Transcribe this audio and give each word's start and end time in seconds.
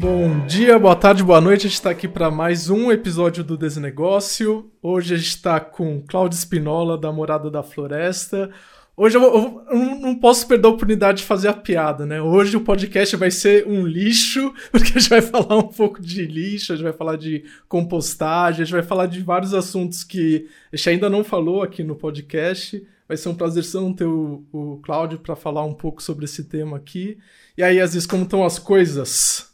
Bom 0.00 0.46
dia, 0.46 0.78
boa 0.78 0.96
tarde, 0.96 1.22
boa 1.22 1.42
noite. 1.42 1.66
A 1.66 1.68
gente 1.68 1.74
está 1.74 1.90
aqui 1.90 2.08
para 2.08 2.30
mais 2.30 2.70
um 2.70 2.90
episódio 2.90 3.44
do 3.44 3.54
Desnegócio. 3.54 4.72
Hoje 4.82 5.12
a 5.12 5.18
gente 5.18 5.28
está 5.28 5.60
com 5.60 6.02
Cláudio 6.08 6.38
Spinola, 6.38 6.96
da 6.96 7.12
Morada 7.12 7.50
da 7.50 7.62
Floresta. 7.62 8.50
Hoje 8.96 9.18
eu, 9.18 9.22
eu, 9.22 9.62
eu, 9.68 9.78
não 9.96 10.14
posso 10.14 10.48
perder 10.48 10.68
a 10.68 10.70
oportunidade 10.70 11.18
de 11.18 11.24
fazer 11.24 11.48
a 11.48 11.52
piada, 11.52 12.06
né? 12.06 12.18
Hoje 12.18 12.56
o 12.56 12.62
podcast 12.62 13.14
vai 13.16 13.30
ser 13.30 13.66
um 13.66 13.86
lixo, 13.86 14.54
porque 14.72 14.88
a 14.96 14.98
gente 14.98 15.10
vai 15.10 15.20
falar 15.20 15.58
um 15.58 15.68
pouco 15.68 16.00
de 16.00 16.24
lixo, 16.24 16.72
a 16.72 16.76
gente 16.76 16.84
vai 16.84 16.94
falar 16.94 17.16
de 17.16 17.44
compostagem, 17.68 18.62
a 18.62 18.64
gente 18.64 18.72
vai 18.72 18.82
falar 18.82 19.04
de 19.04 19.20
vários 19.20 19.52
assuntos 19.52 20.02
que 20.02 20.48
a 20.72 20.76
gente 20.78 20.88
ainda 20.88 21.10
não 21.10 21.22
falou 21.22 21.62
aqui 21.62 21.84
no 21.84 21.94
podcast. 21.94 22.82
Vai 23.06 23.18
ser 23.18 23.28
um 23.28 23.34
prazer 23.34 23.64
ter 23.94 24.06
o, 24.06 24.46
o 24.50 24.80
Cláudio 24.82 25.18
para 25.18 25.36
falar 25.36 25.62
um 25.66 25.74
pouco 25.74 26.02
sobre 26.02 26.24
esse 26.24 26.44
tema 26.44 26.78
aqui. 26.78 27.18
E 27.54 27.62
aí, 27.62 27.78
Aziz, 27.78 28.06
como 28.06 28.22
estão 28.22 28.42
as 28.42 28.58
coisas? 28.58 29.49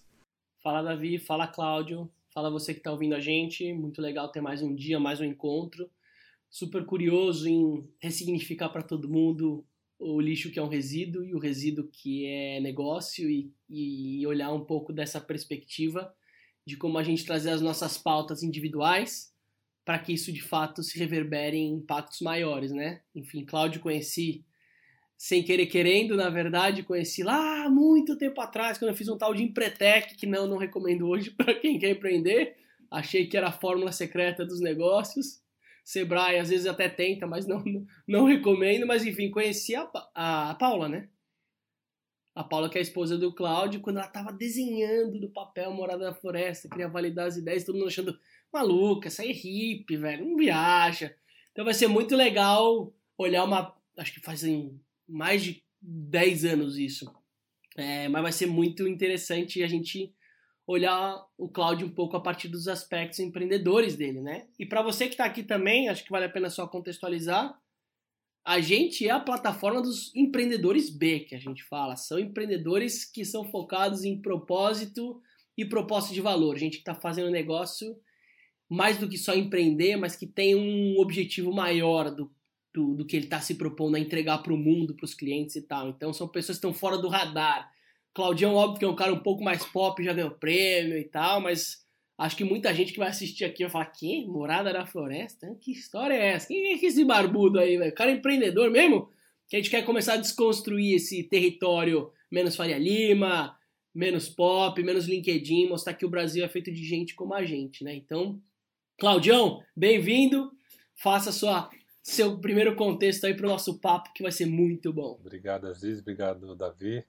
Fala, 0.67 0.83
Davi. 0.83 1.17
Fala, 1.17 1.47
Cláudio. 1.47 2.11
Fala 2.35 2.51
você 2.51 2.75
que 2.75 2.81
está 2.81 2.91
ouvindo 2.91 3.15
a 3.15 3.21
gente. 3.21 3.73
Muito 3.73 4.03
legal 4.03 4.33
ter 4.33 4.41
mais 4.41 4.63
um 4.63 4.75
dia, 4.75 4.99
mais 4.99 5.21
um 5.21 5.25
encontro. 5.25 5.89
Super 6.51 6.85
curioso 6.85 7.49
em 7.49 7.89
ressignificar 8.01 8.71
para 8.71 8.83
todo 8.83 9.09
mundo 9.09 9.65
o 9.97 10.21
lixo 10.21 10.51
que 10.51 10.59
é 10.59 10.63
um 10.63 10.67
resíduo 10.67 11.23
e 11.23 11.37
o 11.37 11.39
resíduo 11.39 11.87
que 11.87 12.27
é 12.27 12.59
negócio 12.59 13.31
e, 13.31 13.55
e 13.71 14.27
olhar 14.27 14.53
um 14.53 14.65
pouco 14.65 14.93
dessa 14.93 15.21
perspectiva 15.21 16.13
de 16.67 16.77
como 16.77 16.99
a 16.99 17.05
gente 17.05 17.25
trazer 17.25 17.51
as 17.51 17.61
nossas 17.61 17.97
pautas 17.97 18.43
individuais 18.43 19.33
para 19.85 20.01
que 20.01 20.13
isso 20.13 20.33
de 20.33 20.43
fato 20.43 20.83
se 20.83 20.99
reverbere 20.99 21.57
em 21.57 21.75
impactos 21.75 22.21
maiores, 22.23 22.73
né? 22.73 23.03
Enfim, 23.15 23.45
Cláudio 23.45 23.81
conheci 23.81 24.45
sem 25.17 25.43
querer 25.43 25.67
querendo, 25.67 26.15
na 26.15 26.29
verdade, 26.29 26.83
conheci 26.83 27.23
lá 27.23 27.69
muito 27.71 28.17
tempo 28.17 28.41
atrás, 28.41 28.77
quando 28.79 28.91
eu 28.91 28.97
fiz 28.97 29.09
um 29.09 29.17
tal 29.17 29.35
de 29.35 29.43
Empretec, 29.43 30.15
que 30.15 30.27
não, 30.27 30.47
não 30.47 30.59
recomendo 30.59 31.09
hoje 31.09 31.31
para 31.37 31.55
quem 31.55 31.79
quer 31.79 31.91
empreender. 31.91 32.57
Achei 32.91 33.27
que 33.27 33.37
era 33.37 33.49
a 33.49 33.53
fórmula 33.53 33.93
secreta 33.93 34.45
dos 34.45 34.61
negócios. 34.61 35.43
Sebrae 35.85 36.39
às 36.39 36.51
vezes 36.51 36.67
até 36.67 36.89
tenta, 36.89 37.27
mas 37.27 37.47
não, 37.47 37.63
não, 37.65 37.87
não 38.07 38.25
recomendo. 38.25 38.87
Mas 38.87 39.05
enfim, 39.05 39.31
conheci 39.31 39.75
a, 39.75 39.89
a, 40.15 40.51
a 40.51 40.55
Paula, 40.55 40.89
né? 40.89 41.09
A 42.35 42.45
Paula, 42.45 42.69
que 42.69 42.77
é 42.77 42.81
a 42.81 42.83
esposa 42.83 43.17
do 43.17 43.35
Cláudio, 43.35 43.81
quando 43.81 43.97
ela 43.97 44.07
estava 44.07 44.31
desenhando 44.31 45.19
do 45.19 45.31
papel 45.31 45.73
Morada 45.73 46.05
da 46.05 46.15
Floresta, 46.15 46.69
queria 46.69 46.89
validar 46.89 47.27
as 47.27 47.39
ideias, 47.39 47.65
todo 47.65 47.77
mundo 47.77 47.89
achando 47.89 48.19
maluca, 48.53 49.09
essa 49.09 49.25
é 49.25 49.33
hippie, 49.33 49.97
velho, 49.97 50.27
não 50.27 50.37
viaja. 50.37 51.17
Então 51.51 51.65
vai 51.65 51.73
ser 51.73 51.87
muito 51.87 52.15
legal 52.15 52.93
olhar 53.17 53.45
uma. 53.45 53.75
Acho 53.97 54.13
que 54.13 54.21
fazem 54.21 54.79
mais 55.09 55.43
de 55.43 55.63
10 55.81 56.45
anos 56.45 56.79
isso. 56.79 57.13
É, 57.77 58.09
mas 58.09 58.23
vai 58.23 58.33
ser 58.33 58.47
muito 58.47 58.89
interessante 58.89 59.63
a 59.63 59.67
gente 59.67 60.15
olhar 60.67 61.25
o 61.39 61.49
Cláudio 61.49 61.87
um 61.87 61.91
pouco 61.91 62.17
a 62.17 62.21
partir 62.21 62.49
dos 62.49 62.67
aspectos 62.67 63.21
empreendedores 63.21 63.95
dele, 63.95 64.21
né? 64.21 64.49
E 64.59 64.67
para 64.67 64.83
você 64.83 65.07
que 65.07 65.13
está 65.13 65.25
aqui 65.25 65.43
também, 65.43 65.89
acho 65.89 66.03
que 66.05 66.11
vale 66.11 66.25
a 66.25 66.31
pena 66.31 66.51
só 66.51 66.67
contextualizar. 66.67 67.57
A 68.45 68.61
gente 68.61 69.07
é 69.07 69.11
a 69.11 69.21
plataforma 69.21 69.83
dos 69.83 70.15
empreendedores 70.15 70.91
B, 70.91 71.21
que 71.21 71.35
a 71.35 71.39
gente 71.39 71.63
fala. 71.65 71.97
São 71.97 72.19
empreendedores 72.19 73.05
que 73.05 73.25
são 73.25 73.45
focados 73.45 74.05
em 74.05 74.21
propósito 74.21 75.21
e 75.57 75.65
propósito 75.65 76.15
de 76.15 76.21
valor. 76.21 76.57
Gente 76.57 76.75
que 76.75 76.83
está 76.83 76.95
fazendo 76.95 77.31
negócio 77.31 77.97
mais 78.69 78.99
do 78.99 79.09
que 79.09 79.19
só 79.19 79.35
empreender, 79.35 79.97
mas 79.97 80.17
que 80.17 80.27
tem 80.27 80.57
um 80.57 80.99
objetivo 80.99 81.53
maior 81.53 82.11
do, 82.11 82.33
do, 82.77 82.95
do 82.95 83.07
que 83.07 83.17
ele 83.17 83.25
está 83.25 83.41
se 83.41 83.55
propondo 83.55 83.95
a 83.95 83.99
entregar 83.99 84.39
para 84.39 84.53
o 84.53 84.57
mundo, 84.59 84.95
para 84.95 85.07
os 85.07 85.15
clientes 85.15 85.57
e 85.57 85.63
tal. 85.63 85.89
Então 85.89 86.13
são 86.13 86.29
pessoas 86.29 86.59
que 86.59 86.67
estão 86.67 86.75
fora 86.75 86.99
do 86.99 87.09
radar. 87.09 87.73
Claudião, 88.13 88.55
óbvio 88.55 88.79
que 88.79 88.85
é 88.85 88.89
um 88.89 88.95
cara 88.95 89.15
um 89.15 89.21
pouco 89.21 89.43
mais 89.43 89.65
pop, 89.65 90.05
já 90.05 90.13
ganhou 90.13 90.31
prêmio 90.31 90.99
e 90.99 91.05
tal, 91.05 91.41
mas 91.41 91.83
acho 92.19 92.37
que 92.37 92.45
muita 92.45 92.75
gente 92.75 92.93
que 92.93 92.99
vai 92.99 93.09
assistir 93.09 93.47
aqui 93.47 93.63
vai 93.63 93.71
falar: 93.71 93.87
que? 93.87 94.27
Morada 94.27 94.73
da 94.75 94.85
Floresta? 94.85 95.57
Que 95.59 95.73
história 95.73 96.15
é 96.15 96.33
essa? 96.33 96.49
Quem 96.49 96.67
é 96.67 96.73
esse 96.75 97.03
barbudo 97.03 97.59
aí, 97.59 97.79
velho? 97.79 97.95
cara 97.95 98.11
é 98.11 98.15
empreendedor 98.15 98.71
mesmo? 98.71 99.09
Que 99.49 99.57
a 99.57 99.59
gente 99.59 99.71
quer 99.71 99.83
começar 99.83 100.15
a 100.15 100.19
desconstruir 100.19 100.97
esse 100.97 101.23
território 101.23 102.11
menos 102.31 102.57
Faria 102.57 102.77
Lima, 102.77 103.57
menos 103.95 104.29
pop, 104.29 104.83
menos 104.83 105.07
LinkedIn, 105.07 105.69
mostrar 105.69 105.95
que 105.95 106.05
o 106.05 106.11
Brasil 106.11 106.45
é 106.45 106.49
feito 106.49 106.71
de 106.71 106.85
gente 106.85 107.15
como 107.15 107.33
a 107.33 107.45
gente, 107.45 107.83
né? 107.83 107.95
Então, 107.95 108.39
Claudião, 108.99 109.63
bem-vindo. 109.75 110.51
Faça 110.95 111.31
sua, 111.31 111.71
seu 112.07 112.39
primeiro 112.39 112.77
contexto 112.77 113.25
aí 113.25 113.35
para 113.35 113.47
o 113.47 113.51
nosso 113.51 113.81
papo, 113.81 114.13
que 114.15 114.23
vai 114.23 114.31
ser 114.31 114.47
muito 114.47 114.93
bom. 114.93 115.19
Obrigado, 115.21 115.67
Aziz. 115.67 115.99
Obrigado, 115.99 116.55
Davi. 116.55 117.05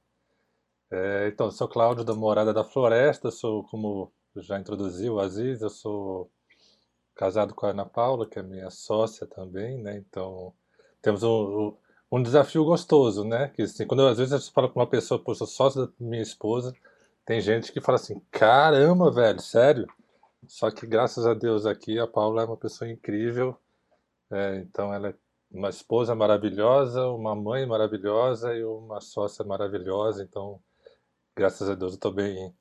É, 0.90 1.28
então, 1.28 1.52
sou 1.52 1.68
Cláudio 1.68 2.04
da 2.04 2.16
Morada 2.16 2.52
da 2.52 2.64
Floresta. 2.64 3.30
Sou, 3.30 3.64
como 3.66 4.12
já 4.36 4.60
introduziu 4.60 5.20
Aziz, 5.20 5.62
eu 5.62 5.70
sou 5.70 6.32
casado 7.14 7.54
com 7.54 7.68
a 7.68 7.70
Ana 7.70 7.86
Paula, 7.86 8.28
que 8.28 8.40
é 8.40 8.44
minha 8.44 8.72
sócia 8.72 9.28
também, 9.28 9.78
né? 9.78 9.98
Então, 9.98 10.52
temos 11.00 11.22
um, 11.22 11.76
um 12.12 12.22
desafio 12.22 12.66
gostoso, 12.66 13.24
né? 13.24 13.50
Que 13.50 13.62
assim, 13.62 13.86
quando 13.86 14.02
eu, 14.02 14.08
às 14.08 14.18
vezes 14.18 14.34
eu 14.34 14.52
falo 14.52 14.68
com 14.68 14.80
uma 14.80 14.88
pessoa, 14.88 15.24
pô, 15.24 15.36
sou 15.36 15.46
sócio 15.46 15.86
da 15.86 15.94
minha 16.00 16.24
esposa, 16.24 16.74
tem 17.24 17.40
gente 17.40 17.72
que 17.72 17.80
fala 17.80 17.98
assim: 17.98 18.20
caramba, 18.32 19.12
velho, 19.12 19.40
sério? 19.40 19.88
Só 20.48 20.72
que 20.72 20.88
graças 20.88 21.28
a 21.28 21.36
Deus 21.36 21.68
aqui 21.68 22.00
a 22.00 22.08
Paula 22.08 22.42
é 22.42 22.46
uma 22.46 22.58
pessoa 22.58 22.90
incrível. 22.90 23.56
É, 24.32 24.58
então 24.58 24.94
ela 24.94 25.10
é 25.10 25.14
uma 25.52 25.70
esposa 25.70 26.14
maravilhosa, 26.14 27.08
uma 27.08 27.36
mãe 27.36 27.66
maravilhosa 27.66 28.54
e 28.54 28.64
uma 28.64 29.00
sócia 29.02 29.46
maravilhosa. 29.46 30.24
Então, 30.24 30.60
graças 31.36 31.70
a 31.70 31.76
Deus 31.76 31.94
eu 31.94 31.96
estou 31.96 32.12
bem, 32.12 32.54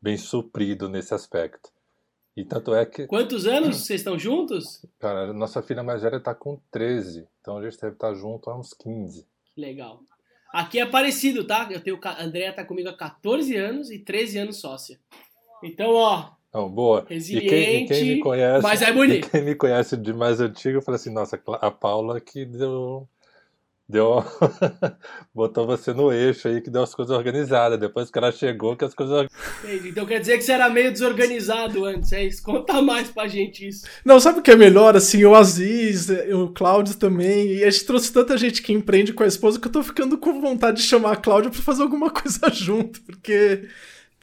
bem 0.00 0.16
suprido 0.16 0.88
nesse 0.88 1.14
aspecto. 1.14 1.70
E 2.36 2.44
tanto 2.44 2.74
é 2.74 2.84
que. 2.84 3.06
Quantos 3.06 3.46
anos 3.46 3.78
vocês 3.78 4.00
estão 4.00 4.18
juntos? 4.18 4.84
Cara, 4.98 5.32
nossa 5.32 5.62
filha 5.62 5.82
mais 5.82 6.02
velha 6.02 6.16
está 6.16 6.34
com 6.34 6.60
13. 6.70 7.26
Então 7.40 7.56
a 7.56 7.62
gente 7.62 7.80
deve 7.80 7.94
estar 7.94 8.12
junto 8.14 8.50
há 8.50 8.58
uns 8.58 8.74
15. 8.74 9.26
Legal. 9.56 10.00
Aqui 10.52 10.78
é 10.78 10.86
parecido, 10.86 11.46
tá? 11.46 11.66
Eu 11.70 11.80
tenho. 11.80 11.98
A 12.02 12.22
Andrea 12.22 12.52
tá 12.52 12.64
comigo 12.64 12.88
há 12.90 12.96
14 12.96 13.56
anos 13.56 13.90
e 13.90 13.98
13 13.98 14.38
anos 14.38 14.60
sócia. 14.60 15.00
Então, 15.62 15.92
ó, 15.92 16.35
não, 16.56 16.70
boa. 16.70 17.04
Resiliente, 17.06 17.46
e 17.46 17.50
quem, 17.50 17.84
e 17.84 17.86
quem 17.86 18.04
me 18.14 18.20
conhece, 18.20 18.62
mas 18.62 18.80
é 18.80 18.90
bonito. 18.90 19.28
quem 19.28 19.42
me 19.42 19.54
conhece 19.54 19.94
de 19.94 20.14
mais 20.14 20.40
antigo, 20.40 20.80
fala 20.80 20.96
assim, 20.96 21.12
nossa, 21.12 21.38
a 21.60 21.70
Paula 21.70 22.18
que 22.18 22.46
deu 22.46 23.06
deu 23.86 24.24
botou 25.34 25.64
você 25.64 25.92
no 25.92 26.10
eixo 26.10 26.48
aí 26.48 26.60
que 26.60 26.70
deu 26.70 26.82
as 26.82 26.94
coisas 26.94 27.14
organizadas. 27.14 27.78
Depois 27.78 28.10
que 28.10 28.18
ela 28.18 28.32
chegou 28.32 28.74
que 28.74 28.86
as 28.86 28.94
coisas 28.94 29.28
então 29.84 30.06
quer 30.06 30.18
dizer 30.18 30.38
que 30.38 30.44
você 30.44 30.52
era 30.52 30.68
meio 30.70 30.90
desorganizado 30.90 31.84
antes 31.84 32.10
é 32.12 32.24
isso? 32.24 32.42
Conta 32.42 32.80
mais 32.80 33.10
pra 33.10 33.28
gente 33.28 33.68
isso. 33.68 33.86
Não 34.02 34.18
sabe 34.18 34.40
o 34.40 34.42
que 34.42 34.50
é 34.50 34.56
melhor? 34.56 34.96
Assim 34.96 35.24
o 35.24 35.34
Aziz 35.34 36.08
o 36.08 36.48
Cláudio 36.48 36.96
também 36.96 37.48
e 37.52 37.64
a 37.64 37.70
gente 37.70 37.84
trouxe 37.84 38.12
tanta 38.12 38.36
gente 38.36 38.62
que 38.62 38.72
empreende 38.72 39.12
com 39.12 39.22
a 39.22 39.28
esposa 39.28 39.60
que 39.60 39.68
eu 39.68 39.72
tô 39.72 39.82
ficando 39.82 40.18
com 40.18 40.40
vontade 40.40 40.78
de 40.78 40.82
chamar 40.82 41.12
a 41.12 41.16
Cláudia 41.16 41.50
para 41.50 41.60
fazer 41.62 41.82
alguma 41.82 42.08
coisa 42.10 42.48
junto 42.50 43.00
porque 43.02 43.68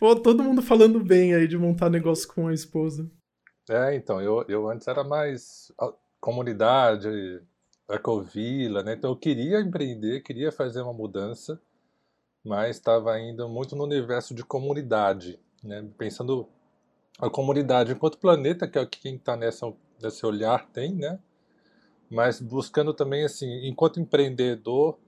Pô, 0.03 0.17
todo 0.17 0.43
mundo 0.43 0.61
falando 0.61 1.01
bem 1.01 1.33
aí 1.33 1.47
de 1.47 1.57
montar 1.57 1.89
negócio 1.89 2.27
com 2.27 2.49
a 2.49 2.53
esposa. 2.53 3.09
É, 3.69 3.95
então, 3.95 4.19
eu, 4.19 4.43
eu 4.49 4.69
antes 4.69 4.85
era 4.85 5.01
mais 5.01 5.71
comunidade, 6.19 7.07
ecovila, 7.89 8.83
né? 8.83 8.95
Então 8.95 9.11
eu 9.11 9.15
queria 9.15 9.61
empreender, 9.61 10.19
queria 10.19 10.51
fazer 10.51 10.81
uma 10.81 10.91
mudança, 10.91 11.57
mas 12.43 12.75
estava 12.75 13.13
ainda 13.13 13.47
muito 13.47 13.77
no 13.77 13.85
universo 13.85 14.35
de 14.35 14.43
comunidade, 14.43 15.39
né? 15.63 15.89
Pensando 15.97 16.49
a 17.17 17.29
comunidade 17.29 17.93
enquanto 17.93 18.17
planeta, 18.17 18.67
que 18.67 18.77
é 18.77 18.85
quem 18.85 19.15
está 19.15 19.37
nessa 19.37 19.73
nesse 20.01 20.25
olhar 20.25 20.67
tem, 20.73 20.93
né? 20.93 21.17
Mas 22.11 22.41
buscando 22.41 22.93
também 22.93 23.23
assim, 23.23 23.69
enquanto 23.69 24.01
empreendedor, 24.01 24.99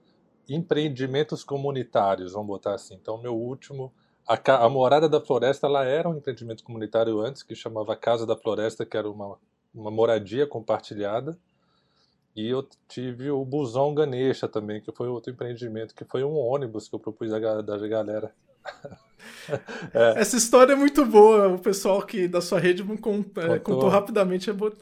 empreendimentos 0.48 1.44
comunitários, 1.44 2.32
vamos 2.32 2.48
botar 2.48 2.72
assim. 2.72 2.94
Então 2.94 3.20
meu 3.20 3.36
último 3.36 3.92
a, 4.26 4.64
a, 4.64 4.68
Morada 4.68 5.08
da 5.08 5.20
Floresta 5.20 5.66
ela 5.66 5.84
era 5.84 6.08
um 6.08 6.16
empreendimento 6.16 6.64
comunitário 6.64 7.20
antes, 7.20 7.42
que 7.42 7.54
chamava 7.54 7.94
Casa 7.94 8.26
da 8.26 8.36
Floresta, 8.36 8.84
que 8.84 8.96
era 8.96 9.08
uma, 9.08 9.38
uma 9.74 9.90
moradia 9.90 10.46
compartilhada. 10.46 11.38
E 12.34 12.48
eu 12.48 12.66
tive 12.88 13.30
o 13.30 13.44
Busão 13.44 13.94
Ganesha 13.94 14.46
também, 14.48 14.80
que 14.80 14.92
foi 14.92 15.08
outro 15.08 15.32
empreendimento, 15.32 15.94
que 15.94 16.04
foi 16.04 16.22
um 16.24 16.36
ônibus 16.36 16.88
que 16.88 16.94
eu 16.94 16.98
propus 16.98 17.30
da, 17.30 17.62
da 17.62 17.88
galera. 17.88 18.34
é. 19.94 20.20
Essa 20.20 20.36
história 20.36 20.72
é 20.72 20.76
muito 20.76 21.06
boa. 21.06 21.48
O 21.48 21.58
pessoal 21.58 22.02
que 22.02 22.28
da 22.28 22.40
sua 22.40 22.58
rede 22.58 22.82
contou, 22.98 23.42
é, 23.42 23.58
contou 23.58 23.88
rapidamente. 23.88 24.50
É 24.50 24.52
bo... 24.52 24.72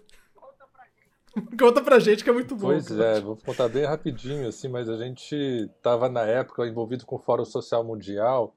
Conta 1.59 1.83
pra 1.83 1.99
gente 1.99 2.25
que 2.25 2.31
é 2.31 2.33
muito 2.33 2.57
bom. 2.57 2.69
Pois 2.69 2.91
é, 2.91 3.21
vou 3.21 3.37
contar 3.37 3.69
bem 3.69 3.85
rapidinho, 3.85 4.49
assim, 4.49 4.69
mas 4.69 4.89
a 4.89 4.97
gente 4.97 5.35
estava 5.35 6.09
na 6.09 6.23
época 6.23 6.67
envolvido 6.67 7.05
com 7.05 7.17
o 7.17 7.19
Fórum 7.19 7.45
Social 7.45 7.85
Mundial 7.85 8.55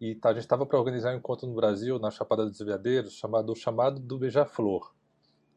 e 0.00 0.14
tá, 0.14 0.30
a 0.30 0.32
gente 0.32 0.42
estava 0.42 0.66
para 0.66 0.78
organizar 0.78 1.14
um 1.14 1.18
encontro 1.18 1.46
no 1.46 1.54
Brasil, 1.54 1.98
na 1.98 2.10
Chapada 2.10 2.44
dos 2.44 2.58
Veadeiros, 2.58 3.14
chamado 3.14 3.54
Chamado 3.54 3.98
do 3.98 4.18
Beija-Flor, 4.18 4.92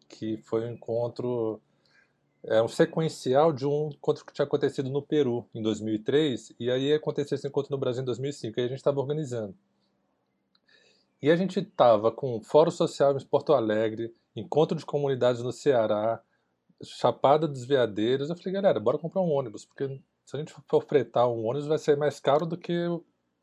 que 0.08 0.38
foi 0.38 0.66
um 0.66 0.74
encontro, 0.74 1.62
é 2.44 2.62
um 2.62 2.68
sequencial 2.68 3.52
de 3.52 3.66
um 3.66 3.90
encontro 3.90 4.26
que 4.26 4.34
tinha 4.34 4.46
acontecido 4.46 4.90
no 4.90 5.02
Peru 5.02 5.46
em 5.54 5.62
2003, 5.62 6.56
e 6.60 6.72
aí 6.72 6.94
aconteceu 6.94 7.36
esse 7.36 7.48
encontro 7.48 7.72
no 7.72 7.78
Brasil 7.78 8.02
em 8.02 8.06
2005, 8.06 8.60
e 8.60 8.64
a 8.64 8.68
gente 8.68 8.78
estava 8.78 9.00
organizando. 9.00 9.56
E 11.22 11.30
a 11.30 11.36
gente 11.36 11.62
tava 11.62 12.12
com 12.12 12.42
Fórum 12.42 12.72
Social 12.72 13.16
em 13.18 13.26
Porto 13.26 13.54
Alegre, 13.54 14.16
Encontro 14.34 14.78
de 14.78 14.86
Comunidades 14.86 15.42
no 15.42 15.52
Ceará, 15.52 16.22
Chapada 16.82 17.46
dos 17.46 17.66
Veadeiros. 17.66 18.30
Eu 18.30 18.38
falei, 18.38 18.54
galera, 18.54 18.80
bora 18.80 18.98
comprar 18.98 19.22
um 19.22 19.30
ônibus, 19.30 19.66
porque 19.66 20.02
se 20.26 20.36
a 20.38 20.40
gente 20.40 20.54
for 20.66 20.82
fretar 20.86 21.28
um 21.28 21.46
ônibus 21.46 21.68
vai 21.68 21.78
ser 21.78 21.98
mais 21.98 22.22
caro 22.22 22.46
do 22.46 22.58
que 22.58 22.74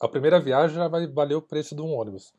a 0.01 0.09
primeira 0.09 0.41
viagem 0.41 0.77
já 0.77 0.89
vai 0.89 1.07
valer 1.07 1.35
o 1.35 1.43
preço 1.43 1.75
de 1.75 1.83
um 1.83 1.95
ônibus. 1.95 2.33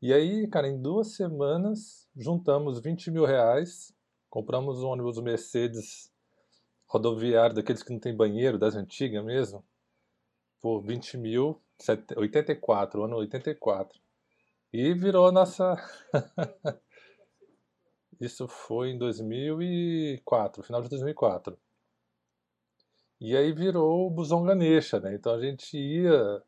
E 0.00 0.12
aí, 0.12 0.48
cara, 0.48 0.68
em 0.68 0.80
duas 0.80 1.14
semanas 1.14 2.08
juntamos 2.16 2.80
20 2.80 3.10
mil 3.10 3.24
reais, 3.24 3.94
compramos 4.28 4.82
um 4.82 4.88
ônibus 4.88 5.18
Mercedes 5.20 6.12
rodoviário, 6.86 7.54
daqueles 7.56 7.82
que 7.82 7.92
não 7.92 8.00
tem 8.00 8.14
banheiro, 8.14 8.58
das 8.58 8.74
antigas 8.74 9.24
mesmo, 9.24 9.64
por 10.60 10.82
20 10.82 11.16
mil, 11.16 11.60
84, 12.16 13.04
ano 13.04 13.16
84. 13.16 14.00
E 14.72 14.94
virou 14.94 15.30
nossa. 15.32 15.76
Isso 18.20 18.46
foi 18.46 18.90
em 18.90 18.98
2004, 18.98 20.62
final 20.62 20.80
de 20.80 20.88
2004. 20.88 21.58
E 23.20 23.36
aí 23.36 23.52
virou 23.52 24.06
o 24.06 24.10
Busão 24.10 24.44
Ganesha, 24.44 25.00
né? 25.00 25.14
Então 25.14 25.34
a 25.34 25.40
gente 25.40 25.76
ia. 25.76 26.42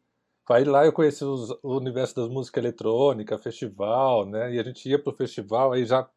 Aí 0.48 0.64
lá 0.64 0.84
eu 0.84 0.92
conheci 0.92 1.24
os, 1.24 1.50
o 1.62 1.76
universo 1.76 2.14
das 2.16 2.28
músicas 2.28 2.62
eletrônicas, 2.62 3.42
festival, 3.42 4.26
né? 4.26 4.54
E 4.54 4.60
a 4.60 4.62
gente 4.62 4.88
ia 4.88 4.98
pro 5.02 5.12
festival, 5.12 5.72
aí 5.72 5.86
já, 5.86 6.08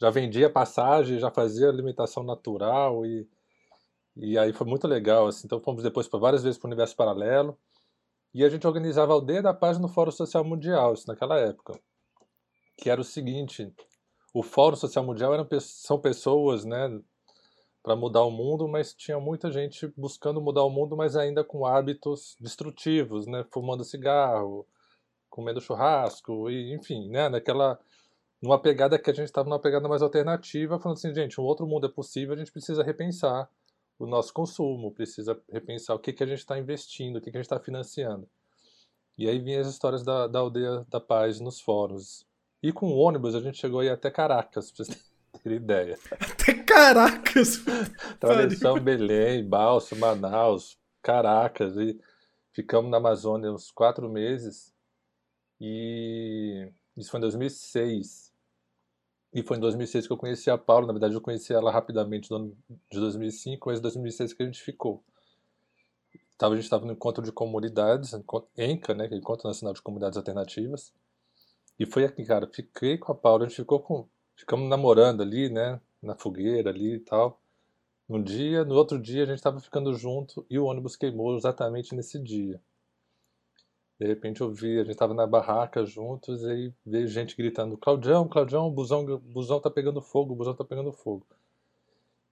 já 0.00 0.08
vendia 0.10 0.48
passagem, 0.48 1.18
já 1.18 1.30
fazia 1.30 1.68
alimentação 1.68 2.22
natural 2.22 3.04
e, 3.04 3.28
e 4.16 4.38
aí 4.38 4.52
foi 4.52 4.66
muito 4.66 4.86
legal, 4.86 5.26
assim. 5.26 5.46
Então 5.46 5.60
fomos 5.60 5.82
depois 5.82 6.06
para 6.06 6.20
várias 6.20 6.44
vezes 6.44 6.58
para 6.58 6.66
o 6.66 6.70
universo 6.70 6.94
paralelo. 6.96 7.58
E 8.32 8.44
a 8.44 8.48
gente 8.48 8.66
organizava 8.66 9.12
a 9.12 9.14
Aldeia 9.14 9.42
da 9.42 9.54
Paz 9.54 9.78
no 9.78 9.88
Fórum 9.88 10.10
Social 10.12 10.44
Mundial, 10.44 10.94
isso 10.94 11.08
naquela 11.08 11.38
época. 11.38 11.78
Que 12.76 12.90
era 12.90 13.00
o 13.00 13.04
seguinte, 13.04 13.72
o 14.32 14.42
Fórum 14.42 14.76
Social 14.76 15.04
Mundial 15.04 15.32
eram, 15.34 15.48
são 15.60 15.98
pessoas, 15.98 16.64
né, 16.64 17.00
para 17.86 17.94
mudar 17.94 18.24
o 18.24 18.32
mundo, 18.32 18.66
mas 18.66 18.92
tinha 18.92 19.20
muita 19.20 19.48
gente 19.48 19.86
buscando 19.96 20.40
mudar 20.40 20.64
o 20.64 20.68
mundo, 20.68 20.96
mas 20.96 21.14
ainda 21.14 21.44
com 21.44 21.64
hábitos 21.64 22.36
destrutivos, 22.40 23.28
né, 23.28 23.46
fumando 23.52 23.84
cigarro, 23.84 24.66
comendo 25.30 25.60
churrasco, 25.60 26.50
e 26.50 26.74
enfim, 26.74 27.08
né, 27.08 27.28
naquela 27.28 27.78
numa 28.42 28.60
pegada 28.60 28.98
que 28.98 29.08
a 29.08 29.14
gente 29.14 29.26
estava 29.26 29.48
numa 29.48 29.60
pegada 29.60 29.88
mais 29.88 30.02
alternativa, 30.02 30.80
falando 30.80 30.98
assim, 30.98 31.14
gente, 31.14 31.40
um 31.40 31.44
outro 31.44 31.64
mundo 31.64 31.86
é 31.86 31.88
possível, 31.88 32.34
a 32.34 32.36
gente 32.36 32.50
precisa 32.50 32.82
repensar 32.82 33.48
o 34.00 34.04
nosso 34.04 34.34
consumo, 34.34 34.90
precisa 34.90 35.40
repensar 35.48 35.94
o 35.94 36.00
que, 36.00 36.12
que 36.12 36.24
a 36.24 36.26
gente 36.26 36.40
está 36.40 36.58
investindo, 36.58 37.18
o 37.18 37.20
que, 37.20 37.30
que 37.30 37.36
a 37.36 37.40
gente 37.40 37.46
está 37.46 37.60
financiando. 37.60 38.28
E 39.16 39.28
aí 39.28 39.38
vinham 39.38 39.60
as 39.60 39.68
histórias 39.68 40.02
da, 40.02 40.26
da 40.26 40.40
Aldeia 40.40 40.84
da 40.90 41.00
Paz 41.00 41.38
nos 41.38 41.60
fóruns. 41.60 42.26
E 42.60 42.72
com 42.72 42.88
o 42.88 42.98
ônibus 42.98 43.36
a 43.36 43.40
gente 43.40 43.58
chegou 43.58 43.78
aí 43.78 43.88
até 43.88 44.10
Caracas, 44.10 44.72
pra 44.72 44.84
vocês 44.84 45.15
ideia. 45.54 45.98
Até 46.12 46.54
Caracas! 46.54 47.62
Atravessamos 48.12 48.80
Belém, 48.84 49.48
Balso, 49.48 49.96
Manaus, 49.96 50.78
Caracas, 51.02 51.76
e 51.76 51.98
ficamos 52.52 52.90
na 52.90 52.96
Amazônia 52.96 53.52
uns 53.52 53.70
quatro 53.70 54.08
meses. 54.08 54.74
E 55.60 56.70
isso 56.96 57.10
foi 57.10 57.18
em 57.18 57.22
2006. 57.22 58.32
E 59.32 59.42
foi 59.42 59.56
em 59.56 59.60
2006 59.60 60.06
que 60.06 60.12
eu 60.12 60.16
conheci 60.16 60.50
a 60.50 60.56
Paula. 60.56 60.86
Na 60.86 60.92
verdade, 60.92 61.14
eu 61.14 61.20
conheci 61.20 61.52
ela 61.52 61.70
rapidamente 61.70 62.30
no 62.30 62.36
ano 62.36 62.56
de 62.90 62.98
2005, 62.98 63.68
mas 63.68 63.78
em 63.78 63.82
2006 63.82 64.32
que 64.32 64.42
a 64.42 64.46
gente 64.46 64.62
ficou. 64.62 65.04
Tava, 66.38 66.54
a 66.54 66.56
gente 66.56 66.64
estava 66.64 66.84
no 66.84 66.92
encontro 66.92 67.24
de 67.24 67.32
comunidades, 67.32 68.12
ENCA, 68.56 68.94
né, 68.94 69.08
que 69.08 69.14
é 69.14 69.16
Encontro 69.16 69.48
Nacional 69.48 69.72
de 69.72 69.80
Comunidades 69.80 70.18
Alternativas. 70.18 70.92
E 71.78 71.86
foi 71.86 72.04
aqui, 72.04 72.24
cara, 72.24 72.46
fiquei 72.46 72.98
com 72.98 73.12
a 73.12 73.14
Paula, 73.14 73.44
a 73.44 73.48
gente 73.48 73.56
ficou 73.56 73.80
com, 73.80 74.08
ficamos 74.36 74.68
namorando 74.68 75.22
ali, 75.22 75.48
né, 75.48 75.80
na 76.02 76.14
fogueira 76.14 76.70
ali 76.70 76.94
e 76.94 77.00
tal. 77.00 77.40
Um 78.08 78.22
dia, 78.22 78.64
no 78.64 78.74
outro 78.76 79.00
dia 79.00 79.24
a 79.24 79.26
gente 79.26 79.36
estava 79.38 79.58
ficando 79.58 79.92
junto 79.94 80.46
e 80.48 80.58
o 80.58 80.66
ônibus 80.66 80.94
queimou 80.94 81.36
exatamente 81.36 81.94
nesse 81.94 82.18
dia. 82.22 82.60
De 83.98 84.06
repente 84.06 84.42
eu 84.42 84.52
vi, 84.52 84.76
a 84.78 84.82
gente 84.82 84.92
estava 84.92 85.14
na 85.14 85.26
barraca 85.26 85.84
juntos 85.84 86.42
e 86.42 86.50
aí 86.50 86.74
veio 86.84 87.08
gente 87.08 87.34
gritando: 87.34 87.78
Claudião, 87.78 88.28
Claudião, 88.28 88.68
o 88.68 88.70
busão, 88.70 89.04
busão 89.18 89.58
tá 89.58 89.70
pegando 89.70 90.02
fogo, 90.02 90.34
o 90.34 90.36
busão 90.36 90.54
tá 90.54 90.64
pegando 90.64 90.92
fogo. 90.92 91.26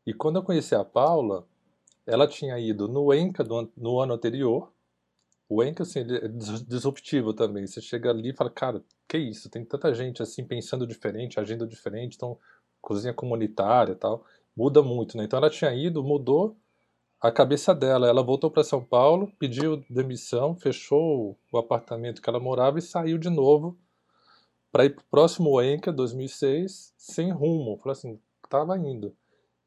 E 0.07 0.13
quando 0.13 0.37
eu 0.37 0.43
conheci 0.43 0.75
a 0.75 0.85
Paula, 0.85 1.47
ela 2.07 2.29
tinha 2.29 2.59
ido 2.59 2.87
no 2.87 3.13
ENCA 3.13 3.43
do, 3.43 3.73
no 3.77 3.99
ano 3.99 4.13
anterior. 4.13 4.71
O 5.49 5.63
ENCA, 5.63 5.83
assim, 5.83 6.01
é 6.01 6.29
disruptivo 6.29 7.33
também. 7.33 7.67
Você 7.67 7.81
chega 7.81 8.11
ali 8.11 8.31
e 8.31 8.37
fala: 8.37 8.51
cara, 8.51 8.85
que 9.15 9.19
isso? 9.19 9.49
Tem 9.49 9.65
tanta 9.65 9.95
gente 9.95 10.21
assim 10.21 10.45
pensando 10.45 10.85
diferente, 10.85 11.39
agindo 11.39 11.69
diferente, 11.69 12.17
então 12.17 12.37
cozinha 12.81 13.15
comunitária 13.15 13.95
tal. 13.95 14.25
Muda 14.57 14.83
muito, 14.83 15.17
né? 15.17 15.25
Então 15.25 15.39
ela 15.39 15.49
tinha 15.49 15.73
ido, 15.73 16.03
mudou 16.03 16.57
a 17.21 17.31
cabeça 17.31 17.73
dela. 17.73 18.09
Ela 18.09 18.25
voltou 18.25 18.51
para 18.51 18.65
São 18.65 18.85
Paulo, 18.85 19.33
pediu 19.39 19.85
demissão, 19.89 20.57
fechou 20.57 21.39
o 21.53 21.59
apartamento 21.59 22.21
que 22.21 22.29
ela 22.29 22.41
morava 22.41 22.81
e 22.81 22.83
saiu 22.83 23.17
de 23.17 23.31
novo 23.31 23.79
para 24.73 24.85
ir 24.85 24.91
para 24.91 25.03
o 25.03 25.07
próximo 25.09 25.63
ENCA 25.63 25.93
2006 25.93 26.93
sem 26.99 27.31
rumo. 27.31 27.79
Falei 27.79 27.93
assim, 27.93 28.21
tava 28.49 28.77
indo. 28.77 29.17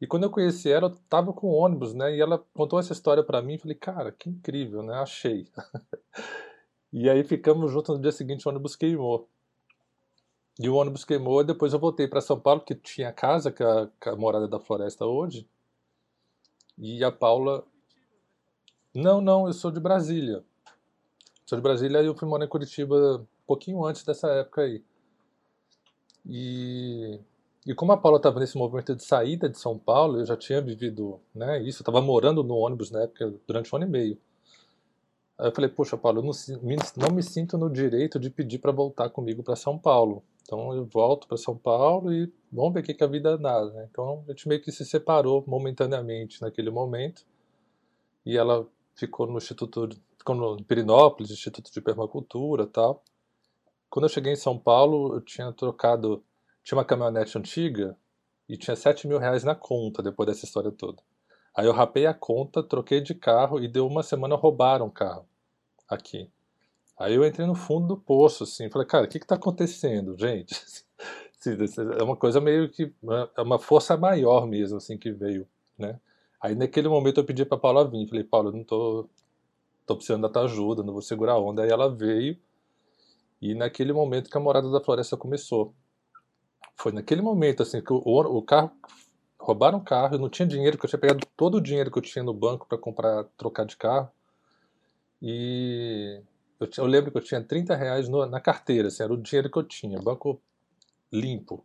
E 0.01 0.05
quando 0.05 0.23
eu 0.23 0.29
conheci 0.29 0.69
ela, 0.69 0.89
eu 0.89 0.95
tava 1.09 1.31
com 1.31 1.47
ônibus, 1.47 1.93
né? 1.93 2.13
E 2.13 2.19
ela 2.19 2.43
contou 2.53 2.79
essa 2.79 2.91
história 2.91 3.23
para 3.23 3.41
mim, 3.41 3.57
falei, 3.57 3.75
cara, 3.75 4.11
que 4.11 4.29
incrível, 4.29 4.83
né? 4.83 4.95
Achei. 4.95 5.47
e 6.91 7.09
aí 7.09 7.23
ficamos 7.23 7.71
juntos 7.71 7.95
no 7.95 8.01
dia 8.01 8.11
seguinte, 8.11 8.45
o 8.45 8.51
ônibus 8.51 8.75
queimou. 8.75 9.29
E 10.59 10.67
o 10.67 10.75
ônibus 10.75 11.05
queimou, 11.05 11.41
e 11.41 11.45
depois 11.45 11.71
eu 11.73 11.79
voltei 11.79 12.07
para 12.07 12.19
São 12.19 12.39
Paulo, 12.39 12.61
que 12.61 12.73
tinha 12.73 13.13
casa, 13.13 13.51
que 13.51 13.63
a, 13.63 13.89
a 14.05 14.15
morada 14.15 14.47
da 14.47 14.59
floresta 14.59 15.05
hoje. 15.05 15.47
E 16.77 17.03
a 17.03 17.11
Paula. 17.11 17.63
Não, 18.93 19.21
não, 19.21 19.45
eu 19.45 19.53
sou 19.53 19.69
de 19.69 19.79
Brasília. 19.79 20.43
Sou 21.45 21.57
de 21.57 21.61
Brasília 21.61 22.01
e 22.01 22.07
eu 22.07 22.15
fui 22.15 22.27
morar 22.27 22.45
em 22.45 22.49
Curitiba 22.49 23.19
um 23.19 23.25
pouquinho 23.45 23.85
antes 23.85 24.03
dessa 24.03 24.27
época 24.29 24.61
aí. 24.61 24.83
E, 26.25 27.19
e 27.65 27.73
como 27.75 27.91
a 27.91 27.97
Paula 27.97 28.17
estava 28.17 28.39
nesse 28.39 28.57
movimento 28.57 28.95
de 28.95 29.03
saída 29.03 29.47
de 29.47 29.57
São 29.57 29.77
Paulo, 29.77 30.19
eu 30.19 30.25
já 30.25 30.35
tinha 30.35 30.61
vivido 30.61 31.19
né, 31.33 31.61
isso, 31.61 31.79
eu 31.79 31.83
estava 31.83 32.01
morando 32.01 32.43
no 32.43 32.55
ônibus 32.55 32.91
na 32.91 33.03
época 33.03 33.33
durante 33.47 33.73
um 33.73 33.77
ano 33.77 33.85
e 33.85 33.89
meio. 33.89 34.17
Aí 35.37 35.47
eu 35.47 35.51
falei, 35.53 35.69
poxa, 35.69 35.95
Paulo, 35.95 36.19
eu 36.19 36.23
não, 36.23 36.31
não 36.97 37.15
me 37.15 37.21
sinto 37.21 37.57
no 37.57 37.69
direito 37.69 38.19
de 38.19 38.29
pedir 38.29 38.57
para 38.57 38.71
voltar 38.71 39.09
comigo 39.09 39.43
para 39.43 39.55
São 39.55 39.77
Paulo. 39.77 40.23
Então 40.47 40.73
eu 40.73 40.85
volto 40.85 41.27
para 41.27 41.35
São 41.35 41.57
Paulo 41.57 42.13
e 42.13 42.31
vamos 42.49 42.73
ver 42.73 42.79
o 42.79 42.83
que, 42.83 42.93
que 42.93 43.03
a 43.03 43.07
vida 43.07 43.37
dá. 43.37 43.65
Né? 43.65 43.85
Então 43.91 44.23
a 44.25 44.31
gente 44.31 44.47
meio 44.47 44.61
que 44.61 44.71
se 44.71 44.85
separou 44.85 45.43
momentaneamente 45.45 46.41
naquele 46.41 46.71
momento. 46.71 47.25
E 48.25 48.37
ela 48.37 48.65
ficou 48.95 49.27
no 49.27 49.37
Instituto, 49.37 49.89
ficou 50.17 50.35
no 50.35 50.63
Pirinópolis, 50.63 51.31
Instituto 51.31 51.69
de 51.69 51.81
Permacultura 51.81 52.65
tal. 52.65 53.03
Quando 53.89 54.05
eu 54.05 54.09
cheguei 54.09 54.31
em 54.31 54.37
São 54.37 54.57
Paulo, 54.57 55.15
eu 55.15 55.21
tinha 55.21 55.51
trocado, 55.51 56.23
tinha 56.63 56.77
uma 56.77 56.85
caminhonete 56.85 57.37
antiga 57.37 57.97
e 58.47 58.55
tinha 58.55 58.75
7 58.75 59.05
mil 59.05 59.17
reais 59.17 59.43
na 59.43 59.53
conta 59.53 60.01
depois 60.01 60.27
dessa 60.27 60.45
história 60.45 60.71
toda. 60.71 61.03
Aí 61.53 61.65
eu 61.65 61.73
rapei 61.73 62.05
a 62.05 62.13
conta, 62.13 62.63
troquei 62.63 63.01
de 63.01 63.13
carro 63.13 63.59
e 63.59 63.67
deu 63.67 63.85
uma 63.85 64.01
semana 64.01 64.35
roubaram 64.35 64.87
o 64.87 64.91
carro 64.91 65.27
aqui. 65.89 66.31
Aí 66.99 67.13
eu 67.13 67.25
entrei 67.25 67.45
no 67.45 67.53
fundo 67.53 67.87
do 67.87 67.97
poço, 67.97 68.43
assim, 68.43 68.69
falei, 68.69 68.87
cara, 68.87 69.05
o 69.05 69.07
que 69.07 69.19
que 69.19 69.27
tá 69.27 69.35
acontecendo, 69.35 70.17
gente? 70.17 70.55
é 71.99 72.03
uma 72.03 72.15
coisa 72.15 72.41
meio 72.41 72.69
que, 72.69 72.91
é 73.35 73.41
uma 73.41 73.59
força 73.59 73.95
maior 73.95 74.47
mesmo, 74.47 74.77
assim, 74.77 74.97
que 74.97 75.11
veio, 75.11 75.47
né? 75.77 75.99
Aí 76.41 76.55
naquele 76.55 76.87
momento 76.87 77.19
eu 77.19 77.25
pedi 77.25 77.45
pra 77.45 77.57
Paula 77.57 77.87
vir, 77.87 78.07
falei, 78.07 78.23
Paula, 78.23 78.51
não 78.51 78.63
tô, 78.63 79.07
tô 79.85 79.95
precisando 79.95 80.23
da 80.23 80.29
tua 80.29 80.43
ajuda, 80.43 80.83
não 80.83 80.93
vou 80.93 81.01
segurar 81.01 81.33
a 81.33 81.39
onda. 81.39 81.63
Aí 81.63 81.69
ela 81.69 81.93
veio, 81.93 82.37
e 83.41 83.53
naquele 83.53 83.93
momento 83.93 84.29
que 84.29 84.37
a 84.37 84.41
Morada 84.41 84.69
da 84.71 84.81
Floresta 84.81 85.15
começou. 85.15 85.73
Foi 86.75 86.91
naquele 86.91 87.21
momento, 87.21 87.63
assim, 87.63 87.81
que 87.81 87.91
o, 87.91 88.01
o 88.05 88.41
carro, 88.41 88.71
roubaram 89.39 89.79
o 89.79 89.83
carro, 89.83 90.15
eu 90.15 90.19
não 90.19 90.29
tinha 90.29 90.47
dinheiro, 90.47 90.77
que 90.77 90.85
eu 90.85 90.89
tinha 90.89 90.99
pegado 90.99 91.25
todo 91.35 91.55
o 91.55 91.61
dinheiro 91.61 91.91
que 91.91 91.97
eu 91.97 92.03
tinha 92.03 92.23
no 92.23 92.33
banco 92.33 92.67
para 92.67 92.77
comprar, 92.77 93.23
trocar 93.37 93.65
de 93.65 93.77
carro, 93.77 94.09
e 95.21 96.21
eu, 96.59 96.69
eu, 96.77 96.85
lembro 96.85 97.11
que 97.11 97.17
eu 97.17 97.23
tinha 97.23 97.41
30 97.41 97.75
reais 97.75 98.09
no, 98.09 98.25
na 98.25 98.39
carteira, 98.39 98.87
assim, 98.87 99.03
era 99.03 99.13
o 99.13 99.17
dinheiro 99.17 99.49
que 99.51 99.57
eu 99.57 99.63
tinha, 99.63 99.99
banco 99.99 100.41
limpo. 101.11 101.63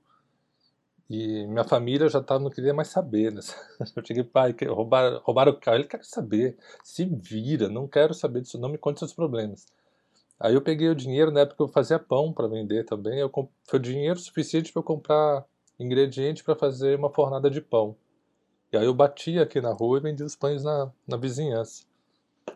E 1.11 1.47
minha 1.47 1.65
família 1.65 2.09
já 2.09 2.23
tava, 2.23 2.43
não 2.43 2.51
queria 2.51 2.73
mais 2.73 2.89
saber. 2.89 3.33
Né? 3.33 3.41
Eu 3.95 4.03
cheguei, 4.03 4.25
pai, 4.25 4.55
roubaram, 4.67 5.21
roubaram 5.23 5.53
o 5.53 5.61
carro. 5.61 5.77
Ele 5.77 5.85
quer 5.85 6.03
saber, 6.05 6.57
se 6.83 7.05
vira, 7.05 7.69
não 7.69 7.87
quero 7.87 8.15
saber 8.15 8.41
disso, 8.41 8.59
não 8.59 8.71
me 8.71 8.79
conte 8.79 9.01
seus 9.01 9.13
problemas. 9.13 9.67
Aí 10.41 10.55
eu 10.55 10.63
peguei 10.63 10.89
o 10.89 10.95
dinheiro, 10.95 11.31
na 11.31 11.41
época 11.41 11.63
eu 11.63 11.69
fazia 11.69 11.99
pão 11.99 12.33
para 12.33 12.49
vender 12.49 12.85
também. 12.85 13.19
Eu, 13.19 13.31
foi 13.65 13.79
dinheiro 13.79 14.19
suficiente 14.19 14.73
para 14.73 14.81
eu 14.81 14.85
comprar 14.85 15.45
ingrediente 15.79 16.43
para 16.43 16.57
fazer 16.57 16.99
uma 16.99 17.11
fornada 17.11 17.51
de 17.51 17.61
pão. 17.61 17.95
E 18.73 18.77
aí 18.77 18.87
eu 18.87 18.95
batia 18.95 19.43
aqui 19.43 19.61
na 19.61 19.73
rua 19.73 19.99
e 19.99 20.01
vendia 20.01 20.25
os 20.25 20.35
pães 20.35 20.65
na, 20.65 20.91
na 21.07 21.17
vizinhança. 21.17 21.85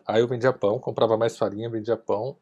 Aí 0.07 0.21
eu 0.21 0.27
vendia 0.27 0.53
pão, 0.53 0.79
comprava 0.79 1.17
mais 1.17 1.37
farinha, 1.37 1.69
vendia 1.69 1.97
pão. 1.97 2.37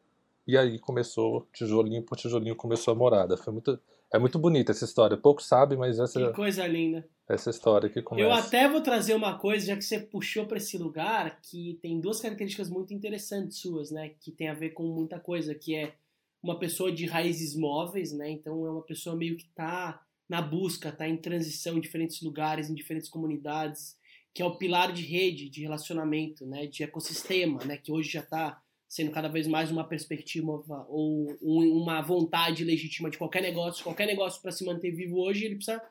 E 0.46 0.56
aí 0.56 0.78
começou, 0.78 1.48
tijolinho 1.52 2.02
por 2.02 2.16
tijolinho, 2.16 2.54
começou 2.54 2.92
a 2.92 2.94
morada. 2.94 3.36
Foi 3.36 3.52
muito, 3.52 3.78
é 4.14 4.18
muito 4.18 4.38
bonita 4.38 4.70
essa 4.70 4.84
história. 4.84 5.16
Pouco 5.16 5.42
sabe, 5.42 5.76
mas 5.76 5.98
essa. 5.98 6.20
Que 6.20 6.32
coisa 6.32 6.64
linda. 6.66 7.04
Essa 7.28 7.50
história 7.50 7.88
que 7.88 8.00
começa. 8.00 8.28
Eu 8.28 8.32
até 8.32 8.68
vou 8.68 8.80
trazer 8.80 9.14
uma 9.14 9.36
coisa, 9.36 9.66
já 9.66 9.76
que 9.76 9.82
você 9.82 9.98
puxou 9.98 10.46
para 10.46 10.58
esse 10.58 10.78
lugar, 10.78 11.40
que 11.42 11.76
tem 11.82 12.00
duas 12.00 12.20
características 12.20 12.70
muito 12.70 12.94
interessantes 12.94 13.58
suas, 13.58 13.90
né? 13.90 14.10
Que 14.20 14.30
tem 14.30 14.48
a 14.48 14.54
ver 14.54 14.70
com 14.70 14.84
muita 14.84 15.18
coisa, 15.18 15.52
que 15.52 15.74
é 15.74 15.94
uma 16.40 16.56
pessoa 16.56 16.92
de 16.92 17.04
raízes 17.06 17.56
móveis, 17.56 18.12
né? 18.12 18.30
Então 18.30 18.64
é 18.64 18.70
uma 18.70 18.82
pessoa 18.82 19.16
meio 19.16 19.36
que 19.36 19.48
tá 19.48 20.00
na 20.28 20.40
busca, 20.40 20.92
tá 20.92 21.08
em 21.08 21.16
transição 21.16 21.76
em 21.76 21.80
diferentes 21.80 22.22
lugares, 22.22 22.70
em 22.70 22.74
diferentes 22.74 23.08
comunidades, 23.08 23.96
que 24.36 24.42
é 24.42 24.44
o 24.44 24.54
pilar 24.54 24.92
de 24.92 25.00
rede, 25.00 25.48
de 25.48 25.62
relacionamento, 25.62 26.44
né? 26.44 26.66
De 26.66 26.82
ecossistema, 26.82 27.64
né? 27.64 27.78
Que 27.78 27.90
hoje 27.90 28.10
já 28.10 28.20
está 28.20 28.62
sendo 28.86 29.10
cada 29.10 29.28
vez 29.28 29.46
mais 29.46 29.70
uma 29.70 29.82
perspectiva 29.82 30.52
ou 30.90 31.34
uma 31.40 32.02
vontade 32.02 32.62
legítima 32.62 33.08
de 33.08 33.16
qualquer 33.16 33.40
negócio. 33.40 33.82
Qualquer 33.82 34.06
negócio 34.06 34.42
para 34.42 34.52
se 34.52 34.62
manter 34.66 34.90
vivo 34.90 35.18
hoje, 35.18 35.46
ele 35.46 35.54
precisa 35.54 35.82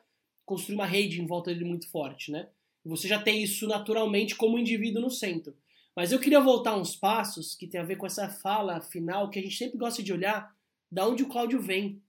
construir 0.44 0.76
uma 0.76 0.86
rede 0.86 1.20
em 1.20 1.26
volta 1.26 1.52
dele 1.52 1.64
muito 1.64 1.90
forte, 1.90 2.30
né? 2.30 2.48
Você 2.84 3.08
já 3.08 3.20
tem 3.20 3.42
isso 3.42 3.66
naturalmente 3.66 4.36
como 4.36 4.60
indivíduo 4.60 5.02
no 5.02 5.10
centro. 5.10 5.52
Mas 5.96 6.12
eu 6.12 6.20
queria 6.20 6.38
voltar 6.38 6.76
uns 6.76 6.94
passos 6.94 7.52
que 7.52 7.66
tem 7.66 7.80
a 7.80 7.84
ver 7.84 7.96
com 7.96 8.06
essa 8.06 8.28
fala 8.28 8.80
final 8.80 9.28
que 9.28 9.40
a 9.40 9.42
gente 9.42 9.56
sempre 9.56 9.76
gosta 9.76 10.04
de 10.04 10.12
olhar 10.12 10.54
da 10.88 11.04
onde 11.04 11.24
o 11.24 11.28
Cláudio 11.28 11.60
vem. 11.60 12.00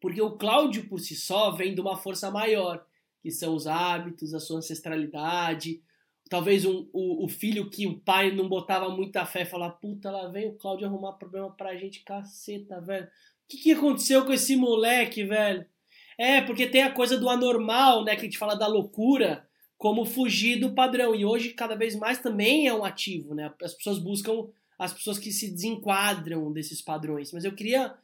Porque 0.00 0.22
o 0.22 0.38
Cláudio 0.38 0.88
por 0.88 1.00
si 1.00 1.14
só 1.14 1.50
vem 1.50 1.74
de 1.74 1.82
uma 1.82 1.98
força 1.98 2.30
maior, 2.30 2.82
que 3.22 3.30
são 3.30 3.54
os 3.54 3.66
hábitos, 3.66 4.34
a 4.34 4.40
sua 4.40 4.58
ancestralidade, 4.58 5.82
talvez 6.28 6.64
um, 6.64 6.88
o, 6.92 7.24
o, 7.24 7.28
filho 7.28 7.68
que 7.68 7.86
o 7.86 7.98
pai 7.98 8.30
não 8.30 8.48
botava 8.48 8.88
muita 8.88 9.26
fé 9.26 9.44
falar, 9.44 9.70
puta, 9.70 10.10
lá 10.10 10.28
vem 10.28 10.48
o 10.48 10.54
Cláudio 10.54 10.86
arrumar 10.86 11.14
problema 11.14 11.50
pra 11.50 11.76
gente, 11.76 12.04
caceta, 12.04 12.80
velho. 12.80 13.06
O 13.06 13.08
que, 13.48 13.58
que 13.58 13.72
aconteceu 13.72 14.24
com 14.24 14.32
esse 14.32 14.54
moleque, 14.54 15.24
velho? 15.24 15.66
É, 16.16 16.40
porque 16.40 16.66
tem 16.66 16.82
a 16.82 16.92
coisa 16.92 17.18
do 17.18 17.28
anormal, 17.28 18.04
né, 18.04 18.14
que 18.14 18.22
a 18.22 18.24
gente 18.24 18.38
fala 18.38 18.54
da 18.54 18.66
loucura, 18.66 19.48
como 19.76 20.04
fugir 20.04 20.60
do 20.60 20.74
padrão. 20.74 21.14
E 21.14 21.24
hoje, 21.24 21.54
cada 21.54 21.74
vez 21.74 21.96
mais, 21.96 22.20
também 22.20 22.68
é 22.68 22.74
um 22.74 22.84
ativo, 22.84 23.34
né? 23.34 23.52
As 23.62 23.74
pessoas 23.74 23.98
buscam 23.98 24.46
as 24.78 24.92
pessoas 24.92 25.18
que 25.18 25.30
se 25.32 25.50
desenquadram 25.50 26.52
desses 26.52 26.80
padrões. 26.80 27.32
Mas 27.32 27.44
eu 27.44 27.54
queria 27.54 27.94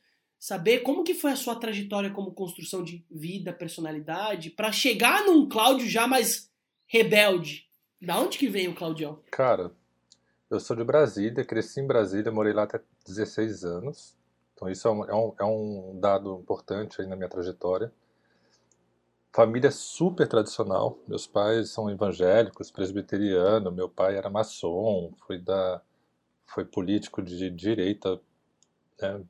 saber 0.46 0.78
como 0.78 1.02
que 1.02 1.12
foi 1.12 1.32
a 1.32 1.36
sua 1.36 1.56
trajetória 1.56 2.08
como 2.08 2.30
construção 2.30 2.84
de 2.84 3.04
vida, 3.10 3.52
personalidade, 3.52 4.48
para 4.48 4.70
chegar 4.70 5.24
num 5.24 5.48
Cláudio 5.48 5.88
já 5.88 6.06
mais 6.06 6.48
rebelde, 6.86 7.68
da 8.00 8.16
onde 8.20 8.38
que 8.38 8.48
veio 8.48 8.70
o 8.70 8.74
Claudião? 8.76 9.18
Cara, 9.32 9.72
eu 10.48 10.60
sou 10.60 10.76
de 10.76 10.84
Brasília, 10.84 11.44
cresci 11.44 11.80
em 11.80 11.86
Brasília, 11.88 12.30
morei 12.30 12.52
lá 12.52 12.62
até 12.62 12.80
16 13.04 13.64
anos. 13.64 14.16
Então 14.54 14.70
isso 14.70 14.86
é 14.86 14.90
um, 14.92 15.04
é 15.06 15.14
um, 15.16 15.34
é 15.40 15.44
um 15.44 15.98
dado 15.98 16.38
importante 16.40 17.00
aí 17.00 17.08
na 17.08 17.16
minha 17.16 17.28
trajetória. 17.28 17.92
Família 19.32 19.72
super 19.72 20.28
tradicional. 20.28 20.96
Meus 21.08 21.26
pais 21.26 21.70
são 21.70 21.90
evangélicos, 21.90 22.70
presbiteriano. 22.70 23.72
Meu 23.72 23.88
pai 23.88 24.16
era 24.16 24.30
maçom, 24.30 25.12
foi 25.26 25.40
da, 25.40 25.82
foi 26.46 26.64
político 26.64 27.20
de 27.20 27.50
direita. 27.50 28.20
Né? 29.02 29.24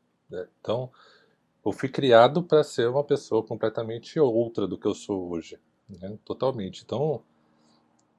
Então, 0.61 0.91
eu 1.65 1.73
fui 1.73 1.89
criado 1.89 2.43
para 2.43 2.63
ser 2.63 2.89
uma 2.89 3.05
pessoa 3.05 3.43
completamente 3.43 4.19
outra 4.21 4.67
do 4.67 4.79
que 4.79 4.87
eu 4.87 4.95
sou 4.95 5.31
hoje, 5.31 5.59
né? 5.89 6.19
totalmente. 6.25 6.83
Então, 6.85 7.23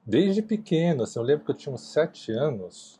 Desde 0.08 0.40
pequeno, 0.40 1.02
assim, 1.02 1.18
eu 1.18 1.22
lembro 1.22 1.44
que 1.44 1.50
eu 1.50 1.54
tinha 1.54 1.70
uns 1.70 1.82
sete 1.82 2.32
anos, 2.32 2.98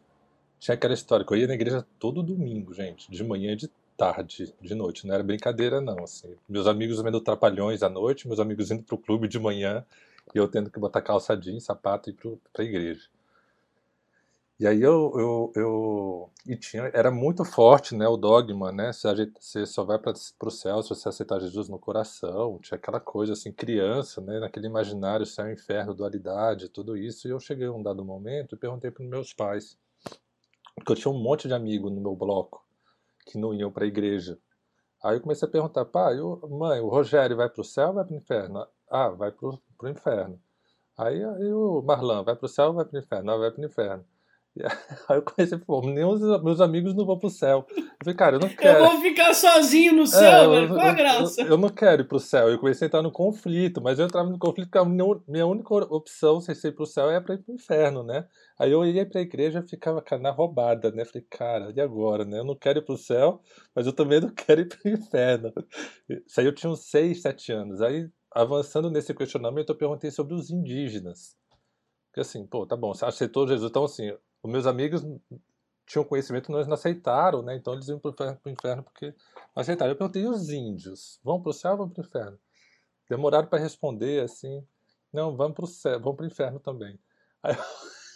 tinha 0.59 0.75
aquela 0.75 0.93
história 0.93 1.25
que 1.25 1.33
eu 1.33 1.39
ia 1.39 1.47
na 1.47 1.55
igreja 1.55 1.87
todo 1.99 2.23
domingo, 2.23 2.75
gente, 2.75 3.11
de 3.11 3.25
manhã 3.25 3.53
e 3.53 3.57
de 3.57 3.71
tarde, 3.97 4.55
de 4.61 4.75
noite, 4.75 5.07
não 5.07 5.15
era 5.15 5.25
brincadeira 5.25 5.81
não, 5.81 6.05
assim. 6.05 6.37
Meus 6.47 6.67
amigos 6.67 7.01
vendo 7.01 7.19
trapalhões 7.19 7.83
à 7.83 7.89
noite, 7.89 8.29
meus 8.29 8.39
amigos 8.39 8.71
indo 8.71 8.83
pro 8.83 8.99
clube 8.99 9.27
de 9.27 9.39
manhã, 9.39 9.87
e 10.35 10.39
eu 10.39 10.47
tendo 10.47 10.71
que 10.71 10.79
botar 10.79 11.01
calça 11.01 11.35
jeans, 11.35 11.65
sapato 11.65 12.11
e 12.11 12.13
ir 12.13 12.17
pro, 12.17 12.39
pra 12.53 12.63
igreja. 12.63 13.09
E 14.61 14.67
aí 14.67 14.83
eu, 14.83 15.13
eu, 15.17 15.53
eu 15.55 16.31
e 16.45 16.57
tinha, 16.57 16.91
era 16.93 17.13
muito 17.13 17.45
forte, 17.45 17.95
né, 17.95 18.09
o 18.09 18.17
dogma, 18.17 18.73
né, 18.73 18.93
você, 18.93 19.31
você 19.39 19.65
só 19.65 19.85
vai 19.85 19.99
para 20.01 20.13
o 20.13 20.51
céu 20.51 20.83
se 20.83 20.89
você 20.89 21.09
aceitar 21.09 21.39
Jesus 21.39 21.69
no 21.69 21.79
coração, 21.79 22.59
tinha 22.61 22.77
aquela 22.77 22.99
coisa 22.99 23.35
assim, 23.35 23.53
criança, 23.53 24.21
né, 24.21 24.41
naquele 24.41 24.67
imaginário 24.67 25.25
céu 25.25 25.49
e 25.49 25.53
inferno, 25.53 25.95
dualidade, 25.95 26.69
tudo 26.71 26.97
isso, 26.97 27.29
e 27.29 27.31
eu 27.31 27.39
cheguei 27.39 27.69
a 27.69 27.73
um 27.73 27.83
dado 27.85 28.05
momento 28.05 28.57
e 28.57 28.59
perguntei 28.59 28.91
para 28.91 29.05
meus 29.05 29.33
pais, 29.33 29.79
porque 30.75 30.91
eu 30.91 30.97
tinha 30.97 31.13
um 31.13 31.23
monte 31.23 31.47
de 31.47 31.55
amigos 31.55 31.93
no 31.93 32.01
meu 32.01 32.17
bloco 32.17 32.65
que 33.27 33.39
não 33.39 33.55
iam 33.55 33.71
para 33.71 33.85
a 33.85 33.89
igreja. 33.89 34.39
Aí 35.05 35.17
eu 35.17 35.21
comecei 35.21 35.47
a 35.47 35.51
perguntar, 35.51 35.85
pai, 35.85 36.17
mãe, 36.51 36.81
o 36.81 36.89
Rogério 36.89 37.37
vai 37.37 37.49
para 37.49 37.61
o 37.61 37.65
céu 37.65 37.89
ou 37.89 37.95
vai 37.95 38.05
para 38.05 38.15
o 38.15 38.17
inferno? 38.19 38.67
Ah, 38.91 39.09
vai 39.11 39.31
para 39.31 39.49
o 39.49 39.89
inferno. 39.89 40.41
Aí, 40.97 41.23
aí 41.23 41.53
o 41.53 41.83
Marlan, 41.83 42.25
vai 42.25 42.35
para 42.37 42.47
o 42.47 42.49
céu 42.49 42.69
ou 42.69 42.75
vai 42.75 42.85
para 42.85 42.97
o 42.97 43.01
inferno? 43.01 43.31
Ah, 43.31 43.37
vai 43.37 43.51
para 43.53 43.63
o 43.63 43.67
inferno. 43.67 44.05
Aí 45.09 45.19
eu 45.19 45.23
comecei, 45.23 45.59
pô, 45.59 45.81
nem 45.83 46.05
os 46.05 46.21
meus 46.43 46.61
amigos 46.61 46.95
não 46.95 47.07
vão 47.07 47.19
pro 47.19 47.31
céu. 47.31 47.67
Eu 47.77 47.85
falei, 48.03 48.17
cara, 48.17 48.37
eu 48.37 48.41
não 48.41 48.49
quero. 48.49 48.79
Eu 48.85 48.91
vou 48.91 49.01
ficar 49.01 49.35
sozinho 49.35 49.95
no 49.95 50.07
céu, 50.07 50.55
é, 50.55 50.61
velho, 50.61 50.75
qual 50.75 50.87
a 50.87 50.93
graça? 50.93 51.41
Eu, 51.43 51.49
eu, 51.49 51.59
não 51.59 51.69
quero 51.69 52.03
ir 52.03 52.05
pro 52.07 52.19
céu. 52.19 52.49
Eu 52.49 52.59
comecei 52.59 52.87
a 52.87 52.89
entrar 52.89 53.03
no 53.03 53.11
conflito, 53.11 53.81
mas 53.81 53.99
eu 53.99 54.07
entrava 54.07 54.29
no 54.29 54.39
conflito 54.39 54.69
porque 54.69 54.79
a 54.79 54.85
minha, 54.85 55.47
única 55.47 55.75
opção 55.75 56.41
sem 56.41 56.55
ser 56.55 56.69
ir 56.69 56.73
pro 56.73 56.87
céu 56.87 57.11
é 57.11 57.21
pra 57.21 57.35
ir 57.35 57.39
pro 57.39 57.55
inferno, 57.55 58.03
né? 58.03 58.27
Aí 58.59 58.73
eu 58.73 58.85
ia 58.85 59.07
pra 59.07 59.21
igreja 59.21 59.63
e 59.65 59.69
ficava, 59.69 60.03
cara, 60.03 60.21
na 60.21 60.31
roubada, 60.31 60.91
né? 60.91 61.05
Falei, 61.05 61.27
cara, 61.31 61.73
e 61.75 61.81
agora, 61.81 62.25
né? 62.25 62.39
Eu 62.39 62.45
não 62.45 62.57
quero 62.57 62.81
ir 62.81 62.85
pro 62.85 62.97
céu, 62.97 63.41
mas 63.75 63.87
eu 63.87 63.93
também 63.93 64.21
não 64.21 64.31
quero 64.35 64.61
ir 64.61 64.69
pro 64.69 64.91
inferno. 64.91 65.53
Isso 66.09 66.41
aí 66.41 66.47
eu 66.47 66.55
tinha 66.55 66.71
uns 66.71 66.89
6, 66.91 67.23
7 67.23 67.53
anos. 67.53 67.81
Aí, 67.81 68.09
avançando 68.33 68.91
nesse 68.91 69.15
questionamento, 69.15 69.71
eu 69.71 69.77
perguntei 69.77 70.11
sobre 70.11 70.35
os 70.35 70.51
indígenas. 70.51 71.37
Porque 72.09 72.21
assim, 72.21 72.47
pô, 72.47 72.67
tá 72.67 72.77
bom, 72.77 72.93
você 72.95 73.05
aceitou 73.05 73.47
Jesus, 73.47 73.71
então 73.71 73.85
assim, 73.85 74.13
os 74.43 74.51
meus 74.51 74.67
amigos 74.67 75.05
tinham 75.89 76.05
conhecimento, 76.05 76.53
mas 76.53 76.67
não 76.67 76.75
aceitaram, 76.75 77.43
né? 77.43 77.57
Então 77.57 77.73
eles 77.73 77.89
iam 77.89 77.99
para 77.99 78.11
o 78.45 78.51
inferno 78.51 78.83
porque 78.83 79.07
não 79.07 79.61
aceitaram. 79.61 79.93
Eu 79.93 79.97
perguntei, 79.97 80.23
e 80.23 80.27
os 80.27 80.51
índios? 80.51 81.19
Vão 81.25 81.41
para 81.41 81.51
o 81.51 81.55
céu 81.55 81.73
ou 81.73 81.79
vão 81.79 81.89
para 81.89 82.03
o 82.03 82.07
inferno? 82.07 82.39
Demoraram 83.09 83.49
para 83.49 83.59
responder 83.59 84.23
assim, 84.23 84.63
não, 85.13 85.35
vamos 85.35 85.55
para 85.55 85.65
o 85.65 85.69
céu, 85.69 85.99
vão 85.99 86.15
para 86.15 86.25
o 86.25 86.27
inferno 86.27 86.61
também. 86.61 86.99
Aí 87.43 87.57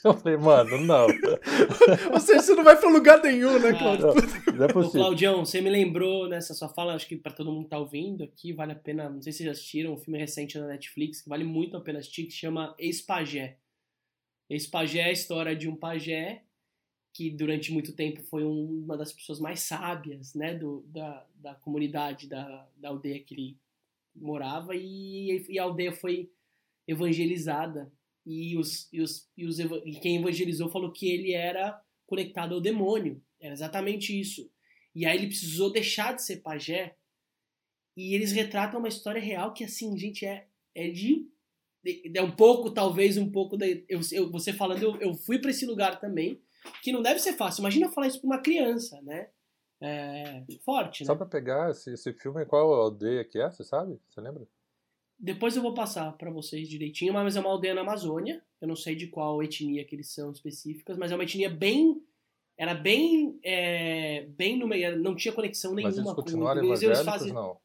eu 0.05 0.13
falei, 0.19 0.37
mano, 0.37 0.79
não. 0.83 1.07
Ou 2.13 2.21
seja, 2.21 2.43
você 2.43 2.55
não 2.55 2.63
vai 2.63 2.79
para 2.79 2.91
lugar 2.91 3.23
nenhum, 3.23 3.59
né, 3.59 3.73
Claudio? 3.73 4.11
Ah, 4.11 4.53
não, 4.53 4.65
é 4.67 4.69
possível. 4.69 5.01
Ô, 5.01 5.05
Claudião, 5.05 5.45
você 5.45 5.63
me 5.63 5.71
lembrou 5.71 6.29
nessa 6.29 6.53
sua 6.53 6.69
fala, 6.69 6.95
acho 6.95 7.09
que 7.09 7.17
para 7.17 7.33
todo 7.33 7.51
mundo 7.51 7.65
que 7.65 7.71
tá 7.71 7.79
ouvindo 7.79 8.23
aqui, 8.23 8.53
vale 8.53 8.73
a 8.73 8.77
pena, 8.77 9.09
não 9.09 9.23
sei 9.23 9.33
se 9.33 9.39
vocês 9.39 9.47
já 9.47 9.53
assistiram, 9.53 9.95
um 9.95 9.97
filme 9.97 10.19
recente 10.19 10.59
na 10.59 10.67
Netflix, 10.67 11.23
que 11.23 11.29
vale 11.29 11.45
muito 11.45 11.75
a 11.77 11.81
pena 11.81 12.01
assistir, 12.01 12.25
que 12.25 12.33
se 12.33 12.39
chama 12.39 12.75
Ex-Pagé. 12.79 13.57
Esse 14.53 14.69
pajé 14.69 15.01
é 15.01 15.05
a 15.05 15.13
história 15.13 15.57
de 15.57 15.67
um 15.67 15.75
pajé 15.75 16.45
que 17.15 17.31
durante 17.31 17.73
muito 17.73 17.95
tempo 17.95 18.23
foi 18.25 18.45
uma 18.45 18.99
das 18.99 19.11
pessoas 19.11 19.41
mais 19.41 19.61
sábias 19.61 20.35
né, 20.35 20.55
do, 20.55 20.83
da, 20.89 21.27
da 21.37 21.55
comunidade, 21.55 22.29
da, 22.29 22.69
da 22.77 22.91
aldeia 22.91 23.19
que 23.19 23.35
ele 23.35 23.59
morava, 24.15 24.77
e, 24.77 25.43
e 25.49 25.59
a 25.59 25.63
aldeia 25.63 25.91
foi 25.91 26.31
evangelizada. 26.87 27.91
E, 28.27 28.55
os, 28.59 28.93
e, 28.93 29.01
os, 29.01 29.27
e, 29.35 29.47
os, 29.47 29.59
e 29.59 29.99
quem 30.01 30.19
evangelizou 30.19 30.69
falou 30.69 30.93
que 30.93 31.09
ele 31.09 31.33
era 31.33 31.83
conectado 32.07 32.55
ao 32.55 32.61
demônio. 32.61 33.23
Era 33.41 33.55
exatamente 33.55 34.19
isso. 34.19 34.51
E 34.95 35.07
aí 35.07 35.17
ele 35.17 35.29
precisou 35.29 35.73
deixar 35.73 36.15
de 36.15 36.23
ser 36.23 36.43
pajé. 36.43 36.95
E 37.97 38.15
eles 38.15 38.33
retratam 38.33 38.81
uma 38.81 38.89
história 38.89 39.21
real 39.21 39.55
que, 39.55 39.65
assim, 39.65 39.97
gente, 39.97 40.27
é, 40.27 40.47
é 40.75 40.91
de 40.91 41.27
é 41.85 42.23
um 42.23 42.31
pouco, 42.31 42.71
talvez 42.71 43.17
um 43.17 43.31
pouco 43.31 43.57
da. 43.57 43.67
Eu, 43.67 44.01
eu, 44.13 44.31
você 44.31 44.53
falando, 44.53 44.83
eu, 44.83 44.97
eu 45.01 45.15
fui 45.15 45.39
para 45.39 45.51
esse 45.51 45.67
lugar 45.67 45.99
também, 45.99 46.41
que 46.83 46.93
não 46.93 47.03
deve 47.03 47.19
ser 47.19 47.33
fácil. 47.33 47.63
Imagina 47.63 47.91
falar 47.91 48.07
isso 48.07 48.21
para 48.21 48.27
uma 48.27 48.39
criança, 48.39 49.01
né? 49.03 49.29
É, 49.81 50.45
forte, 50.65 51.03
né? 51.03 51.07
Só 51.07 51.17
para 51.17 51.27
pegar 51.27 51.71
esse, 51.71 51.93
esse 51.93 52.13
filme, 52.13 52.47
qual 52.47 52.73
aldeia 52.73 53.25
que 53.25 53.39
é, 53.39 53.51
você 53.51 53.65
sabe? 53.65 53.99
Você 54.09 54.21
lembra? 54.21 54.47
Depois 55.19 55.57
eu 55.57 55.63
vou 55.63 55.75
passar 55.75 56.13
para 56.17 56.31
vocês 56.31 56.69
direitinho, 56.69 57.13
mas 57.13 57.37
é 57.37 57.41
uma 57.41 57.51
aldeia 57.51 57.75
na 57.75 57.81
Amazônia. 57.81 58.43
Eu 58.61 58.69
não 58.69 58.77
sei 58.77 58.95
de 58.95 59.09
qual 59.09 59.43
etnia 59.43 59.85
que 59.85 59.97
eles 59.97 60.13
são 60.13 60.31
específicas, 60.31 60.97
mas 60.97 61.11
é 61.11 61.15
uma 61.15 61.25
etnia 61.25 61.51
bem. 61.51 62.01
Era 62.57 62.75
bem. 62.75 63.39
É, 63.43 64.27
bem 64.31 64.57
no 64.57 64.69
meio. 64.69 64.99
Não 65.01 65.17
tinha 65.17 65.35
conexão 65.35 65.75
nenhuma 65.75 65.95
mas 65.95 65.99
eles 65.99 66.13
continuaram 66.13 66.61
com 66.61 66.69
eles. 66.69 66.83
Eles 66.83 67.01
fazem, 67.03 67.33
não 67.33 67.61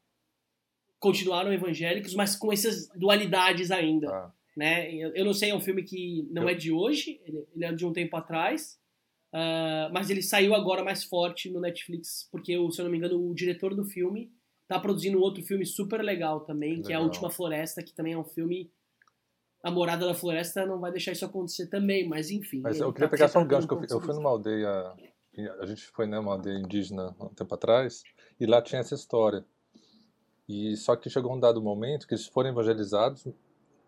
continuaram 0.98 1.52
evangélicos, 1.52 2.14
mas 2.14 2.36
com 2.36 2.52
essas 2.52 2.88
dualidades 2.94 3.70
ainda. 3.70 4.08
Ah. 4.08 4.32
Né? 4.56 4.92
Eu, 4.92 5.24
não 5.24 5.32
sei, 5.32 5.50
é 5.50 5.54
um 5.54 5.60
filme 5.60 5.84
que 5.84 6.26
não 6.30 6.42
eu... 6.42 6.48
é 6.48 6.54
de 6.54 6.72
hoje, 6.72 7.20
ele, 7.24 7.46
ele, 7.54 7.64
é 7.64 7.72
de 7.72 7.86
um 7.86 7.92
tempo 7.92 8.16
atrás, 8.16 8.78
uh, 9.32 9.92
mas 9.92 10.10
ele 10.10 10.20
saiu 10.20 10.54
agora 10.54 10.82
mais 10.82 11.04
forte 11.04 11.48
no 11.48 11.60
Netflix, 11.60 12.28
porque, 12.32 12.52
se 12.72 12.80
eu 12.80 12.84
não 12.84 12.90
me 12.90 12.98
engano, 12.98 13.30
o 13.30 13.34
diretor 13.34 13.74
do 13.74 13.84
filme 13.84 14.32
tá 14.66 14.78
produzindo 14.80 15.20
outro 15.20 15.42
filme 15.44 15.64
super 15.64 16.02
legal 16.02 16.40
também, 16.40 16.70
legal. 16.70 16.86
que 16.86 16.92
é 16.92 16.96
A 16.96 17.00
Última 17.00 17.30
Floresta, 17.30 17.82
que 17.82 17.94
também 17.94 18.14
é 18.14 18.18
um 18.18 18.24
filme. 18.24 18.70
A 19.62 19.70
Morada 19.70 20.06
da 20.06 20.14
Floresta 20.14 20.66
não 20.66 20.78
vai 20.78 20.90
deixar 20.90 21.12
isso 21.12 21.24
acontecer 21.24 21.68
também, 21.68 22.08
mas 22.08 22.30
enfim. 22.30 22.60
Mas 22.60 22.80
eu 22.80 22.92
queria 22.92 23.08
tá, 23.08 23.12
pegar 23.12 23.28
só 23.28 23.40
um 23.40 23.46
gancho, 23.46 23.66
que 23.66 23.74
eu, 23.74 23.86
eu 23.90 24.00
fui 24.00 24.14
numa 24.14 24.30
aldeia 24.30 24.94
a 25.60 25.66
gente 25.66 25.86
foi 25.88 26.06
numa 26.06 26.22
né, 26.22 26.30
aldeia 26.30 26.58
indígena 26.58 27.14
um 27.20 27.28
tempo 27.28 27.54
atrás 27.54 28.02
e 28.40 28.46
lá 28.46 28.60
tinha 28.60 28.80
essa 28.80 28.94
história. 28.94 29.44
E 30.48 30.76
só 30.76 30.96
que 30.96 31.10
chegou 31.10 31.34
um 31.34 31.38
dado 31.40 31.60
momento 31.60 32.06
que 32.06 32.14
eles 32.14 32.26
foram 32.26 32.50
evangelizados, 32.50 33.26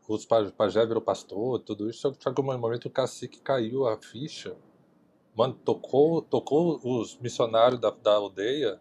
os 0.06 0.26
pajé 0.26 0.84
virou 0.84 1.00
pastor, 1.00 1.60
tudo 1.60 1.88
isso, 1.88 2.00
só 2.00 2.10
que 2.10 2.22
chegou 2.22 2.44
um 2.44 2.58
momento 2.58 2.86
o 2.86 2.90
cacique 2.90 3.40
caiu 3.40 3.86
a 3.86 3.96
ficha, 3.96 4.56
mano, 5.34 5.54
tocou, 5.64 6.20
tocou 6.20 6.80
os 6.82 7.16
missionários 7.18 7.80
da, 7.80 7.90
da 7.90 8.14
aldeia, 8.14 8.78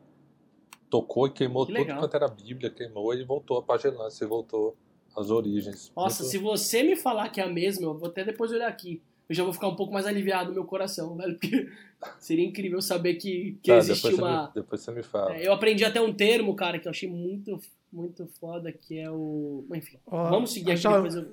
tocou 0.89 1.27
e 1.27 1.31
queimou 1.31 1.65
que 1.65 1.73
tudo 1.73 1.95
quanto 1.95 2.15
era 2.15 2.27
Bíblia, 2.27 2.69
queimou 2.69 3.13
e 3.13 3.23
voltou 3.23 3.57
a 3.57 3.63
pagelância, 3.63 4.27
voltou 4.27 4.75
às 5.15 5.29
origens. 5.29 5.91
Nossa, 5.95 6.23
Muito... 6.23 6.31
se 6.31 6.37
você 6.37 6.83
me 6.83 6.95
falar 6.95 7.29
que 7.29 7.39
é 7.39 7.43
a 7.43 7.49
mesma, 7.49 7.85
eu 7.85 7.97
vou 7.97 8.09
até 8.09 8.25
depois 8.25 8.51
olhar 8.51 8.67
aqui 8.67 9.01
eu 9.29 9.35
já 9.35 9.43
vou 9.43 9.53
ficar 9.53 9.67
um 9.67 9.75
pouco 9.75 9.93
mais 9.93 10.07
aliviado 10.07 10.49
no 10.49 10.55
meu 10.55 10.65
coração, 10.65 11.15
velho. 11.15 11.33
Porque 11.37 11.69
seria 12.19 12.45
incrível 12.45 12.81
saber 12.81 13.15
que, 13.15 13.59
que 13.61 13.69
tá, 13.69 13.77
existe 13.77 14.13
uma. 14.15 14.47
Me, 14.47 14.53
depois 14.55 14.81
você 14.81 14.91
me 14.91 15.03
fala. 15.03 15.35
É, 15.35 15.47
eu 15.47 15.53
aprendi 15.53 15.85
até 15.85 16.01
um 16.01 16.11
termo, 16.11 16.55
cara, 16.55 16.79
que 16.79 16.87
eu 16.87 16.89
achei 16.89 17.07
muito, 17.07 17.59
muito 17.93 18.25
foda, 18.39 18.71
que 18.71 18.97
é 18.97 19.09
o. 19.11 19.65
Enfim, 19.73 19.99
Ó, 20.07 20.29
vamos 20.29 20.51
seguir 20.51 20.71
aqui 20.71 20.81
já, 20.81 20.95
depois. 20.95 21.15
Eu... 21.15 21.31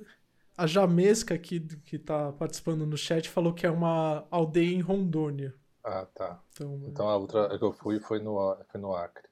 A 0.58 0.66
Jamesca, 0.66 1.36
que, 1.38 1.60
que 1.60 1.98
tá 1.98 2.32
participando 2.32 2.86
no 2.86 2.96
chat, 2.96 3.28
falou 3.28 3.52
que 3.52 3.66
é 3.66 3.70
uma 3.70 4.26
aldeia 4.30 4.74
em 4.74 4.80
Rondônia. 4.80 5.54
Ah, 5.82 6.06
tá. 6.14 6.40
Então, 6.52 6.82
então 6.86 7.08
a 7.08 7.16
outra 7.16 7.58
que 7.58 7.64
eu 7.64 7.72
fui 7.72 7.98
foi 8.00 8.20
no, 8.20 8.56
foi 8.70 8.80
no 8.80 8.94
Acre. 8.94 9.24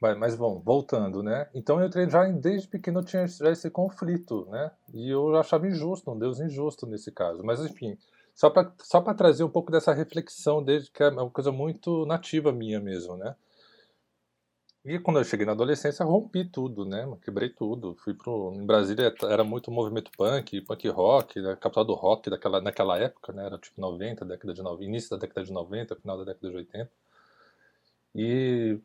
Mas, 0.00 0.36
bom, 0.36 0.60
voltando, 0.60 1.22
né? 1.24 1.48
Então 1.52 1.80
eu 1.80 1.90
já 2.08 2.24
desde 2.28 2.68
pequeno 2.68 3.02
tinha 3.02 3.26
já 3.26 3.50
esse 3.50 3.68
conflito, 3.68 4.46
né? 4.48 4.70
E 4.94 5.10
eu 5.10 5.36
achava 5.36 5.66
injusto, 5.66 6.10
um 6.12 6.18
Deus 6.18 6.38
injusto 6.38 6.86
nesse 6.86 7.10
caso. 7.10 7.42
Mas 7.44 7.60
enfim, 7.60 7.98
só 8.34 8.48
para 8.48 8.72
só 8.78 9.00
para 9.00 9.14
trazer 9.14 9.42
um 9.42 9.50
pouco 9.50 9.72
dessa 9.72 9.92
reflexão 9.92 10.62
desde 10.62 10.90
que 10.92 11.02
é 11.02 11.08
uma 11.08 11.28
coisa 11.30 11.50
muito 11.50 12.06
nativa 12.06 12.52
minha 12.52 12.80
mesmo, 12.80 13.16
né? 13.16 13.34
E 14.84 14.98
quando 14.98 15.18
eu 15.18 15.24
cheguei 15.24 15.44
na 15.44 15.52
adolescência, 15.52 16.04
rompi 16.04 16.44
tudo, 16.44 16.84
né? 16.84 17.06
Quebrei 17.22 17.50
tudo. 17.50 17.94
Fui 17.96 18.14
pro 18.14 18.52
em 18.54 18.64
Brasília 18.64 19.12
era 19.24 19.44
muito 19.44 19.70
movimento 19.70 20.10
punk, 20.16 20.60
punk 20.62 20.88
rock, 20.88 21.40
né? 21.40 21.56
capital 21.56 21.84
do 21.84 21.94
rock 21.94 22.30
daquela 22.30 22.60
naquela 22.60 22.98
época, 22.98 23.32
né? 23.32 23.44
Era 23.46 23.58
tipo 23.58 23.80
90, 23.80 24.24
década 24.24 24.54
de 24.54 24.62
90, 24.62 24.84
início 24.84 25.10
da 25.10 25.16
década 25.16 25.44
de 25.44 25.52
90, 25.52 25.96
final 25.96 26.18
da 26.18 26.24
década 26.24 26.50
de 26.50 26.56
80. 26.56 26.90
E 28.14 28.80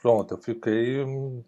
Pronto, 0.00 0.34
eu 0.34 0.38
fiquei 0.38 1.02
hum, 1.04 1.42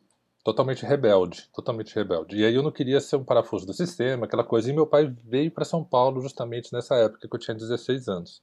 totalmente 0.45 0.85
rebelde, 0.85 1.49
totalmente 1.53 1.95
rebelde. 1.95 2.37
E 2.37 2.45
aí 2.45 2.55
eu 2.55 2.63
não 2.63 2.73
queria 2.73 3.01
ser 3.01 3.17
um 3.17 3.25
parafuso 3.25 3.67
do 3.67 3.73
sistema, 3.73 4.27
aquela 4.27 4.45
coisa. 4.45 4.71
E 4.71 4.73
meu 4.73 4.87
pai 4.87 5.15
veio 5.25 5.51
para 5.51 5.65
São 5.65 5.85
Paulo 5.85 6.21
justamente 6.21 6.73
nessa 6.73 6.97
época 6.97 7.29
que 7.29 7.35
eu 7.35 7.41
tinha 7.41 7.55
16 7.55 8.09
anos. 8.09 8.43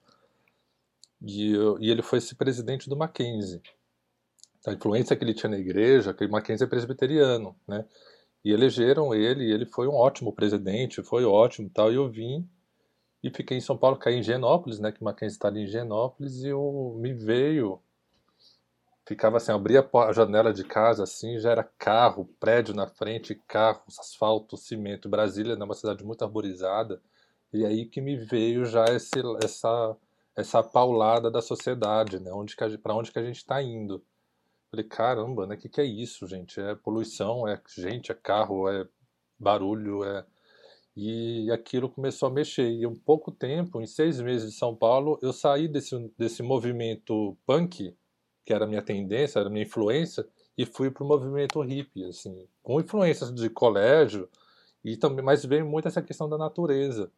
E, 1.21 1.53
eu, 1.53 1.77
e 1.79 1.89
ele 1.89 2.01
foi 2.01 2.19
esse 2.19 2.35
presidente 2.35 2.89
do 2.89 2.95
Mackenzie. 2.95 3.61
A 4.65 4.73
influência 4.73 5.15
que 5.15 5.23
ele 5.23 5.33
tinha 5.33 5.49
na 5.49 5.57
igreja, 5.57 6.13
que 6.13 6.25
o 6.25 6.31
Mackenzie 6.31 6.65
é 6.65 6.69
presbiteriano, 6.69 7.55
né? 7.67 7.85
E 8.43 8.51
elegeram 8.51 9.13
ele, 9.13 9.45
e 9.45 9.51
ele 9.51 9.65
foi 9.65 9.87
um 9.87 9.95
ótimo 9.95 10.33
presidente, 10.33 11.03
foi 11.03 11.25
ótimo 11.25 11.69
tal. 11.69 11.91
E 11.91 11.95
eu 11.95 12.09
vim 12.09 12.47
e 13.23 13.29
fiquei 13.31 13.57
em 13.57 13.61
São 13.61 13.77
Paulo, 13.77 13.97
caí 13.97 14.15
em 14.15 14.23
Genópolis, 14.23 14.79
né? 14.79 14.91
Que 14.91 15.03
Mackenzie 15.03 15.35
está 15.35 15.47
ali 15.47 15.63
em 15.63 15.67
Genópolis, 15.67 16.43
e 16.43 16.49
eu, 16.49 16.95
me 16.99 17.13
veio 17.13 17.81
ficava 19.07 19.37
assim, 19.37 19.51
abria 19.51 19.87
a 19.93 20.11
janela 20.11 20.53
de 20.53 20.63
casa 20.63 21.03
assim, 21.03 21.39
já 21.39 21.51
era 21.51 21.63
carro, 21.63 22.29
prédio 22.39 22.75
na 22.75 22.87
frente, 22.87 23.35
carros, 23.47 23.97
asfalto, 23.99 24.57
cimento. 24.57 25.07
Brasília 25.09 25.53
é 25.53 25.63
uma 25.63 25.73
cidade 25.73 26.03
muito 26.03 26.23
arborizada. 26.23 27.01
E 27.53 27.65
aí 27.65 27.85
que 27.85 28.01
me 28.01 28.17
veio 28.17 28.65
já 28.65 28.85
esse, 28.85 29.21
essa 29.43 29.95
essa 30.35 30.61
paulada 30.61 31.31
da 31.31 31.41
sociedade, 31.41 32.19
né? 32.19 32.31
Onde 32.31 32.55
para 32.77 32.95
onde 32.95 33.11
que 33.11 33.17
a 33.17 33.23
gente 33.23 33.37
está 33.37 33.61
indo? 33.63 34.03
Falei, 34.69 34.85
caramba, 34.85 35.47
né? 35.47 35.55
O 35.55 35.57
que, 35.57 35.69
que 35.69 35.81
é 35.81 35.85
isso, 35.85 36.27
gente? 36.27 36.59
É 36.61 36.75
poluição, 36.75 37.47
é 37.47 37.59
gente, 37.75 38.11
é 38.11 38.15
carro, 38.15 38.69
é 38.69 38.87
barulho, 39.39 40.03
é 40.03 40.25
e 40.95 41.51
aquilo 41.51 41.89
começou 41.89 42.27
a 42.27 42.31
mexer. 42.31 42.69
E 42.71 42.85
um 42.87 42.95
pouco 42.95 43.31
tempo, 43.31 43.79
em 43.79 43.85
seis 43.85 44.19
meses 44.19 44.51
de 44.51 44.57
São 44.57 44.75
Paulo, 44.75 45.19
eu 45.21 45.31
saí 45.31 45.67
desse, 45.67 45.95
desse 46.17 46.41
movimento 46.41 47.37
punk 47.45 47.95
que 48.47 48.53
era 48.53 48.63
a 48.63 48.67
minha 48.67 48.81
tendência, 48.81 49.39
era 49.39 49.49
a 49.49 49.51
minha 49.51 49.65
influência, 49.65 50.25
e 50.57 50.65
fui 50.65 50.89
para 50.89 51.03
o 51.03 51.07
movimento 51.07 51.59
hippie, 51.59 52.05
assim, 52.05 52.47
com 52.63 52.79
influências 52.79 53.29
de 53.29 53.49
colégio, 53.49 54.29
e 54.85 54.95
também, 54.95 55.23
mas 55.23 55.43
veio 55.43 55.67
muito 55.67 55.89
essa 55.89 56.01
questão 56.01 56.29
da 56.29 56.37
natureza, 56.37 57.11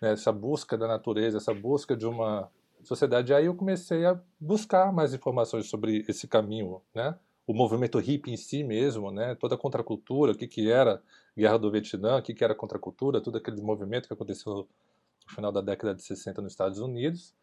né, 0.00 0.12
essa 0.12 0.30
busca 0.30 0.78
da 0.78 0.86
natureza, 0.86 1.38
essa 1.38 1.52
busca 1.52 1.96
de 1.96 2.06
uma 2.06 2.48
sociedade. 2.84 3.32
E 3.32 3.34
aí 3.34 3.46
eu 3.46 3.54
comecei 3.56 4.06
a 4.06 4.16
buscar 4.38 4.92
mais 4.92 5.12
informações 5.12 5.68
sobre 5.68 6.04
esse 6.08 6.28
caminho, 6.28 6.80
né, 6.94 7.18
o 7.48 7.52
movimento 7.52 7.98
hippie 7.98 8.30
em 8.30 8.36
si 8.36 8.62
mesmo, 8.62 9.10
né, 9.10 9.34
toda 9.34 9.56
a 9.56 9.58
contracultura, 9.58 10.30
o 10.30 10.36
que, 10.36 10.46
que 10.46 10.70
era 10.70 11.02
Guerra 11.36 11.58
do 11.58 11.68
Vietnã, 11.68 12.18
o 12.18 12.22
que, 12.22 12.32
que 12.32 12.44
era 12.44 12.54
contracultura, 12.54 13.20
todo 13.20 13.36
aquele 13.38 13.60
movimento 13.60 14.06
que 14.06 14.14
aconteceu 14.14 14.54
no 14.54 15.34
final 15.34 15.50
da 15.50 15.60
década 15.60 15.96
de 15.96 16.02
60 16.04 16.40
nos 16.40 16.52
Estados 16.52 16.78
Unidos 16.78 17.34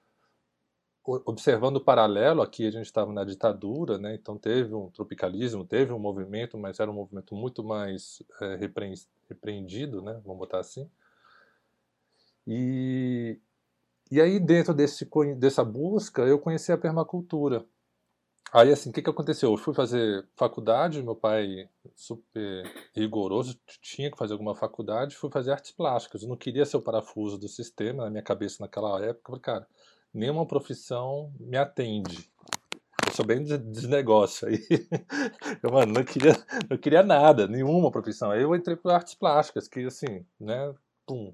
observando 1.08 1.78
o 1.78 1.84
paralelo, 1.84 2.42
aqui 2.42 2.68
a 2.68 2.72
gente 2.72 2.86
estava 2.86 3.14
na 3.14 3.24
ditadura, 3.24 3.98
né, 3.98 4.16
então 4.16 4.38
teve 4.38 4.74
um 4.74 4.90
tropicalismo, 4.90 5.66
teve 5.66 5.94
um 5.94 6.00
movimento, 6.00 6.58
mas 6.58 6.80
era 6.80 6.92
um 6.92 6.94
movimento 6.94 7.34
muito 7.34 7.64
mais 7.64 8.22
é, 8.42 8.58
repreendido, 9.30 10.02
né, 10.02 10.20
vamos 10.26 10.40
botar 10.40 10.60
assim. 10.60 10.90
E, 12.46 13.40
e 14.12 14.20
aí 14.20 14.40
dentro 14.40 14.74
desse, 14.74 15.10
dessa 15.38 15.64
busca 15.64 16.24
eu 16.24 16.40
conheci 16.40 16.72
a 16.72 16.78
permacultura. 16.78 17.66
Aí 18.52 18.72
assim, 18.72 18.90
o 18.90 18.94
que, 18.94 19.02
que 19.02 19.10
aconteceu? 19.10 19.52
Eu 19.52 19.58
fui 19.58 19.74
fazer 19.74 20.26
faculdade, 20.36 21.04
meu 21.04 21.16
pai 21.16 21.70
super 21.96 22.64
rigoroso, 22.96 23.60
tinha 23.82 24.10
que 24.10 24.18
fazer 24.18 24.34
alguma 24.34 24.56
faculdade, 24.56 25.18
fui 25.18 25.30
fazer 25.30 25.52
artes 25.52 25.72
plásticas. 25.72 26.24
Eu 26.24 26.30
não 26.30 26.38
queria 26.38 26.66
ser 26.66 26.78
o 26.78 26.82
parafuso 26.82 27.38
do 27.38 27.50
sistema 27.50 28.06
na 28.06 28.10
minha 28.10 28.24
cabeça 28.24 28.64
naquela 28.64 29.04
época, 29.04 29.28
falei, 29.28 29.42
cara, 29.42 29.68
nenhuma 30.18 30.46
profissão 30.46 31.32
me 31.40 31.58
atende. 31.58 32.28
Eu 33.06 33.14
sou 33.14 33.26
bem 33.26 33.44
de, 33.44 33.58
de 33.58 33.88
negócio 33.88 34.48
aí. 34.48 34.60
Eu, 35.62 35.72
mano, 35.72 35.94
não 35.94 36.04
queria, 36.04 36.36
não 36.70 36.78
queria 36.78 37.04
nada, 37.04 37.48
nenhuma 37.48 37.92
profissão. 37.92 38.32
Aí 38.32 38.42
eu 38.42 38.54
entrei 38.56 38.76
para 38.76 38.96
artes 38.96 39.14
plásticas, 39.14 39.68
que 39.68 39.86
assim, 39.86 40.26
né, 40.40 40.74
pum. 41.06 41.34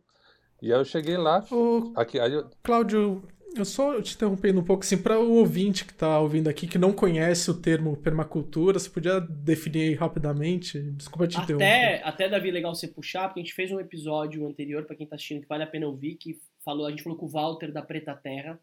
E 0.61 0.71
aí 0.71 0.79
eu 0.79 0.85
cheguei 0.85 1.17
lá, 1.17 1.43
Ô, 1.51 1.91
aqui, 1.95 2.19
aí 2.19 2.31
eu... 2.31 2.49
Cláudio, 2.61 3.23
eu 3.55 3.65
só 3.65 4.01
te 4.01 4.15
interrompendo 4.15 4.61
um 4.61 4.63
pouco, 4.63 4.83
assim, 4.83 4.97
para 4.97 5.19
o 5.19 5.33
ouvinte 5.33 5.83
que 5.83 5.91
está 5.91 6.19
ouvindo 6.19 6.47
aqui, 6.47 6.67
que 6.67 6.77
não 6.77 6.93
conhece 6.93 7.51
o 7.51 7.59
termo 7.59 7.97
permacultura, 7.97 8.79
você 8.79 8.89
podia 8.89 9.19
definir 9.19 9.89
aí 9.89 9.93
rapidamente? 9.93 10.79
Desculpa 10.91 11.27
te 11.27 11.37
interromper. 11.37 11.65
Até, 11.65 12.03
até, 12.03 12.29
Davi, 12.29 12.49
legal 12.51 12.73
você 12.73 12.87
puxar, 12.87 13.27
porque 13.27 13.41
a 13.41 13.43
gente 13.43 13.53
fez 13.53 13.71
um 13.71 13.79
episódio 13.79 14.47
anterior, 14.47 14.85
para 14.85 14.95
quem 14.95 15.03
está 15.03 15.15
assistindo, 15.15 15.41
que 15.41 15.47
vale 15.47 15.63
a 15.63 15.67
pena 15.67 15.87
ouvir, 15.87 16.15
que 16.15 16.39
falou, 16.63 16.85
a 16.85 16.89
gente 16.89 17.03
falou 17.03 17.17
com 17.17 17.25
o 17.25 17.29
Walter 17.29 17.71
da 17.71 17.81
Preta 17.81 18.15
Terra, 18.15 18.59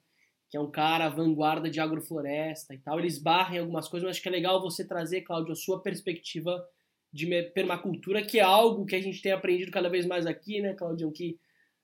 que 0.50 0.56
é 0.56 0.60
um 0.60 0.70
cara 0.70 1.08
vanguarda 1.08 1.70
de 1.70 1.78
agrofloresta 1.78 2.74
e 2.74 2.78
tal. 2.78 2.98
Eles 2.98 3.18
barram 3.18 3.54
em 3.54 3.58
algumas 3.60 3.86
coisas, 3.88 4.06
mas 4.06 4.16
acho 4.16 4.22
que 4.22 4.28
é 4.28 4.32
legal 4.32 4.60
você 4.60 4.84
trazer, 4.84 5.20
Cláudio, 5.22 5.52
a 5.52 5.56
sua 5.56 5.80
perspectiva 5.80 6.66
de 7.12 7.26
permacultura, 7.54 8.22
que 8.22 8.40
é 8.40 8.42
algo 8.42 8.84
que 8.84 8.96
a 8.96 9.00
gente 9.00 9.22
tem 9.22 9.32
aprendido 9.32 9.70
cada 9.70 9.88
vez 9.88 10.06
mais 10.06 10.26
aqui, 10.26 10.60
né, 10.60 10.74
Cláudio, 10.74 11.10
que 11.12 11.38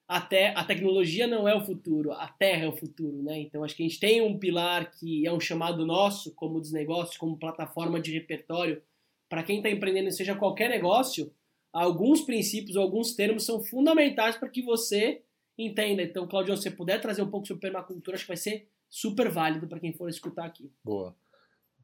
até 0.09 0.49
a 0.57 0.65
tecnologia 0.65 1.27
não 1.27 1.49
é 1.49 1.55
o 1.55 1.65
futuro, 1.65 2.13
a 2.13 2.29
terra 2.29 2.65
é 2.65 2.69
o 2.69 2.77
futuro, 2.77 3.23
né? 3.25 3.41
Então 3.41 3.65
acho 3.65 3.75
que 3.75 3.83
a 3.83 3.89
gente 3.89 3.99
tem 3.99 4.21
um 4.21 4.39
pilar 4.39 4.93
que 4.93 5.27
é 5.27 5.33
um 5.33 5.41
chamado 5.41 5.85
nosso 5.85 6.33
como 6.35 6.61
desnegócio, 6.61 7.19
como 7.19 7.37
plataforma 7.37 8.01
de 8.01 8.13
repertório 8.13 8.81
para 9.29 9.43
quem 9.43 9.57
está 9.57 9.69
empreendendo, 9.69 10.13
seja 10.13 10.37
qualquer 10.37 10.71
negócio, 10.71 11.33
alguns 11.73 12.21
princípios, 12.21 12.77
alguns 12.77 13.15
termos 13.15 13.45
são 13.45 13.61
fundamentais 13.61 14.37
para 14.37 14.49
que 14.49 14.63
você 14.63 15.23
entenda. 15.59 16.03
Então, 16.03 16.27
Claudio, 16.27 16.57
se 16.57 16.71
puder 16.71 17.01
trazer 17.01 17.23
um 17.23 17.31
pouco 17.31 17.47
sobre 17.47 17.63
permacultura, 17.63 18.17
acho 18.17 18.25
que 18.25 18.31
vai 18.31 18.37
ser 18.37 18.69
super 18.89 19.31
válido 19.31 19.67
para 19.67 19.81
quem 19.81 19.93
for 19.93 20.09
escutar 20.09 20.47
aqui. 20.47 20.73
Boa. 20.85 21.15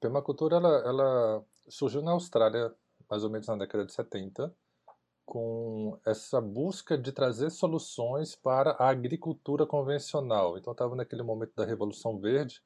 Permacultura 0.01 0.57
ela, 0.57 0.79
ela 0.87 1.45
surgiu 1.69 2.03
na 2.03 2.13
Austrália 2.13 2.75
mais 3.13 3.25
ou 3.25 3.31
menos 3.31 3.47
na 3.47 3.57
década 3.57 3.85
de 3.85 3.93
70, 3.93 4.55
com 5.27 5.99
essa 6.05 6.41
busca 6.41 6.97
de 6.97 7.13
trazer 7.13 7.51
soluções 7.51 8.35
para 8.35 8.71
a 8.73 8.89
agricultura 8.89 9.67
convencional. 9.67 10.57
Então 10.57 10.73
estava 10.73 10.97
naquele 10.97 11.23
momento 11.23 11.53
da 11.55 11.65
Revolução 11.65 12.19
Verde, 12.19 12.63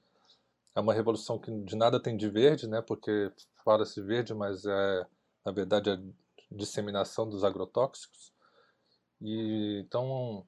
é 0.74 0.80
uma 0.80 0.94
revolução 0.94 1.38
que 1.38 1.50
de 1.62 1.74
nada 1.74 1.98
tem 1.98 2.16
de 2.16 2.28
verde, 2.28 2.68
né? 2.68 2.82
Porque 2.82 3.32
fala-se 3.64 4.00
verde, 4.02 4.34
mas 4.34 4.64
é 4.66 5.06
na 5.44 5.50
verdade 5.50 5.90
a 5.90 5.98
disseminação 6.50 7.28
dos 7.28 7.42
agrotóxicos. 7.42 8.32
E 9.20 9.82
então 9.84 10.46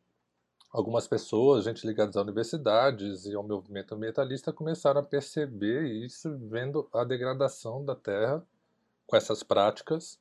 algumas 0.70 1.06
pessoas, 1.06 1.64
gente 1.64 1.86
ligadas 1.86 2.16
a 2.16 2.22
universidades 2.22 3.26
e 3.26 3.34
ao 3.34 3.46
movimento 3.46 3.94
ambientalista, 3.94 4.52
começaram 4.52 5.00
a 5.00 5.04
perceber 5.04 5.86
isso 5.86 6.36
vendo 6.48 6.88
a 6.92 7.04
degradação 7.04 7.84
da 7.84 7.94
terra 7.94 8.46
com 9.06 9.16
essas 9.16 9.42
práticas 9.42 10.20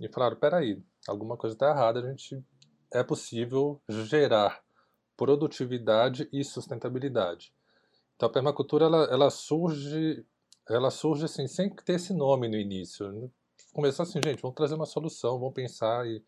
e 0.00 0.08
falaram: 0.08 0.36
peraí, 0.36 0.82
alguma 1.06 1.36
coisa 1.36 1.54
está 1.54 1.70
errada, 1.70 2.00
a 2.00 2.10
gente 2.10 2.42
é 2.92 3.02
possível 3.02 3.80
gerar 3.88 4.62
produtividade 5.16 6.28
e 6.32 6.42
sustentabilidade. 6.42 7.52
Então 8.16 8.28
a 8.28 8.32
permacultura 8.32 8.86
ela, 8.86 9.04
ela 9.04 9.30
surge, 9.30 10.24
ela 10.68 10.90
surge 10.90 11.24
assim 11.24 11.46
sem 11.46 11.70
ter 11.70 11.94
esse 11.94 12.12
nome 12.12 12.48
no 12.48 12.56
início. 12.56 13.30
Começou 13.72 14.04
assim, 14.04 14.20
gente, 14.24 14.40
vamos 14.40 14.56
trazer 14.56 14.74
uma 14.74 14.86
solução, 14.86 15.38
vamos 15.38 15.54
pensar 15.54 16.06
e 16.06 16.22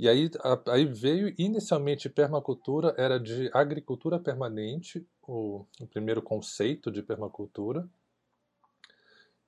e 0.00 0.08
aí, 0.08 0.30
a, 0.42 0.72
aí 0.72 0.86
veio 0.86 1.34
inicialmente 1.36 2.08
permacultura 2.08 2.94
era 2.96 3.20
de 3.20 3.50
agricultura 3.52 4.18
permanente, 4.18 5.06
o, 5.22 5.66
o 5.78 5.86
primeiro 5.86 6.22
conceito 6.22 6.90
de 6.90 7.02
permacultura, 7.02 7.86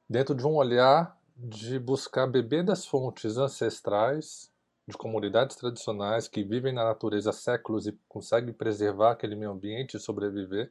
dentro 0.07 0.35
de 0.35 0.47
um 0.47 0.55
olhar 0.55 1.19
de 1.35 1.79
buscar 1.79 2.27
beber 2.27 2.63
das 2.63 2.85
fontes 2.85 3.39
ancestrais 3.39 4.53
de 4.87 4.95
comunidades 4.95 5.57
tradicionais 5.57 6.29
que 6.29 6.45
vivem 6.45 6.75
na 6.75 6.85
natureza 6.85 7.31
há 7.31 7.33
séculos 7.33 7.87
e 7.87 7.99
conseguem 8.07 8.53
preservar 8.53 9.13
aquele 9.13 9.35
meio 9.35 9.53
ambiente 9.53 9.97
e 9.97 10.01
sobreviver, 10.01 10.71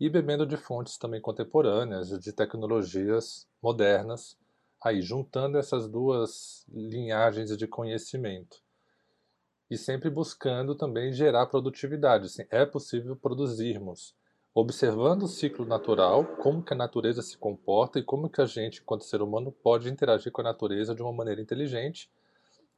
e 0.00 0.10
bebendo 0.10 0.44
de 0.44 0.56
fontes 0.56 0.98
também 0.98 1.20
contemporâneas, 1.20 2.08
de 2.18 2.32
tecnologias 2.32 3.46
modernas, 3.62 4.36
aí 4.82 5.00
juntando 5.00 5.58
essas 5.58 5.86
duas 5.86 6.66
linhagens 6.68 7.56
de 7.56 7.68
conhecimento. 7.68 8.61
E 9.72 9.78
sempre 9.78 10.10
buscando 10.10 10.74
também 10.74 11.14
gerar 11.14 11.46
produtividade. 11.46 12.26
Assim, 12.26 12.44
é 12.50 12.66
possível 12.66 13.16
produzirmos, 13.16 14.14
observando 14.54 15.22
o 15.22 15.26
ciclo 15.26 15.64
natural, 15.64 16.26
como 16.42 16.62
que 16.62 16.74
a 16.74 16.76
natureza 16.76 17.22
se 17.22 17.38
comporta 17.38 17.98
e 17.98 18.02
como 18.02 18.28
que 18.28 18.42
a 18.42 18.44
gente, 18.44 18.82
enquanto 18.82 19.04
ser 19.04 19.22
humano, 19.22 19.50
pode 19.50 19.88
interagir 19.88 20.30
com 20.30 20.42
a 20.42 20.44
natureza 20.44 20.94
de 20.94 21.00
uma 21.00 21.10
maneira 21.10 21.40
inteligente, 21.40 22.10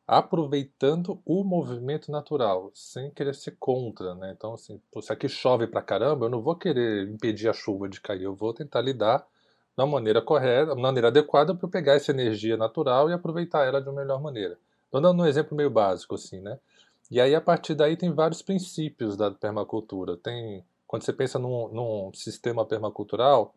aproveitando 0.07 1.21
o 1.27 1.43
movimento 1.43 2.13
natural, 2.13 2.71
sem 2.73 3.11
querer 3.11 3.35
ser 3.35 3.57
contra, 3.59 4.15
né? 4.15 4.33
Então, 4.33 4.55
assim, 4.55 4.81
se 5.03 5.13
aqui 5.13 5.29
chove 5.29 5.67
pra 5.67 5.83
caramba, 5.83 6.27
eu 6.27 6.31
não 6.31 6.41
vou 6.41 6.55
querer 6.55 7.09
impedir 7.09 7.49
a 7.49 7.53
chuva 7.53 7.89
de 7.89 8.01
cair, 8.01 8.23
eu 8.23 8.37
vou 8.37 8.55
tentar 8.55 8.81
lidar 8.81 9.27
da 9.77 9.85
maneira 9.85 10.23
correta, 10.23 10.67
da 10.67 10.81
maneira 10.81 11.09
adequada 11.09 11.57
para 11.57 11.69
pegar 11.69 11.95
essa 11.95 12.13
energia 12.13 12.57
natural 12.57 13.11
e 13.11 13.13
aproveitar 13.13 13.67
ela 13.67 13.83
de 13.83 13.89
uma 13.89 14.01
melhor 14.01 14.23
maneira. 14.23 14.57
Estou 14.85 15.01
dando 15.01 15.25
um 15.25 15.27
exemplo 15.27 15.57
meio 15.57 15.71
básico, 15.71 16.15
assim, 16.15 16.41
né? 16.41 16.57
E 17.15 17.21
aí, 17.21 17.33
a 17.33 17.41
partir 17.41 17.77
daí, 17.77 17.97
tem 17.97 18.13
vários 18.13 18.43
princípios 18.43 19.17
da 19.17 19.31
permacultura. 19.31 20.17
Tem, 20.17 20.65
quando 20.85 21.05
você 21.05 21.13
pensa 21.13 21.39
num, 21.39 21.69
num 21.69 22.13
sistema 22.13 22.67
permacultural, 22.67 23.55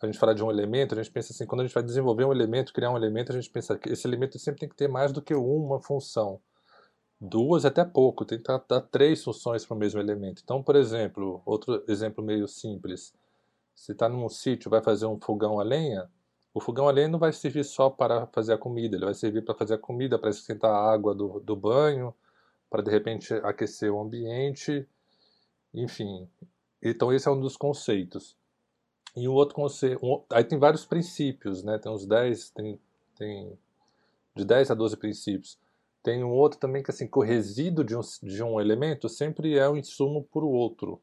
a 0.00 0.06
gente 0.06 0.18
fala 0.18 0.34
de 0.34 0.42
um 0.42 0.50
elemento, 0.50 0.94
a 0.94 1.02
gente 1.02 1.12
pensa 1.12 1.30
assim, 1.30 1.44
quando 1.44 1.60
a 1.60 1.64
gente 1.66 1.74
vai 1.74 1.82
desenvolver 1.82 2.24
um 2.24 2.32
elemento, 2.32 2.72
criar 2.72 2.90
um 2.90 2.96
elemento, 2.96 3.30
a 3.30 3.34
gente 3.34 3.50
pensa 3.50 3.76
que 3.76 3.92
esse 3.92 4.06
elemento 4.08 4.38
sempre 4.38 4.60
tem 4.60 4.70
que 4.70 4.74
ter 4.74 4.88
mais 4.88 5.12
do 5.12 5.20
que 5.20 5.34
uma 5.34 5.78
função. 5.82 6.40
Duas 7.20 7.66
até 7.66 7.84
pouco, 7.84 8.24
tem 8.24 8.38
que 8.38 8.44
dar 8.44 8.80
três 8.80 9.22
funções 9.22 9.66
para 9.66 9.74
o 9.76 9.78
mesmo 9.78 10.00
elemento. 10.00 10.40
Então, 10.42 10.62
por 10.62 10.74
exemplo, 10.74 11.42
outro 11.44 11.84
exemplo 11.86 12.24
meio 12.24 12.48
simples. 12.48 13.12
Você 13.74 13.92
está 13.92 14.08
num 14.08 14.30
sítio, 14.30 14.70
vai 14.70 14.82
fazer 14.82 15.04
um 15.04 15.20
fogão 15.20 15.60
a 15.60 15.62
lenha, 15.62 16.08
o 16.54 16.60
fogão 16.60 16.88
a 16.88 16.90
lenha 16.90 17.08
não 17.08 17.18
vai 17.18 17.34
servir 17.34 17.64
só 17.64 17.90
para 17.90 18.26
fazer 18.28 18.54
a 18.54 18.58
comida, 18.58 18.96
ele 18.96 19.04
vai 19.04 19.14
servir 19.14 19.44
para 19.44 19.54
fazer 19.54 19.74
a 19.74 19.78
comida, 19.78 20.18
para 20.18 20.30
esquentar 20.30 20.70
a 20.70 20.90
água 20.90 21.14
do, 21.14 21.38
do 21.40 21.54
banho, 21.54 22.14
para 22.70 22.82
de 22.82 22.90
repente 22.90 23.32
aquecer 23.34 23.92
o 23.92 24.00
ambiente, 24.00 24.86
enfim. 25.72 26.28
Então 26.82 27.12
esse 27.12 27.28
é 27.28 27.30
um 27.30 27.40
dos 27.40 27.56
conceitos. 27.56 28.36
E 29.16 29.28
o 29.28 29.32
outro 29.32 29.54
conceito, 29.54 30.04
um, 30.04 30.22
aí 30.30 30.44
tem 30.44 30.58
vários 30.58 30.84
princípios, 30.84 31.62
né? 31.62 31.78
Tem 31.78 31.90
uns 31.90 32.04
10, 32.04 32.50
tem, 32.50 32.80
tem 33.16 33.56
de 34.34 34.44
10 34.44 34.70
a 34.70 34.74
12 34.74 34.96
princípios. 34.96 35.58
Tem 36.02 36.22
um 36.22 36.32
outro 36.32 36.58
também 36.58 36.82
que 36.82 36.90
assim, 36.90 37.06
que 37.06 37.18
o 37.18 37.22
resíduo 37.22 37.84
de 37.84 37.96
um, 37.96 38.00
de 38.22 38.42
um 38.42 38.60
elemento 38.60 39.08
sempre 39.08 39.56
é 39.56 39.68
um 39.68 39.76
insumo 39.76 40.24
para 40.24 40.44
o 40.44 40.50
outro. 40.50 41.00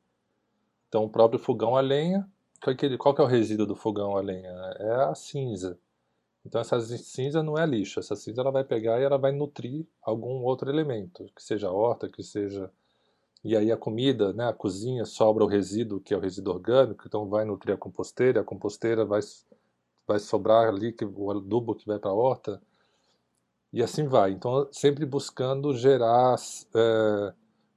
Então 0.87 1.05
o 1.05 1.09
próprio 1.09 1.39
fogão 1.39 1.75
a 1.75 1.81
lenha, 1.81 2.29
qual, 2.61 2.75
que, 2.75 2.97
qual 2.97 3.15
que 3.15 3.21
é 3.21 3.23
o 3.23 3.27
resíduo 3.27 3.65
do 3.65 3.75
fogão 3.75 4.15
a 4.15 4.21
lenha? 4.21 4.51
É 4.77 5.05
a 5.05 5.15
cinza. 5.15 5.79
Então 6.45 6.59
essa 6.59 6.79
cinza 6.81 7.43
não 7.43 7.57
é 7.57 7.65
lixo, 7.65 7.99
essa 7.99 8.15
cinza 8.15 8.41
ela 8.41 8.51
vai 8.51 8.63
pegar 8.63 8.99
e 8.99 9.03
ela 9.03 9.17
vai 9.17 9.31
nutrir 9.31 9.85
algum 10.01 10.43
outro 10.43 10.69
elemento, 10.69 11.25
que 11.35 11.43
seja 11.43 11.71
horta, 11.71 12.09
que 12.09 12.23
seja 12.23 12.71
e 13.43 13.57
aí 13.57 13.71
a 13.71 13.77
comida, 13.77 14.31
né, 14.33 14.47
a 14.47 14.53
cozinha, 14.53 15.03
sobra 15.03 15.43
o 15.43 15.47
resíduo, 15.47 15.99
que 15.99 16.13
é 16.13 16.17
o 16.17 16.19
resíduo 16.19 16.53
orgânico, 16.53 17.03
então 17.07 17.27
vai 17.27 17.43
nutrir 17.43 17.73
a 17.73 17.77
composteira, 17.77 18.41
a 18.41 18.43
composteira 18.43 19.03
vai, 19.03 19.19
vai 20.07 20.19
sobrar 20.19 20.67
ali 20.67 20.93
que, 20.93 21.03
o 21.03 21.31
adubo 21.31 21.73
que 21.73 21.87
vai 21.87 21.97
para 21.97 22.11
a 22.11 22.13
horta, 22.13 22.61
e 23.73 23.81
assim 23.81 24.07
vai. 24.07 24.31
Então, 24.31 24.67
sempre 24.71 25.05
buscando 25.07 25.73
gerar 25.75 26.35
é, 26.75 27.33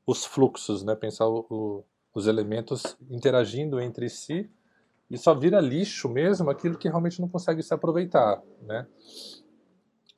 os 0.06 0.26
fluxos, 0.26 0.82
né, 0.82 0.94
pensar 0.94 1.28
o, 1.28 1.46
o, 1.48 1.84
os 2.12 2.26
elementos 2.26 2.96
interagindo 3.10 3.80
entre 3.80 4.10
si, 4.10 4.50
e 5.10 5.18
só 5.18 5.34
vira 5.34 5.60
lixo 5.60 6.08
mesmo 6.08 6.50
aquilo 6.50 6.78
que 6.78 6.88
realmente 6.88 7.20
não 7.20 7.28
consegue 7.28 7.62
se 7.62 7.72
aproveitar, 7.72 8.42
né. 8.62 8.86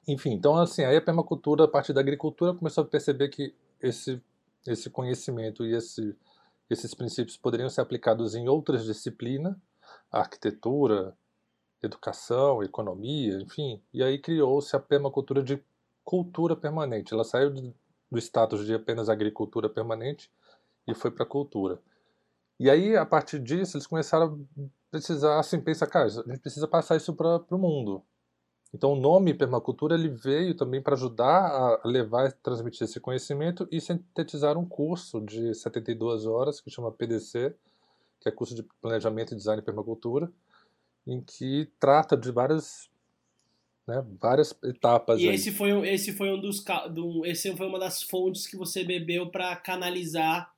Enfim, 0.08 0.32
então 0.32 0.56
assim, 0.56 0.84
aí 0.84 0.96
a 0.96 1.02
permacultura, 1.02 1.64
a 1.64 1.68
partir 1.68 1.92
da 1.92 2.00
agricultura, 2.00 2.54
começou 2.54 2.84
a 2.84 2.86
perceber 2.86 3.28
que 3.28 3.54
esse 3.80 4.22
esse 4.66 4.90
conhecimento 4.90 5.64
e 5.64 5.74
esse, 5.74 6.16
esses 6.68 6.94
princípios 6.94 7.36
poderiam 7.36 7.68
ser 7.68 7.80
aplicados 7.80 8.34
em 8.34 8.48
outras 8.48 8.84
disciplinas, 8.84 9.54
arquitetura, 10.10 11.16
educação, 11.82 12.62
economia, 12.62 13.40
enfim. 13.40 13.80
E 13.92 14.02
aí 14.02 14.18
criou-se 14.18 14.74
a 14.74 14.80
permacultura 14.80 15.42
de 15.42 15.62
cultura 16.04 16.56
permanente. 16.56 17.12
Ela 17.12 17.24
saiu 17.24 17.50
do 17.52 18.18
status 18.18 18.64
de 18.66 18.74
apenas 18.74 19.08
agricultura 19.08 19.68
permanente 19.68 20.30
e 20.86 20.94
foi 20.94 21.10
para 21.10 21.24
a 21.24 21.28
cultura. 21.28 21.80
E 22.58 22.70
aí, 22.70 22.96
a 22.96 23.04
partir 23.04 23.38
disso, 23.38 23.76
eles 23.76 23.86
começaram 23.86 24.46
a 24.58 24.62
precisar, 24.90 25.38
assim, 25.38 25.60
pensar, 25.60 25.86
cara, 25.86 26.06
a 26.06 26.08
gente 26.08 26.40
precisa 26.40 26.66
passar 26.66 26.96
isso 26.96 27.14
para 27.14 27.44
o 27.50 27.58
mundo. 27.58 28.02
Então 28.74 28.92
o 28.92 29.00
nome 29.00 29.32
permacultura 29.32 29.94
ele 29.94 30.08
veio 30.08 30.54
também 30.54 30.82
para 30.82 30.94
ajudar 30.94 31.46
a 31.46 31.80
levar 31.84 32.28
e 32.28 32.32
transmitir 32.32 32.84
esse 32.84 33.00
conhecimento 33.00 33.66
e 33.70 33.80
sintetizar 33.80 34.58
um 34.58 34.66
curso 34.66 35.20
de 35.20 35.54
72 35.54 36.26
horas 36.26 36.60
que 36.60 36.70
chama 36.70 36.92
PDC, 36.92 37.54
que 38.20 38.28
é 38.28 38.32
curso 38.32 38.54
de 38.54 38.62
planejamento 38.82 39.32
e 39.32 39.36
design 39.36 39.62
permacultura, 39.62 40.30
em 41.06 41.20
que 41.20 41.70
trata 41.78 42.16
de 42.16 42.30
várias 42.30 42.90
né, 43.86 44.04
várias 44.20 44.54
etapas. 44.64 45.20
E 45.20 45.28
aí. 45.28 45.34
esse 45.34 45.52
foi 45.52 45.70
esse 45.88 46.12
foi 46.12 46.30
um 46.30 46.40
dos 46.40 46.62
do, 46.90 47.24
esse 47.24 47.56
foi 47.56 47.68
uma 47.68 47.78
das 47.78 48.02
fontes 48.02 48.46
que 48.46 48.56
você 48.56 48.82
bebeu 48.82 49.30
para 49.30 49.54
canalizar 49.56 50.52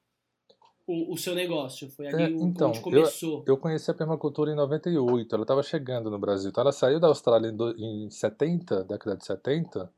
o, 0.89 1.13
o 1.13 1.19
seu 1.19 1.35
negócio? 1.35 1.91
Foi 1.91 2.07
ali 2.07 2.23
é, 2.23 2.31
então, 2.31 2.71
onde 2.71 2.81
começou? 2.81 3.45
Eu, 3.47 3.55
eu 3.55 3.57
conheci 3.59 3.91
a 3.91 3.95
permacultura 3.95 4.51
em 4.51 4.57
98, 4.57 5.35
ela 5.35 5.45
estava 5.45 5.63
chegando 5.63 6.11
no 6.11 6.19
Brasil. 6.19 6.49
Então 6.49 6.63
ela 6.63 6.73
saiu 6.73 6.99
da 6.99 7.09
Austrália 7.09 7.49
em, 7.49 7.57
do, 7.57 7.71
em 7.77 8.09
70, 8.09 8.85
década 8.85 9.17
de 9.17 9.25
70, 9.27 9.93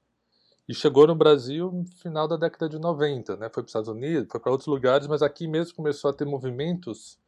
e 0.69 0.75
chegou 0.75 1.07
no 1.07 1.15
Brasil 1.15 1.71
no 1.71 1.87
final 1.87 2.27
da 2.27 2.37
década 2.37 2.69
de 2.69 2.79
90, 2.79 3.37
né? 3.37 3.49
Foi 3.49 3.63
para 3.63 3.63
os 3.63 3.71
Estados 3.71 3.89
Unidos, 3.89 4.29
foi 4.31 4.41
para 4.41 4.51
outros 4.51 4.67
lugares, 4.67 5.07
mas 5.07 5.23
aqui 5.23 5.47
mesmo 5.47 5.77
começou 5.77 6.11
a 6.11 6.13
ter 6.13 6.25
movimentos, 6.25 7.19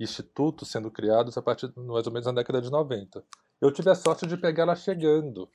institutos 0.00 0.70
sendo 0.70 0.90
criados 0.90 1.36
a 1.36 1.42
partir 1.42 1.70
mais 1.76 2.06
ou 2.06 2.12
menos 2.12 2.26
na 2.26 2.32
década 2.32 2.60
de 2.60 2.70
90. 2.70 3.22
Eu 3.60 3.70
tive 3.70 3.90
a 3.90 3.94
sorte 3.94 4.26
de 4.26 4.36
pegar 4.36 4.64
ela 4.64 4.74
chegando. 4.74 5.48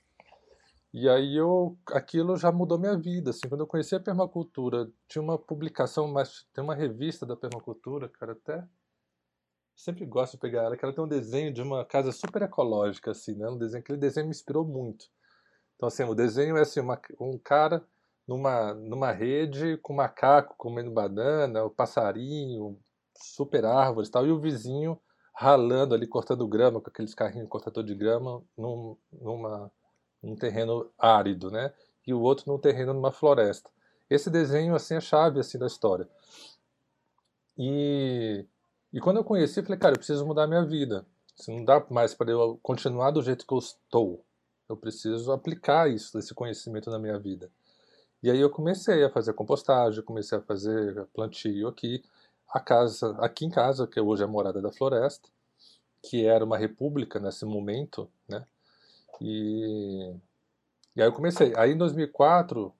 E 0.93 1.07
aí 1.07 1.35
eu, 1.35 1.77
aquilo 1.89 2.35
já 2.35 2.51
mudou 2.51 2.79
minha 2.79 2.97
vida, 2.97 3.29
assim, 3.29 3.47
quando 3.47 3.61
eu 3.61 3.67
conheci 3.67 3.93
a 3.95 3.99
permacultura, 3.99 4.91
tinha 5.07 5.21
uma 5.21 5.37
publicação, 5.37 6.07
mas 6.07 6.47
tem 6.51 6.63
uma 6.63 6.73
revista 6.73 7.25
da 7.25 7.35
permacultura, 7.35 8.09
cara, 8.09 8.31
até 8.31 8.67
sempre 9.75 10.05
gosto 10.05 10.33
de 10.33 10.39
pegar 10.39 10.63
ela, 10.63 10.75
que 10.75 10.83
ela 10.83 10.93
tem 10.93 11.03
um 11.03 11.07
desenho 11.07 11.53
de 11.53 11.61
uma 11.61 11.85
casa 11.85 12.11
super 12.11 12.41
ecológica, 12.41 13.11
assim, 13.11 13.35
né, 13.35 13.47
um 13.47 13.57
desenho, 13.57 13.81
aquele 13.81 13.99
desenho 13.99 14.25
me 14.25 14.31
inspirou 14.31 14.65
muito. 14.65 15.05
Então, 15.75 15.87
assim, 15.87 16.03
o 16.03 16.15
desenho 16.15 16.57
é 16.57 16.61
assim, 16.61 16.79
uma, 16.79 16.99
um 17.21 17.37
cara 17.37 17.85
numa, 18.27 18.73
numa 18.73 19.11
rede 19.11 19.77
com 19.77 19.93
macaco 19.93 20.55
comendo 20.57 20.91
banana, 20.91 21.63
o 21.63 21.69
passarinho, 21.69 22.79
super 23.15 23.63
árvores 23.63 24.09
e 24.09 24.11
tal, 24.11 24.25
e 24.25 24.31
o 24.31 24.39
vizinho 24.39 24.99
ralando 25.33 25.95
ali, 25.95 26.07
cortando 26.07 26.47
grama, 26.47 26.81
com 26.81 26.89
aqueles 26.89 27.13
carrinhos 27.13 27.47
cortador 27.47 27.83
de 27.83 27.95
grama, 27.95 28.43
num, 28.57 28.97
numa 29.11 29.71
num 30.21 30.35
terreno 30.35 30.89
árido, 30.97 31.51
né? 31.51 31.73
E 32.05 32.13
o 32.13 32.21
outro 32.21 32.51
num 32.51 32.59
terreno 32.59 32.93
numa 32.93 33.11
floresta. 33.11 33.69
Esse 34.09 34.29
desenho 34.29 34.75
assim 34.75 34.95
é 34.95 35.01
chave 35.01 35.39
assim 35.39 35.57
da 35.57 35.67
história. 35.67 36.07
E 37.57 38.45
e 38.91 38.99
quando 38.99 39.17
eu 39.17 39.23
conheci, 39.23 39.59
eu 39.59 39.63
falei, 39.63 39.77
cara, 39.77 39.93
eu 39.93 39.99
preciso 39.99 40.25
mudar 40.25 40.47
minha 40.47 40.65
vida. 40.65 41.05
Se 41.35 41.51
não 41.51 41.63
dá 41.63 41.85
mais 41.91 42.15
para 42.15 42.31
eu 42.31 42.59
continuar 42.61 43.11
do 43.11 43.21
jeito 43.21 43.45
que 43.45 43.53
eu 43.53 43.59
estou. 43.59 44.25
Eu 44.67 44.75
preciso 44.75 45.31
aplicar 45.31 45.89
isso, 45.89 46.17
esse 46.17 46.33
conhecimento 46.33 46.89
na 46.89 46.97
minha 46.97 47.17
vida. 47.19 47.51
E 48.21 48.29
aí 48.29 48.39
eu 48.39 48.49
comecei 48.49 49.03
a 49.03 49.09
fazer 49.09 49.33
compostagem, 49.33 50.03
comecei 50.03 50.37
a 50.37 50.41
fazer 50.41 51.05
plantio 51.13 51.67
aqui, 51.67 52.03
a 52.49 52.59
casa, 52.59 53.15
aqui 53.19 53.45
em 53.45 53.49
casa, 53.49 53.87
que 53.87 54.01
hoje 54.01 54.23
é 54.23 54.25
a 54.25 54.27
morada 54.27 54.61
da 54.61 54.71
floresta, 54.71 55.29
que 56.01 56.25
era 56.25 56.43
uma 56.43 56.57
república 56.57 57.19
nesse 57.19 57.45
momento? 57.45 58.09
E, 59.21 60.15
e 60.95 61.01
aí 61.01 61.07
eu 61.07 61.13
comecei. 61.13 61.53
Aí 61.55 61.71
em 61.71 61.77
2004 61.77 62.73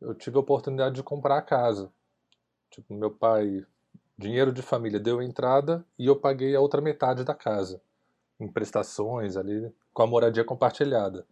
eu 0.00 0.14
tive 0.14 0.36
a 0.36 0.40
oportunidade 0.40 0.94
de 0.94 1.02
comprar 1.02 1.38
a 1.38 1.42
casa. 1.42 1.92
Tipo, 2.70 2.94
meu 2.94 3.10
pai 3.10 3.64
dinheiro 4.16 4.52
de 4.52 4.62
família 4.62 5.00
deu 5.00 5.20
entrada 5.20 5.84
e 5.98 6.06
eu 6.06 6.16
paguei 6.16 6.54
a 6.54 6.60
outra 6.60 6.80
metade 6.80 7.24
da 7.24 7.34
casa, 7.34 7.80
em 8.38 8.48
prestações 8.48 9.36
ali, 9.36 9.72
com 9.92 10.02
a 10.02 10.06
moradia 10.06 10.44
compartilhada. 10.44 11.26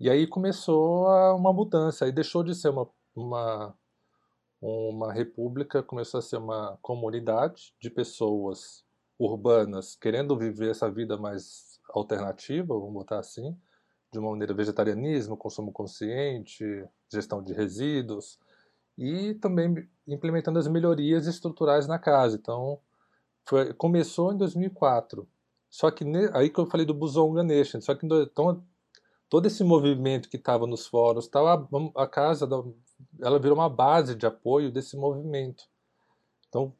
E 0.00 0.08
aí 0.08 0.26
começou 0.26 1.06
uma 1.36 1.52
mudança, 1.52 2.04
aí 2.04 2.12
deixou 2.12 2.42
de 2.42 2.54
ser 2.54 2.68
uma, 2.68 2.88
uma, 3.14 3.74
uma 4.60 5.12
república, 5.12 5.82
começou 5.82 6.18
a 6.18 6.22
ser 6.22 6.36
uma 6.36 6.78
comunidade 6.80 7.74
de 7.80 7.90
pessoas 7.90 8.84
urbanas 9.18 9.96
querendo 9.96 10.38
viver 10.38 10.70
essa 10.70 10.90
vida 10.90 11.16
mais 11.16 11.80
alternativa, 11.90 12.74
vamos 12.74 12.92
botar 12.92 13.18
assim, 13.18 13.56
de 14.12 14.18
uma 14.18 14.30
maneira 14.30 14.54
vegetarianismo, 14.54 15.36
consumo 15.36 15.72
consciente, 15.72 16.64
gestão 17.12 17.42
de 17.42 17.52
resíduos, 17.52 18.38
e 18.96 19.34
também 19.34 19.88
implementando 20.06 20.58
as 20.58 20.66
melhorias 20.66 21.26
estruturais 21.26 21.86
na 21.86 21.98
casa. 21.98 22.36
Então, 22.36 22.80
foi, 23.44 23.72
começou 23.74 24.32
em 24.32 24.36
2004. 24.36 25.28
Só 25.70 25.90
que 25.90 26.04
ne, 26.04 26.30
aí 26.32 26.50
que 26.50 26.58
eu 26.58 26.66
falei 26.66 26.86
do 26.86 26.94
Buzonga 26.94 27.42
Nation, 27.42 27.80
só 27.80 27.94
que 27.94 28.06
então, 28.06 28.64
todo 29.28 29.46
esse 29.46 29.62
movimento 29.62 30.28
que 30.28 30.36
estava 30.36 30.66
nos 30.66 30.86
fóruns, 30.86 31.28
a, 31.94 32.06
casa 32.06 32.48
ela 33.20 33.38
virou 33.38 33.56
uma 33.56 33.68
base 33.68 34.14
de 34.14 34.26
apoio 34.26 34.72
desse 34.72 34.96
movimento. 34.96 35.64
Então, 36.48 36.74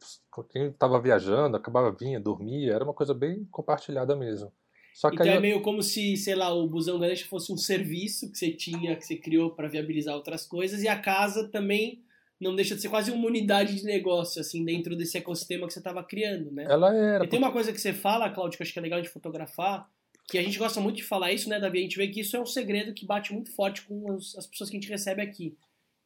quem 0.49 0.69
estava 0.69 0.99
viajando, 0.99 1.57
acabava 1.57 1.93
vinha, 1.93 2.19
dormia, 2.19 2.73
era 2.73 2.85
uma 2.85 2.95
coisa 2.95 3.13
bem 3.13 3.45
compartilhada 3.51 4.17
mesmo. 4.17 4.51
Só 4.99 5.11
então 5.13 5.25
é 5.25 5.39
meio 5.39 5.63
como 5.63 5.81
se, 5.81 6.17
sei 6.17 6.35
lá, 6.35 6.53
o 6.53 6.67
Busão 6.67 6.99
Ganesha 6.99 7.25
fosse 7.25 7.53
um 7.53 7.57
serviço 7.57 8.33
que 8.33 8.37
você 8.37 8.51
tinha, 8.51 8.97
que 8.97 9.07
você 9.07 9.15
criou 9.15 9.53
para 9.53 9.69
viabilizar 9.69 10.17
outras 10.17 10.45
coisas, 10.45 10.83
e 10.83 10.89
a 10.89 10.99
casa 10.99 11.47
também 11.47 12.03
não 12.41 12.57
deixa 12.57 12.75
de 12.75 12.83
ser 12.83 12.89
quase 12.89 13.13
uma 13.13 13.29
unidade 13.29 13.77
de 13.77 13.85
negócio, 13.85 14.41
assim, 14.41 14.65
dentro 14.65 14.97
desse 14.97 15.17
ecossistema 15.17 15.69
que 15.69 15.73
você 15.73 15.79
estava 15.79 16.03
criando, 16.03 16.51
né? 16.51 16.67
Ela 16.69 16.93
era. 16.93 17.25
E 17.25 17.29
tem 17.29 17.39
uma 17.39 17.53
coisa 17.53 17.73
que 17.73 17.81
você 17.81 17.93
fala, 17.93 18.29
Claudio, 18.29 18.57
que 18.57 18.63
eu 18.63 18.65
acho 18.65 18.73
que 18.73 18.79
é 18.81 18.83
legal 18.83 19.01
de 19.01 19.09
fotografar, 19.09 19.89
que 20.27 20.37
a 20.37 20.43
gente 20.43 20.59
gosta 20.59 20.81
muito 20.81 20.97
de 20.97 21.05
falar 21.05 21.33
isso, 21.33 21.49
né, 21.49 21.61
Davi? 21.61 21.79
A 21.79 21.83
gente 21.83 21.97
vê 21.97 22.09
que 22.09 22.19
isso 22.19 22.37
é 22.37 22.41
um 22.41 22.47
segredo 22.47 22.93
que 22.93 23.07
bate 23.07 23.33
muito 23.33 23.55
forte 23.55 23.83
com 23.83 24.15
as, 24.15 24.35
as 24.37 24.49
pessoas 24.49 24.69
que 24.69 24.77
a 24.77 24.81
gente 24.81 24.91
recebe 24.91 25.23
aqui. 25.23 25.57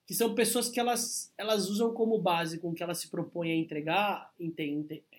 Que 0.06 0.12
são 0.12 0.34
pessoas 0.34 0.68
que 0.68 0.78
elas, 0.78 1.32
elas 1.38 1.70
usam 1.70 1.94
como 1.94 2.18
base 2.18 2.58
com 2.58 2.68
o 2.68 2.74
que 2.74 2.82
elas 2.82 2.98
se 2.98 3.08
propõem 3.08 3.52
a 3.52 3.56
entregar, 3.56 4.30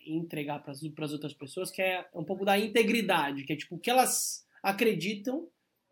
entregar 0.05 0.59
para 0.59 0.71
as 0.71 1.11
outras 1.11 1.33
pessoas, 1.33 1.71
que 1.71 1.81
é 1.81 2.07
um 2.13 2.23
pouco 2.23 2.45
da 2.45 2.57
integridade, 2.57 3.43
que 3.43 3.53
é 3.53 3.55
tipo, 3.55 3.75
o 3.75 3.79
que 3.79 3.89
elas 3.89 4.45
acreditam 4.61 5.47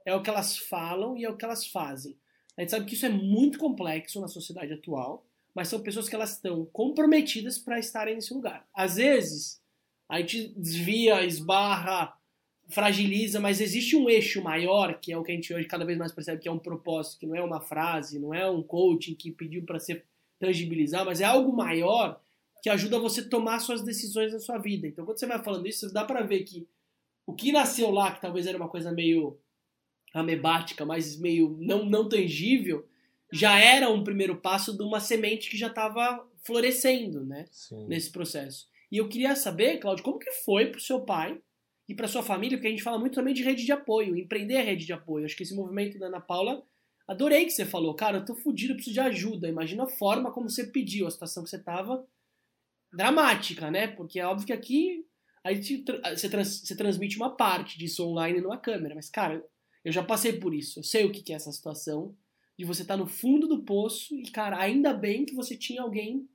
é 0.06 0.16
o 0.16 0.22
que 0.22 0.30
elas 0.30 0.58
falam 0.58 1.18
e 1.18 1.26
é 1.26 1.30
o 1.30 1.38
que 1.38 1.46
elas 1.46 1.68
fazem. 1.68 2.18
A 2.58 2.62
gente 2.62 2.72
sabe 2.72 2.86
que 2.86 2.94
isso 2.94 3.06
é 3.06 3.10
muito 3.10 3.58
complexo 3.58 4.20
na 4.20 4.28
sociedade 4.28 4.74
atual, 4.74 5.26
mas 5.54 5.68
são 5.68 5.82
pessoas 5.82 6.08
que 6.08 6.16
elas 6.16 6.36
estão 6.36 6.66
comprometidas 6.66 7.58
para 7.58 7.80
estarem 7.80 8.16
nesse 8.16 8.34
lugar. 8.34 8.68
Às 8.74 8.96
vezes, 8.96 9.62
a 10.08 10.20
gente 10.20 10.50
desvia, 10.58 11.24
esbarra, 11.24 12.14
fragiliza, 12.70 13.40
mas 13.40 13.60
existe 13.60 13.96
um 13.96 14.10
eixo 14.10 14.42
maior, 14.42 15.00
que 15.00 15.12
é 15.12 15.18
o 15.18 15.24
que 15.24 15.32
a 15.32 15.36
gente 15.36 15.54
hoje 15.54 15.68
cada 15.68 15.86
vez 15.86 15.98
mais 15.98 16.12
percebe 16.12 16.42
que 16.42 16.48
é 16.48 16.52
um 16.52 16.60
propósito, 16.60 17.20
que 17.20 17.28
não 17.28 17.36
é 17.36 17.44
uma 17.44 17.60
frase, 17.60 18.20
não 18.20 18.34
é 18.34 18.50
um 18.50 18.64
coaching 18.64 19.14
que 19.14 19.32
pediu 19.32 19.64
para 19.64 19.80
ser 19.80 20.06
tangibilizar, 20.40 21.06
mas 21.06 21.22
é 21.22 21.26
algo 21.26 21.56
maior 21.56 22.20
que 22.62 22.70
ajuda 22.70 23.00
você 23.00 23.22
a 23.22 23.30
tomar 23.30 23.60
suas 23.60 23.82
decisões 23.82 24.32
na 24.32 24.40
sua 24.40 24.58
vida. 24.58 24.88
Então, 24.88 25.04
quando 25.04 25.18
você 25.18 25.26
vai 25.26 25.44
falando 25.44 25.68
isso, 25.68 25.92
dá 25.92 26.06
para 26.06 26.22
ver 26.22 26.44
que 26.44 26.68
o 27.26 27.34
que 27.34 27.52
nasceu 27.52 27.90
lá, 27.90 28.12
que 28.12 28.22
talvez 28.22 28.46
era 28.46 28.58
uma 28.58 28.70
coisa 28.70 28.92
meio 28.92 29.40
amebática, 30.14 30.86
mas 30.86 31.18
meio 31.18 31.58
não, 31.60 31.86
não 31.86 32.08
tangível, 32.08 32.88
já 33.32 33.58
era 33.58 33.90
um 33.90 34.04
primeiro 34.04 34.36
passo 34.36 34.78
de 34.78 34.84
uma 34.84 35.00
semente 35.00 35.50
que 35.50 35.58
já 35.58 35.68
estava 35.68 36.28
florescendo, 36.44 37.24
né? 37.24 37.46
Sim. 37.50 37.88
Nesse 37.88 38.12
processo. 38.12 38.68
E 38.92 38.98
eu 38.98 39.08
queria 39.08 39.36
saber, 39.36 39.78
Cláudio, 39.78 40.04
como 40.04 40.20
que 40.20 40.32
foi 40.44 40.68
para 40.68 40.78
o 40.78 40.82
seu 40.82 41.02
pai 41.02 41.42
e 41.88 41.96
para 41.96 42.08
sua 42.08 42.22
família, 42.22 42.58
porque 42.58 42.68
a 42.68 42.72
gente 42.72 42.84
fala 42.84 43.00
muito 43.00 43.16
também 43.16 43.34
de 43.34 43.42
rede 43.42 43.66
de 43.66 43.72
apoio, 43.72 44.18
empreender 44.18 44.58
a 44.58 44.64
rede 44.64 44.86
de 44.86 44.94
apoio. 44.94 45.26
Acho 45.26 45.36
que 45.36 45.44
esse 45.44 45.56
movimento 45.56 45.98
da 45.98 46.08
Ana 46.08 46.20
Paula, 46.20 46.62
adorei 47.08 47.46
que 47.46 47.52
você 47.52 47.66
falou, 47.66 47.94
cara, 47.96 48.18
eu 48.18 48.26
tô 48.26 48.36
fudido, 48.36 48.74
eu 48.74 48.76
preciso 48.76 48.94
de 48.94 49.00
ajuda. 49.00 49.48
Imagina 49.48 49.84
a 49.84 49.88
forma 49.88 50.32
como 50.32 50.50
você 50.50 50.66
pediu, 50.66 51.08
a 51.08 51.12
situação 51.12 51.44
que 51.44 51.50
você 51.50 51.60
tava 51.60 52.06
dramática, 52.92 53.72
né? 53.72 53.88
Porque 53.88 54.20
é 54.20 54.26
óbvio 54.26 54.48
que 54.48 54.54
aqui 54.54 55.06
a 55.44 55.54
gente, 55.54 55.84
você, 56.16 56.30
trans, 56.30 56.62
você 56.62 56.76
transmite 56.76 57.18
uma 57.18 57.36
parte 57.36 57.78
disso 57.78 58.06
online 58.08 58.42
numa 58.42 58.58
câmera, 58.58 58.94
mas, 58.94 59.10
cara, 59.10 59.44
eu 59.84 59.92
já 59.92 60.04
passei 60.04 60.34
por 60.34 60.54
isso, 60.54 60.80
eu 60.80 60.84
sei 60.84 61.06
o 61.06 61.12
que 61.12 61.34
é 61.34 61.36
essa 61.36 61.52
situação 61.52 62.16
de 62.58 62.66
você 62.66 62.84
estar 62.84 62.96
tá 62.96 63.00
no 63.00 63.08
fundo 63.08 63.48
do 63.48 63.64
poço 63.64 64.16
e, 64.16 64.30
cara, 64.30 64.60
ainda 64.60 64.94
bem 64.94 65.26
que 65.26 65.34
você 65.34 65.58
tinha 65.58 65.82
alguém 65.82 66.28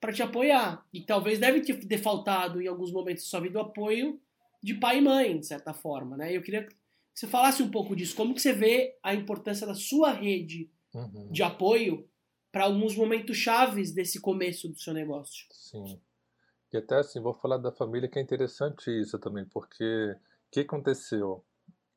para 0.00 0.12
te 0.12 0.22
apoiar. 0.22 0.86
E 0.92 1.02
talvez 1.02 1.38
deve 1.38 1.60
ter 1.60 1.98
faltado 1.98 2.60
em 2.60 2.66
alguns 2.66 2.92
momentos 2.92 3.24
da 3.24 3.30
sua 3.30 3.40
vida 3.40 3.58
o 3.58 3.62
apoio 3.62 4.20
de 4.62 4.74
pai 4.74 4.98
e 4.98 5.02
mãe, 5.02 5.38
de 5.38 5.46
certa 5.46 5.74
forma, 5.74 6.16
né? 6.16 6.34
Eu 6.34 6.42
queria 6.42 6.66
que 6.66 6.74
você 7.14 7.26
falasse 7.26 7.62
um 7.62 7.70
pouco 7.70 7.94
disso, 7.94 8.16
como 8.16 8.34
que 8.34 8.40
você 8.40 8.52
vê 8.52 8.96
a 9.02 9.14
importância 9.14 9.66
da 9.66 9.74
sua 9.74 10.10
rede 10.12 10.70
uhum. 10.94 11.30
de 11.30 11.42
apoio 11.42 12.08
para 12.54 12.66
alguns 12.66 12.94
momentos 12.94 13.36
chaves 13.36 13.90
desse 13.90 14.20
começo 14.20 14.68
do 14.68 14.78
seu 14.78 14.94
negócio. 14.94 15.44
Sim. 15.50 16.00
E 16.72 16.76
até 16.76 16.98
assim, 16.98 17.18
vou 17.20 17.34
falar 17.34 17.58
da 17.58 17.72
família, 17.72 18.08
que 18.08 18.16
é 18.16 18.22
interessante 18.22 18.92
isso 18.92 19.18
também, 19.18 19.44
porque 19.44 19.84
o 20.14 20.50
que 20.52 20.60
aconteceu? 20.60 21.44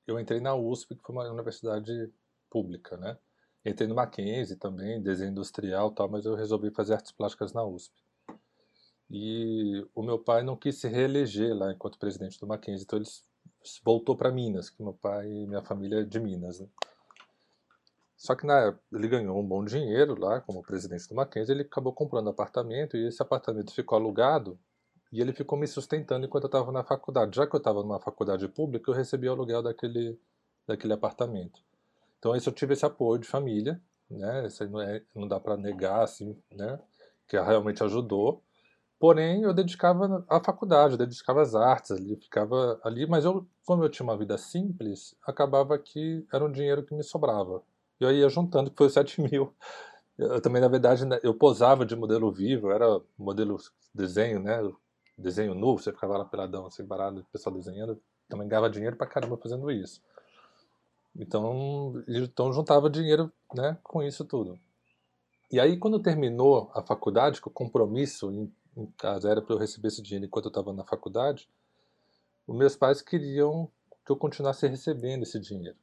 eu 0.07 0.19
entrei 0.19 0.39
na 0.39 0.55
USP, 0.55 0.95
que 0.95 1.03
foi 1.03 1.13
uma 1.13 1.29
universidade 1.29 2.11
pública, 2.49 2.97
né? 2.97 3.19
Entrei 3.63 3.87
no 3.87 3.93
Mackenzie 3.93 4.55
também, 4.55 4.99
desenho 4.99 5.29
industrial 5.29 5.91
tal, 5.91 6.09
mas 6.09 6.25
eu 6.25 6.33
resolvi 6.33 6.71
fazer 6.71 6.93
artes 6.93 7.11
plásticas 7.11 7.53
na 7.53 7.63
USP. 7.63 7.93
E 9.11 9.85
o 9.93 10.01
meu 10.01 10.17
pai 10.17 10.41
não 10.41 10.55
quis 10.55 10.77
se 10.77 10.87
reeleger 10.87 11.55
lá 11.55 11.71
enquanto 11.71 11.99
presidente 11.99 12.39
do 12.39 12.47
Mackenzie, 12.47 12.83
então 12.83 12.97
ele 12.97 13.07
voltou 13.83 14.15
para 14.17 14.31
Minas, 14.31 14.71
que 14.71 14.81
meu 14.81 14.93
pai 14.93 15.29
e 15.29 15.45
minha 15.45 15.61
família 15.61 15.99
é 15.99 16.03
de 16.03 16.19
Minas, 16.19 16.59
né? 16.61 16.67
Só 18.17 18.35
que 18.35 18.47
na 18.47 18.59
época, 18.59 18.83
ele 18.91 19.07
ganhou 19.07 19.39
um 19.39 19.47
bom 19.47 19.63
dinheiro 19.63 20.19
lá 20.19 20.41
como 20.41 20.63
presidente 20.63 21.07
do 21.07 21.15
Mackenzie, 21.15 21.53
ele 21.53 21.61
acabou 21.61 21.93
comprando 21.93 22.29
apartamento 22.29 22.97
e 22.97 23.07
esse 23.07 23.21
apartamento 23.21 23.71
ficou 23.71 23.97
alugado 23.97 24.59
e 25.11 25.21
ele 25.21 25.31
ficou 25.31 25.57
me 25.57 25.67
sustentando 25.67 26.25
enquanto 26.25 26.45
eu 26.45 26.47
estava 26.47 26.71
na 26.71 26.83
faculdade. 26.83 27.35
Já 27.35 27.45
que 27.45 27.55
eu 27.55 27.59
estava 27.59 27.81
numa 27.83 27.99
faculdade 27.99 28.47
pública, 28.47 28.89
eu 28.89 28.95
recebia 28.95 29.29
o 29.29 29.33
aluguel 29.33 29.61
daquele, 29.61 30.19
daquele 30.65 30.93
apartamento. 30.93 31.61
Então, 32.17 32.35
isso 32.35 32.49
eu 32.49 32.53
tive 32.53 32.73
esse 32.73 32.85
apoio 32.85 33.19
de 33.19 33.27
família, 33.27 33.79
né? 34.09 34.47
Isso 34.47 34.67
não, 34.67 34.81
é, 34.81 35.03
não 35.15 35.27
dá 35.27 35.39
para 35.39 35.55
negar, 35.55 36.01
assim, 36.03 36.35
né? 36.51 36.79
Que 37.27 37.39
realmente 37.39 37.83
ajudou. 37.83 38.43
Porém, 38.99 39.43
eu 39.43 39.53
dedicava 39.53 40.25
à 40.27 40.43
faculdade, 40.43 40.93
eu 40.93 40.97
dedicava 40.97 41.41
às 41.41 41.53
artes 41.53 41.91
ali, 41.91 42.15
ficava 42.15 42.79
ali, 42.83 43.05
mas 43.05 43.25
eu, 43.25 43.47
como 43.63 43.83
eu 43.83 43.89
tinha 43.89 44.03
uma 44.03 44.17
vida 44.17 44.37
simples, 44.39 45.15
acabava 45.23 45.77
que 45.77 46.25
era 46.33 46.43
um 46.43 46.51
dinheiro 46.51 46.83
que 46.83 46.95
me 46.95 47.03
sobrava. 47.03 47.61
E 47.99 48.03
eu 48.03 48.11
ia 48.11 48.29
juntando, 48.29 48.69
que 48.69 48.77
foi 48.77 48.89
7 48.89 49.21
mil. 49.21 49.53
Eu 50.17 50.41
também, 50.41 50.61
na 50.61 50.67
verdade, 50.67 51.05
né, 51.05 51.19
eu 51.21 51.33
posava 51.33 51.85
de 51.85 51.95
modelo 51.95 52.31
vivo, 52.31 52.71
era 52.71 52.99
modelo 53.17 53.57
desenho, 53.93 54.39
né? 54.39 54.59
desenho 55.17 55.55
nu, 55.55 55.77
você 55.77 55.91
ficava 55.91 56.17
lá 56.17 56.25
peladão, 56.25 56.67
assim, 56.67 56.85
parado, 56.85 57.21
o 57.21 57.25
pessoal 57.25 57.55
desenhando, 57.55 57.99
também 58.29 58.47
ganhava 58.47 58.69
dinheiro 58.69 58.95
pra 58.95 59.07
caramba 59.07 59.37
fazendo 59.37 59.71
isso. 59.71 60.01
Então, 61.15 62.03
então 62.07 62.53
juntava 62.53 62.89
dinheiro 62.89 63.31
né, 63.53 63.77
com 63.83 64.03
isso 64.03 64.23
tudo. 64.23 64.59
E 65.51 65.59
aí, 65.59 65.77
quando 65.77 65.99
terminou 65.99 66.69
a 66.73 66.81
faculdade, 66.83 67.41
que 67.41 67.47
o 67.47 67.51
compromisso, 67.51 68.31
em, 68.31 68.53
em 68.75 68.85
casa, 68.97 69.29
era 69.29 69.41
para 69.41 69.55
eu 69.55 69.59
receber 69.59 69.87
esse 69.87 70.01
dinheiro 70.01 70.25
enquanto 70.25 70.45
eu 70.45 70.49
estava 70.49 70.71
na 70.73 70.83
faculdade, 70.83 71.49
os 72.45 72.55
meus 72.55 72.75
pais 72.75 73.01
queriam 73.01 73.69
que 74.05 74.11
eu 74.11 74.17
continuasse 74.17 74.67
recebendo 74.67 75.23
esse 75.23 75.39
dinheiro. 75.39 75.77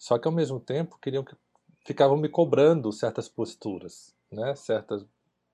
Só 0.00 0.18
que, 0.18 0.26
ao 0.26 0.32
mesmo 0.32 0.58
tempo, 0.58 0.98
queriam 0.98 1.22
que 1.22 1.36
ficavam 1.84 2.16
me 2.16 2.26
cobrando 2.26 2.90
certas 2.90 3.28
posturas, 3.28 4.14
né, 4.32 4.54
certas 4.56 5.04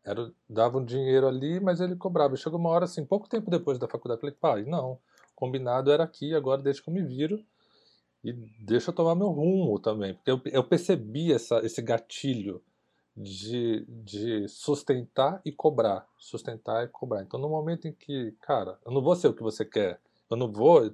era, 0.05 0.33
dava 0.49 0.79
um 0.79 0.85
dinheiro 0.85 1.27
ali, 1.27 1.59
mas 1.59 1.81
ele 1.81 1.97
cobrava. 1.97 2.37
Chegou 2.37 2.61
uma 2.61 2.71
hora, 2.71 2.85
assim, 2.85 3.05
pouco 3.05 3.29
tempo 3.29 3.51
depois 3.51 3.77
da 3.77 3.89
faculdade, 3.89 4.21
falei, 4.21 4.37
pai, 4.41 4.65
não, 4.65 5.01
combinado 5.35 5.91
era 5.91 6.05
aqui, 6.05 6.33
agora 6.33 6.63
deixa 6.63 6.81
que 6.81 6.89
eu 6.89 6.95
me 6.95 7.03
viro 7.03 7.45
e 8.23 8.33
deixa 8.61 8.91
eu 8.91 8.95
tomar 8.95 9.17
meu 9.17 9.31
rumo 9.31 9.81
também. 9.81 10.15
Porque 10.15 10.31
eu, 10.31 10.41
eu 10.47 10.63
percebi 10.63 11.33
essa, 11.33 11.59
esse 11.67 11.83
gatilho 11.83 12.63
de, 13.17 13.85
de 13.89 14.47
sustentar 14.47 15.41
e 15.45 15.51
cobrar. 15.51 16.07
Sustentar 16.17 16.85
e 16.85 16.89
cobrar. 16.89 17.23
Então, 17.23 17.41
no 17.41 17.49
momento 17.49 17.89
em 17.89 17.93
que, 17.93 18.33
cara, 18.43 18.79
eu 18.87 18.93
não 18.93 19.03
vou 19.03 19.17
ser 19.17 19.27
o 19.27 19.35
que 19.35 19.43
você 19.43 19.65
quer, 19.65 20.01
eu 20.31 20.37
não 20.37 20.53
vou. 20.53 20.89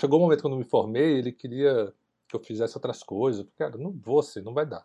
Chegou 0.00 0.18
um 0.18 0.22
momento 0.22 0.40
quando 0.40 0.54
eu 0.54 0.60
me 0.60 0.64
formei, 0.64 1.18
ele 1.18 1.30
queria 1.30 1.92
que 2.28 2.36
eu 2.36 2.40
fizesse 2.40 2.76
outras 2.76 3.02
coisas. 3.02 3.46
Cara, 3.56 3.76
não 3.76 3.92
vou 3.92 4.22
ser, 4.22 4.42
não 4.42 4.54
vai 4.54 4.66
dar. 4.66 4.84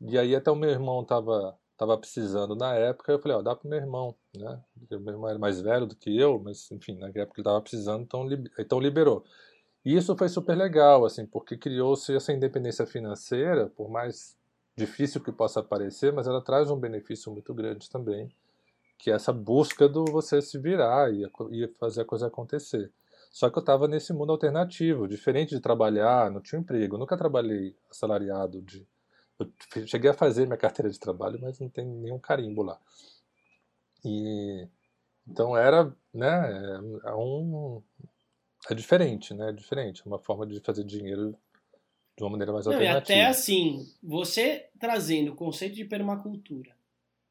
E 0.00 0.18
aí 0.18 0.34
até 0.34 0.50
o 0.50 0.56
meu 0.56 0.70
irmão 0.70 1.04
tava 1.04 1.56
estava 1.74 1.98
precisando 1.98 2.54
na 2.54 2.72
época, 2.74 3.12
eu 3.12 3.18
falei, 3.18 3.36
ó, 3.36 3.42
dá 3.42 3.54
pro 3.54 3.68
meu 3.68 3.78
irmão, 3.78 4.14
né? 4.36 4.60
Porque 4.78 4.96
meu 4.96 5.14
irmão 5.14 5.28
era 5.28 5.38
mais 5.38 5.60
velho 5.60 5.86
do 5.86 5.96
que 5.96 6.16
eu, 6.16 6.38
mas 6.38 6.70
enfim, 6.70 6.96
na 6.96 7.08
época 7.08 7.20
ele 7.20 7.40
estava 7.40 7.60
precisando, 7.60 8.02
então, 8.02 8.26
então 8.58 8.78
liberou. 8.78 9.24
E 9.84 9.96
isso 9.96 10.16
foi 10.16 10.28
super 10.28 10.56
legal, 10.56 11.04
assim, 11.04 11.26
porque 11.26 11.58
criou-se 11.58 12.14
essa 12.14 12.32
independência 12.32 12.86
financeira, 12.86 13.68
por 13.76 13.90
mais 13.90 14.36
difícil 14.76 15.20
que 15.20 15.32
possa 15.32 15.62
parecer, 15.62 16.12
mas 16.12 16.26
ela 16.26 16.40
traz 16.40 16.70
um 16.70 16.78
benefício 16.78 17.30
muito 17.30 17.52
grande 17.52 17.90
também, 17.90 18.28
que 18.96 19.10
é 19.10 19.14
essa 19.14 19.32
busca 19.32 19.88
do 19.88 20.04
você 20.04 20.40
se 20.40 20.58
virar 20.58 21.12
e, 21.12 21.28
e 21.50 21.68
fazer 21.78 22.02
a 22.02 22.04
coisa 22.04 22.28
acontecer. 22.28 22.90
Só 23.34 23.50
que 23.50 23.58
eu 23.58 23.62
estava 23.62 23.88
nesse 23.88 24.12
mundo 24.12 24.30
alternativo, 24.30 25.08
diferente 25.08 25.56
de 25.56 25.60
trabalhar, 25.60 26.30
não 26.30 26.40
tinha 26.40 26.60
emprego, 26.60 26.94
eu 26.94 27.00
nunca 27.00 27.16
trabalhei 27.16 27.76
assalariado. 27.90 28.62
De, 28.62 28.86
eu 29.40 29.86
cheguei 29.88 30.08
a 30.08 30.14
fazer 30.14 30.46
minha 30.46 30.56
carteira 30.56 30.88
de 30.88 31.00
trabalho, 31.00 31.40
mas 31.42 31.58
não 31.58 31.68
tem 31.68 31.84
nenhum 31.84 32.20
carimbo 32.20 32.62
lá. 32.62 32.78
E 34.04 34.68
então 35.26 35.56
era, 35.56 35.92
né, 36.14 36.78
é, 37.04 37.08
é 37.08 37.14
um 37.16 37.82
é 38.70 38.74
diferente, 38.74 39.34
né? 39.34 39.48
É 39.48 39.52
diferente, 39.52 40.02
é 40.06 40.08
uma 40.08 40.20
forma 40.20 40.46
de 40.46 40.60
fazer 40.60 40.84
dinheiro 40.84 41.36
de 42.16 42.22
uma 42.22 42.30
maneira 42.30 42.52
mais 42.52 42.66
não, 42.66 42.72
alternativa. 42.74 43.18
E 43.18 43.20
até 43.20 43.26
assim, 43.26 43.84
você 44.00 44.68
trazendo 44.78 45.32
o 45.32 45.36
conceito 45.36 45.74
de 45.74 45.84
permacultura, 45.84 46.73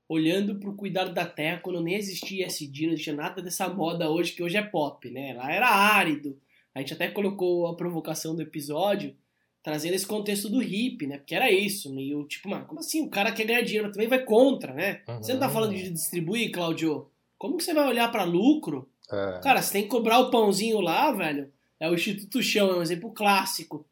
olhando 0.07 0.55
para 0.55 0.69
o 0.69 0.75
cuidado 0.75 1.13
da 1.13 1.25
terra 1.25 1.59
quando 1.59 1.81
nem 1.81 1.95
existia 1.95 2.45
SD, 2.45 2.85
não 2.85 2.93
existia 2.93 3.13
nada 3.13 3.41
dessa 3.41 3.67
moda 3.69 4.09
hoje, 4.09 4.33
que 4.33 4.43
hoje 4.43 4.57
é 4.57 4.61
pop, 4.61 5.09
né? 5.09 5.33
Lá 5.33 5.51
era 5.51 5.69
árido. 5.69 6.37
A 6.75 6.79
gente 6.79 6.93
até 6.93 7.07
colocou 7.07 7.67
a 7.67 7.75
provocação 7.75 8.35
do 8.35 8.41
episódio, 8.41 9.15
trazendo 9.61 9.93
esse 9.93 10.05
contexto 10.05 10.49
do 10.49 10.59
hippie, 10.59 11.07
né? 11.07 11.17
Porque 11.17 11.35
era 11.35 11.49
isso, 11.51 11.93
meio 11.93 12.25
tipo, 12.25 12.49
mano, 12.49 12.65
como 12.65 12.79
assim? 12.79 13.05
O 13.05 13.09
cara 13.09 13.31
quer 13.31 13.45
ganhar 13.45 13.61
dinheiro, 13.61 13.87
mas 13.87 13.93
também 13.95 14.09
vai 14.09 14.23
contra, 14.23 14.73
né? 14.73 15.01
Uhum. 15.07 15.17
Você 15.17 15.33
não 15.33 15.39
tá 15.39 15.49
falando 15.49 15.73
de 15.73 15.89
distribuir, 15.89 16.51
Claudio? 16.51 17.07
Como 17.37 17.57
que 17.57 17.63
você 17.63 17.73
vai 17.73 17.87
olhar 17.87 18.11
para 18.11 18.23
lucro? 18.23 18.89
É. 19.11 19.39
Cara, 19.43 19.61
você 19.61 19.73
tem 19.73 19.83
que 19.83 19.89
cobrar 19.89 20.19
o 20.19 20.31
pãozinho 20.31 20.81
lá, 20.81 21.11
velho. 21.11 21.51
É 21.79 21.89
o 21.89 21.93
Instituto 21.93 22.41
Chão, 22.41 22.69
é 22.69 22.77
um 22.77 22.81
exemplo 22.81 23.11
clássico. 23.11 23.85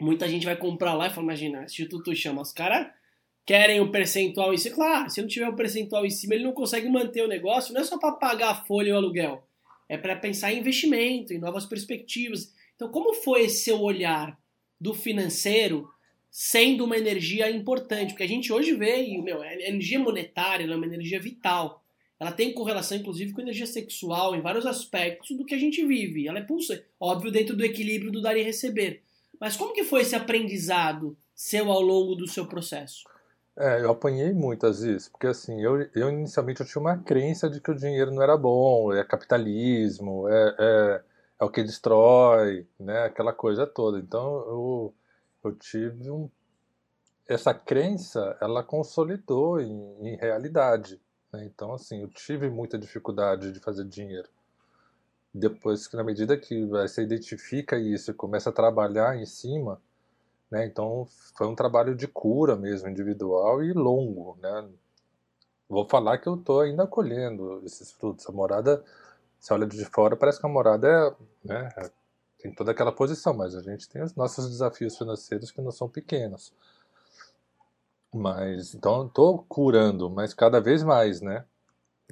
Muita 0.00 0.28
gente 0.28 0.46
vai 0.46 0.56
comprar 0.56 0.94
lá 0.94 1.06
e 1.06 1.10
fala, 1.10 1.24
imagina, 1.24 1.64
Instituto 1.64 2.14
Chão, 2.14 2.40
os 2.40 2.52
caras 2.52 2.88
querem 3.48 3.80
o 3.80 3.90
percentual 3.90 4.52
em 4.52 4.58
cima. 4.58 4.74
Claro, 4.74 5.08
se 5.08 5.22
não 5.22 5.26
tiver 5.26 5.48
o 5.48 5.56
percentual 5.56 6.04
em 6.04 6.10
cima, 6.10 6.34
ele 6.34 6.44
não 6.44 6.52
consegue 6.52 6.86
manter 6.86 7.24
o 7.24 7.28
negócio. 7.28 7.72
Não 7.72 7.80
é 7.80 7.84
só 7.84 7.98
para 7.98 8.12
pagar 8.12 8.50
a 8.50 8.54
folha 8.66 8.90
e 8.90 8.92
o 8.92 8.96
aluguel. 8.96 9.42
É 9.88 9.96
para 9.96 10.14
pensar 10.14 10.52
em 10.52 10.58
investimento, 10.58 11.32
em 11.32 11.38
novas 11.38 11.64
perspectivas. 11.64 12.52
Então, 12.76 12.90
como 12.90 13.14
foi 13.14 13.46
esse 13.46 13.64
seu 13.64 13.80
olhar 13.80 14.38
do 14.78 14.92
financeiro 14.92 15.88
sendo 16.30 16.84
uma 16.84 16.98
energia 16.98 17.50
importante? 17.50 18.10
Porque 18.10 18.22
a 18.22 18.28
gente 18.28 18.52
hoje 18.52 18.74
vê, 18.74 19.02
e, 19.02 19.22
meu, 19.22 19.40
a 19.40 19.54
energia 19.54 19.98
monetária 19.98 20.70
é 20.70 20.76
uma 20.76 20.84
energia 20.84 21.18
vital. 21.18 21.82
Ela 22.20 22.32
tem 22.32 22.52
correlação, 22.52 22.98
inclusive, 22.98 23.32
com 23.32 23.40
a 23.40 23.44
energia 23.44 23.66
sexual 23.66 24.36
em 24.36 24.42
vários 24.42 24.66
aspectos 24.66 25.34
do 25.34 25.46
que 25.46 25.54
a 25.54 25.58
gente 25.58 25.82
vive. 25.86 26.28
Ela 26.28 26.40
é 26.40 26.44
pulsa, 26.44 26.84
óbvio, 27.00 27.32
dentro 27.32 27.56
do 27.56 27.64
equilíbrio 27.64 28.12
do 28.12 28.20
dar 28.20 28.36
e 28.36 28.42
receber. 28.42 29.04
Mas 29.40 29.56
como 29.56 29.72
que 29.72 29.84
foi 29.84 30.02
esse 30.02 30.14
aprendizado 30.14 31.16
seu 31.34 31.72
ao 31.72 31.80
longo 31.80 32.14
do 32.14 32.26
seu 32.26 32.46
processo? 32.46 33.07
É, 33.60 33.80
eu 33.82 33.90
apanhei 33.90 34.32
muitas 34.32 34.82
vezes, 34.82 35.08
porque 35.08 35.26
assim, 35.26 35.60
eu, 35.60 35.82
eu 35.92 36.08
inicialmente 36.10 36.60
eu 36.60 36.66
tinha 36.66 36.80
uma 36.80 36.96
crença 36.96 37.50
de 37.50 37.60
que 37.60 37.72
o 37.72 37.74
dinheiro 37.74 38.12
não 38.12 38.22
era 38.22 38.36
bom, 38.36 38.92
é 38.92 39.02
capitalismo, 39.02 40.28
é, 40.28 40.54
é, 40.58 41.02
é 41.40 41.44
o 41.44 41.50
que 41.50 41.64
destrói, 41.64 42.68
né, 42.78 43.02
aquela 43.06 43.32
coisa 43.32 43.66
toda. 43.66 43.98
Então 43.98 44.22
eu, 44.46 44.94
eu 45.44 45.56
tive 45.56 46.08
um... 46.08 46.30
Essa 47.26 47.52
crença, 47.52 48.38
ela 48.40 48.62
consolidou 48.62 49.60
em, 49.60 50.06
em 50.06 50.16
realidade. 50.16 51.00
Né? 51.32 51.44
Então 51.46 51.74
assim, 51.74 52.02
eu 52.02 52.08
tive 52.10 52.48
muita 52.48 52.78
dificuldade 52.78 53.50
de 53.50 53.58
fazer 53.58 53.84
dinheiro. 53.84 54.28
Depois 55.34 55.88
que 55.88 55.96
na 55.96 56.04
medida 56.04 56.38
que 56.38 56.64
você 56.66 57.02
identifica 57.02 57.76
isso 57.76 58.12
e 58.12 58.14
começa 58.14 58.50
a 58.50 58.52
trabalhar 58.52 59.16
em 59.16 59.26
cima, 59.26 59.82
né? 60.50 60.66
Então 60.66 61.06
foi 61.36 61.46
um 61.46 61.54
trabalho 61.54 61.94
de 61.94 62.06
cura 62.06 62.56
mesmo, 62.56 62.88
individual 62.88 63.62
e 63.62 63.72
longo. 63.72 64.36
Né? 64.40 64.68
Vou 65.68 65.86
falar 65.88 66.18
que 66.18 66.28
eu 66.28 66.34
estou 66.34 66.60
ainda 66.60 66.86
colhendo 66.86 67.62
esses 67.64 67.92
frutos. 67.92 68.28
A 68.28 68.32
morada, 68.32 68.82
se 69.38 69.52
olha 69.52 69.66
de 69.66 69.84
fora, 69.84 70.16
parece 70.16 70.40
que 70.40 70.46
a 70.46 70.50
morada 70.50 70.88
é, 70.88 71.14
né, 71.46 71.68
é, 71.76 71.90
tem 72.38 72.52
toda 72.54 72.70
aquela 72.72 72.92
posição, 72.92 73.34
mas 73.34 73.54
a 73.54 73.62
gente 73.62 73.88
tem 73.88 74.02
os 74.02 74.14
nossos 74.14 74.48
desafios 74.48 74.96
financeiros 74.96 75.50
que 75.50 75.60
não 75.60 75.70
são 75.70 75.88
pequenos. 75.88 76.52
Mas 78.12 78.74
então 78.74 79.06
estou 79.06 79.44
curando, 79.48 80.08
mas 80.08 80.32
cada 80.32 80.60
vez 80.60 80.82
mais, 80.82 81.20
né? 81.20 81.44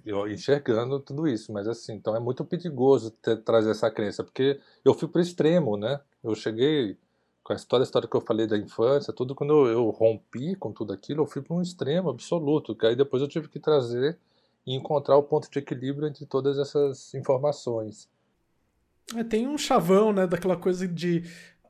Eu 0.05 0.29
enxergando 0.31 1.01
tudo 1.01 1.27
isso, 1.27 1.53
mas 1.53 1.67
assim, 1.67 1.95
então 1.95 2.15
é 2.15 2.21
muito 2.21 2.45
perigoso 2.45 3.11
ter, 3.11 3.43
trazer 3.43 3.71
essa 3.71 3.91
crença, 3.91 4.23
porque 4.23 4.61
eu 4.85 4.93
fui 4.93 5.09
para 5.09 5.21
o 5.21 5.23
extremo, 5.23 5.77
né? 5.79 6.01
Eu 6.23 6.35
cheguei 6.35 6.99
com 7.47 7.53
a 7.53 7.57
história, 7.57 7.85
a 7.85 7.87
história 7.87 8.09
que 8.09 8.17
eu 8.17 8.21
falei 8.21 8.45
da 8.45 8.59
infância, 8.59 9.13
tudo 9.13 9.33
quando 9.33 9.53
eu, 9.53 9.67
eu 9.69 9.91
rompi 9.91 10.57
com 10.57 10.73
tudo 10.73 10.93
aquilo, 10.93 11.23
eu 11.23 11.27
fui 11.27 11.41
para 11.41 11.55
um 11.55 11.63
extremo 11.63 12.11
absoluto, 12.11 12.75
que 12.75 12.85
aí 12.85 12.97
depois 12.97 13.23
eu 13.23 13.29
tive 13.29 13.49
que 13.49 13.61
trazer 13.61 14.19
e 14.67 14.75
encontrar 14.75 15.17
o 15.17 15.23
ponto 15.23 15.49
de 15.49 15.61
equilíbrio 15.61 16.09
entre 16.09 16.27
todas 16.27 16.59
essas 16.59 17.15
informações. 17.15 18.09
É, 19.15 19.23
tem 19.23 19.47
um 19.47 19.57
chavão, 19.57 20.13
né, 20.13 20.27
daquela 20.27 20.57
coisa 20.57 20.89
de 20.89 21.23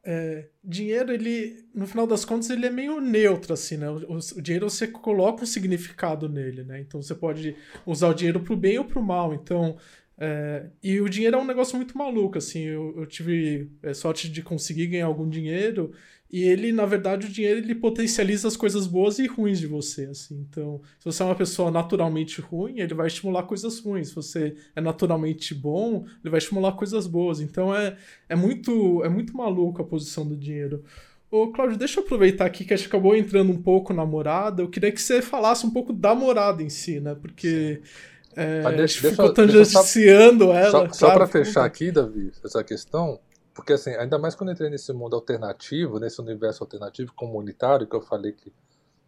é, 0.02 0.48
dinheiro, 0.64 1.12
ele, 1.12 1.68
no 1.74 1.86
final 1.86 2.06
das 2.06 2.24
contas, 2.24 2.48
ele 2.48 2.64
é 2.64 2.70
meio 2.70 2.98
neutro, 2.98 3.52
assim, 3.52 3.76
né? 3.76 3.90
O, 3.90 4.16
o, 4.16 4.40
dinheiro 4.40 4.70
você 4.70 4.88
coloca 4.88 5.42
um 5.42 5.46
significado 5.46 6.26
nele, 6.26 6.64
né? 6.64 6.80
Então 6.80 7.02
você 7.02 7.14
pode 7.14 7.54
usar 7.84 8.08
o 8.08 8.14
dinheiro 8.14 8.40
para 8.40 8.54
o 8.54 8.56
bem 8.56 8.78
ou 8.78 8.84
para 8.86 8.98
o 8.98 9.02
mal. 9.02 9.34
Então, 9.34 9.76
é, 10.18 10.66
e 10.82 11.00
o 11.00 11.08
dinheiro 11.08 11.36
é 11.36 11.40
um 11.40 11.46
negócio 11.46 11.76
muito 11.76 11.96
maluco, 11.96 12.38
assim. 12.38 12.62
Eu, 12.62 12.94
eu 12.96 13.06
tive 13.06 13.70
é, 13.82 13.92
sorte 13.92 14.30
de 14.30 14.42
conseguir 14.42 14.86
ganhar 14.86 15.06
algum 15.06 15.28
dinheiro 15.28 15.92
e 16.30 16.42
ele, 16.42 16.72
na 16.72 16.86
verdade, 16.86 17.26
o 17.26 17.30
dinheiro 17.30 17.60
ele 17.60 17.74
potencializa 17.74 18.48
as 18.48 18.56
coisas 18.56 18.86
boas 18.86 19.18
e 19.18 19.26
ruins 19.26 19.58
de 19.60 19.66
você, 19.66 20.06
assim. 20.06 20.46
Então, 20.48 20.80
se 20.98 21.04
você 21.04 21.22
é 21.22 21.26
uma 21.26 21.34
pessoa 21.34 21.70
naturalmente 21.70 22.40
ruim, 22.40 22.80
ele 22.80 22.94
vai 22.94 23.06
estimular 23.06 23.42
coisas 23.44 23.78
ruins. 23.78 24.08
Se 24.08 24.14
você 24.14 24.56
é 24.74 24.80
naturalmente 24.80 25.54
bom, 25.54 26.04
ele 26.22 26.30
vai 26.30 26.38
estimular 26.38 26.72
coisas 26.72 27.06
boas. 27.06 27.40
Então, 27.40 27.74
é, 27.74 27.96
é 28.28 28.34
muito 28.34 29.04
é 29.04 29.08
muito 29.08 29.36
maluco 29.36 29.82
a 29.82 29.84
posição 29.84 30.26
do 30.26 30.36
dinheiro. 30.36 30.82
Ô, 31.30 31.48
Cláudio, 31.48 31.76
deixa 31.76 32.00
eu 32.00 32.04
aproveitar 32.04 32.46
aqui 32.46 32.64
que 32.64 32.72
a 32.72 32.76
gente 32.76 32.86
acabou 32.86 33.14
entrando 33.14 33.52
um 33.52 33.60
pouco 33.60 33.92
na 33.92 34.06
morada. 34.06 34.62
Eu 34.62 34.70
queria 34.70 34.92
que 34.92 35.02
você 35.02 35.20
falasse 35.20 35.66
um 35.66 35.70
pouco 35.70 35.92
da 35.92 36.14
morada 36.14 36.62
em 36.62 36.70
si, 36.70 37.00
né? 37.00 37.14
Porque... 37.14 37.82
Sim 37.82 38.15
é, 38.36 38.60
Mas 38.60 38.76
deixa, 38.76 39.10
ficou 39.10 39.32
tangenciando 39.32 40.52
ela. 40.52 40.70
Só, 40.70 40.92
só 40.92 41.14
para 41.14 41.26
fechar 41.26 41.64
aqui, 41.64 41.90
Davi, 41.90 42.30
essa 42.44 42.62
questão, 42.62 43.18
porque 43.54 43.72
assim, 43.72 43.94
ainda 43.94 44.18
mais 44.18 44.34
quando 44.34 44.50
eu 44.50 44.52
entrei 44.52 44.68
nesse 44.68 44.92
mundo 44.92 45.16
alternativo, 45.16 45.98
nesse 45.98 46.20
universo 46.20 46.62
alternativo 46.62 47.14
comunitário, 47.14 47.86
que 47.86 47.96
eu 47.96 48.02
falei 48.02 48.32
que 48.32 48.52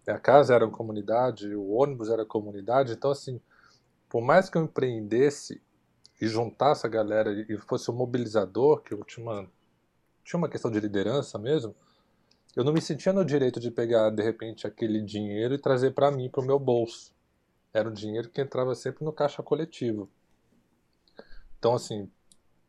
a 0.06 0.18
casa 0.18 0.54
era 0.54 0.64
uma 0.64 0.74
comunidade, 0.74 1.54
o 1.54 1.72
ônibus 1.72 2.08
era 2.08 2.24
comunidade, 2.24 2.94
então 2.94 3.10
assim, 3.10 3.38
por 4.08 4.22
mais 4.22 4.48
que 4.48 4.56
eu 4.56 4.62
empreendesse 4.62 5.60
e 6.18 6.26
juntasse 6.26 6.86
a 6.86 6.88
galera 6.88 7.30
e 7.30 7.58
fosse 7.58 7.90
um 7.90 7.94
mobilizador, 7.94 8.80
que 8.80 8.94
eu 8.94 9.04
tinha 9.04 9.22
uma, 9.22 9.46
tinha 10.24 10.38
uma 10.38 10.48
questão 10.48 10.70
de 10.70 10.80
liderança 10.80 11.38
mesmo, 11.38 11.76
eu 12.56 12.64
não 12.64 12.72
me 12.72 12.80
sentia 12.80 13.12
no 13.12 13.26
direito 13.26 13.60
de 13.60 13.70
pegar 13.70 14.08
de 14.08 14.22
repente 14.22 14.66
aquele 14.66 15.02
dinheiro 15.02 15.52
e 15.52 15.58
trazer 15.58 15.90
para 15.90 16.10
mim, 16.10 16.30
para 16.30 16.40
o 16.40 16.46
meu 16.46 16.58
bolso. 16.58 17.12
Era 17.78 17.88
um 17.88 17.92
dinheiro 17.92 18.28
que 18.28 18.40
entrava 18.40 18.74
sempre 18.74 19.04
no 19.04 19.12
caixa 19.12 19.40
coletivo. 19.40 20.10
Então, 21.58 21.74
assim, 21.74 22.10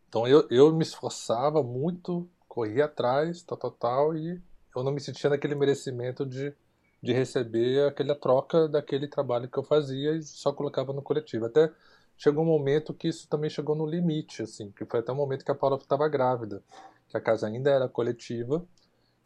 então 0.07 0.27
eu, 0.27 0.47
eu 0.51 0.71
me 0.71 0.83
esforçava 0.83 1.63
muito, 1.63 2.29
corria 2.47 2.85
atrás, 2.85 3.41
tal, 3.41 3.57
tal, 3.57 3.71
tal, 3.71 4.15
e 4.15 4.41
eu 4.75 4.83
não 4.83 4.91
me 4.91 5.01
sentia 5.01 5.29
naquele 5.29 5.55
merecimento 5.55 6.25
de, 6.25 6.53
de 7.01 7.11
receber 7.11 7.87
aquela 7.87 8.13
troca 8.13 8.67
daquele 8.67 9.07
trabalho 9.07 9.49
que 9.49 9.57
eu 9.57 9.63
fazia 9.63 10.15
e 10.15 10.21
só 10.21 10.53
colocava 10.53 10.93
no 10.93 11.01
coletivo. 11.01 11.45
Até 11.45 11.71
chegou 12.15 12.43
um 12.43 12.47
momento 12.47 12.93
que 12.93 13.07
isso 13.07 13.27
também 13.27 13.49
chegou 13.49 13.75
no 13.75 13.87
limite, 13.87 14.43
assim, 14.43 14.71
que 14.71 14.85
foi 14.85 14.99
até 14.99 15.11
o 15.11 15.15
momento 15.15 15.43
que 15.43 15.51
a 15.51 15.55
Paula 15.55 15.77
estava 15.77 16.07
grávida, 16.07 16.61
que 17.07 17.17
a 17.17 17.21
casa 17.21 17.47
ainda 17.47 17.71
era 17.71 17.89
coletiva, 17.89 18.63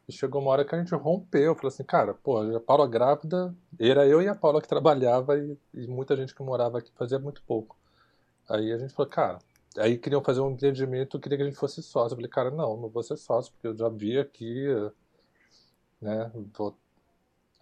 e 0.08 0.12
chegou 0.12 0.42
uma 0.42 0.52
hora 0.52 0.66
que 0.66 0.76
a 0.76 0.80
gente 0.80 0.94
rompeu. 0.96 1.56
Falou 1.56 1.70
assim, 1.70 1.84
cara, 1.84 2.14
pô, 2.14 2.40
a 2.56 2.60
Paula 2.60 2.88
grávida, 2.88 3.56
era 3.80 4.06
eu 4.08 4.22
e 4.22 4.28
a 4.28 4.36
Paula 4.36 4.62
que 4.62 4.68
trabalhava 4.68 5.38
e, 5.38 5.58
e, 5.74 5.88
muita 5.88 6.16
gente 6.16 6.36
que 6.36 6.44
morava 6.44 6.80
aqui 6.80 6.92
fazia 6.96 7.20
muito 7.20 7.42
pouco. 7.44 7.78
Aí 8.50 8.72
a 8.74 8.78
gente 8.78 8.94
falou, 8.94 9.10
cara, 9.10 9.40
aí 9.78 9.98
queriam 9.98 10.22
fazer 10.22 10.42
um 10.42 10.52
empreendimento, 10.52 11.20
queria 11.20 11.38
que 11.38 11.44
a 11.44 11.48
gente 11.48 11.58
fosse 11.58 11.82
sócio. 11.82 12.14
Eu 12.14 12.18
falei, 12.18 12.30
cara, 12.30 12.52
não, 12.52 12.78
não 12.78 12.90
vou 12.90 13.04
ser 13.04 13.18
sócio, 13.18 13.52
porque 13.54 13.68
eu 13.68 13.78
já 13.78 13.90
vi 13.90 14.20
aqui, 14.20 14.68
né, 16.02 16.32
vou... 16.58 16.78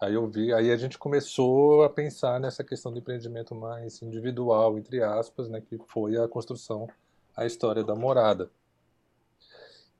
Aí 0.00 0.14
eu 0.14 0.26
vi, 0.28 0.52
aí 0.52 0.72
a 0.72 0.76
gente 0.76 0.98
começou 0.98 1.84
a 1.84 1.88
pensar 1.88 2.40
nessa 2.40 2.64
questão 2.64 2.92
do 2.92 2.98
empreendimento 2.98 3.54
mais 3.54 4.02
individual, 4.02 4.76
entre 4.76 5.00
aspas, 5.00 5.48
né, 5.48 5.60
que 5.60 5.78
foi 5.86 6.16
a 6.16 6.26
construção, 6.26 6.88
a 7.36 7.46
história 7.46 7.84
da 7.84 7.94
morada. 7.94 8.50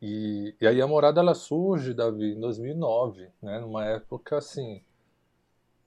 E, 0.03 0.57
e 0.61 0.67
aí 0.67 0.83
a 0.83 0.87
morada 0.87 1.21
ela 1.21 1.33
surge, 1.33 1.95
Davi, 1.95 2.33
em 2.33 2.41
2009, 2.41 3.29
né? 3.41 3.61
Numa 3.61 3.85
época 3.85 4.37
assim, 4.37 4.83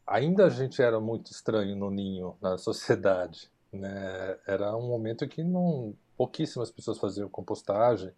ainda 0.08 0.46
a 0.46 0.50
gente 0.50 0.82
era 0.82 1.02
muito 1.02 1.32
estranho 1.32 1.76
no 1.76 1.92
ninho, 1.92 2.38
na 2.42 2.56
sociedade, 2.58 3.52
né? 3.74 4.38
Era 4.48 4.74
um 4.78 4.88
momento 4.88 5.28
que 5.28 5.44
não 5.44 5.94
pouquíssimas 6.18 6.72
pessoas 6.72 6.98
faziam 6.98 7.28
compostagem, 7.28 8.14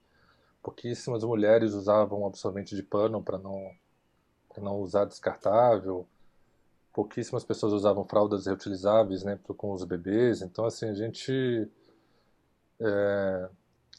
pouquíssimas 0.62 1.24
mulheres 1.24 1.74
usavam 1.74 2.28
absorvente 2.28 2.76
de 2.76 2.84
pano 2.84 3.24
para 3.24 3.40
não 3.40 3.72
para 4.50 4.64
não 4.64 4.80
usar 4.80 5.06
descartável, 5.06 6.08
pouquíssimas 6.94 7.44
pessoas 7.44 7.74
usavam 7.74 8.04
fraldas 8.04 8.46
reutilizáveis, 8.46 9.24
né, 9.24 9.40
com 9.58 9.74
os 9.74 9.84
bebês. 9.84 10.42
Então, 10.42 10.66
assim, 10.66 10.90
a 10.90 10.94
gente 10.94 11.70
é, 12.80 13.50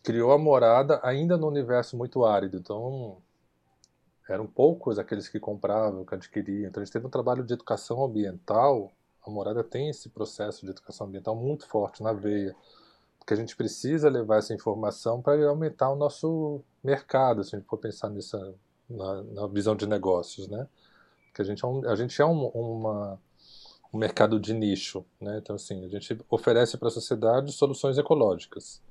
criou 0.09 0.33
a 0.33 0.39
morada 0.39 0.99
ainda 1.03 1.37
no 1.37 1.47
universo 1.47 1.95
muito 1.95 2.25
árido. 2.25 2.57
Então, 2.57 3.19
eram 4.27 4.47
poucos 4.47 4.99
aqueles 4.99 5.29
que 5.29 5.39
compravam, 5.39 6.03
que 6.03 6.15
adquiriam. 6.15 6.67
Então, 6.67 6.83
a 6.83 6.85
gente 6.87 6.95
teve 6.95 7.07
um 7.07 7.11
trabalho 7.11 7.45
de 7.45 7.53
educação 7.53 8.03
ambiental. 8.03 8.91
A 9.23 9.29
morada 9.29 9.63
tem 9.63 9.91
esse 9.91 10.09
processo 10.09 10.65
de 10.65 10.71
educação 10.71 11.07
ambiental 11.07 11.37
muito 11.37 11.67
forte 11.67 12.03
na 12.03 12.15
veia, 12.15 12.57
porque 13.19 13.35
a 13.35 13.37
gente 13.37 13.55
precisa 13.55 14.09
levar 14.09 14.39
essa 14.39 14.55
informação 14.55 15.21
para 15.21 15.47
aumentar 15.47 15.91
o 15.91 15.97
nosso 15.97 16.63
mercado, 16.83 17.45
se 17.45 17.55
a 17.55 17.59
gente 17.59 17.69
for 17.69 17.77
pensar 17.77 18.09
nessa 18.09 18.55
na, 18.89 19.23
na 19.25 19.47
visão 19.47 19.77
de 19.77 19.87
negócios, 19.87 20.49
né? 20.49 20.67
Porque 21.27 21.43
a 21.43 21.45
gente 21.45 21.63
é 21.63 21.69
um, 21.69 21.87
a 21.87 21.95
gente 21.95 22.23
é 22.23 22.25
um, 22.25 22.47
uma, 22.47 23.21
um 23.93 23.99
mercado 23.99 24.41
de 24.41 24.55
nicho, 24.55 25.05
né? 25.21 25.37
Então, 25.37 25.57
assim, 25.57 25.85
a 25.85 25.89
gente 25.89 26.19
oferece 26.31 26.79
para 26.79 26.89
a 26.89 26.91
sociedade 26.91 27.53
soluções 27.53 27.99
ecológicas 27.99 28.88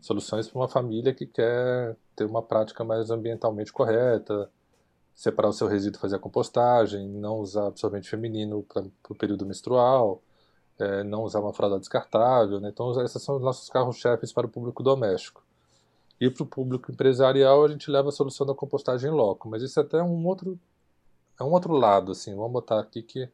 soluções 0.00 0.48
para 0.48 0.58
uma 0.60 0.68
família 0.68 1.14
que 1.14 1.26
quer 1.26 1.96
ter 2.14 2.24
uma 2.24 2.42
prática 2.42 2.84
mais 2.84 3.10
ambientalmente 3.10 3.72
correta, 3.72 4.50
separar 5.14 5.48
o 5.48 5.52
seu 5.52 5.66
resíduo, 5.66 6.00
fazer 6.00 6.16
a 6.16 6.18
compostagem, 6.20 7.08
não 7.08 7.38
usar 7.40 7.66
absorvente 7.66 8.08
feminino 8.08 8.62
para 8.62 8.84
o 9.08 9.14
período 9.14 9.44
menstrual, 9.44 10.22
é, 10.78 11.02
não 11.02 11.24
usar 11.24 11.40
uma 11.40 11.52
fralda 11.52 11.78
descartável. 11.78 12.60
Né? 12.60 12.68
Então, 12.68 12.90
esses 13.02 13.20
são 13.22 13.36
os 13.36 13.42
nossos 13.42 13.68
carros-chefes 13.68 14.32
para 14.32 14.46
o 14.46 14.48
público 14.48 14.82
doméstico. 14.82 15.42
E 16.20 16.30
para 16.30 16.42
o 16.42 16.46
público 16.46 16.90
empresarial, 16.90 17.64
a 17.64 17.68
gente 17.68 17.90
leva 17.90 18.08
a 18.08 18.12
solução 18.12 18.46
da 18.46 18.54
compostagem 18.54 19.10
em 19.10 19.12
loco. 19.12 19.48
Mas 19.48 19.62
isso 19.62 19.78
é 19.78 19.82
até 19.82 20.02
um 20.02 20.26
outro, 20.26 20.58
é 21.38 21.42
um 21.44 21.50
outro 21.50 21.72
lado. 21.72 22.12
Assim. 22.12 22.34
Vamos 22.34 22.52
botar 22.52 22.80
aqui 22.80 23.02
que 23.02 23.28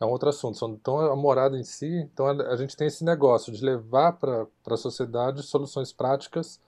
é 0.00 0.04
um 0.04 0.10
outro 0.10 0.28
assunto. 0.28 0.64
Então, 0.80 0.98
a 1.00 1.16
morada 1.16 1.58
em 1.58 1.64
si, 1.64 1.86
então 2.12 2.26
a 2.26 2.56
gente 2.56 2.76
tem 2.76 2.86
esse 2.86 3.04
negócio 3.04 3.52
de 3.52 3.64
levar 3.64 4.12
para 4.12 4.46
a 4.66 4.76
sociedade 4.76 5.42
soluções 5.42 5.92
práticas, 5.92 6.60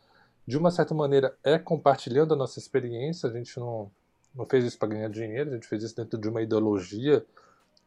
de 0.47 0.57
uma 0.57 0.71
certa 0.71 0.95
maneira 0.95 1.37
é 1.45 1.59
compartilhando 1.59 2.33
a 2.33 2.37
nossa 2.37 2.59
experiência, 2.59 3.29
a 3.29 3.33
gente 3.33 3.59
não, 3.61 3.91
não 4.35 4.47
fez 4.47 4.65
isso 4.65 4.79
para 4.79 4.89
ganhar 4.89 5.11
dinheiro, 5.11 5.51
a 5.51 5.55
gente 5.55 5.67
fez 5.67 5.83
isso 5.83 5.95
dentro 5.95 6.19
de 6.19 6.29
uma 6.29 6.41
ideologia 6.41 7.25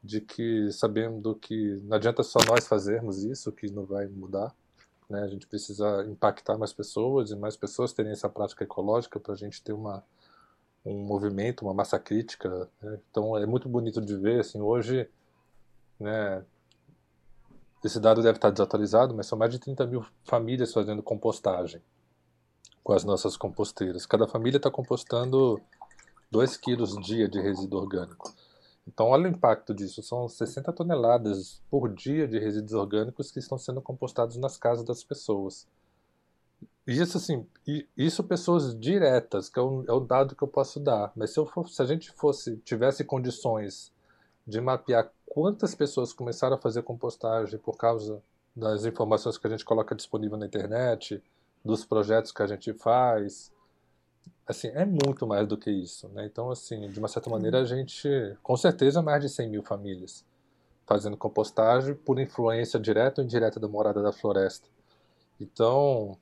de 0.04 0.22
que 0.22 0.72
sabendo 0.72 1.36
que 1.36 1.80
não 1.84 1.98
adianta 1.98 2.24
só 2.24 2.40
nós 2.48 2.68
fazermos 2.68 3.24
isso, 3.24 3.52
que 3.52 3.72
não 3.72 3.86
vai 3.86 4.08
mudar, 4.08 4.54
né? 5.10 5.24
a 5.24 5.28
gente 5.28 5.48
precisa 5.48 6.06
impactar 6.08 6.58
mais 6.58 6.72
pessoas 6.72 7.32
e 7.32 7.36
mais 7.36 7.56
pessoas 7.56 7.94
terem 7.94 8.12
essa 8.12 8.30
prática 8.30 8.64
ecológica 8.64 9.20
para 9.20 9.34
a 9.34 9.38
gente 9.38 9.62
ter 9.62 9.74
uma, 9.74 10.04
um 10.86 10.98
movimento, 11.04 11.64
uma 11.64 11.74
massa 11.74 12.00
crítica. 12.00 12.70
Né? 12.82 13.00
Então 13.10 13.38
é 13.38 13.46
muito 13.46 13.68
bonito 13.68 14.02
de 14.02 14.16
ver, 14.16 14.42
assim, 14.42 14.62
hoje 14.62 15.10
né? 16.02 16.44
Esse 17.84 18.00
dado 18.00 18.22
deve 18.22 18.38
estar 18.38 18.52
desatualizado, 18.52 19.14
mas 19.16 19.26
são 19.26 19.38
mais 19.38 19.52
de 19.52 19.60
30 19.60 19.88
mil 19.88 20.06
famílias 20.24 20.72
fazendo 20.72 21.02
compostagem 21.02 21.82
com 22.84 22.94
as 22.94 23.04
nossas 23.04 23.36
composteiras. 23.36 24.06
Cada 24.06 24.28
família 24.28 24.58
está 24.58 24.70
compostando 24.70 25.60
2 26.30 26.58
quilos 26.58 26.96
dia 26.98 27.28
de 27.28 27.40
resíduo 27.40 27.80
orgânico. 27.80 28.34
Então, 28.88 29.08
olha 29.08 29.26
o 29.30 29.34
impacto 29.34 29.74
disso. 29.74 30.02
São 30.02 30.28
60 30.28 30.72
toneladas 30.74 31.62
por 31.70 31.94
dia 31.94 32.28
de 32.28 32.40
resíduos 32.40 32.74
orgânicos 32.74 33.32
que 33.32 33.40
estão 33.40 33.58
sendo 33.58 33.82
compostados 33.82 34.38
nas 34.38 34.58
casas 34.58 34.84
das 34.84 35.04
pessoas. 35.04 35.68
Isso, 36.86 37.18
assim, 37.18 37.48
isso 37.96 38.24
pessoas 38.24 38.78
diretas, 38.78 39.50
que 39.50 39.60
é 39.60 39.62
o, 39.62 39.86
é 39.88 39.94
o 39.94 40.00
dado 40.00 40.36
que 40.36 40.44
eu 40.44 40.48
posso 40.48 40.80
dar. 40.80 41.12
Mas 41.16 41.32
se, 41.32 41.40
eu 41.40 41.46
for, 41.46 41.70
se 41.70 41.82
a 41.82 41.86
gente 41.86 42.12
fosse 42.12 42.58
tivesse 42.58 43.04
condições 43.04 43.92
de 44.46 44.60
mapear 44.60 45.12
quantas 45.26 45.74
pessoas 45.76 46.14
começaram 46.14 46.56
a 46.56 46.60
fazer 46.60 46.82
compostagem 46.84 47.60
por 47.60 47.78
causa 47.78 48.22
das 48.56 48.86
informações 48.86 49.38
que 49.38 49.48
a 49.48 49.50
gente 49.50 49.64
coloca 49.64 49.96
disponível 49.96 50.38
na 50.38 50.46
internet, 50.46 51.24
dos 51.64 51.86
projetos 51.86 52.32
que 52.32 52.42
a 52.42 52.48
gente 52.48 52.74
faz. 52.74 53.52
Assim, 54.46 54.68
é 54.70 54.86
muito 54.86 55.26
mais 55.26 55.48
do 55.48 55.58
que 55.58 55.72
isso, 55.72 56.10
né? 56.10 56.26
Então, 56.26 56.52
assim, 56.52 56.90
de 56.90 57.00
uma 57.00 57.08
certa 57.08 57.30
maneira, 57.30 57.62
a 57.62 57.66
gente, 57.66 58.10
com 58.44 58.58
certeza, 58.58 59.02
mais 59.02 59.22
de 59.22 59.30
100 59.30 59.50
mil 59.50 59.64
famílias 59.64 60.26
fazendo 60.86 61.16
compostagem 61.16 61.96
por 61.96 62.20
influência 62.20 62.78
direta 62.78 63.22
ou 63.22 63.26
indireta 63.26 63.60
da 63.60 63.68
morada 63.68 64.02
da 64.02 64.12
floresta. 64.12 64.68
Então, 65.40 66.18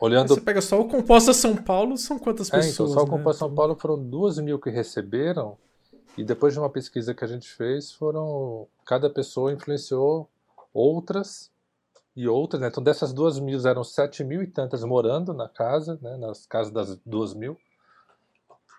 olhando... 0.00 0.28
Você 0.28 0.40
pega 0.40 0.62
só 0.62 0.80
o 0.80 0.88
Composta 0.88 1.32
São 1.32 1.56
Paulo, 1.56 1.96
são 1.96 2.16
quantas 2.16 2.48
pessoas? 2.48 2.66
É, 2.66 2.70
então, 2.70 2.86
só 2.86 3.00
o 3.00 3.04
né? 3.04 3.10
Composta 3.10 3.40
São 3.40 3.52
Paulo 3.52 3.74
foram 3.74 3.98
2 3.98 4.38
mil 4.38 4.60
que 4.60 4.70
receberam 4.70 5.58
e 6.16 6.24
depois 6.24 6.54
de 6.54 6.58
uma 6.58 6.70
pesquisa 6.70 7.14
que 7.14 7.24
a 7.24 7.28
gente 7.28 7.48
fez, 7.48 7.92
foram 7.92 8.66
cada 8.84 9.10
pessoa 9.10 9.52
influenciou 9.52 10.28
outras 10.72 11.50
e 12.16 12.26
outras. 12.26 12.60
Né? 12.60 12.68
Então 12.68 12.82
dessas 12.82 13.12
duas 13.12 13.38
mil 13.38 13.60
eram 13.66 13.84
sete 13.84 14.24
mil 14.24 14.42
e 14.42 14.46
tantas 14.46 14.82
morando 14.82 15.34
na 15.34 15.48
casa, 15.48 15.98
né? 16.00 16.16
nas 16.16 16.46
casas 16.46 16.72
das 16.72 16.96
duas 17.04 17.34
mil. 17.34 17.58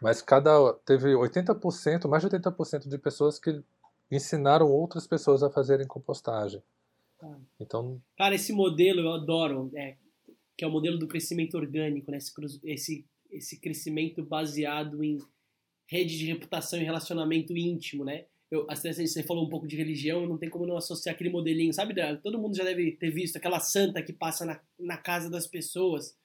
Mas 0.01 0.21
cada 0.21 0.73
teve 0.85 1.13
80%, 1.13 2.07
mais 2.07 2.23
de 2.23 2.29
80% 2.29 2.87
de 2.87 2.97
pessoas 2.97 3.39
que 3.39 3.63
ensinaram 4.11 4.71
outras 4.71 5.05
pessoas 5.05 5.43
a 5.43 5.49
fazerem 5.49 5.87
compostagem. 5.87 6.61
Então, 7.59 7.99
cara, 8.15 8.35
esse 8.35 8.53
modelo 8.53 9.01
eu 9.01 9.13
adoro, 9.13 9.71
é, 9.75 9.95
que 10.55 10.63
é 10.63 10.67
o 10.67 10.71
modelo 10.71 10.99
do 10.99 11.07
crescimento 11.07 11.57
orgânico, 11.57 12.11
né? 12.11 12.17
Esse, 12.17 12.33
esse, 12.63 13.05
esse 13.31 13.59
crescimento 13.59 14.23
baseado 14.23 15.03
em 15.03 15.17
rede 15.87 16.17
de 16.17 16.25
reputação 16.25 16.79
e 16.79 16.83
relacionamento 16.83 17.55
íntimo, 17.55 18.03
né? 18.03 18.25
Eu, 18.49 18.65
você 18.65 19.23
falou 19.23 19.45
um 19.45 19.49
pouco 19.49 19.67
de 19.67 19.75
religião, 19.75 20.25
não 20.25 20.37
tem 20.37 20.49
como 20.49 20.65
não 20.65 20.77
associar 20.77 21.13
aquele 21.13 21.29
modelinho, 21.29 21.73
sabe? 21.73 21.93
Todo 22.23 22.39
mundo 22.39 22.55
já 22.55 22.63
deve 22.63 22.91
ter 22.93 23.09
visto 23.09 23.35
aquela 23.35 23.59
santa 23.59 24.01
que 24.01 24.13
passa 24.13 24.45
na, 24.45 24.61
na 24.79 24.97
casa 24.97 25.29
das 25.29 25.45
pessoas. 25.45 26.15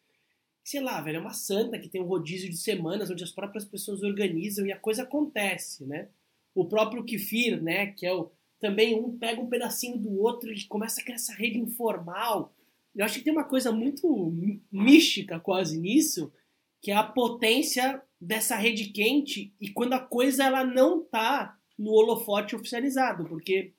Sei 0.63 0.81
lá, 0.81 1.01
velho, 1.01 1.17
é 1.17 1.21
uma 1.21 1.33
santa 1.33 1.79
que 1.81 1.89
tem 1.89 2.01
um 2.01 2.07
rodízio 2.07 2.49
de 2.49 2.57
semanas 2.57 3.11
onde 3.11 3.25
as 3.25 3.33
próprias 3.33 3.65
pessoas 3.65 4.03
organizam 4.03 4.65
e 4.65 4.73
a 4.73 4.79
coisa 4.79 5.03
acontece, 5.03 5.85
né? 5.85 6.09
O 6.55 6.67
próprio 6.67 7.05
Kefir, 7.05 7.61
né, 7.61 7.87
que 7.87 8.07
é 8.07 8.15
o 8.15 8.31
também 8.61 8.95
um 8.95 9.19
pega 9.19 9.41
um 9.41 9.49
pedacinho 9.49 9.99
do 9.99 10.21
outro 10.21 10.53
e 10.53 10.65
começa 10.67 11.01
a 11.01 11.05
criar 11.05 11.17
essa 11.17 11.35
rede 11.35 11.59
informal. 11.59 12.55
Eu 12.95 13.05
acho 13.05 13.19
que 13.19 13.25
tem 13.25 13.33
uma 13.33 13.43
coisa 13.43 13.73
muito 13.73 14.33
mística 14.71 15.41
quase 15.41 15.77
nisso, 15.81 16.33
que 16.81 16.93
é 16.93 16.95
a 16.95 17.03
potência 17.03 18.01
dessa 18.23 18.55
rede 18.55 18.91
quente 18.91 19.53
e 19.61 19.69
quando 19.69 19.95
a 19.95 19.99
coisa 19.99 20.45
ela 20.45 20.63
não 20.63 21.03
tá 21.03 21.59
no 21.77 21.91
holofote 21.91 22.55
oficializado, 22.55 23.25
porque 23.25 23.73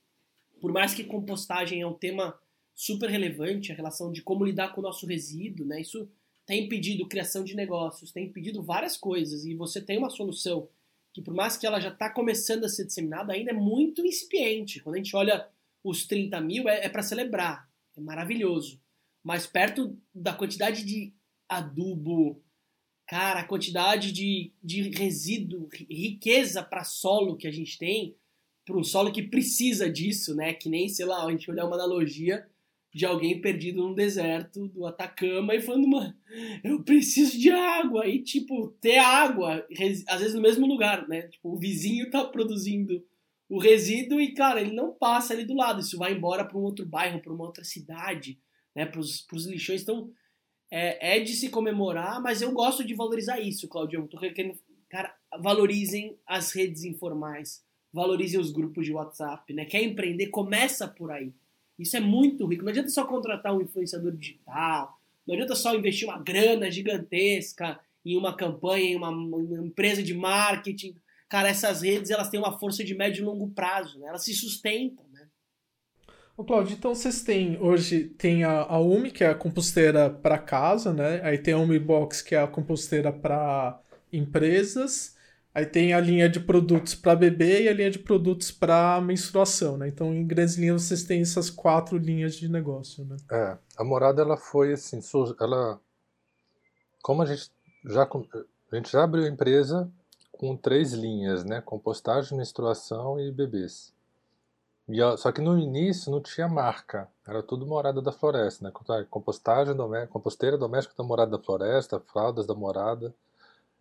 por 0.59 0.73
mais 0.73 0.93
que 0.93 1.05
compostagem 1.05 1.79
é 1.79 1.87
um 1.87 1.93
tema 1.93 2.37
super 2.75 3.09
relevante, 3.09 3.71
a 3.71 3.75
relação 3.75 4.11
de 4.11 4.21
como 4.21 4.43
lidar 4.43 4.73
com 4.73 4.81
o 4.81 4.83
nosso 4.83 5.05
resíduo, 5.05 5.65
né? 5.65 5.79
Isso 5.79 6.09
tem 6.45 6.65
impedido 6.65 7.07
criação 7.07 7.45
de 7.45 7.55
negócios, 7.55 8.11
tem 8.11 8.25
impedido 8.25 8.61
várias 8.61 8.97
coisas 8.97 9.45
e 9.45 9.55
você 9.55 9.81
tem 9.81 9.97
uma 9.97 10.09
solução 10.09 10.67
que 11.13 11.21
por 11.21 11.33
mais 11.33 11.55
que 11.55 11.65
ela 11.65 11.79
já 11.79 11.89
está 11.89 12.09
começando 12.09 12.65
a 12.65 12.69
ser 12.69 12.85
disseminada, 12.85 13.31
ainda 13.31 13.51
é 13.51 13.53
muito 13.53 14.05
incipiente. 14.05 14.81
Quando 14.81 14.95
a 14.95 14.97
gente 14.97 15.15
olha 15.15 15.47
os 15.81 16.05
30 16.05 16.41
mil, 16.41 16.67
é, 16.67 16.83
é 16.83 16.89
para 16.89 17.01
celebrar, 17.01 17.69
é 17.95 18.01
maravilhoso. 18.01 18.81
Mas 19.23 19.47
perto 19.47 19.97
da 20.13 20.33
quantidade 20.33 20.83
de 20.83 21.13
adubo, 21.47 22.43
Cara, 23.07 23.41
a 23.41 23.47
quantidade 23.47 24.11
de, 24.11 24.51
de 24.63 24.89
resíduo, 24.89 25.67
riqueza 25.89 26.63
para 26.63 26.83
solo 26.83 27.35
que 27.35 27.47
a 27.47 27.51
gente 27.51 27.77
tem, 27.77 28.15
para 28.65 28.77
um 28.77 28.83
solo 28.83 29.11
que 29.11 29.21
precisa 29.23 29.89
disso, 29.89 30.33
né? 30.35 30.53
Que 30.53 30.69
nem, 30.69 30.87
sei 30.87 31.05
lá, 31.05 31.25
a 31.25 31.31
gente 31.31 31.49
olhar 31.51 31.65
uma 31.65 31.75
analogia 31.75 32.47
de 32.93 33.05
alguém 33.05 33.41
perdido 33.41 33.87
no 33.87 33.95
deserto 33.95 34.67
do 34.67 34.85
Atacama 34.85 35.55
e 35.55 35.61
falando, 35.61 35.87
mano, 35.87 36.15
eu 36.63 36.83
preciso 36.83 37.37
de 37.37 37.49
água. 37.49 38.07
E, 38.07 38.21
tipo, 38.21 38.69
ter 38.79 38.99
água, 38.99 39.65
às 40.07 40.19
vezes 40.19 40.35
no 40.35 40.41
mesmo 40.41 40.67
lugar, 40.67 41.07
né? 41.07 41.23
Tipo, 41.23 41.53
o 41.53 41.57
vizinho 41.57 42.09
tá 42.11 42.23
produzindo 42.23 43.03
o 43.49 43.59
resíduo 43.59 44.21
e, 44.21 44.33
cara, 44.33 44.61
ele 44.61 44.73
não 44.73 44.93
passa 44.93 45.33
ali 45.33 45.43
do 45.43 45.55
lado. 45.55 45.81
Isso 45.81 45.97
vai 45.97 46.13
embora 46.13 46.45
para 46.45 46.57
um 46.57 46.61
outro 46.61 46.85
bairro, 46.85 47.19
para 47.19 47.33
uma 47.33 47.45
outra 47.45 47.63
cidade, 47.63 48.39
né? 48.75 48.85
Para 48.85 48.99
os 48.99 49.45
lixões. 49.47 49.81
Então, 49.81 50.11
é, 50.75 51.17
é, 51.17 51.19
de 51.19 51.33
se 51.33 51.49
comemorar, 51.49 52.19
mas 52.19 52.41
eu 52.41 52.51
gosto 52.51 52.83
de 52.83 52.95
valorizar 52.95 53.39
isso, 53.39 53.67
Claudio. 53.67 54.07
Tô 54.07 54.17
querendo, 54.17 54.57
cara, 54.89 55.15
valorizem 55.39 56.17
as 56.25 56.51
redes 56.51 56.83
informais, 56.83 57.63
valorizem 57.93 58.39
os 58.39 58.49
grupos 58.49 58.83
de 58.83 58.91
WhatsApp, 58.91 59.53
né? 59.53 59.65
Quer 59.65 59.83
empreender, 59.83 60.29
começa 60.29 60.87
por 60.87 61.11
aí. 61.11 61.31
Isso 61.77 61.95
é 61.95 61.99
muito 61.99 62.47
rico. 62.47 62.63
Não 62.63 62.71
adianta 62.71 62.89
só 62.89 63.05
contratar 63.05 63.55
um 63.55 63.61
influenciador 63.61 64.13
digital, 64.13 64.99
não 65.27 65.35
adianta 65.35 65.53
só 65.53 65.75
investir 65.75 66.07
uma 66.07 66.17
grana 66.17 66.71
gigantesca 66.71 67.79
em 68.03 68.17
uma 68.17 68.35
campanha, 68.35 68.93
em 68.93 68.95
uma, 68.95 69.09
uma 69.09 69.63
empresa 69.63 70.01
de 70.01 70.15
marketing. 70.15 70.95
Cara, 71.29 71.49
essas 71.49 71.83
redes 71.83 72.09
elas 72.09 72.29
têm 72.29 72.39
uma 72.39 72.57
força 72.57 72.83
de 72.83 72.95
médio 72.95 73.21
e 73.21 73.25
longo 73.25 73.47
prazo, 73.51 73.99
né? 73.99 74.07
Elas 74.07 74.23
se 74.23 74.33
sustentam. 74.33 75.05
Ô, 76.35 76.43
Claudio, 76.43 76.75
então 76.75 76.95
vocês 76.95 77.21
têm 77.21 77.61
hoje 77.61 78.05
tem 78.05 78.43
a, 78.43 78.61
a 78.61 78.79
UMI, 78.79 79.11
que 79.11 79.23
é 79.23 79.29
a 79.29 79.35
composteira 79.35 80.09
para 80.09 80.37
casa, 80.37 80.91
né? 80.91 81.21
Aí 81.23 81.37
tem 81.37 81.53
a 81.53 81.59
UMI 81.59 81.77
Box, 81.77 82.23
que 82.23 82.33
é 82.33 82.41
a 82.41 82.47
composteira 82.47 83.11
para 83.11 83.79
empresas. 84.11 85.15
Aí 85.53 85.67
tem 85.67 85.93
a 85.93 85.99
linha 85.99 86.27
de 86.27 86.39
produtos 86.39 86.95
para 86.95 87.15
bebê 87.15 87.63
e 87.63 87.69
a 87.69 87.73
linha 87.73 87.91
de 87.91 87.99
produtos 87.99 88.51
para 88.51 88.99
menstruação, 88.99 89.77
né? 89.77 89.87
Então, 89.87 90.11
em 90.11 90.25
grandes 90.25 90.55
linhas, 90.55 90.81
vocês 90.81 91.03
têm 91.03 91.21
essas 91.21 91.51
quatro 91.51 91.95
linhas 91.99 92.35
de 92.35 92.49
negócio, 92.49 93.05
né? 93.05 93.17
É, 93.31 93.57
a 93.77 93.83
morada 93.83 94.23
ela 94.23 94.35
foi 94.35 94.73
assim, 94.73 94.99
ela 95.39 95.79
como 97.03 97.21
a 97.21 97.25
gente 97.27 97.51
já 97.85 98.09
a 98.71 98.75
gente 98.75 98.91
já 98.91 99.03
abriu 99.03 99.25
a 99.25 99.29
empresa 99.29 99.87
com 100.31 100.57
três 100.57 100.93
linhas, 100.93 101.43
né? 101.43 101.61
Compostagem, 101.61 102.35
menstruação 102.35 103.19
e 103.19 103.31
bebês. 103.31 103.92
E, 104.87 104.99
só 105.17 105.31
que 105.31 105.41
no 105.41 105.57
início 105.57 106.11
não 106.11 106.21
tinha 106.21 106.47
marca, 106.47 107.09
era 107.25 107.41
tudo 107.41 107.65
morada 107.65 108.01
da 108.01 108.11
floresta, 108.11 108.65
né? 108.65 108.71
Compostagem, 109.09 109.75
composteira 110.09 110.57
doméstica 110.57 110.93
da 110.97 111.03
morada 111.03 111.31
da 111.37 111.43
floresta, 111.43 111.99
fraldas 111.99 112.45
da 112.45 112.53
morada. 112.53 113.13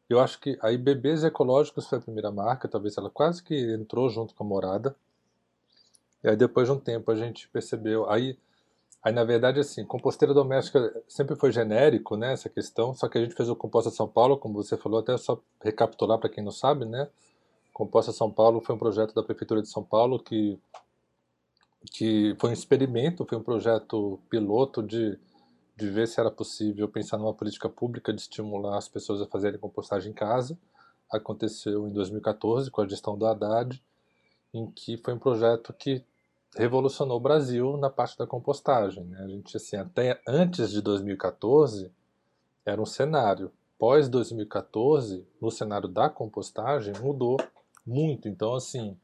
Eu 0.09 0.21
acho 0.21 0.39
que 0.41 0.59
aí 0.61 0.77
Bebês 0.77 1.25
Ecológicos 1.25 1.87
foi 1.87 1.99
a 1.99 2.01
primeira 2.03 2.31
marca, 2.31 2.69
talvez 2.69 2.97
ela 2.99 3.09
quase 3.11 3.43
que 3.43 3.55
entrou 3.73 4.11
junto 4.11 4.35
com 4.35 4.45
a 4.45 4.47
Morada. 4.47 4.95
E 6.23 6.29
aí 6.29 6.37
depois 6.37 6.69
de 6.69 6.73
um 6.75 6.79
tempo 6.79 7.11
a 7.11 7.17
gente 7.17 7.49
percebeu, 7.49 8.09
aí, 8.11 8.39
aí 9.03 9.13
na 9.13 9.25
verdade 9.25 9.59
assim, 9.59 9.85
composteira 9.85 10.35
doméstica 10.35 11.03
sempre 11.09 11.35
foi 11.35 11.51
genérico, 11.51 12.17
né, 12.17 12.33
essa 12.35 12.49
questão, 12.49 12.95
só 12.95 13.09
que 13.09 13.19
a 13.19 13.23
gente 13.23 13.35
fez 13.35 13.49
o 13.49 13.57
Composta 13.57 13.91
São 13.91 14.07
Paulo, 14.07 14.37
como 14.37 14.63
você 14.63 14.77
falou, 14.77 15.01
até 15.01 15.17
só 15.17 15.41
recapitular 15.63 16.19
para 16.19 16.31
quem 16.31 16.45
não 16.45 16.53
sabe, 16.53 16.85
né, 16.85 17.09
Composta 17.73 18.13
São 18.13 18.31
Paulo 18.31 18.61
foi 18.61 18.75
um 18.75 18.79
projeto 18.79 19.15
da 19.15 19.23
Prefeitura 19.23 19.63
de 19.63 19.69
São 19.69 19.83
Paulo 19.83 20.19
que, 20.23 20.61
que 21.91 22.37
foi 22.41 22.51
um 22.51 22.53
experimento, 22.53 23.27
foi 23.29 23.39
um 23.39 23.43
projeto 23.43 24.21
piloto 24.29 24.83
de 24.83 25.19
de 25.77 25.91
ver 25.91 26.07
se 26.07 26.21
era 26.21 26.31
possível 26.31 26.89
pensar 26.89 27.19
numa 27.19 27.35
política 27.35 27.69
pública 27.69 28.13
de 28.13 28.21
estimular 28.21 28.77
as 28.77 28.89
pessoas 28.89 29.21
a 29.21 29.27
fazerem 29.27 29.59
compostagem 29.59 30.11
em 30.11 30.15
casa. 30.15 30.59
Aconteceu 31.11 31.89
em 31.89 31.93
2014 31.93 32.71
com 32.71 32.81
a 32.81 32.89
gestão 32.89 33.17
do 33.17 33.27
Haddad, 33.27 33.83
em 34.53 34.71
que 34.71 34.97
foi 34.99 35.15
um 35.15 35.19
projeto 35.19 35.73
que 35.73 36.05
revolucionou 36.57 37.17
o 37.17 37.21
Brasil 37.21 37.77
na 37.79 37.89
parte 37.89 38.17
da 38.19 38.27
compostagem. 38.27 39.05
Né? 39.05 39.19
A 39.25 39.29
gente, 39.29 39.57
assim, 39.57 39.77
até 39.77 40.21
antes 40.27 40.71
de 40.71 40.81
2014, 40.83 41.91
era 42.65 42.81
um 42.81 42.87
cenário. 42.87 43.51
Pós 43.79 44.09
2014, 44.09 45.27
no 45.41 45.51
cenário 45.51 45.89
da 45.89 46.09
compostagem, 46.09 46.95
mudou 47.01 47.39
muito. 47.85 48.29
Então, 48.29 48.55
assim, 48.55 48.97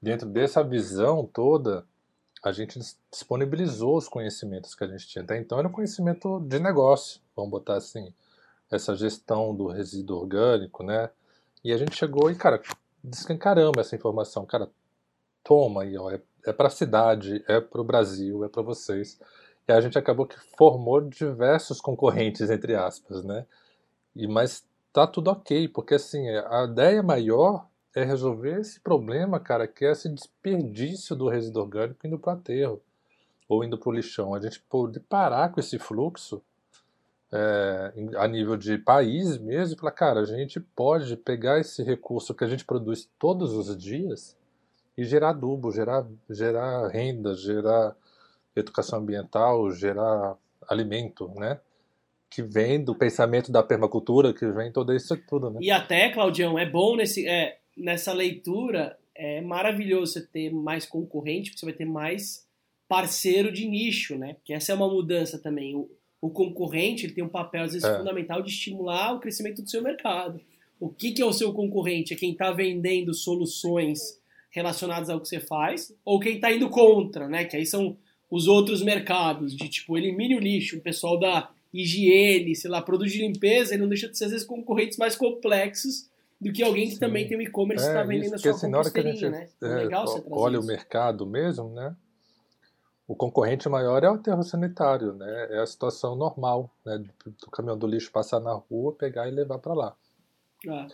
dentro 0.00 0.28
dessa 0.28 0.62
visão 0.62 1.26
toda, 1.26 1.84
a 2.44 2.52
gente 2.52 2.78
disponibilizou 3.10 3.96
os 3.96 4.06
conhecimentos 4.06 4.74
que 4.74 4.84
a 4.84 4.86
gente 4.86 5.08
tinha. 5.08 5.24
Até 5.24 5.38
então 5.38 5.58
era 5.58 5.66
um 5.66 5.72
conhecimento 5.72 6.38
de 6.40 6.58
negócio, 6.58 7.18
vamos 7.34 7.50
botar 7.50 7.76
assim, 7.76 8.12
essa 8.70 8.94
gestão 8.94 9.54
do 9.54 9.68
resíduo 9.68 10.18
orgânico, 10.18 10.84
né? 10.84 11.08
E 11.64 11.72
a 11.72 11.78
gente 11.78 11.96
chegou 11.96 12.30
e, 12.30 12.34
cara, 12.34 12.60
descancaramos 13.02 13.78
essa 13.78 13.96
informação. 13.96 14.44
Cara, 14.44 14.68
toma 15.42 15.84
aí, 15.84 15.96
ó, 15.96 16.10
é, 16.10 16.20
é 16.44 16.52
para 16.52 16.66
a 16.66 16.70
cidade, 16.70 17.42
é 17.48 17.60
para 17.60 17.80
o 17.80 17.84
Brasil, 17.84 18.44
é 18.44 18.48
para 18.48 18.60
vocês. 18.60 19.18
E 19.66 19.72
a 19.72 19.80
gente 19.80 19.96
acabou 19.96 20.26
que 20.26 20.38
formou 20.58 21.00
diversos 21.00 21.80
concorrentes, 21.80 22.50
entre 22.50 22.74
aspas, 22.74 23.24
né? 23.24 23.46
E, 24.14 24.26
mas 24.26 24.66
tá 24.92 25.06
tudo 25.06 25.30
ok, 25.30 25.66
porque 25.68 25.94
assim, 25.94 26.28
a 26.28 26.64
ideia 26.64 27.02
maior 27.02 27.66
é 27.94 28.04
resolver 28.04 28.60
esse 28.60 28.80
problema, 28.80 29.38
cara, 29.38 29.68
que 29.68 29.84
é 29.84 29.92
esse 29.92 30.08
desperdício 30.08 31.14
do 31.14 31.28
resíduo 31.28 31.62
orgânico 31.62 32.06
indo 32.06 32.18
para 32.18 32.34
o 32.34 32.36
aterro 32.36 32.82
ou 33.48 33.62
indo 33.62 33.78
para 33.78 33.88
o 33.88 33.92
lixão. 33.92 34.34
A 34.34 34.40
gente 34.40 34.60
pode 34.68 34.98
parar 35.00 35.52
com 35.52 35.60
esse 35.60 35.78
fluxo 35.78 36.42
é, 37.32 37.92
a 38.16 38.26
nível 38.26 38.56
de 38.56 38.78
país 38.78 39.38
mesmo 39.38 39.74
e 39.74 39.78
falar, 39.78 39.92
cara, 39.92 40.20
a 40.20 40.24
gente 40.24 40.58
pode 40.58 41.16
pegar 41.16 41.60
esse 41.60 41.82
recurso 41.82 42.34
que 42.34 42.44
a 42.44 42.48
gente 42.48 42.64
produz 42.64 43.08
todos 43.18 43.52
os 43.52 43.76
dias 43.76 44.36
e 44.96 45.04
gerar 45.04 45.30
adubo, 45.30 45.70
gerar, 45.70 46.06
gerar 46.30 46.88
renda, 46.88 47.34
gerar 47.34 47.96
educação 48.54 49.00
ambiental, 49.00 49.70
gerar 49.70 50.36
alimento, 50.68 51.28
né? 51.36 51.60
Que 52.30 52.42
vem 52.42 52.82
do 52.82 52.94
pensamento 52.94 53.50
da 53.52 53.62
permacultura, 53.62 54.32
que 54.32 54.46
vem 54.46 54.72
todo 54.72 54.92
isso 54.92 55.16
tudo, 55.28 55.50
né? 55.50 55.58
E 55.60 55.70
até, 55.70 56.10
Claudião, 56.10 56.58
é 56.58 56.68
bom 56.68 56.96
nesse. 56.96 57.26
É, 57.28 57.58
nessa 57.76 58.12
leitura 58.12 58.98
é 59.14 59.40
maravilhoso 59.40 60.14
você 60.14 60.26
ter 60.26 60.52
mais 60.52 60.86
concorrente, 60.86 61.50
porque 61.50 61.60
você 61.60 61.66
vai 61.66 61.74
ter 61.74 61.84
mais 61.84 62.46
parceiro 62.88 63.52
de 63.52 63.66
nicho, 63.66 64.18
né? 64.18 64.34
Porque 64.34 64.52
essa 64.52 64.72
é 64.72 64.74
uma 64.74 64.88
mudança 64.88 65.38
também. 65.38 65.74
O, 65.74 65.88
o 66.20 66.30
concorrente 66.30 67.06
ele 67.06 67.14
tem 67.14 67.24
um 67.24 67.28
papel, 67.28 67.64
às 67.64 67.72
vezes, 67.72 67.88
é. 67.88 67.98
fundamental 67.98 68.42
de 68.42 68.50
estimular 68.50 69.14
o 69.14 69.20
crescimento 69.20 69.62
do 69.62 69.70
seu 69.70 69.82
mercado. 69.82 70.40
O 70.80 70.88
que, 70.88 71.12
que 71.12 71.22
é 71.22 71.24
o 71.24 71.32
seu 71.32 71.52
concorrente? 71.52 72.12
É 72.12 72.16
quem 72.16 72.32
está 72.32 72.50
vendendo 72.50 73.14
soluções 73.14 74.20
relacionadas 74.50 75.10
ao 75.10 75.20
que 75.20 75.28
você 75.28 75.40
faz, 75.40 75.92
ou 76.04 76.20
quem 76.20 76.36
está 76.36 76.52
indo 76.52 76.68
contra, 76.68 77.28
né? 77.28 77.44
Que 77.44 77.56
aí 77.56 77.66
são 77.66 77.96
os 78.30 78.46
outros 78.46 78.82
mercados, 78.82 79.54
de 79.54 79.68
tipo, 79.68 79.96
elimine 79.96 80.36
o 80.36 80.40
lixo, 80.40 80.76
o 80.76 80.80
pessoal 80.80 81.18
da 81.18 81.50
higiene, 81.72 82.54
sei 82.54 82.70
lá, 82.70 82.80
produto 82.80 83.10
de 83.10 83.18
limpeza, 83.18 83.74
ele 83.74 83.82
não 83.82 83.88
deixa 83.88 84.08
de 84.08 84.16
ser, 84.16 84.26
às 84.26 84.30
vezes, 84.30 84.46
concorrentes 84.46 84.96
mais 84.96 85.16
complexos 85.16 86.08
do 86.44 86.52
que 86.52 86.62
alguém 86.62 86.88
que 86.88 86.94
Sim. 86.94 87.00
também 87.00 87.26
tem 87.26 87.38
um 87.38 87.40
e-commerce 87.40 87.82
e 87.82 87.88
está 87.88 88.00
é, 88.00 88.04
vendendo 88.04 88.34
a 88.34 88.38
sua 88.38 88.50
assim, 88.50 88.68
na 88.68 88.78
hora 88.78 88.90
que 88.90 88.98
a 88.98 89.02
gente, 89.02 89.30
né? 89.30 89.48
É, 89.62 89.66
legal 89.66 90.06
você 90.06 90.22
olha 90.30 90.58
isso. 90.58 90.62
o 90.62 90.66
mercado 90.66 91.26
mesmo, 91.26 91.70
né? 91.70 91.96
O 93.08 93.16
concorrente 93.16 93.66
maior 93.66 94.04
é 94.04 94.10
o 94.10 94.14
aterro 94.14 94.42
sanitário, 94.42 95.14
né? 95.14 95.48
É 95.52 95.60
a 95.60 95.66
situação 95.66 96.14
normal, 96.14 96.70
né? 96.84 96.98
Do, 96.98 97.30
do 97.30 97.50
caminhão 97.50 97.78
do 97.78 97.86
lixo 97.86 98.12
passar 98.12 98.40
na 98.40 98.52
rua, 98.52 98.92
pegar 98.92 99.26
e 99.26 99.30
levar 99.30 99.58
para 99.58 99.72
lá. 99.72 99.96
Ah. 100.68 100.86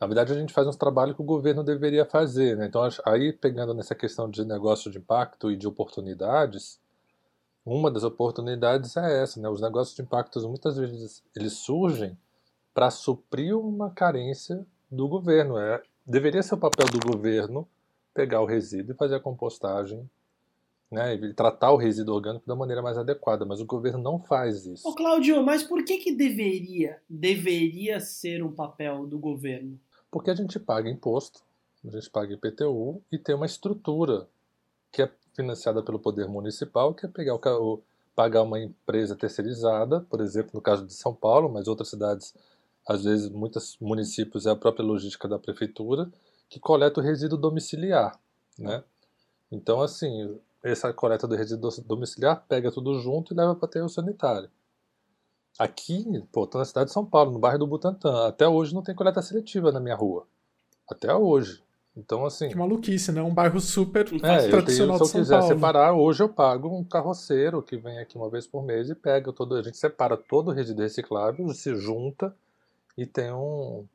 Na 0.00 0.06
verdade, 0.08 0.32
a 0.32 0.36
gente 0.36 0.52
faz 0.52 0.66
uns 0.66 0.76
trabalhos 0.76 1.14
que 1.14 1.22
o 1.22 1.24
governo 1.24 1.62
deveria 1.62 2.04
fazer, 2.04 2.56
né? 2.56 2.66
Então, 2.66 2.82
aí 3.04 3.32
pegando 3.32 3.72
nessa 3.74 3.94
questão 3.94 4.28
de 4.28 4.44
negócio 4.44 4.90
de 4.90 4.98
impacto 4.98 5.52
e 5.52 5.56
de 5.56 5.68
oportunidades, 5.68 6.80
uma 7.64 7.92
das 7.92 8.02
oportunidades 8.02 8.96
é 8.96 9.22
essa, 9.22 9.40
né? 9.40 9.48
Os 9.48 9.60
negócios 9.60 9.94
de 9.94 10.02
impactos 10.02 10.44
muitas 10.44 10.76
vezes 10.76 11.22
eles 11.34 11.52
surgem 11.52 12.18
para 12.74 12.90
suprir 12.90 13.56
uma 13.56 13.90
carência 13.92 14.66
do 14.90 15.08
governo. 15.08 15.58
É, 15.58 15.82
deveria 16.06 16.42
ser 16.42 16.54
o 16.54 16.58
papel 16.58 16.86
do 16.86 17.00
governo 17.00 17.66
pegar 18.14 18.40
o 18.40 18.46
resíduo 18.46 18.94
e 18.94 18.96
fazer 18.96 19.16
a 19.16 19.20
compostagem 19.20 20.08
né, 20.90 21.14
e 21.14 21.34
tratar 21.34 21.72
o 21.72 21.76
resíduo 21.76 22.14
orgânico 22.14 22.46
da 22.46 22.54
maneira 22.54 22.80
mais 22.80 22.96
adequada, 22.96 23.44
mas 23.44 23.60
o 23.60 23.66
governo 23.66 23.98
não 23.98 24.18
faz 24.18 24.66
isso. 24.66 24.88
Ô 24.88 24.94
Claudio, 24.94 25.42
mas 25.42 25.62
por 25.62 25.84
que 25.84 25.98
que 25.98 26.12
deveria, 26.12 27.00
deveria 27.08 28.00
ser 28.00 28.42
um 28.42 28.52
papel 28.52 29.06
do 29.06 29.18
governo? 29.18 29.78
Porque 30.10 30.30
a 30.30 30.34
gente 30.34 30.58
paga 30.58 30.88
imposto, 30.88 31.40
a 31.84 31.90
gente 31.90 32.08
paga 32.10 32.32
IPTU 32.32 33.02
e 33.10 33.18
tem 33.18 33.34
uma 33.34 33.46
estrutura 33.46 34.28
que 34.92 35.02
é 35.02 35.10
financiada 35.34 35.82
pelo 35.82 35.98
poder 35.98 36.26
municipal, 36.26 36.94
que 36.94 37.04
é 37.04 37.08
pegar 37.08 37.34
o, 37.34 37.82
pagar 38.14 38.42
uma 38.42 38.58
empresa 38.58 39.14
terceirizada, 39.14 40.00
por 40.00 40.20
exemplo, 40.20 40.52
no 40.54 40.60
caso 40.60 40.86
de 40.86 40.94
São 40.94 41.14
Paulo, 41.14 41.52
mas 41.52 41.68
outras 41.68 41.90
cidades 41.90 42.34
às 42.86 43.04
vezes 43.04 43.28
muitos 43.28 43.76
municípios 43.80 44.46
é 44.46 44.50
a 44.50 44.56
própria 44.56 44.84
logística 44.84 45.26
da 45.26 45.38
prefeitura 45.38 46.10
que 46.48 46.60
coleta 46.60 47.00
o 47.00 47.02
resíduo 47.02 47.38
domiciliar, 47.38 48.18
né? 48.58 48.84
Então 49.50 49.82
assim, 49.82 50.38
essa 50.62 50.92
coleta 50.92 51.26
do 51.26 51.34
resíduo 51.34 51.70
domiciliar 51.84 52.44
pega 52.48 52.70
tudo 52.70 53.00
junto 53.00 53.32
e 53.32 53.36
leva 53.36 53.54
para 53.54 53.66
aterro 53.66 53.88
sanitário. 53.88 54.50
Aqui, 55.58 56.04
pô, 56.30 56.46
tô 56.46 56.58
na 56.58 56.64
cidade 56.64 56.88
de 56.88 56.92
São 56.92 57.04
Paulo, 57.04 57.32
no 57.32 57.38
bairro 57.38 57.58
do 57.58 57.66
Butantã, 57.66 58.28
até 58.28 58.46
hoje 58.46 58.74
não 58.74 58.82
tem 58.82 58.94
coleta 58.94 59.22
seletiva 59.22 59.72
na 59.72 59.80
minha 59.80 59.96
rua. 59.96 60.26
Até 60.88 61.14
hoje. 61.14 61.62
Então, 61.96 62.26
assim. 62.26 62.50
Que 62.50 62.56
maluquice, 62.56 63.10
né? 63.10 63.22
Um 63.22 63.32
bairro 63.32 63.58
super 63.58 64.06
é, 64.22 64.48
tradicional 64.48 64.96
eu 64.96 64.98
tenho, 64.98 65.06
Se 65.06 65.16
eu 65.16 65.20
quiser 65.22 65.38
Paulo. 65.38 65.54
separar, 65.54 65.94
hoje 65.94 66.22
eu 66.22 66.28
pago 66.28 66.68
um 66.68 66.84
carroceiro 66.84 67.62
que 67.62 67.78
vem 67.78 67.98
aqui 67.98 68.16
uma 68.18 68.28
vez 68.28 68.46
por 68.46 68.62
mês 68.62 68.90
e 68.90 68.94
pega 68.94 69.32
todo. 69.32 69.54
A 69.54 69.62
gente 69.62 69.78
separa 69.78 70.14
todo 70.16 70.48
o 70.48 70.52
resíduo 70.52 70.82
reciclável, 70.82 71.48
se 71.54 71.74
junta 71.74 72.36
e 72.96 73.04
tem 73.04 73.32
um, 73.32 73.86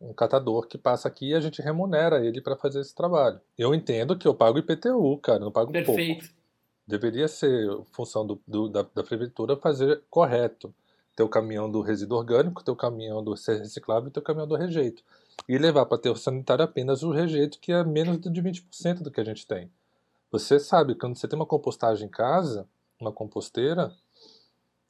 um 0.00 0.12
catador 0.12 0.66
que 0.66 0.78
passa 0.78 1.08
aqui 1.08 1.30
e 1.30 1.34
a 1.34 1.40
gente 1.40 1.60
remunera 1.60 2.24
ele 2.24 2.40
para 2.40 2.56
fazer 2.56 2.80
esse 2.80 2.94
trabalho. 2.94 3.40
Eu 3.56 3.74
entendo 3.74 4.16
que 4.16 4.26
eu 4.26 4.34
pago 4.34 4.58
IPTU, 4.58 5.18
cara, 5.18 5.40
não 5.40 5.50
pago 5.50 5.72
Perfeito. 5.72 6.20
pouco. 6.20 6.38
Deveria 6.86 7.28
ser 7.28 7.68
função 7.92 8.26
do, 8.26 8.40
do, 8.46 8.68
da, 8.68 8.82
da 8.94 9.02
prefeitura 9.02 9.56
fazer 9.56 10.02
correto. 10.08 10.74
Ter 11.14 11.22
o 11.22 11.28
caminhão 11.28 11.70
do 11.70 11.80
resíduo 11.80 12.16
orgânico, 12.16 12.62
ter 12.62 12.70
o 12.70 12.76
caminhão 12.76 13.22
do 13.22 13.34
reciclável 13.34 14.08
e 14.08 14.12
ter 14.12 14.20
o 14.20 14.22
caminhão 14.22 14.46
do 14.46 14.54
rejeito. 14.54 15.02
E 15.48 15.58
levar 15.58 15.84
para 15.86 15.98
ter 15.98 16.10
o 16.10 16.16
sanitário 16.16 16.64
apenas 16.64 17.02
o 17.02 17.10
rejeito, 17.10 17.58
que 17.58 17.72
é 17.72 17.82
menos 17.82 18.20
de 18.20 18.42
20% 18.42 19.02
do 19.02 19.10
que 19.10 19.20
a 19.20 19.24
gente 19.24 19.46
tem. 19.46 19.70
Você 20.30 20.60
sabe, 20.60 20.94
quando 20.94 21.16
você 21.16 21.26
tem 21.26 21.38
uma 21.38 21.46
compostagem 21.46 22.06
em 22.06 22.10
casa, 22.10 22.66
uma 23.00 23.12
composteira, 23.12 23.92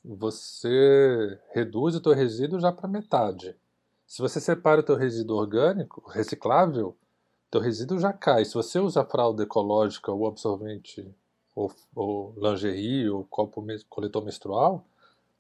você 0.09 1.39
reduz 1.53 1.95
o 1.95 2.01
teu 2.01 2.15
resíduo 2.15 2.59
já 2.59 2.73
para 2.73 2.89
metade. 2.89 3.55
Se 4.07 4.23
você 4.23 4.41
separa 4.41 4.81
o 4.81 4.83
teu 4.83 4.97
resíduo 4.97 5.37
orgânico, 5.37 6.03
reciclável, 6.09 6.97
teu 7.51 7.61
resíduo 7.61 7.99
já 7.99 8.11
cai. 8.11 8.45
Se 8.47 8.55
você 8.55 8.79
usa 8.79 9.05
fralda 9.05 9.43
ecológica 9.43 10.11
ou 10.11 10.27
absorvente 10.27 11.07
ou, 11.55 11.71
ou 11.95 12.35
lingerie 12.39 13.11
ou 13.11 13.25
copo 13.25 13.63
coletor 13.91 14.25
menstrual, 14.25 14.83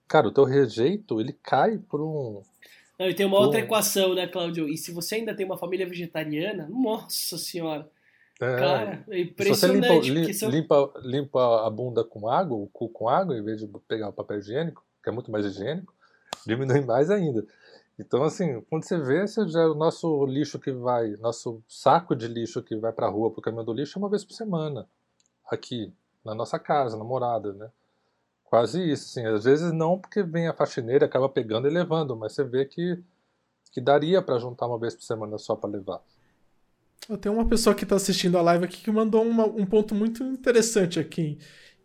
cara, 0.06 0.28
o 0.28 0.32
teu 0.32 0.44
rejeito 0.44 1.18
ele 1.18 1.32
cai 1.32 1.78
por 1.78 2.02
um 2.02 2.42
Não, 2.98 3.08
e 3.08 3.14
tem 3.14 3.24
uma 3.24 3.38
outra 3.38 3.60
equação, 3.60 4.14
né, 4.14 4.26
Cláudio? 4.26 4.68
E 4.68 4.76
se 4.76 4.92
você 4.92 5.14
ainda 5.14 5.34
tem 5.34 5.46
uma 5.46 5.56
família 5.56 5.88
vegetariana, 5.88 6.68
nossa 6.68 7.38
senhora. 7.38 7.90
É, 8.40 8.56
cara, 8.56 9.04
é 9.08 9.20
impressionante. 9.20 10.06
Se 10.06 10.12
você 10.12 10.12
limpa, 10.12 10.34
são... 10.34 10.50
limpa, 10.50 10.92
limpa 11.02 11.66
a 11.66 11.70
bunda 11.70 12.04
com 12.04 12.28
água, 12.28 12.56
o 12.56 12.68
cu 12.68 12.88
com 12.88 13.08
água, 13.08 13.36
em 13.36 13.42
vez 13.42 13.58
de 13.58 13.66
pegar 13.88 14.08
o 14.08 14.12
papel 14.12 14.38
higiênico, 14.38 14.84
que 15.02 15.10
é 15.10 15.12
muito 15.12 15.30
mais 15.30 15.44
higiênico, 15.44 15.92
diminui 16.46 16.80
mais 16.82 17.10
ainda. 17.10 17.44
Então, 17.98 18.22
assim, 18.22 18.60
quando 18.70 18.84
você 18.84 18.96
vê, 18.96 19.26
você 19.26 19.46
já, 19.48 19.66
o 19.66 19.74
nosso 19.74 20.24
lixo 20.26 20.58
que 20.60 20.70
vai, 20.70 21.16
nosso 21.16 21.60
saco 21.66 22.14
de 22.14 22.28
lixo 22.28 22.62
que 22.62 22.76
vai 22.76 22.92
para 22.92 23.08
a 23.08 23.10
rua, 23.10 23.30
para 23.30 23.40
o 23.40 23.42
caminhão 23.42 23.64
do 23.64 23.72
lixo, 23.72 23.98
é 23.98 24.00
uma 24.00 24.08
vez 24.08 24.24
por 24.24 24.34
semana, 24.34 24.88
aqui, 25.50 25.92
na 26.24 26.32
nossa 26.32 26.60
casa, 26.60 26.96
na 26.96 27.02
morada, 27.02 27.52
né? 27.54 27.70
Quase 28.44 28.80
isso, 28.80 29.06
assim. 29.08 29.26
Às 29.26 29.44
vezes 29.44 29.72
não 29.72 29.98
porque 29.98 30.22
vem 30.22 30.46
a 30.46 30.54
faxineira, 30.54 31.06
acaba 31.06 31.28
pegando 31.28 31.66
e 31.66 31.70
levando, 31.70 32.16
mas 32.16 32.32
você 32.32 32.44
vê 32.44 32.64
que, 32.64 33.02
que 33.72 33.80
daria 33.80 34.22
para 34.22 34.38
juntar 34.38 34.66
uma 34.66 34.78
vez 34.78 34.94
por 34.94 35.02
semana 35.02 35.36
só 35.36 35.56
para 35.56 35.70
levar. 35.70 36.00
Tem 37.20 37.32
uma 37.32 37.46
pessoa 37.48 37.74
que 37.74 37.84
está 37.84 37.96
assistindo 37.96 38.36
a 38.36 38.42
live 38.42 38.64
aqui 38.64 38.82
que 38.82 38.90
mandou 38.90 39.22
uma, 39.22 39.46
um 39.46 39.64
ponto 39.64 39.94
muito 39.94 40.22
interessante 40.22 41.00
aqui 41.00 41.38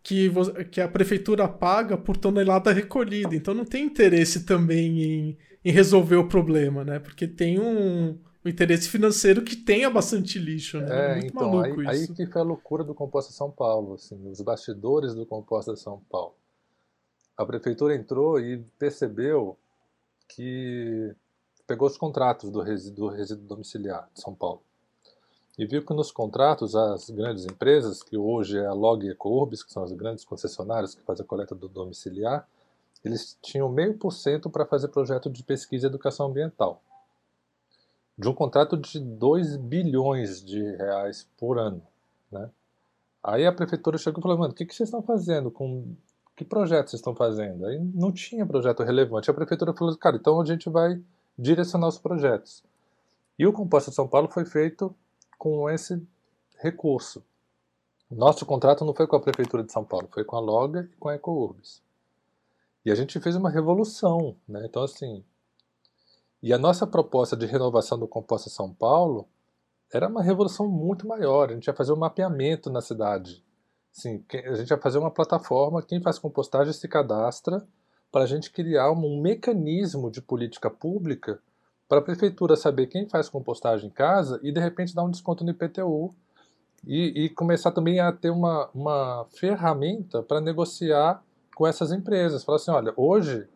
que, 0.04 0.30
que 0.70 0.80
a 0.82 0.86
prefeitura 0.86 1.48
paga 1.48 1.96
por 1.96 2.16
tonelada 2.16 2.70
recolhida. 2.70 3.34
Então 3.34 3.54
não 3.54 3.64
tem 3.64 3.86
interesse 3.86 4.44
também 4.44 5.02
em, 5.02 5.38
em 5.64 5.72
resolver 5.72 6.16
o 6.16 6.28
problema, 6.28 6.84
né? 6.84 6.98
Porque 6.98 7.26
tem 7.26 7.58
um, 7.58 8.10
um 8.44 8.48
interesse 8.48 8.86
financeiro 8.90 9.42
que 9.42 9.56
tenha 9.56 9.88
bastante 9.88 10.38
lixo, 10.38 10.78
né? 10.78 11.12
É, 11.12 11.14
Muito 11.14 11.26
então, 11.28 11.50
maluco 11.50 11.80
aí, 11.80 12.02
isso. 12.02 12.12
aí 12.12 12.16
que 12.16 12.26
foi 12.30 12.42
a 12.42 12.44
loucura 12.44 12.84
do 12.84 12.94
Composta 12.94 13.32
São 13.32 13.50
Paulo, 13.50 13.94
assim, 13.94 14.28
os 14.28 14.42
bastidores 14.42 15.14
do 15.14 15.24
Composta 15.24 15.74
São 15.74 16.02
Paulo. 16.10 16.34
A 17.34 17.46
prefeitura 17.46 17.96
entrou 17.96 18.38
e 18.38 18.58
percebeu 18.78 19.56
que 20.28 21.14
pegou 21.66 21.88
os 21.88 21.96
contratos 21.96 22.50
do 22.50 22.60
resíduo, 22.60 23.08
do 23.08 23.16
resíduo 23.16 23.46
domiciliar 23.46 24.08
de 24.14 24.20
São 24.20 24.34
Paulo 24.34 24.62
e 25.56 25.66
viu 25.66 25.84
que 25.84 25.94
nos 25.94 26.10
contratos 26.10 26.74
as 26.74 27.08
grandes 27.10 27.44
empresas, 27.44 28.02
que 28.02 28.16
hoje 28.16 28.58
é 28.58 28.66
a 28.66 28.72
Log 28.72 29.06
e 29.06 29.10
Ecourbis, 29.10 29.62
que 29.62 29.72
são 29.72 29.84
as 29.84 29.92
grandes 29.92 30.24
concessionárias 30.24 30.94
que 30.94 31.02
fazem 31.02 31.24
a 31.24 31.28
coleta 31.28 31.54
do 31.54 31.68
domiciliar, 31.68 32.46
eles 33.04 33.38
tinham 33.40 33.68
meio 33.68 33.96
por 33.96 34.12
cento 34.12 34.50
para 34.50 34.66
fazer 34.66 34.88
projeto 34.88 35.30
de 35.30 35.42
pesquisa 35.42 35.86
e 35.86 35.88
educação 35.88 36.26
ambiental. 36.26 36.82
De 38.18 38.28
um 38.28 38.34
contrato 38.34 38.76
de 38.76 38.98
2 38.98 39.56
bilhões 39.56 40.44
de 40.44 40.60
reais 40.76 41.28
por 41.36 41.58
ano. 41.58 41.82
Né? 42.32 42.50
Aí 43.22 43.46
a 43.46 43.52
prefeitura 43.52 43.98
chegou 43.98 44.20
e 44.20 44.22
falou, 44.22 44.38
mano, 44.38 44.52
o 44.52 44.56
que, 44.56 44.64
que 44.64 44.74
vocês 44.74 44.88
estão 44.88 45.02
fazendo? 45.02 45.50
Com 45.50 45.94
que 46.36 46.44
projeto 46.44 46.88
vocês 46.88 47.00
estão 47.00 47.14
fazendo? 47.14 47.66
Aí 47.66 47.78
não 47.78 48.10
tinha 48.10 48.44
projeto 48.46 48.82
relevante. 48.82 49.30
A 49.30 49.34
prefeitura 49.34 49.72
falou, 49.72 49.96
cara, 49.96 50.16
então 50.16 50.40
a 50.40 50.44
gente 50.44 50.68
vai 50.68 51.00
direcionar 51.38 51.88
os 51.88 51.98
projetos. 51.98 52.64
E 53.38 53.46
o 53.46 53.52
Composta 53.52 53.90
São 53.90 54.08
Paulo 54.08 54.28
foi 54.28 54.44
feito 54.44 54.94
com 55.44 55.68
esse 55.68 56.02
recurso. 56.56 57.22
Nosso 58.10 58.46
contrato 58.46 58.82
não 58.82 58.94
foi 58.94 59.06
com 59.06 59.16
a 59.16 59.20
Prefeitura 59.20 59.62
de 59.62 59.70
São 59.70 59.84
Paulo, 59.84 60.08
foi 60.10 60.24
com 60.24 60.36
a 60.36 60.40
Loga 60.40 60.88
e 60.90 60.96
com 60.96 61.10
a 61.10 61.16
EcoUrbis. 61.16 61.82
E 62.82 62.90
a 62.90 62.94
gente 62.94 63.20
fez 63.20 63.36
uma 63.36 63.50
revolução, 63.50 64.34
né? 64.48 64.64
Então, 64.64 64.82
assim, 64.82 65.22
e 66.42 66.50
a 66.50 66.56
nossa 66.56 66.86
proposta 66.86 67.36
de 67.36 67.44
renovação 67.44 67.98
do 67.98 68.08
Composta 68.08 68.48
São 68.48 68.72
Paulo 68.72 69.28
era 69.92 70.08
uma 70.08 70.22
revolução 70.22 70.66
muito 70.66 71.06
maior. 71.06 71.50
A 71.50 71.52
gente 71.52 71.66
ia 71.66 71.74
fazer 71.74 71.92
um 71.92 71.96
mapeamento 71.96 72.70
na 72.70 72.80
cidade. 72.80 73.44
Assim, 73.94 74.24
a 74.46 74.54
gente 74.54 74.70
ia 74.70 74.78
fazer 74.78 74.96
uma 74.96 75.10
plataforma, 75.10 75.82
quem 75.82 76.00
faz 76.00 76.18
compostagem 76.18 76.72
se 76.72 76.88
cadastra 76.88 77.62
para 78.10 78.24
a 78.24 78.26
gente 78.26 78.50
criar 78.50 78.90
um 78.92 79.20
mecanismo 79.20 80.10
de 80.10 80.22
política 80.22 80.70
pública 80.70 81.38
para 81.94 82.00
a 82.00 82.02
prefeitura 82.02 82.56
saber 82.56 82.88
quem 82.88 83.08
faz 83.08 83.28
compostagem 83.28 83.86
em 83.86 83.92
casa 83.92 84.40
e 84.42 84.50
de 84.50 84.58
repente 84.58 84.92
dar 84.92 85.04
um 85.04 85.10
desconto 85.10 85.44
no 85.44 85.50
IPTU 85.50 86.12
e, 86.84 87.26
e 87.26 87.28
começar 87.28 87.70
também 87.70 88.00
a 88.00 88.10
ter 88.10 88.30
uma, 88.30 88.68
uma 88.74 89.26
ferramenta 89.38 90.20
para 90.20 90.40
negociar 90.40 91.22
com 91.54 91.64
essas 91.64 91.92
empresas. 91.92 92.42
Falar 92.42 92.56
assim, 92.56 92.72
olha, 92.72 92.92
hoje, 92.96 93.46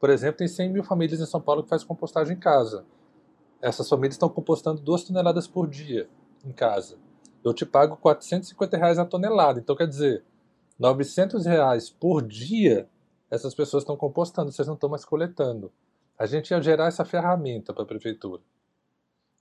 por 0.00 0.08
exemplo, 0.08 0.38
tem 0.38 0.48
100 0.48 0.72
mil 0.72 0.82
famílias 0.82 1.20
em 1.20 1.26
São 1.26 1.38
Paulo 1.38 1.62
que 1.62 1.68
fazem 1.68 1.86
compostagem 1.86 2.34
em 2.34 2.40
casa. 2.40 2.86
Essas 3.60 3.86
famílias 3.86 4.14
estão 4.14 4.30
compostando 4.30 4.80
2 4.80 5.04
toneladas 5.04 5.46
por 5.46 5.68
dia 5.68 6.08
em 6.46 6.52
casa. 6.52 6.96
Eu 7.44 7.52
te 7.52 7.66
pago 7.66 7.98
450 7.98 8.74
reais 8.78 8.98
a 8.98 9.04
tonelada. 9.04 9.60
Então, 9.60 9.76
quer 9.76 9.86
dizer, 9.86 10.24
900 10.78 11.44
reais 11.44 11.90
por 11.90 12.22
dia 12.22 12.88
essas 13.30 13.54
pessoas 13.54 13.82
estão 13.82 13.98
compostando, 13.98 14.50
vocês 14.50 14.66
não 14.66 14.76
estão 14.76 14.88
mais 14.88 15.04
coletando. 15.04 15.70
A 16.18 16.26
gente 16.26 16.50
ia 16.50 16.60
gerar 16.60 16.86
essa 16.86 17.04
ferramenta 17.04 17.72
para 17.72 17.82
a 17.82 17.86
prefeitura. 17.86 18.42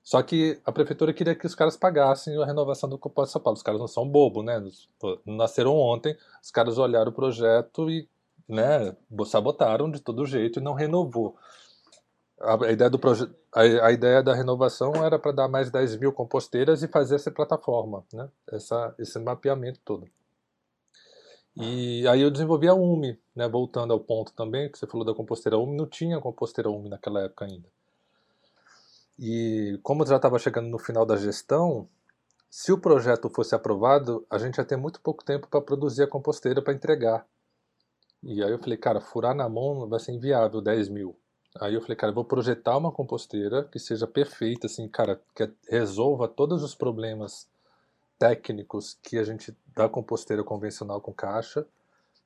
Só 0.04 0.22
que 0.22 0.62
a 0.64 0.72
prefeitura 0.72 1.14
queria 1.14 1.34
que 1.34 1.48
os 1.48 1.56
caras 1.56 1.76
pagassem 1.76 2.40
a 2.42 2.46
renovação 2.46 2.88
do 2.88 2.98
Composto 2.98 3.34
São 3.34 3.42
Paulo. 3.42 3.58
Os 3.58 3.64
caras 3.64 3.80
não 3.80 3.88
são 3.88 4.08
bobo, 4.08 4.44
né? 4.44 4.62
Nasceram 5.26 5.76
ontem, 5.76 6.16
os 6.44 6.52
caras 6.52 6.78
olharam 6.78 7.10
o 7.10 7.16
projeto 7.16 7.90
e 7.90 8.08
né, 8.48 8.96
sabotaram 9.26 9.90
de 9.90 10.00
todo 10.00 10.26
jeito 10.26 10.60
e 10.60 10.64
não 10.64 10.74
renovou. 10.74 11.36
A, 12.40 12.72
ideia, 12.72 12.90
do 12.90 13.00
a, 13.54 13.62
a, 13.88 13.92
ideia 13.92 14.22
da 14.22 14.36
renovação 14.36 14.94
era 14.94 15.18
para 15.18 15.32
dar 15.32 15.48
mais 15.48 15.72
10 15.72 15.98
mil 15.98 16.12
composteiras 16.12 16.84
e 16.84 16.88
fazer 16.88 17.16
essa 17.16 17.32
plataforma, 17.32 18.06
né? 18.14 18.30
essa, 18.52 18.94
esse 19.00 19.18
mapeamento 19.18 19.80
todo. 19.84 20.06
E 21.58 22.06
aí 22.08 22.22
eu 22.22 22.30
desenvolvi 22.30 22.68
a 22.68 22.74
UMI, 22.74 23.18
né, 23.34 23.48
voltando 23.48 23.94
ao 23.94 24.00
ponto 24.00 24.34
também, 24.34 24.70
que 24.70 24.78
você 24.78 24.86
falou 24.86 25.06
da 25.06 25.14
composteira 25.14 25.58
UMI, 25.58 25.78
não 25.78 25.88
tinha 25.88 26.20
composteira 26.20 26.70
UMI 26.70 26.90
naquela 26.90 27.22
época 27.22 27.46
ainda. 27.46 27.68
E 29.18 29.80
como 29.82 30.06
já 30.06 30.18
estava 30.18 30.38
chegando 30.38 30.68
no 30.68 30.78
final 30.78 31.06
da 31.06 31.16
gestão, 31.16 31.88
se 32.50 32.74
o 32.74 32.78
projeto 32.78 33.30
fosse 33.30 33.56
aprovado, 33.56 34.26
a 34.30 34.38
gente 34.38 34.58
ia 34.58 34.66
ter 34.66 34.76
muito 34.76 35.00
pouco 35.00 35.24
tempo 35.24 35.48
para 35.48 35.62
produzir 35.62 36.04
a 36.04 36.08
composteira 36.08 36.62
para 36.62 36.74
entregar. 36.74 37.26
E 38.22 38.44
aí 38.44 38.52
eu 38.52 38.60
falei, 38.60 38.78
cara, 38.78 39.00
furar 39.00 39.34
na 39.34 39.48
mão 39.48 39.88
vai 39.88 40.00
ser 40.00 40.12
inviável 40.12 40.62
10 40.62 40.90
mil. 40.90 41.16
Aí 41.60 41.74
eu 41.74 41.82
falei, 41.82 41.96
cara, 41.96 42.12
eu 42.12 42.16
vou 42.16 42.26
projetar 42.26 42.78
uma 42.78 42.92
composteira 42.92 43.64
que 43.64 43.80
seja 43.80 44.06
perfeita, 44.06 44.68
assim, 44.68 44.90
cara, 44.90 45.22
que 45.34 45.50
resolva 45.70 46.28
todos 46.28 46.64
os 46.64 46.76
problemas 46.76 47.48
técnicos 48.18 48.98
que 49.04 49.18
a 49.18 49.24
gente 49.24 49.56
dá 49.76 49.88
composteira 49.90 50.44
convencional 50.44 51.02
com 51.02 51.14
caixa, 51.14 51.66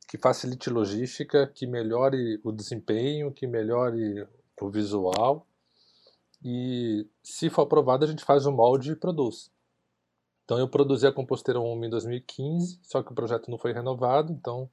que 0.08 0.18
facilite 0.18 0.70
logística, 0.70 1.48
que 1.48 1.68
melhore 1.68 2.40
o 2.44 2.52
desempenho, 2.52 3.32
que 3.32 3.46
melhore 3.46 4.28
o 4.60 4.70
visual. 4.70 5.46
E 6.44 7.06
se 7.24 7.50
for 7.50 7.64
aprovado, 7.64 8.06
a 8.06 8.08
gente 8.08 8.24
faz 8.24 8.46
o 8.46 8.52
molde 8.52 8.92
e 8.92 8.96
produz. 8.96 9.52
Então 10.46 10.58
eu 10.58 10.68
produzi 10.68 11.06
a 11.06 11.12
composteira 11.12 11.60
1 11.60 11.86
em 11.86 11.90
2015, 11.90 12.80
só 12.82 13.04
que 13.04 13.12
o 13.12 13.16
projeto 13.16 13.52
não 13.52 13.58
foi 13.58 13.72
renovado, 13.72 14.34
então 14.34 14.70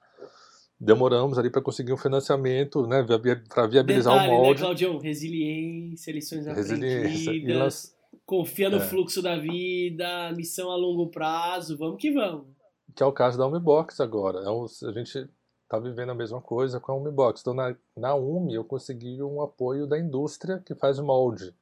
demoramos 0.80 1.38
ali 1.38 1.50
para 1.50 1.60
conseguir 1.60 1.92
um 1.92 1.98
financiamento, 1.98 2.86
né, 2.86 3.04
para 3.48 3.66
viabilizar 3.66 4.14
Detalhe, 4.14 4.30
o 4.30 4.36
né, 4.36 4.42
molde. 4.42 4.60
Né, 4.60 4.66
Claudião? 4.66 4.98
Resiliência, 4.98 6.12
lições 6.12 6.46
Resiliência. 6.46 7.30
aprendidas 7.30 7.95
confia 8.24 8.68
no 8.68 8.78
é. 8.78 8.80
fluxo 8.80 9.22
da 9.22 9.36
vida, 9.36 10.32
missão 10.32 10.70
a 10.70 10.76
longo 10.76 11.10
prazo, 11.10 11.76
vamos 11.78 12.00
que 12.00 12.12
vamos. 12.12 12.46
Que 12.94 13.02
é 13.02 13.06
o 13.06 13.12
caso 13.12 13.38
da 13.38 13.46
Umibox 13.46 14.00
agora. 14.00 14.40
É 14.40 14.88
a 14.88 14.92
gente 14.92 15.28
está 15.62 15.78
vivendo 15.78 16.10
a 16.10 16.14
mesma 16.14 16.40
coisa 16.40 16.80
com 16.80 16.92
a 16.92 16.94
Umibox. 16.94 17.40
Então, 17.40 17.54
na, 17.54 17.76
na 17.96 18.14
Umi, 18.14 18.54
eu 18.54 18.64
consegui 18.64 19.22
um 19.22 19.42
apoio 19.42 19.86
da 19.86 19.98
indústria 19.98 20.62
que 20.64 20.74
faz 20.74 20.98
molde. 20.98 21.54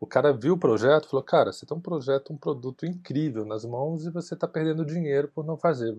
O 0.00 0.06
cara 0.06 0.32
viu 0.32 0.54
o 0.54 0.58
projeto 0.58 1.06
e 1.06 1.10
falou: 1.10 1.24
Cara, 1.24 1.52
você 1.52 1.66
tem 1.66 1.76
um 1.76 1.80
projeto, 1.80 2.32
um 2.32 2.36
produto 2.36 2.86
incrível 2.86 3.44
nas 3.44 3.64
mãos 3.64 4.06
e 4.06 4.10
você 4.10 4.34
está 4.34 4.46
perdendo 4.46 4.84
dinheiro 4.84 5.28
por 5.28 5.44
não 5.44 5.56
fazer. 5.56 5.96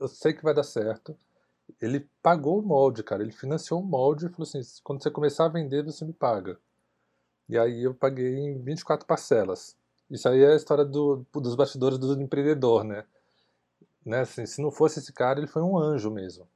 Eu 0.00 0.08
sei 0.08 0.32
que 0.32 0.42
vai 0.42 0.54
dar 0.54 0.64
certo. 0.64 1.16
Ele 1.80 2.08
pagou 2.22 2.58
o 2.58 2.62
molde, 2.62 3.02
cara. 3.02 3.22
Ele 3.22 3.32
financiou 3.32 3.80
o 3.80 3.84
molde 3.84 4.26
e 4.26 4.28
falou 4.28 4.42
assim: 4.42 4.60
Quando 4.82 5.02
você 5.02 5.10
começar 5.10 5.46
a 5.46 5.48
vender, 5.48 5.84
você 5.84 6.04
me 6.04 6.12
paga. 6.12 6.58
E 7.48 7.56
aí 7.56 7.84
eu 7.84 7.94
paguei 7.94 8.34
em 8.34 8.60
24 8.60 9.06
parcelas. 9.06 9.76
Isso 10.10 10.28
aí 10.28 10.42
é 10.42 10.52
a 10.52 10.56
história 10.56 10.84
do, 10.84 11.24
dos 11.34 11.54
bastidores 11.54 11.98
do 11.98 12.20
empreendedor, 12.20 12.84
né? 12.84 13.04
né? 14.04 14.20
Assim, 14.20 14.46
se 14.46 14.62
não 14.62 14.70
fosse 14.70 15.00
esse 15.00 15.12
cara, 15.12 15.38
ele 15.38 15.48
foi 15.48 15.62
um 15.62 15.76
anjo 15.76 16.10
mesmo. 16.10 16.46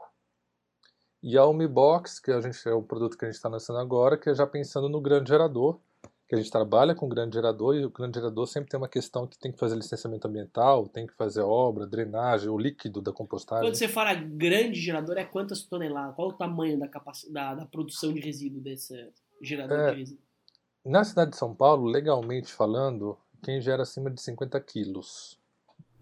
E 1.23 1.37
a 1.37 1.45
Umibox, 1.45 2.19
que 2.19 2.31
a 2.31 2.41
gente 2.41 2.67
é 2.67 2.73
o 2.73 2.83
produto 2.83 3.17
que 3.19 3.25
a 3.25 3.29
gente 3.29 3.37
está 3.37 3.49
lançando 3.49 3.79
agora, 3.79 4.17
que 4.17 4.31
é 4.31 4.35
já 4.35 4.47
pensando 4.47 4.89
no 4.89 5.01
grande 5.01 5.29
gerador, 5.29 5.79
que 6.27 6.35
a 6.37 6.39
gente 6.39 6.51
trabalha 6.51 6.95
com 6.95 7.09
grande 7.09 7.35
gerador 7.35 7.75
e 7.75 7.85
o 7.85 7.91
grande 7.91 8.19
gerador 8.19 8.47
sempre 8.47 8.71
tem 8.71 8.79
uma 8.79 8.89
questão 8.89 9.27
que 9.27 9.37
tem 9.37 9.51
que 9.51 9.59
fazer 9.59 9.75
licenciamento 9.75 10.29
ambiental, 10.29 10.87
tem 10.87 11.07
que 11.07 11.13
fazer 11.15 11.41
obra, 11.41 11.87
drenagem, 11.87 12.49
o 12.49 12.57
líquido 12.57 13.03
da 13.03 13.13
compostagem. 13.13 13.65
Quando 13.65 13.75
você 13.75 13.89
fala 13.89 14.15
grande 14.15 14.81
gerador, 14.81 15.19
é 15.19 15.25
quantas 15.25 15.63
toneladas? 15.65 16.15
Qual 16.15 16.29
o 16.29 16.33
tamanho 16.33 16.79
da, 16.79 16.89
da, 17.31 17.55
da 17.57 17.67
produção 17.67 18.15
de 18.15 18.21
resíduo 18.21 18.61
desse 18.61 18.95
gerador 19.43 19.77
é, 19.77 19.91
de 19.91 19.99
resíduo? 19.99 20.30
Na 20.91 21.05
cidade 21.05 21.31
de 21.31 21.37
São 21.37 21.55
Paulo, 21.55 21.87
legalmente 21.87 22.53
falando, 22.53 23.17
quem 23.45 23.61
gera 23.61 23.85
acima 23.85 24.11
de 24.11 24.21
50 24.21 24.59
quilos 24.59 25.39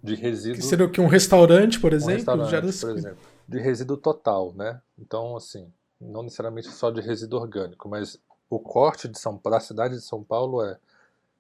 de 0.03 0.15
resíduo. 0.15 0.61
Que 0.61 0.65
seria 0.65 0.87
o 0.87 0.91
que? 0.91 0.99
Um 0.99 1.07
restaurante, 1.07 1.79
por 1.79 1.93
exemplo? 1.93 2.15
Um 2.15 2.17
restaurante, 2.17 2.51
gera... 2.51 2.67
por 2.73 2.97
exemplo. 2.97 3.19
De 3.47 3.61
resíduo 3.61 3.99
total, 3.99 4.55
né? 4.55 4.81
Então, 4.99 5.37
assim, 5.37 5.71
não 6.01 6.23
necessariamente 6.23 6.69
só 6.69 6.91
de 6.91 7.03
resíduo 7.03 7.39
orgânico, 7.39 7.87
mas 7.87 8.19
o 8.49 8.59
corte 8.59 9.07
de 9.09 9.19
São, 9.19 9.39
da 9.45 9.61
cidade 9.61 9.95
de 9.95 10.01
São 10.01 10.25
Paulo 10.25 10.63
é 10.63 10.79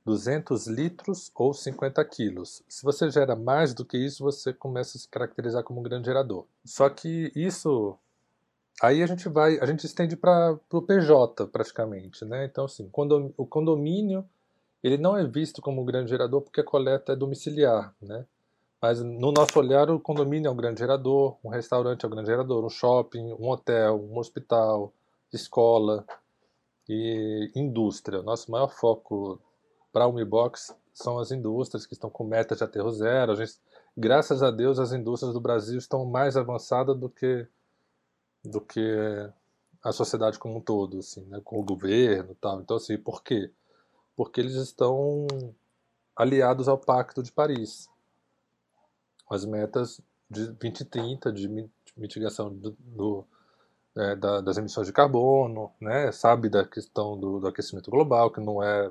200 0.04 0.66
litros 0.66 1.32
ou 1.34 1.54
50 1.54 2.04
quilos. 2.04 2.62
Se 2.68 2.82
você 2.82 3.10
gera 3.10 3.34
mais 3.34 3.72
do 3.72 3.82
que 3.82 3.96
isso, 3.96 4.22
você 4.22 4.52
começa 4.52 4.98
a 4.98 5.00
se 5.00 5.08
caracterizar 5.08 5.64
como 5.64 5.80
um 5.80 5.82
grande 5.82 6.04
gerador. 6.04 6.44
Só 6.66 6.90
que 6.90 7.32
isso 7.34 7.96
aí 8.82 9.02
a 9.02 9.06
gente 9.06 9.28
vai, 9.28 9.58
a 9.58 9.66
gente 9.66 9.84
estende 9.84 10.16
para 10.16 10.58
o 10.72 10.82
PJ 10.82 11.46
praticamente, 11.48 12.24
né? 12.24 12.44
Então 12.44 12.64
assim, 12.64 12.90
o 13.36 13.46
condomínio 13.46 14.24
ele 14.82 14.96
não 14.96 15.16
é 15.16 15.26
visto 15.26 15.60
como 15.60 15.82
um 15.82 15.84
grande 15.84 16.10
gerador 16.10 16.42
porque 16.42 16.60
a 16.60 16.64
coleta 16.64 17.12
é 17.12 17.16
domiciliar, 17.16 17.94
né? 18.00 18.24
Mas 18.80 19.02
no 19.02 19.32
nosso 19.32 19.58
olhar, 19.58 19.90
o 19.90 19.98
condomínio 19.98 20.48
é 20.48 20.50
um 20.52 20.56
grande 20.56 20.78
gerador, 20.78 21.36
um 21.42 21.48
restaurante 21.48 22.04
é 22.04 22.06
um 22.06 22.10
grande 22.10 22.28
gerador, 22.28 22.64
um 22.64 22.68
shopping, 22.68 23.32
um 23.32 23.48
hotel, 23.48 24.00
um 24.00 24.16
hospital, 24.16 24.92
escola 25.32 26.04
e 26.88 27.50
indústria. 27.56 28.20
O 28.20 28.22
nosso 28.22 28.50
maior 28.50 28.68
foco 28.68 29.40
para 29.92 30.04
a 30.04 30.06
Umibox 30.06 30.72
são 30.94 31.18
as 31.18 31.32
indústrias 31.32 31.86
que 31.86 31.94
estão 31.94 32.08
com 32.08 32.22
metas 32.22 32.58
de 32.58 32.64
aterro 32.64 32.90
zero. 32.92 33.32
A 33.32 33.34
gente, 33.34 33.54
graças 33.96 34.44
a 34.44 34.50
Deus, 34.50 34.78
as 34.78 34.92
indústrias 34.92 35.34
do 35.34 35.40
Brasil 35.40 35.78
estão 35.78 36.04
mais 36.04 36.36
avançadas 36.36 36.96
do 36.96 37.08
que 37.08 37.48
do 38.48 38.60
que 38.60 38.80
a 39.82 39.92
sociedade 39.92 40.38
como 40.38 40.58
um 40.58 40.60
todo, 40.60 40.98
assim, 40.98 41.24
né, 41.26 41.40
com 41.44 41.58
o 41.58 41.64
governo, 41.64 42.36
tal. 42.40 42.60
Então, 42.60 42.76
assim, 42.76 42.96
por 42.98 43.22
quê? 43.22 43.50
Porque 44.16 44.40
eles 44.40 44.54
estão 44.54 45.26
aliados 46.16 46.68
ao 46.68 46.78
Pacto 46.78 47.22
de 47.22 47.30
Paris 47.30 47.88
as 49.30 49.44
metas 49.44 50.00
de 50.30 50.46
2030 50.46 51.32
de 51.32 51.70
mitigação 51.96 52.52
do, 52.52 52.76
do 52.80 53.24
é, 53.96 54.14
da, 54.14 54.40
das 54.40 54.56
emissões 54.56 54.86
de 54.86 54.92
carbono, 54.92 55.72
né? 55.80 56.12
sabe 56.12 56.48
da 56.48 56.64
questão 56.64 57.18
do, 57.18 57.40
do, 57.40 57.48
aquecimento 57.48 57.90
global, 57.90 58.30
que 58.30 58.40
não 58.40 58.62
é, 58.62 58.90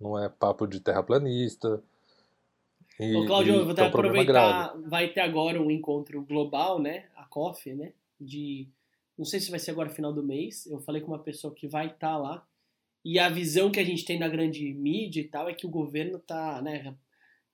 não 0.00 0.18
é 0.18 0.28
papo 0.28 0.66
de 0.66 0.80
terraplanista. 0.80 1.82
E, 2.98 3.16
Ô, 3.16 3.26
Claudio, 3.26 3.54
eu 3.54 3.64
vou 3.64 3.72
até 3.72 3.86
aproveitar, 3.86 4.74
vai 4.84 5.08
ter 5.08 5.20
agora 5.20 5.60
um 5.60 5.70
encontro 5.70 6.22
global, 6.22 6.80
né, 6.80 7.06
a 7.16 7.24
COF, 7.24 7.72
né, 7.72 7.92
de, 8.20 8.66
não 9.22 9.26
sei 9.26 9.38
se 9.38 9.52
vai 9.52 9.60
ser 9.60 9.70
agora 9.70 9.88
final 9.88 10.12
do 10.12 10.24
mês, 10.24 10.66
eu 10.66 10.80
falei 10.80 11.00
com 11.00 11.12
uma 11.12 11.22
pessoa 11.22 11.54
que 11.54 11.68
vai 11.68 11.86
estar 11.86 11.98
tá 11.98 12.18
lá, 12.18 12.44
e 13.04 13.20
a 13.20 13.28
visão 13.28 13.70
que 13.70 13.78
a 13.78 13.84
gente 13.84 14.04
tem 14.04 14.18
da 14.18 14.26
grande 14.26 14.74
mídia 14.74 15.20
e 15.20 15.28
tal 15.28 15.48
é 15.48 15.54
que 15.54 15.64
o 15.64 15.70
governo 15.70 16.16
está, 16.16 16.60
né, 16.60 16.92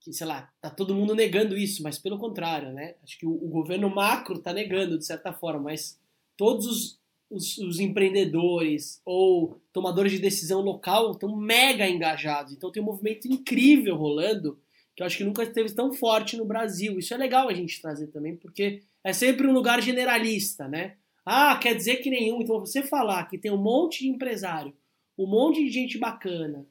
que, 0.00 0.10
sei 0.10 0.26
lá, 0.26 0.50
tá 0.62 0.70
todo 0.70 0.94
mundo 0.94 1.14
negando 1.14 1.58
isso, 1.58 1.82
mas 1.82 1.98
pelo 1.98 2.18
contrário, 2.18 2.72
né? 2.72 2.94
Acho 3.02 3.18
que 3.18 3.26
o, 3.26 3.32
o 3.32 3.48
governo 3.48 3.90
macro 3.90 4.38
tá 4.38 4.52
negando, 4.52 4.96
de 4.96 5.04
certa 5.04 5.30
forma, 5.32 5.60
mas 5.60 6.00
todos 6.36 6.66
os, 6.66 7.00
os, 7.28 7.58
os 7.58 7.80
empreendedores 7.80 9.02
ou 9.04 9.60
tomadores 9.72 10.12
de 10.12 10.18
decisão 10.18 10.60
local 10.62 11.12
estão 11.12 11.36
mega 11.36 11.86
engajados. 11.86 12.52
Então 12.52 12.72
tem 12.72 12.82
um 12.82 12.86
movimento 12.86 13.26
incrível 13.28 13.96
rolando 13.96 14.58
que 14.96 15.02
eu 15.02 15.06
acho 15.06 15.18
que 15.18 15.24
nunca 15.24 15.42
esteve 15.42 15.72
tão 15.74 15.92
forte 15.92 16.36
no 16.36 16.44
Brasil. 16.44 16.98
Isso 16.98 17.12
é 17.12 17.16
legal 17.16 17.48
a 17.48 17.54
gente 17.54 17.82
trazer 17.82 18.06
também, 18.06 18.36
porque 18.36 18.82
é 19.04 19.12
sempre 19.12 19.46
um 19.46 19.52
lugar 19.52 19.82
generalista, 19.82 20.66
né? 20.66 20.96
Ah, 21.30 21.58
quer 21.58 21.74
dizer 21.74 21.96
que 21.96 22.08
nenhum. 22.08 22.40
Então 22.40 22.58
você 22.58 22.82
falar 22.82 23.26
que 23.26 23.36
tem 23.36 23.52
um 23.52 23.58
monte 23.58 24.00
de 24.00 24.08
empresário, 24.08 24.72
um 25.18 25.26
monte 25.26 25.62
de 25.62 25.70
gente 25.70 25.98
bacana, 25.98 26.64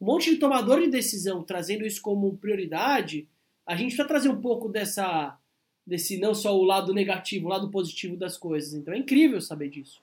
um 0.00 0.06
monte 0.06 0.30
de 0.30 0.38
tomador 0.38 0.80
de 0.80 0.88
decisão 0.88 1.42
trazendo 1.42 1.84
isso 1.84 2.00
como 2.00 2.38
prioridade, 2.38 3.28
a 3.66 3.76
gente 3.76 3.88
precisa 3.88 4.08
trazer 4.08 4.30
um 4.30 4.40
pouco 4.40 4.66
dessa 4.66 5.36
desse 5.86 6.18
não 6.18 6.34
só 6.34 6.56
o 6.56 6.64
lado 6.64 6.94
negativo, 6.94 7.46
o 7.46 7.50
lado 7.50 7.70
positivo 7.70 8.16
das 8.16 8.38
coisas. 8.38 8.72
Então 8.72 8.94
é 8.94 8.96
incrível 8.96 9.42
saber 9.42 9.68
disso. 9.68 10.00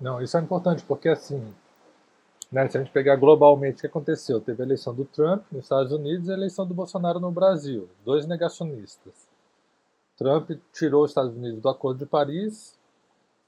Não, 0.00 0.20
isso 0.20 0.36
é 0.36 0.40
importante 0.40 0.82
porque 0.82 1.08
assim, 1.08 1.40
né, 2.50 2.68
se 2.68 2.76
a 2.76 2.82
gente 2.82 2.92
pegar 2.92 3.14
globalmente 3.14 3.78
o 3.78 3.80
que 3.82 3.86
aconteceu, 3.86 4.40
teve 4.40 4.64
a 4.64 4.66
eleição 4.66 4.92
do 4.92 5.04
Trump 5.04 5.44
nos 5.52 5.66
Estados 5.66 5.92
Unidos 5.92 6.26
e 6.26 6.32
a 6.32 6.34
eleição 6.34 6.66
do 6.66 6.74
Bolsonaro 6.74 7.20
no 7.20 7.30
Brasil, 7.30 7.88
dois 8.04 8.26
negacionistas. 8.26 9.28
Trump 10.16 10.50
tirou 10.72 11.04
os 11.04 11.12
Estados 11.12 11.36
Unidos 11.36 11.60
do 11.60 11.68
Acordo 11.68 12.00
de 12.00 12.06
Paris 12.06 12.76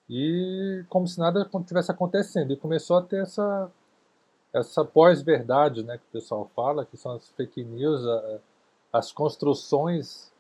e 0.09 0.85
como 0.89 1.07
se 1.07 1.19
nada 1.19 1.49
tivesse 1.67 1.91
acontecendo 1.91 2.53
e 2.53 2.57
começou 2.57 2.97
a 2.97 3.03
ter 3.03 3.23
essa 3.23 3.71
essa 4.53 4.85
pós-verdade 4.85 5.83
né, 5.83 5.99
que 5.99 6.05
o 6.05 6.13
pessoal 6.13 6.51
fala, 6.57 6.87
que 6.87 6.97
são 6.97 7.13
as 7.13 7.29
fake 7.31 7.63
news, 7.63 8.01
as 8.91 9.13
construções 9.13 10.33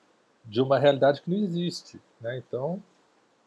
de 0.42 0.62
uma 0.62 0.78
realidade 0.78 1.20
que 1.20 1.30
não 1.30 1.36
existe. 1.36 2.00
Né? 2.18 2.38
Então, 2.38 2.82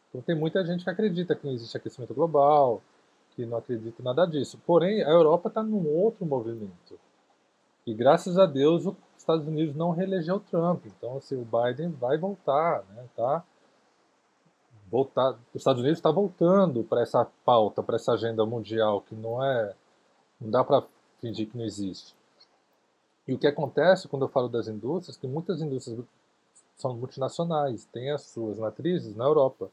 então, 0.08 0.20
tem 0.20 0.34
muita 0.34 0.64
gente 0.64 0.84
que 0.84 0.90
acredita 0.90 1.34
que 1.34 1.46
não 1.46 1.52
existe 1.52 1.76
aquecimento 1.76 2.12
global, 2.12 2.82
que 3.30 3.46
não 3.46 3.58
acredita 3.58 4.02
em 4.02 4.04
nada 4.04 4.26
disso. 4.26 4.60
Porém, 4.66 5.02
a 5.02 5.10
Europa 5.10 5.48
está 5.48 5.62
num 5.62 5.88
outro 5.88 6.26
movimento. 6.26 6.98
E 7.86 7.94
graças 7.94 8.36
a 8.36 8.44
Deus 8.44 8.86
os 8.86 8.94
Estados 9.16 9.46
Unidos 9.46 9.74
não 9.74 9.90
reelegeu 9.90 10.40
Trump. 10.40 10.84
Então, 10.86 11.16
assim, 11.16 11.36
o 11.36 11.44
Biden 11.44 11.90
vai 11.90 12.18
voltar, 12.18 12.84
né? 12.94 13.04
Tá 13.16 13.44
voltar, 14.90 15.30
os 15.54 15.60
Estados 15.60 15.80
Unidos 15.80 15.98
está 15.98 16.10
voltando 16.10 16.82
para 16.84 17.02
essa 17.02 17.26
pauta, 17.44 17.82
para 17.82 17.96
essa 17.96 18.12
agenda 18.12 18.44
mundial 18.44 19.00
que 19.02 19.14
não 19.14 19.42
é 19.42 19.74
não 20.40 20.50
dá 20.50 20.64
para 20.64 20.84
fingir 21.20 21.48
que 21.48 21.56
não 21.56 21.64
existe. 21.64 22.14
E 23.28 23.34
o 23.34 23.38
que 23.38 23.46
acontece 23.46 24.08
quando 24.08 24.24
eu 24.24 24.28
falo 24.28 24.48
das 24.48 24.66
indústrias, 24.66 25.16
que 25.16 25.26
muitas 25.26 25.60
indústrias 25.60 26.00
são 26.76 26.94
multinacionais, 26.94 27.84
têm 27.84 28.10
as 28.10 28.22
suas 28.22 28.58
matrizes 28.58 29.14
na 29.14 29.24
Europa. 29.24 29.70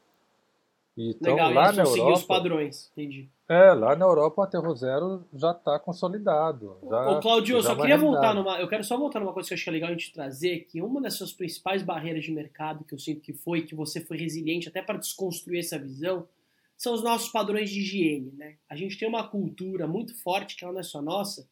Então, 0.97 1.35
Legal, 1.35 1.53
lá 1.53 1.71
na 1.71 1.83
Europa, 1.83 2.13
os 2.13 2.23
padrões, 2.23 2.89
entendi. 2.91 3.29
É, 3.47 3.71
lá 3.71 3.95
na 3.95 4.03
Europa 4.03 4.41
o 4.41 4.43
aterro 4.43 4.75
zero 4.75 5.23
já 5.31 5.51
está 5.51 5.77
consolidado. 5.77 6.75
Já, 6.89 7.11
Ô, 7.11 7.19
Claudio, 7.19 7.57
eu 7.57 7.63
só 7.63 7.75
queria 7.75 7.97
voltar 7.97 8.33
numa. 8.33 8.59
Eu 8.59 8.67
quero 8.67 8.83
só 8.83 8.97
voltar 8.97 9.19
numa 9.19 9.31
coisa 9.31 9.47
que 9.47 9.53
eu 9.53 9.55
acho 9.55 9.63
que 9.63 9.69
é 9.69 9.73
legal 9.73 9.89
a 9.89 9.93
gente 9.93 10.11
trazer, 10.11 10.61
que 10.61 10.81
uma 10.81 10.99
das 10.99 11.13
suas 11.13 11.31
principais 11.31 11.83
barreiras 11.83 12.23
de 12.23 12.31
mercado, 12.31 12.83
que 12.83 12.95
eu 12.95 12.99
sinto 12.99 13.21
que 13.21 13.31
foi, 13.31 13.61
que 13.61 13.75
você 13.75 14.01
foi 14.01 14.17
resiliente 14.17 14.67
até 14.67 14.81
para 14.81 14.97
desconstruir 14.97 15.59
essa 15.59 15.77
visão, 15.77 16.27
são 16.75 16.95
os 16.95 17.03
nossos 17.03 17.29
padrões 17.29 17.69
de 17.69 17.79
higiene. 17.79 18.33
Né? 18.35 18.55
A 18.67 18.75
gente 18.75 18.97
tem 18.97 19.07
uma 19.07 19.27
cultura 19.27 19.87
muito 19.87 20.15
forte, 20.21 20.55
que 20.55 20.63
ela 20.63 20.73
não 20.73 20.79
é 20.79 20.83
só 20.83 20.99
nossa, 20.99 21.47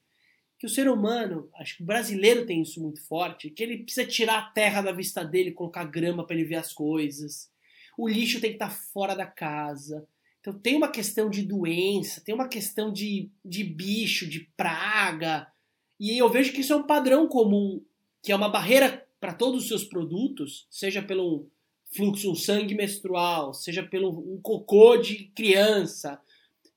que 0.57 0.65
o 0.65 0.69
ser 0.69 0.89
humano, 0.89 1.49
acho 1.55 1.77
que 1.77 1.83
o 1.83 1.85
brasileiro 1.85 2.45
tem 2.45 2.61
isso 2.61 2.81
muito 2.81 3.05
forte, 3.05 3.49
que 3.49 3.61
ele 3.61 3.83
precisa 3.83 4.07
tirar 4.07 4.39
a 4.39 4.49
terra 4.49 4.81
da 4.81 4.91
vista 4.91 5.23
dele, 5.23 5.51
colocar 5.51 5.83
grama 5.83 6.25
para 6.25 6.35
ele 6.35 6.45
ver 6.45 6.55
as 6.55 6.73
coisas. 6.73 7.53
O 7.97 8.07
lixo 8.07 8.39
tem 8.39 8.51
que 8.51 8.55
estar 8.55 8.69
tá 8.69 8.75
fora 8.93 9.15
da 9.15 9.25
casa. 9.25 10.07
Então 10.39 10.53
tem 10.53 10.75
uma 10.75 10.89
questão 10.89 11.29
de 11.29 11.41
doença, 11.41 12.21
tem 12.21 12.35
uma 12.35 12.47
questão 12.47 12.91
de, 12.93 13.29
de 13.43 13.63
bicho, 13.63 14.27
de 14.27 14.41
praga. 14.55 15.47
E 15.99 16.17
eu 16.17 16.29
vejo 16.29 16.53
que 16.53 16.61
isso 16.61 16.73
é 16.73 16.75
um 16.75 16.83
padrão 16.83 17.27
comum, 17.27 17.83
que 18.21 18.31
é 18.31 18.35
uma 18.35 18.49
barreira 18.49 19.07
para 19.19 19.33
todos 19.33 19.63
os 19.63 19.67
seus 19.67 19.83
produtos, 19.83 20.67
seja 20.69 21.01
pelo 21.01 21.49
fluxo, 21.95 22.31
um 22.31 22.35
sangue 22.35 22.75
menstrual, 22.75 23.53
seja 23.53 23.81
pelo 23.81 24.09
um 24.09 24.39
cocô 24.41 24.97
de 24.97 25.31
criança, 25.35 26.19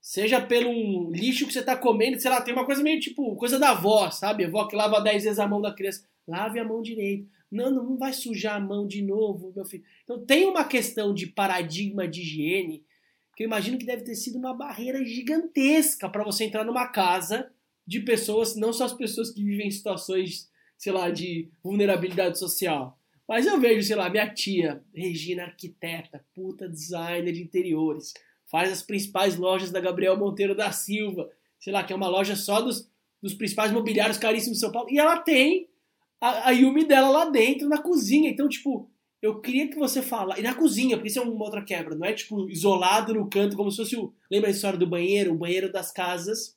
seja 0.00 0.40
pelo 0.40 1.10
lixo 1.10 1.46
que 1.46 1.52
você 1.52 1.60
está 1.60 1.76
comendo, 1.76 2.18
sei 2.18 2.30
lá, 2.30 2.40
tem 2.40 2.54
uma 2.54 2.64
coisa 2.64 2.82
meio 2.82 3.00
tipo, 3.00 3.36
coisa 3.36 3.58
da 3.58 3.72
avó, 3.72 4.10
sabe? 4.10 4.44
A 4.44 4.48
avó 4.48 4.66
que 4.66 4.76
lava 4.76 5.00
10 5.00 5.24
vezes 5.24 5.38
a 5.38 5.46
mão 5.46 5.60
da 5.60 5.74
criança. 5.74 6.06
Lave 6.26 6.58
a 6.58 6.64
mão 6.64 6.80
direito. 6.80 7.28
Não, 7.50 7.70
não 7.70 7.96
vai 7.96 8.12
sujar 8.12 8.56
a 8.56 8.60
mão 8.60 8.86
de 8.86 9.02
novo, 9.02 9.52
meu 9.54 9.64
filho. 9.64 9.84
Então 10.04 10.24
tem 10.24 10.46
uma 10.46 10.64
questão 10.64 11.14
de 11.14 11.26
paradigma 11.26 12.06
de 12.06 12.20
higiene 12.20 12.84
que 13.34 13.44
eu 13.44 13.46
imagino 13.46 13.78
que 13.78 13.86
deve 13.86 14.02
ter 14.02 14.16
sido 14.16 14.36
uma 14.36 14.52
barreira 14.52 15.04
gigantesca 15.04 16.08
para 16.08 16.24
você 16.24 16.44
entrar 16.44 16.64
numa 16.64 16.88
casa 16.88 17.48
de 17.86 18.00
pessoas, 18.00 18.56
não 18.56 18.72
só 18.72 18.84
as 18.84 18.92
pessoas 18.92 19.30
que 19.30 19.42
vivem 19.42 19.68
em 19.68 19.70
situações, 19.70 20.50
sei 20.76 20.92
lá, 20.92 21.08
de 21.08 21.48
vulnerabilidade 21.62 22.38
social, 22.38 22.98
mas 23.28 23.46
eu 23.46 23.60
vejo, 23.60 23.86
sei 23.86 23.94
lá, 23.94 24.10
minha 24.10 24.28
tia, 24.28 24.82
Regina 24.92 25.44
Arquiteta, 25.44 26.24
puta 26.34 26.68
designer 26.68 27.30
de 27.30 27.42
interiores, 27.42 28.12
faz 28.46 28.72
as 28.72 28.82
principais 28.82 29.36
lojas 29.36 29.70
da 29.70 29.80
Gabriel 29.80 30.16
Monteiro 30.16 30.56
da 30.56 30.72
Silva, 30.72 31.30
sei 31.60 31.72
lá, 31.72 31.84
que 31.84 31.92
é 31.92 31.96
uma 31.96 32.08
loja 32.08 32.34
só 32.34 32.60
dos, 32.60 32.90
dos 33.22 33.34
principais 33.34 33.70
mobiliários 33.70 34.18
caríssimos 34.18 34.56
de 34.58 34.60
São 34.62 34.72
Paulo, 34.72 34.90
e 34.90 34.98
ela 34.98 35.18
tem 35.18 35.68
a, 36.20 36.48
a 36.48 36.50
Yumi 36.50 36.84
dela 36.84 37.08
lá 37.08 37.24
dentro, 37.30 37.68
na 37.68 37.78
cozinha. 37.78 38.30
Então, 38.30 38.48
tipo, 38.48 38.90
eu 39.20 39.40
queria 39.40 39.68
que 39.68 39.78
você 39.78 40.02
falasse. 40.02 40.40
E 40.40 40.44
na 40.44 40.54
cozinha, 40.54 40.96
porque 40.96 41.08
isso 41.08 41.18
é 41.18 41.22
uma 41.22 41.44
outra 41.44 41.64
quebra, 41.64 41.94
não 41.94 42.06
é 42.06 42.12
tipo 42.12 42.48
isolado 42.48 43.14
no 43.14 43.28
canto, 43.28 43.56
como 43.56 43.70
se 43.70 43.78
fosse 43.78 43.96
o. 43.96 44.12
Lembra 44.30 44.48
a 44.48 44.52
história 44.52 44.78
do 44.78 44.86
banheiro? 44.86 45.32
O 45.32 45.38
banheiro 45.38 45.70
das 45.70 45.90
casas. 45.90 46.56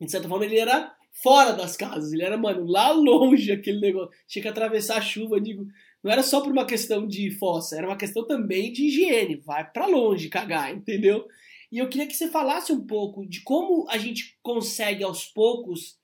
De 0.00 0.10
certa 0.10 0.28
forma, 0.28 0.44
ele 0.44 0.58
era 0.58 0.92
fora 1.22 1.52
das 1.52 1.76
casas. 1.76 2.12
Ele 2.12 2.24
era, 2.24 2.36
mano, 2.36 2.64
lá 2.66 2.90
longe 2.90 3.52
aquele 3.52 3.80
negócio. 3.80 4.10
Tinha 4.26 4.42
que 4.42 4.48
atravessar 4.48 4.98
a 4.98 5.02
chuva. 5.02 5.40
Digo, 5.40 5.66
não 6.02 6.10
era 6.10 6.22
só 6.22 6.40
por 6.40 6.50
uma 6.50 6.66
questão 6.66 7.06
de 7.06 7.30
fossa, 7.30 7.76
era 7.76 7.86
uma 7.86 7.96
questão 7.96 8.26
também 8.26 8.72
de 8.72 8.86
higiene. 8.86 9.36
Vai 9.36 9.70
para 9.70 9.86
longe 9.86 10.28
cagar, 10.28 10.74
entendeu? 10.74 11.26
E 11.70 11.78
eu 11.78 11.88
queria 11.88 12.06
que 12.06 12.14
você 12.14 12.28
falasse 12.28 12.72
um 12.72 12.84
pouco 12.84 13.24
de 13.26 13.40
como 13.42 13.86
a 13.88 13.96
gente 13.96 14.36
consegue 14.42 15.04
aos 15.04 15.24
poucos 15.24 15.96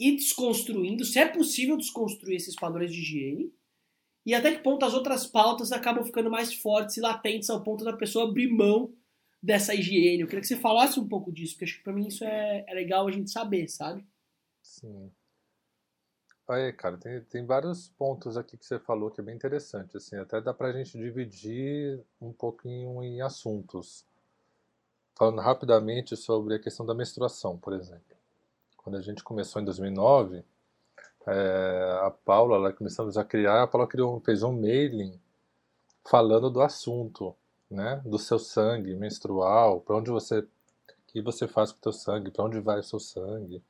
ir 0.00 0.16
desconstruindo, 0.16 1.04
se 1.04 1.18
é 1.18 1.28
possível 1.28 1.76
desconstruir 1.76 2.36
esses 2.36 2.56
padrões 2.56 2.90
de 2.90 3.00
higiene, 3.00 3.52
e 4.24 4.34
até 4.34 4.54
que 4.54 4.62
ponto 4.62 4.84
as 4.84 4.94
outras 4.94 5.26
pautas 5.26 5.72
acabam 5.72 6.04
ficando 6.04 6.30
mais 6.30 6.54
fortes 6.54 6.96
e 6.96 7.00
latentes 7.00 7.50
ao 7.50 7.62
ponto 7.62 7.84
da 7.84 7.92
pessoa 7.92 8.28
abrir 8.28 8.48
mão 8.48 8.92
dessa 9.42 9.74
higiene. 9.74 10.20
Eu 10.20 10.26
queria 10.26 10.40
que 10.40 10.46
você 10.46 10.56
falasse 10.56 10.98
um 10.98 11.08
pouco 11.08 11.32
disso, 11.32 11.54
porque 11.54 11.64
acho 11.64 11.78
que 11.78 11.84
para 11.84 11.92
mim 11.92 12.06
isso 12.06 12.24
é, 12.24 12.64
é 12.66 12.74
legal 12.74 13.06
a 13.06 13.10
gente 13.10 13.30
saber, 13.30 13.68
sabe? 13.68 14.04
Sim. 14.62 15.10
Aí, 16.48 16.72
cara, 16.72 16.98
tem, 16.98 17.20
tem 17.22 17.46
vários 17.46 17.88
pontos 17.90 18.36
aqui 18.36 18.56
que 18.56 18.66
você 18.66 18.78
falou 18.78 19.10
que 19.10 19.20
é 19.20 19.24
bem 19.24 19.36
interessante, 19.36 19.96
assim, 19.96 20.16
até 20.16 20.40
dá 20.40 20.52
pra 20.52 20.72
gente 20.72 20.98
dividir 20.98 22.02
um 22.20 22.32
pouquinho 22.32 23.02
em 23.04 23.20
assuntos. 23.20 24.04
Falando 25.16 25.40
rapidamente 25.40 26.16
sobre 26.16 26.54
a 26.54 26.58
questão 26.58 26.84
da 26.84 26.94
menstruação, 26.94 27.56
por 27.56 27.72
exemplo. 27.72 28.19
Quando 28.82 28.96
a 28.96 29.02
gente 29.02 29.22
começou 29.22 29.60
em 29.60 29.64
2009, 29.64 30.42
é, 31.26 32.00
a 32.02 32.10
Paula, 32.10 32.56
lá 32.56 32.72
começamos 32.72 33.18
a 33.18 33.24
criar, 33.24 33.62
a 33.62 33.66
Paula 33.66 33.86
criou, 33.86 34.20
fez 34.20 34.42
um 34.42 34.52
mailing 34.52 35.20
falando 36.08 36.50
do 36.50 36.62
assunto, 36.62 37.34
né, 37.70 38.00
do 38.04 38.18
seu 38.18 38.38
sangue 38.38 38.94
menstrual, 38.94 39.80
para 39.80 39.96
onde 39.96 40.10
você, 40.10 40.46
que 41.06 41.20
você 41.20 41.46
faz 41.46 41.72
com 41.72 41.78
o 41.78 41.82
seu 41.82 41.92
sangue, 41.92 42.30
para 42.30 42.44
onde 42.44 42.58
vai 42.58 42.80
o 42.80 42.82
seu 42.82 42.98
sangue. 42.98 43.62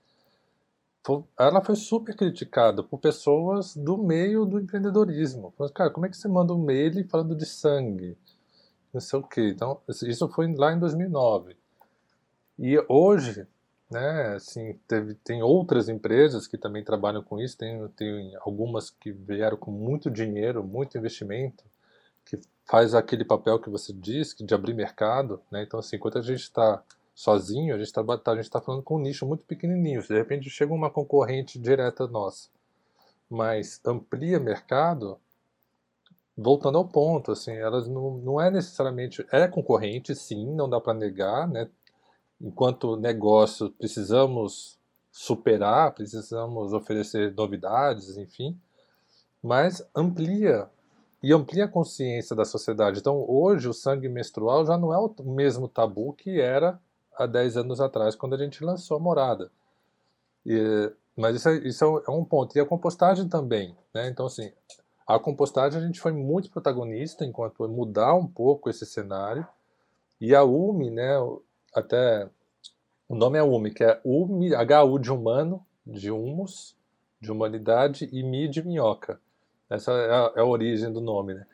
Ela 1.36 1.60
foi 1.60 1.74
super 1.76 2.14
criticada 2.14 2.82
por 2.82 2.98
pessoas 2.98 3.74
do 3.74 3.98
meio 3.98 4.44
do 4.44 4.60
empreendedorismo. 4.60 5.52
Falando, 5.56 5.72
cara, 5.72 5.90
como 5.90 6.06
é 6.06 6.08
que 6.08 6.16
você 6.16 6.28
manda 6.28 6.54
um 6.54 6.62
mail 6.62 7.08
falando 7.08 7.34
de 7.34 7.46
sangue? 7.46 8.16
Não 8.92 9.00
sei 9.00 9.18
o 9.18 9.22
quê. 9.22 9.48
Então, 9.48 9.80
isso 9.88 10.28
foi 10.28 10.54
lá 10.54 10.72
em 10.72 10.78
2009. 10.78 11.56
E 12.58 12.78
hoje, 12.88 13.46
né, 13.90 14.34
assim, 14.36 14.78
teve, 14.86 15.14
tem 15.14 15.42
outras 15.42 15.88
empresas 15.88 16.46
que 16.46 16.56
também 16.56 16.84
trabalham 16.84 17.22
com 17.22 17.40
isso, 17.40 17.58
tem, 17.58 17.88
tem 17.88 18.32
algumas 18.40 18.90
que 18.90 19.10
vieram 19.10 19.56
com 19.56 19.70
muito 19.72 20.10
dinheiro, 20.10 20.62
muito 20.62 20.96
investimento, 20.96 21.64
que 22.24 22.38
faz 22.64 22.94
aquele 22.94 23.24
papel 23.24 23.58
que 23.58 23.68
você 23.68 23.92
diz, 23.92 24.34
de 24.38 24.54
abrir 24.54 24.74
mercado, 24.74 25.42
né? 25.50 25.64
Então, 25.64 25.80
assim, 25.80 25.96
enquanto 25.96 26.18
a 26.18 26.22
gente 26.22 26.42
está 26.42 26.82
sozinho, 27.14 27.74
a 27.74 27.78
gente 27.78 27.88
está 27.88 28.02
tá, 28.18 28.32
a 28.32 28.36
gente 28.36 28.50
tá 28.50 28.60
falando 28.60 28.82
com 28.82 28.96
um 28.96 29.00
nicho 29.00 29.26
muito 29.26 29.44
pequenininho. 29.44 30.02
De 30.02 30.14
repente 30.14 30.48
chega 30.48 30.72
uma 30.72 30.90
concorrente 30.90 31.58
direta 31.58 32.06
nossa, 32.06 32.48
mas 33.28 33.80
amplia 33.84 34.38
mercado, 34.38 35.18
voltando 36.36 36.78
ao 36.78 36.88
ponto, 36.88 37.32
assim, 37.32 37.52
elas 37.52 37.88
não, 37.88 38.18
não 38.18 38.40
é 38.40 38.50
necessariamente 38.50 39.26
é 39.32 39.48
concorrente, 39.48 40.14
sim, 40.14 40.46
não 40.54 40.68
dá 40.70 40.80
para 40.80 40.94
negar, 40.94 41.48
né? 41.48 41.68
Enquanto 42.40 42.96
negócio 42.96 43.70
precisamos 43.70 44.78
superar, 45.10 45.92
precisamos 45.92 46.72
oferecer 46.72 47.34
novidades, 47.34 48.16
enfim, 48.16 48.58
mas 49.42 49.86
amplia 49.94 50.68
e 51.22 51.32
amplia 51.32 51.66
a 51.66 51.68
consciência 51.68 52.34
da 52.34 52.44
sociedade. 52.44 52.98
Então, 52.98 53.24
hoje, 53.28 53.68
o 53.68 53.74
sangue 53.74 54.08
menstrual 54.08 54.64
já 54.64 54.78
não 54.78 54.92
é 54.92 54.98
o 54.98 55.12
mesmo 55.24 55.68
tabu 55.68 56.14
que 56.14 56.40
era 56.40 56.80
há 57.16 57.26
10 57.26 57.58
anos 57.58 57.80
atrás, 57.80 58.14
quando 58.14 58.34
a 58.34 58.38
gente 58.38 58.64
lançou 58.64 58.96
a 58.96 59.00
morada. 59.00 59.50
E, 60.46 60.90
mas 61.14 61.36
isso, 61.36 61.48
é, 61.48 61.56
isso 61.58 62.02
é 62.06 62.10
um 62.10 62.24
ponto. 62.24 62.56
E 62.56 62.60
a 62.60 62.64
compostagem 62.64 63.28
também. 63.28 63.76
Né? 63.92 64.08
Então, 64.08 64.26
assim, 64.26 64.50
a 65.06 65.18
compostagem 65.18 65.78
a 65.78 65.86
gente 65.86 66.00
foi 66.00 66.12
muito 66.12 66.50
protagonista 66.50 67.24
enquanto 67.24 67.68
mudar 67.68 68.14
um 68.14 68.26
pouco 68.26 68.70
esse 68.70 68.86
cenário. 68.86 69.46
E 70.18 70.34
a 70.34 70.42
UMI, 70.42 70.90
né, 70.90 71.16
até 71.74 72.28
o 73.08 73.14
nome 73.14 73.38
é 73.38 73.42
UMI, 73.42 73.70
que 73.72 73.84
é 73.84 74.00
UMI, 74.04 74.50
HU 74.54 74.98
de 74.98 75.10
humano, 75.10 75.66
de 75.86 76.10
humus, 76.10 76.76
de 77.20 77.30
humanidade, 77.32 78.08
e 78.12 78.22
Mi 78.22 78.48
de 78.48 78.62
minhoca. 78.62 79.20
Essa 79.68 79.92
é 79.92 80.10
a, 80.10 80.32
é 80.36 80.40
a 80.40 80.44
origem 80.44 80.92
do 80.92 81.00
nome, 81.00 81.34
né? 81.34 81.46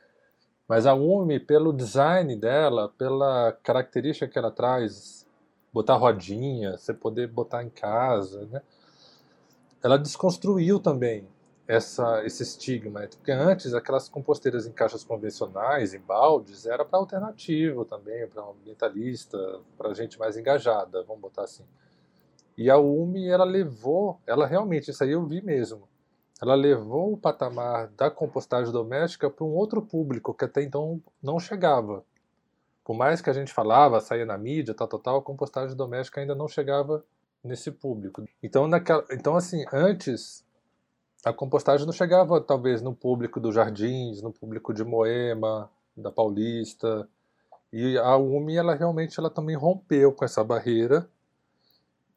Mas 0.68 0.86
a 0.86 0.94
UMI, 0.94 1.38
pelo 1.38 1.72
design 1.72 2.34
dela, 2.36 2.88
pela 2.98 3.52
característica 3.62 4.26
que 4.26 4.38
ela 4.38 4.50
traz, 4.50 5.26
botar 5.72 5.96
rodinha, 5.96 6.76
você 6.76 6.92
poder 6.92 7.28
botar 7.28 7.62
em 7.62 7.70
casa, 7.70 8.46
né? 8.46 8.62
Ela 9.82 9.98
desconstruiu 9.98 10.80
também 10.80 11.28
essa, 11.68 12.24
esse 12.24 12.42
estigma, 12.42 13.00
né? 13.00 13.08
porque 13.08 13.32
antes 13.32 13.74
aquelas 13.74 14.08
composteiras 14.08 14.66
em 14.66 14.72
caixas 14.72 15.02
convencionais, 15.02 15.94
em 15.94 16.00
baldes, 16.00 16.64
era 16.64 16.84
para 16.84 16.98
alternativo 16.98 17.84
também, 17.84 18.26
para 18.28 18.42
ambientalista, 18.42 19.60
para 19.76 19.92
gente 19.92 20.18
mais 20.18 20.36
engajada, 20.36 21.02
vamos 21.02 21.20
botar 21.20 21.42
assim. 21.42 21.64
E 22.56 22.70
a 22.70 22.78
UMI, 22.78 23.28
ela 23.28 23.44
levou, 23.44 24.20
ela 24.26 24.46
realmente, 24.46 24.90
isso 24.90 25.02
aí 25.02 25.10
eu 25.10 25.26
vi 25.26 25.42
mesmo, 25.42 25.88
ela 26.40 26.54
levou 26.54 27.12
o 27.12 27.18
patamar 27.18 27.88
da 27.88 28.10
compostagem 28.10 28.72
doméstica 28.72 29.28
para 29.28 29.44
um 29.44 29.54
outro 29.54 29.82
público 29.82 30.32
que 30.32 30.44
até 30.44 30.62
então 30.62 31.02
não 31.22 31.40
chegava. 31.40 32.04
Por 32.84 32.94
mais 32.94 33.20
que 33.20 33.28
a 33.28 33.32
gente 33.32 33.52
falava, 33.52 34.00
saía 34.00 34.24
na 34.24 34.38
mídia, 34.38 34.72
tal, 34.72 34.86
tal, 34.86 35.00
tal, 35.00 35.18
a 35.18 35.22
compostagem 35.22 35.76
doméstica 35.76 36.20
ainda 36.20 36.34
não 36.36 36.46
chegava 36.46 37.04
nesse 37.42 37.72
público. 37.72 38.24
Então, 38.40 38.68
naquela, 38.68 39.04
então 39.10 39.34
assim, 39.34 39.64
antes 39.72 40.45
a 41.26 41.32
compostagem 41.32 41.84
não 41.84 41.92
chegava 41.92 42.40
talvez 42.40 42.80
no 42.80 42.94
público 42.94 43.40
dos 43.40 43.52
Jardins, 43.52 44.22
no 44.22 44.32
público 44.32 44.72
de 44.72 44.84
Moema, 44.84 45.68
da 45.96 46.12
Paulista. 46.12 47.08
E 47.72 47.98
a 47.98 48.16
UMI, 48.16 48.58
ela 48.58 48.76
realmente 48.76 49.18
ela 49.18 49.28
também 49.28 49.56
rompeu 49.56 50.12
com 50.12 50.24
essa 50.24 50.44
barreira 50.44 51.10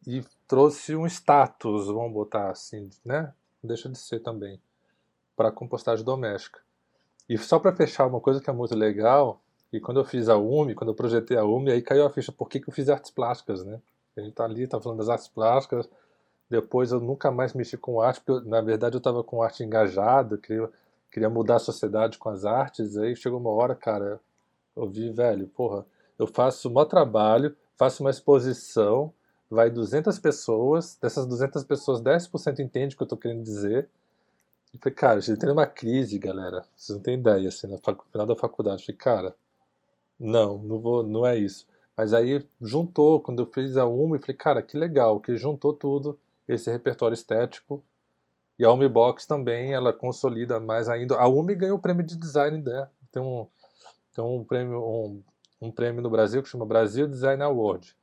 e 0.06 0.24
trouxe 0.48 0.96
um 0.96 1.08
status, 1.08 1.88
vamos 1.88 2.14
botar 2.14 2.52
assim, 2.52 2.88
né? 3.04 3.34
deixa 3.64 3.90
de 3.90 3.98
ser 3.98 4.20
também 4.20 4.62
para 5.36 5.52
compostagem 5.52 6.06
doméstica. 6.06 6.60
E 7.28 7.36
só 7.36 7.58
para 7.58 7.76
fechar 7.76 8.06
uma 8.06 8.22
coisa 8.22 8.40
que 8.40 8.48
é 8.48 8.54
muito 8.54 8.76
legal, 8.76 9.42
e 9.74 9.80
quando 9.80 10.00
eu 10.00 10.06
fiz 10.06 10.30
a 10.30 10.38
UMI, 10.38 10.76
quando 10.76 10.92
eu 10.92 10.96
projetei 10.96 11.36
a 11.36 11.44
UMI, 11.44 11.72
aí 11.72 11.82
caiu 11.82 12.06
a 12.06 12.12
ficha 12.12 12.32
por 12.32 12.48
que, 12.48 12.60
que 12.60 12.70
eu 12.70 12.74
fiz 12.74 12.88
artes 12.90 13.10
plásticas, 13.10 13.66
né? 13.66 13.82
A 14.16 14.22
gente 14.22 14.34
tá 14.34 14.44
ali, 14.46 14.68
tá 14.68 14.80
falando 14.80 15.00
das 15.00 15.10
artes 15.10 15.28
plásticas, 15.28 15.90
depois 16.50 16.92
eu 16.92 17.00
nunca 17.00 17.32
mais 17.32 17.54
mexi 17.54 17.78
com 17.78 18.02
arte, 18.02 18.22
porque 18.22 18.32
eu, 18.32 18.50
na 18.50 18.62
verdade 18.62 18.96
eu 18.96 19.00
estava 19.00 19.24
com 19.24 19.44
arte 19.44 19.64
engajada, 19.64 20.38
queria, 20.38 20.70
queria 21.12 21.30
mudar 21.30 21.58
a 21.58 21.60
sociedade 21.60 22.18
com 22.18 22.30
as 22.30 22.46
artes, 22.46 22.98
aí 22.98 23.16
chegou 23.16 23.40
uma 23.40 23.52
hora, 23.52 23.76
cara, 23.76 24.20
eu 24.76 24.90
vi, 24.90 25.12
velho, 25.12 25.48
porra, 25.48 25.86
eu 26.18 26.28
faço 26.28 26.70
um 26.70 26.86
trabalho, 26.86 27.56
faço 27.78 28.04
uma 28.04 28.10
exposição, 28.10 29.14
vai 29.50 29.70
200 29.70 30.18
pessoas, 30.20 30.98
dessas 31.02 31.26
200 31.26 31.64
pessoas, 31.64 32.02
10% 32.02 32.60
entende 32.60 32.94
o 32.94 32.98
que 32.98 33.04
eu 33.04 33.06
estou 33.06 33.18
querendo 33.18 33.44
dizer. 33.44 33.90
E 34.74 34.78
falei, 34.78 34.94
cara, 34.94 35.22
gente 35.22 35.40
tem 35.40 35.50
uma 35.50 35.66
crise, 35.66 36.20
galera. 36.20 36.64
Vocês 36.76 36.96
não 36.96 37.02
têm 37.04 37.16
ideia, 37.16 37.48
assim, 37.48 37.68
no 37.68 37.80
final 37.80 38.28
da 38.28 38.36
faculdade. 38.36 38.86
falei, 38.86 38.98
cara, 38.98 39.36
não, 40.20 40.58
não, 40.60 40.80
vou, 40.80 41.04
não 41.04 41.26
é 41.26 41.38
isso. 41.38 41.66
Mas 41.98 42.14
aí 42.14 42.46
juntou, 42.62 43.20
quando 43.20 43.42
eu 43.42 43.46
fiz 43.48 43.78
a 43.78 43.88
UMA, 43.88 44.20
falei, 44.20 44.36
cara, 44.36 44.62
que 44.62 44.78
legal, 44.78 45.20
que 45.20 45.36
juntou 45.36 45.74
tudo, 45.74 46.20
esse 46.54 46.72
repertório 46.72 47.14
estético. 47.14 47.84
E 48.58 48.66
a 48.66 48.72
UMI 48.72 48.90
Box 48.90 49.26
também, 49.26 49.74
ela 49.74 49.94
consolida 49.94 50.60
mais 50.60 50.90
ainda. 50.90 51.16
A 51.16 51.28
UMI 51.28 51.56
ganhou 51.56 51.78
o 51.78 51.82
prêmio 51.82 52.06
de 52.06 52.18
design, 52.18 52.62
né? 52.62 52.90
Tem 53.12 53.22
um, 53.22 53.48
tem 54.14 54.24
um 54.24 54.44
prêmio, 54.44 54.80
um, 54.80 55.24
um 55.62 55.72
prêmio 55.72 56.02
no 56.02 56.10
Brasil 56.10 56.44
que 56.44 56.50
chama 56.50 56.66
Brasil 56.66 57.08
Design 57.08 57.42
Award 57.42 57.96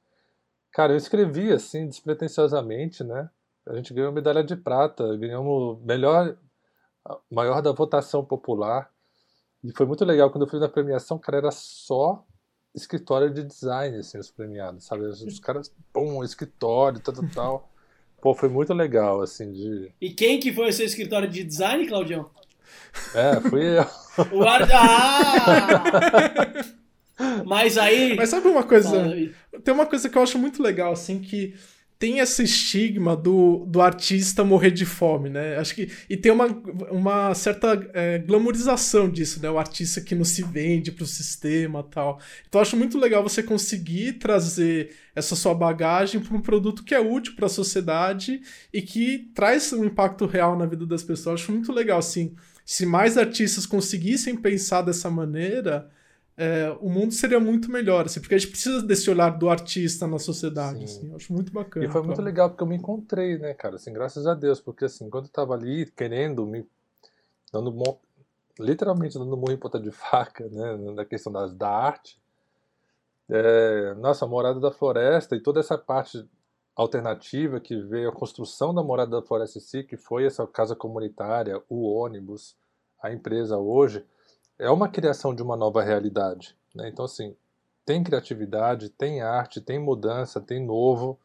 Cara, 0.73 0.93
eu 0.93 0.97
escrevi 0.97 1.53
assim, 1.53 1.87
despretensiosamente, 1.89 3.03
né? 3.03 3.31
A 3.67 3.75
gente 3.75 3.95
ganhou 3.95 4.13
medalha 4.13 4.45
de 4.45 4.55
prata, 4.55 5.17
ganhamos 5.17 5.81
melhor, 5.83 6.37
maior 7.31 7.63
da 7.63 7.73
votação 7.73 8.25
popular. 8.25 8.91
E 9.65 9.73
foi 9.73 9.87
muito 9.87 10.05
legal 10.05 10.31
quando 10.31 10.45
eu 10.45 10.51
fui 10.51 10.61
na 10.61 10.69
premiação, 10.69 11.19
cara, 11.19 11.39
era 11.39 11.51
só 11.51 12.25
escritório 12.75 13.33
de 13.33 13.43
design, 13.43 13.97
assim, 13.97 14.19
os 14.19 14.31
premiados, 14.31 14.85
sabe? 14.85 15.07
Os 15.07 15.41
caras, 15.41 15.75
pum, 15.93 16.23
escritório, 16.23 17.01
tal, 17.01 17.15
tal. 17.35 17.76
Pô, 18.27 18.35
foi 18.35 18.49
muito 18.49 18.75
legal, 18.75 19.23
assim, 19.23 19.53
de... 19.53 19.89
E 20.01 20.11
quem 20.11 20.41
que 20.41 20.53
foi 20.53 20.69
o 20.69 20.73
seu 20.73 20.85
escritório 20.85 21.29
de 21.29 21.45
design, 21.45 21.87
Claudião? 21.87 22.29
É, 23.15 23.41
fui 23.49 23.79
eu. 23.79 23.87
O 24.33 24.43
ar... 24.43 24.69
Ah! 24.73 25.85
Mas 27.47 27.79
aí. 27.79 28.17
Mas 28.17 28.29
sabe 28.31 28.49
uma 28.49 28.65
coisa? 28.65 28.91
Tem 29.63 29.73
uma 29.73 29.87
coisa 29.87 30.09
que 30.09 30.19
eu 30.19 30.23
acho 30.23 30.41
muito 30.41 30.61
legal, 30.61 30.93
assim, 30.93 31.21
que 31.21 31.55
tem 31.99 32.19
esse 32.19 32.43
estigma 32.43 33.17
do, 33.17 33.65
do 33.67 33.81
artista 33.81 34.45
morrer 34.45 34.71
de 34.71 34.85
fome, 34.85 35.31
né? 35.31 35.57
Acho 35.57 35.75
que 35.75 35.91
e 36.11 36.17
tem 36.17 36.31
uma, 36.31 36.47
uma 36.91 37.35
certa 37.35 37.89
é, 37.95 38.19
glamorização 38.19 39.09
disso, 39.09 39.41
né? 39.41 39.51
O 39.51 39.59
artista 39.59 40.01
que 40.01 40.15
não 40.15 40.25
se 40.25 40.43
vende 40.43 40.93
para 40.93 41.05
o 41.05 41.07
sistema, 41.07 41.83
tal. 41.83 42.21
Então 42.47 42.61
acho 42.61 42.77
muito 42.77 42.99
legal 42.99 43.23
você 43.23 43.43
conseguir 43.43 44.15
trazer 44.15 44.95
essa 45.15 45.35
sua 45.35 45.55
bagagem 45.55 46.21
para 46.21 46.37
um 46.37 46.41
produto 46.41 46.85
que 46.85 46.95
é 46.95 47.01
útil 47.01 47.35
para 47.35 47.47
a 47.47 47.51
sociedade 47.51 48.43
e 48.73 48.83
que 48.83 49.31
traz 49.35 49.73
um 49.73 49.85
impacto 49.85 50.27
real 50.27 50.57
na 50.57 50.67
vida 50.67 50.85
das 50.85 51.03
pessoas. 51.03 51.41
Acho 51.41 51.53
muito 51.53 51.73
legal 51.73 51.99
assim. 51.99 52.35
Se 52.65 52.85
mais 52.85 53.17
artistas 53.17 53.65
conseguissem 53.65 54.37
pensar 54.37 54.83
dessa 54.83 55.09
maneira, 55.09 55.89
é, 56.37 56.71
o 56.81 56.89
mundo 56.91 57.13
seria 57.13 57.41
muito 57.41 57.71
melhor, 57.71 58.05
assim, 58.05 58.21
porque 58.21 58.35
a 58.35 58.39
gente 58.39 58.51
precisa 58.51 58.83
desse 58.83 59.09
olhar 59.09 59.31
do 59.31 59.49
artista 59.49 60.07
na 60.07 60.19
sociedade, 60.19 60.85
assim, 60.85 61.09
eu 61.09 61.17
acho 61.17 61.33
muito 61.33 61.51
bacana. 61.51 61.87
E 61.87 61.89
foi 61.89 62.03
muito 62.03 62.21
legal 62.21 62.51
porque 62.51 62.63
eu 62.63 62.67
me 62.67 62.77
encontrei, 62.77 63.39
né, 63.39 63.55
cara, 63.55 63.77
assim, 63.77 63.93
graças 63.93 64.27
a 64.27 64.35
Deus, 64.35 64.61
porque 64.61 64.85
assim, 64.85 65.09
quando 65.09 65.25
eu 65.25 65.31
tava 65.31 65.55
ali 65.55 65.91
querendo 65.97 66.47
me 66.47 66.67
dando 67.51 67.75
literalmente 68.59 69.19
dando 69.19 69.37
murro 69.37 69.53
em 69.53 69.57
ponta 69.57 69.81
de 69.81 69.91
faca, 69.93 70.47
né, 70.49 70.77
na 70.95 71.05
questão 71.07 71.33
das, 71.33 71.55
da 71.55 71.71
arte, 71.71 72.21
é, 73.29 73.95
nossa, 73.95 74.27
Morada 74.27 74.61
da 74.61 74.71
Floresta 74.71 75.35
e 75.35 75.41
toda 75.41 75.61
essa 75.61 75.77
parte 75.79 76.29
alternativa 76.77 77.59
que 77.59 77.81
veio 77.81 78.11
a 78.11 78.13
construção 78.13 78.75
da 78.75 78.83
Morada 78.83 79.11
da 79.13 79.27
Floresta 79.27 79.59
em 79.59 79.63
si, 79.63 79.83
que 79.83 79.97
foi 79.97 80.27
essa 80.27 80.47
casa 80.47 80.77
comunitária, 80.77 81.63
o 81.69 81.91
ônibus, 81.91 82.57
a 83.03 83.11
empresa 83.11 83.57
hoje, 83.57 84.05
é 84.59 84.71
uma 84.71 84.89
criação 84.89 85.35
de 85.35 85.43
uma 85.43 85.57
nova 85.57 85.83
realidade. 85.83 86.57
Né? 86.75 86.89
Então, 86.89 87.05
assim, 87.05 87.37
tem 87.85 88.03
criatividade, 88.03 88.89
tem 88.89 89.23
arte, 89.23 89.61
tem 89.61 89.79
mudança, 89.79 90.41
tem 90.41 90.65
novo. 90.65 91.19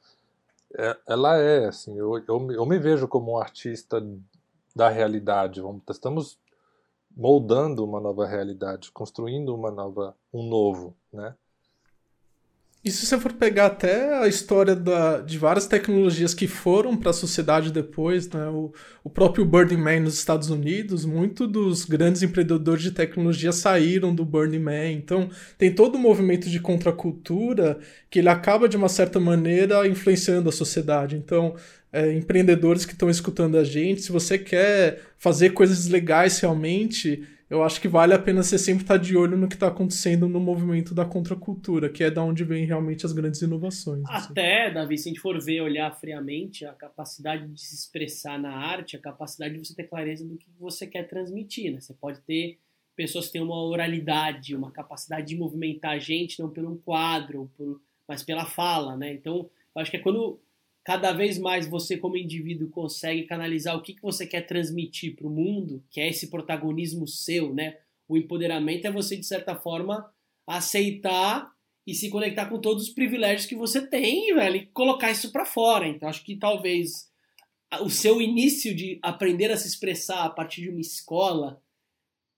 É, 0.77 0.97
ela 1.07 1.37
é, 1.37 1.67
assim, 1.67 1.97
eu, 1.97 2.17
eu, 2.27 2.51
eu 2.51 2.65
me 2.65 2.79
vejo 2.79 3.07
como 3.07 3.33
um 3.33 3.37
artista 3.37 4.05
da 4.75 4.89
realidade. 4.89 5.61
Vamos, 5.61 5.81
estamos 5.89 6.39
moldando 7.15 7.83
uma 7.83 7.99
nova 7.99 8.25
realidade, 8.25 8.91
construindo 8.91 9.53
uma 9.53 9.71
nova, 9.71 10.15
um 10.33 10.47
novo, 10.47 10.95
né? 11.11 11.35
E 12.83 12.89
se 12.89 13.05
você 13.05 13.19
for 13.19 13.33
pegar 13.33 13.67
até 13.67 14.23
a 14.23 14.27
história 14.27 14.75
da, 14.75 15.21
de 15.21 15.37
várias 15.37 15.67
tecnologias 15.67 16.33
que 16.33 16.47
foram 16.47 16.97
para 16.97 17.11
a 17.11 17.13
sociedade 17.13 17.71
depois, 17.71 18.27
né? 18.27 18.47
o, 18.47 18.73
o 19.03 19.09
próprio 19.09 19.45
Burning 19.45 19.77
Man 19.77 19.99
nos 19.99 20.15
Estados 20.15 20.49
Unidos, 20.49 21.05
muito 21.05 21.45
dos 21.45 21.85
grandes 21.85 22.23
empreendedores 22.23 22.81
de 22.81 22.89
tecnologia 22.89 23.51
saíram 23.51 24.15
do 24.15 24.25
Burning 24.25 24.57
Man. 24.57 24.91
Então, 24.93 25.29
tem 25.59 25.71
todo 25.71 25.95
um 25.95 26.01
movimento 26.01 26.49
de 26.49 26.59
contracultura 26.59 27.77
que 28.09 28.17
ele 28.17 28.29
acaba, 28.29 28.67
de 28.67 28.77
uma 28.77 28.89
certa 28.89 29.19
maneira, 29.19 29.87
influenciando 29.87 30.49
a 30.49 30.51
sociedade. 30.51 31.15
Então, 31.15 31.55
é, 31.93 32.11
empreendedores 32.11 32.83
que 32.83 32.93
estão 32.93 33.11
escutando 33.11 33.59
a 33.59 33.63
gente, 33.63 34.01
se 34.01 34.11
você 34.11 34.39
quer 34.39 35.01
fazer 35.19 35.51
coisas 35.51 35.87
legais 35.87 36.39
realmente 36.39 37.27
eu 37.51 37.61
acho 37.63 37.81
que 37.81 37.87
vale 37.89 38.13
a 38.13 38.19
pena 38.19 38.41
você 38.41 38.57
sempre 38.57 38.83
estar 38.83 38.95
de 38.95 39.17
olho 39.17 39.35
no 39.35 39.45
que 39.45 39.55
está 39.55 39.67
acontecendo 39.67 40.29
no 40.29 40.39
movimento 40.39 40.95
da 40.95 41.03
contracultura, 41.03 41.89
que 41.89 42.01
é 42.01 42.09
da 42.09 42.23
onde 42.23 42.45
vem 42.45 42.65
realmente 42.65 43.05
as 43.05 43.11
grandes 43.11 43.41
inovações. 43.41 44.05
Assim. 44.07 44.31
Até, 44.31 44.65
assim. 44.67 44.73
Davi, 44.73 44.97
se 44.97 45.09
a 45.09 45.11
gente 45.11 45.19
for 45.19 45.37
ver, 45.37 45.59
olhar 45.59 45.91
friamente, 45.91 46.65
a 46.65 46.71
capacidade 46.71 47.45
de 47.49 47.59
se 47.59 47.75
expressar 47.75 48.39
na 48.39 48.55
arte, 48.55 48.95
a 48.95 49.01
capacidade 49.01 49.53
de 49.53 49.67
você 49.67 49.75
ter 49.75 49.83
clareza 49.83 50.25
do 50.25 50.37
que 50.37 50.47
você 50.57 50.87
quer 50.87 51.09
transmitir. 51.09 51.73
Né? 51.73 51.81
Você 51.81 51.93
pode 51.93 52.21
ter 52.21 52.57
pessoas 52.95 53.25
que 53.25 53.33
têm 53.33 53.41
uma 53.41 53.61
oralidade, 53.61 54.55
uma 54.55 54.71
capacidade 54.71 55.27
de 55.27 55.35
movimentar 55.35 55.91
a 55.91 55.99
gente, 55.99 56.39
não 56.39 56.49
pelo 56.49 56.71
um 56.71 56.77
quadro, 56.77 57.51
por, 57.57 57.81
mas 58.07 58.23
pela 58.23 58.45
fala. 58.45 58.95
Né? 58.95 59.11
Então, 59.11 59.49
eu 59.75 59.81
acho 59.81 59.91
que 59.91 59.97
é 59.97 59.99
quando 59.99 60.39
cada 60.83 61.11
vez 61.11 61.37
mais 61.37 61.67
você 61.67 61.97
como 61.97 62.17
indivíduo 62.17 62.69
consegue 62.69 63.23
canalizar 63.23 63.75
o 63.75 63.81
que, 63.81 63.93
que 63.93 64.01
você 64.01 64.25
quer 64.25 64.41
transmitir 64.41 65.15
para 65.15 65.27
o 65.27 65.31
mundo, 65.31 65.83
que 65.89 66.01
é 66.01 66.09
esse 66.09 66.29
protagonismo 66.29 67.07
seu, 67.07 67.53
né? 67.53 67.77
O 68.07 68.17
empoderamento 68.17 68.85
é 68.85 68.91
você, 68.91 69.15
de 69.15 69.25
certa 69.25 69.55
forma, 69.55 70.11
aceitar 70.45 71.51
e 71.85 71.93
se 71.93 72.09
conectar 72.09 72.47
com 72.47 72.59
todos 72.59 72.83
os 72.83 72.89
privilégios 72.89 73.45
que 73.45 73.55
você 73.55 73.85
tem, 73.85 74.33
velho, 74.33 74.55
e 74.55 74.65
colocar 74.67 75.11
isso 75.11 75.31
para 75.31 75.45
fora. 75.45 75.87
Então, 75.87 76.09
acho 76.09 76.23
que 76.23 76.35
talvez 76.35 77.09
o 77.79 77.89
seu 77.89 78.21
início 78.21 78.75
de 78.75 78.99
aprender 79.01 79.51
a 79.51 79.57
se 79.57 79.67
expressar 79.67 80.25
a 80.25 80.29
partir 80.29 80.61
de 80.61 80.69
uma 80.69 80.81
escola 80.81 81.61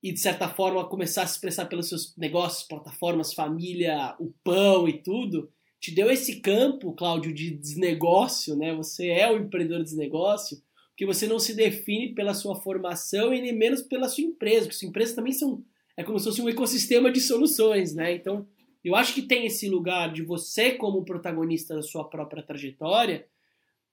e, 0.01 0.11
de 0.11 0.19
certa 0.19 0.49
forma, 0.49 0.87
começar 0.87 1.23
a 1.23 1.27
se 1.27 1.35
expressar 1.35 1.65
pelos 1.65 1.87
seus 1.87 2.15
negócios, 2.17 2.67
plataformas, 2.67 3.33
família, 3.33 4.15
o 4.19 4.33
pão 4.43 4.87
e 4.87 5.01
tudo, 5.01 5.51
te 5.83 5.91
deu 5.91 6.09
esse 6.09 6.39
campo, 6.39 6.93
Cláudio, 6.93 7.33
de 7.33 7.49
desnegócio, 7.49 8.55
né? 8.55 8.73
Você 8.73 9.09
é 9.09 9.29
o 9.29 9.37
empreendedor 9.37 9.79
de 9.79 9.89
desnegócio, 9.89 10.57
porque 10.87 11.05
você 11.05 11.27
não 11.27 11.37
se 11.37 11.53
define 11.53 12.15
pela 12.15 12.33
sua 12.33 12.55
formação 12.55 13.33
e 13.33 13.41
nem 13.41 13.51
menos 13.51 13.81
pela 13.81 14.07
sua 14.07 14.23
empresa, 14.23 14.61
porque 14.61 14.77
sua 14.77 14.87
empresa 14.87 15.13
também 15.13 15.33
são 15.33 15.61
é 15.97 16.01
como 16.01 16.17
se 16.17 16.23
fosse 16.23 16.41
um 16.41 16.47
ecossistema 16.47 17.11
de 17.11 17.19
soluções, 17.19 17.93
né? 17.93 18.15
Então, 18.15 18.47
eu 18.81 18.95
acho 18.95 19.13
que 19.13 19.23
tem 19.23 19.45
esse 19.45 19.67
lugar 19.67 20.13
de 20.13 20.21
você 20.21 20.71
como 20.71 21.03
protagonista 21.03 21.75
da 21.75 21.81
sua 21.81 22.05
própria 22.05 22.41
trajetória, 22.41 23.27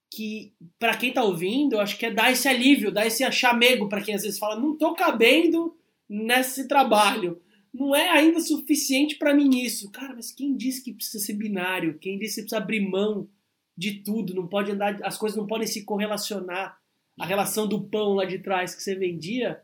que 0.09 0.55
para 0.79 0.97
quem 0.97 1.13
tá 1.13 1.25
ouvindo, 1.25 1.75
eu 1.75 1.81
acho 1.81 1.99
que 1.99 2.07
é 2.07 2.11
dar 2.13 2.31
esse 2.31 2.47
alívio, 2.47 2.93
dar 2.93 3.05
esse 3.05 3.29
chamego 3.33 3.89
para 3.89 4.01
quem 4.01 4.15
às 4.15 4.23
vezes 4.23 4.39
fala, 4.39 4.55
não 4.55 4.79
tô 4.79 4.95
cabendo 4.95 5.77
nesse 6.09 6.69
trabalho 6.69 7.43
não 7.73 7.95
é 7.95 8.09
ainda 8.11 8.41
suficiente 8.41 9.17
para 9.17 9.35
mim 9.35 9.61
isso. 9.61 9.91
Cara, 9.91 10.15
mas 10.15 10.33
quem 10.33 10.57
disse 10.57 10.83
que 10.83 10.93
precisa 10.93 11.25
ser 11.25 11.35
binário? 11.35 11.99
Quem 11.99 12.19
disse 12.19 12.37
que 12.37 12.43
precisa 12.43 12.63
abrir 12.63 12.81
mão 12.81 13.29
de 13.77 14.03
tudo? 14.03 14.35
Não 14.35 14.49
pode 14.49 14.73
andar, 14.73 14.99
as 15.05 15.17
coisas 15.17 15.39
não 15.39 15.47
podem 15.47 15.67
se 15.67 15.85
correlacionar. 15.85 16.79
A 17.19 17.27
relação 17.27 17.69
do 17.69 17.85
pão 17.85 18.15
lá 18.15 18.25
de 18.25 18.39
trás 18.39 18.75
que 18.75 18.83
você 18.83 18.95
vendia, 18.95 19.63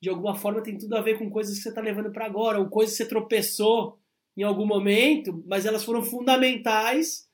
de 0.00 0.08
alguma 0.08 0.34
forma 0.34 0.62
tem 0.62 0.76
tudo 0.76 0.96
a 0.96 1.02
ver 1.02 1.18
com 1.18 1.30
coisas 1.30 1.56
que 1.56 1.62
você 1.62 1.68
está 1.68 1.80
levando 1.80 2.10
para 2.10 2.26
agora, 2.26 2.58
ou 2.58 2.68
coisas 2.68 2.96
que 2.96 3.02
você 3.02 3.08
tropeçou 3.08 3.98
em 4.36 4.42
algum 4.42 4.66
momento, 4.66 5.44
mas 5.46 5.64
elas 5.64 5.84
foram 5.84 6.02
fundamentais 6.02 7.28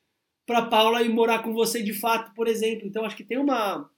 para 0.45 0.66
Paula 0.66 1.03
ir 1.03 1.09
morar 1.09 1.43
com 1.43 1.53
você 1.53 1.83
de 1.83 1.95
fato, 1.95 2.35
por 2.35 2.47
exemplo. 2.47 2.87
Então 2.87 3.05
acho 3.05 3.16
que 3.16 3.25
tem 3.25 3.39
uma 3.39 3.89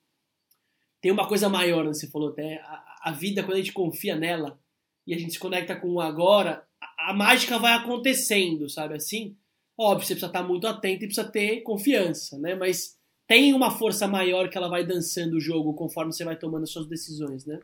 tem 1.01 1.11
uma 1.11 1.27
coisa 1.27 1.49
maior, 1.49 1.85
né? 1.85 1.93
você 1.93 2.09
falou 2.09 2.29
até 2.29 2.61
a, 2.61 2.99
a 3.05 3.11
vida 3.11 3.43
quando 3.43 3.55
a 3.55 3.61
gente 3.61 3.73
confia 3.73 4.14
nela, 4.14 4.61
e 5.07 5.14
a 5.14 5.18
gente 5.18 5.32
se 5.32 5.38
conecta 5.38 5.76
com 5.76 5.94
o 5.94 6.00
agora, 6.00 6.62
a, 6.80 7.11
a 7.11 7.14
mágica 7.14 7.59
vai 7.59 7.74
acontecendo, 7.74 8.68
sabe 8.68 8.94
assim? 8.94 9.36
Óbvio, 9.78 10.07
você 10.07 10.14
precisa 10.14 10.26
estar 10.26 10.42
muito 10.42 10.66
atento 10.66 11.05
e 11.05 11.07
precisa 11.07 11.28
ter 11.28 11.62
confiança, 11.62 12.38
né? 12.38 12.55
Mas 12.55 12.96
tem 13.26 13.55
uma 13.55 13.70
força 13.70 14.07
maior 14.07 14.48
que 14.48 14.59
ela 14.59 14.68
vai 14.68 14.84
dançando 14.84 15.36
o 15.36 15.40
jogo 15.40 15.74
conforme 15.74 16.12
você 16.12 16.24
vai 16.24 16.36
tomando 16.36 16.66
suas 16.66 16.86
decisões, 16.86 17.46
né? 17.46 17.59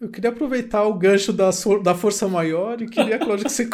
Eu 0.00 0.08
queria 0.08 0.30
aproveitar 0.30 0.84
o 0.84 0.94
gancho 0.94 1.32
da, 1.32 1.50
da 1.82 1.92
Força 1.92 2.28
Maior 2.28 2.80
e 2.80 2.88
queria, 2.88 3.18
Cláudio, 3.18 3.46
que 3.46 3.50
você, 3.50 3.68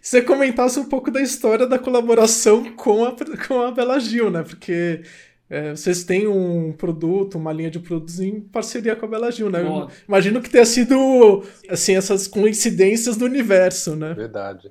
você 0.00 0.20
comentasse 0.20 0.78
um 0.78 0.86
pouco 0.86 1.10
da 1.10 1.22
história 1.22 1.66
da 1.66 1.78
colaboração 1.78 2.76
com 2.76 3.02
a, 3.02 3.16
com 3.48 3.62
a 3.62 3.70
Bela 3.72 3.98
Gil, 3.98 4.30
né? 4.30 4.42
Porque 4.42 5.02
é, 5.50 5.72
vocês 5.72 6.04
têm 6.04 6.28
um 6.28 6.72
produto, 6.72 7.36
uma 7.36 7.52
linha 7.52 7.72
de 7.72 7.80
produtos 7.80 8.20
em 8.20 8.40
parceria 8.40 8.94
com 8.94 9.04
a 9.04 9.08
Bela 9.08 9.32
Gil, 9.32 9.50
né? 9.50 9.60
Imagino 10.06 10.40
que 10.40 10.48
tenha 10.48 10.64
sido, 10.64 11.44
assim, 11.68 11.96
essas 11.96 12.28
coincidências 12.28 13.16
do 13.16 13.24
universo, 13.24 13.96
né? 13.96 14.14
Verdade. 14.14 14.70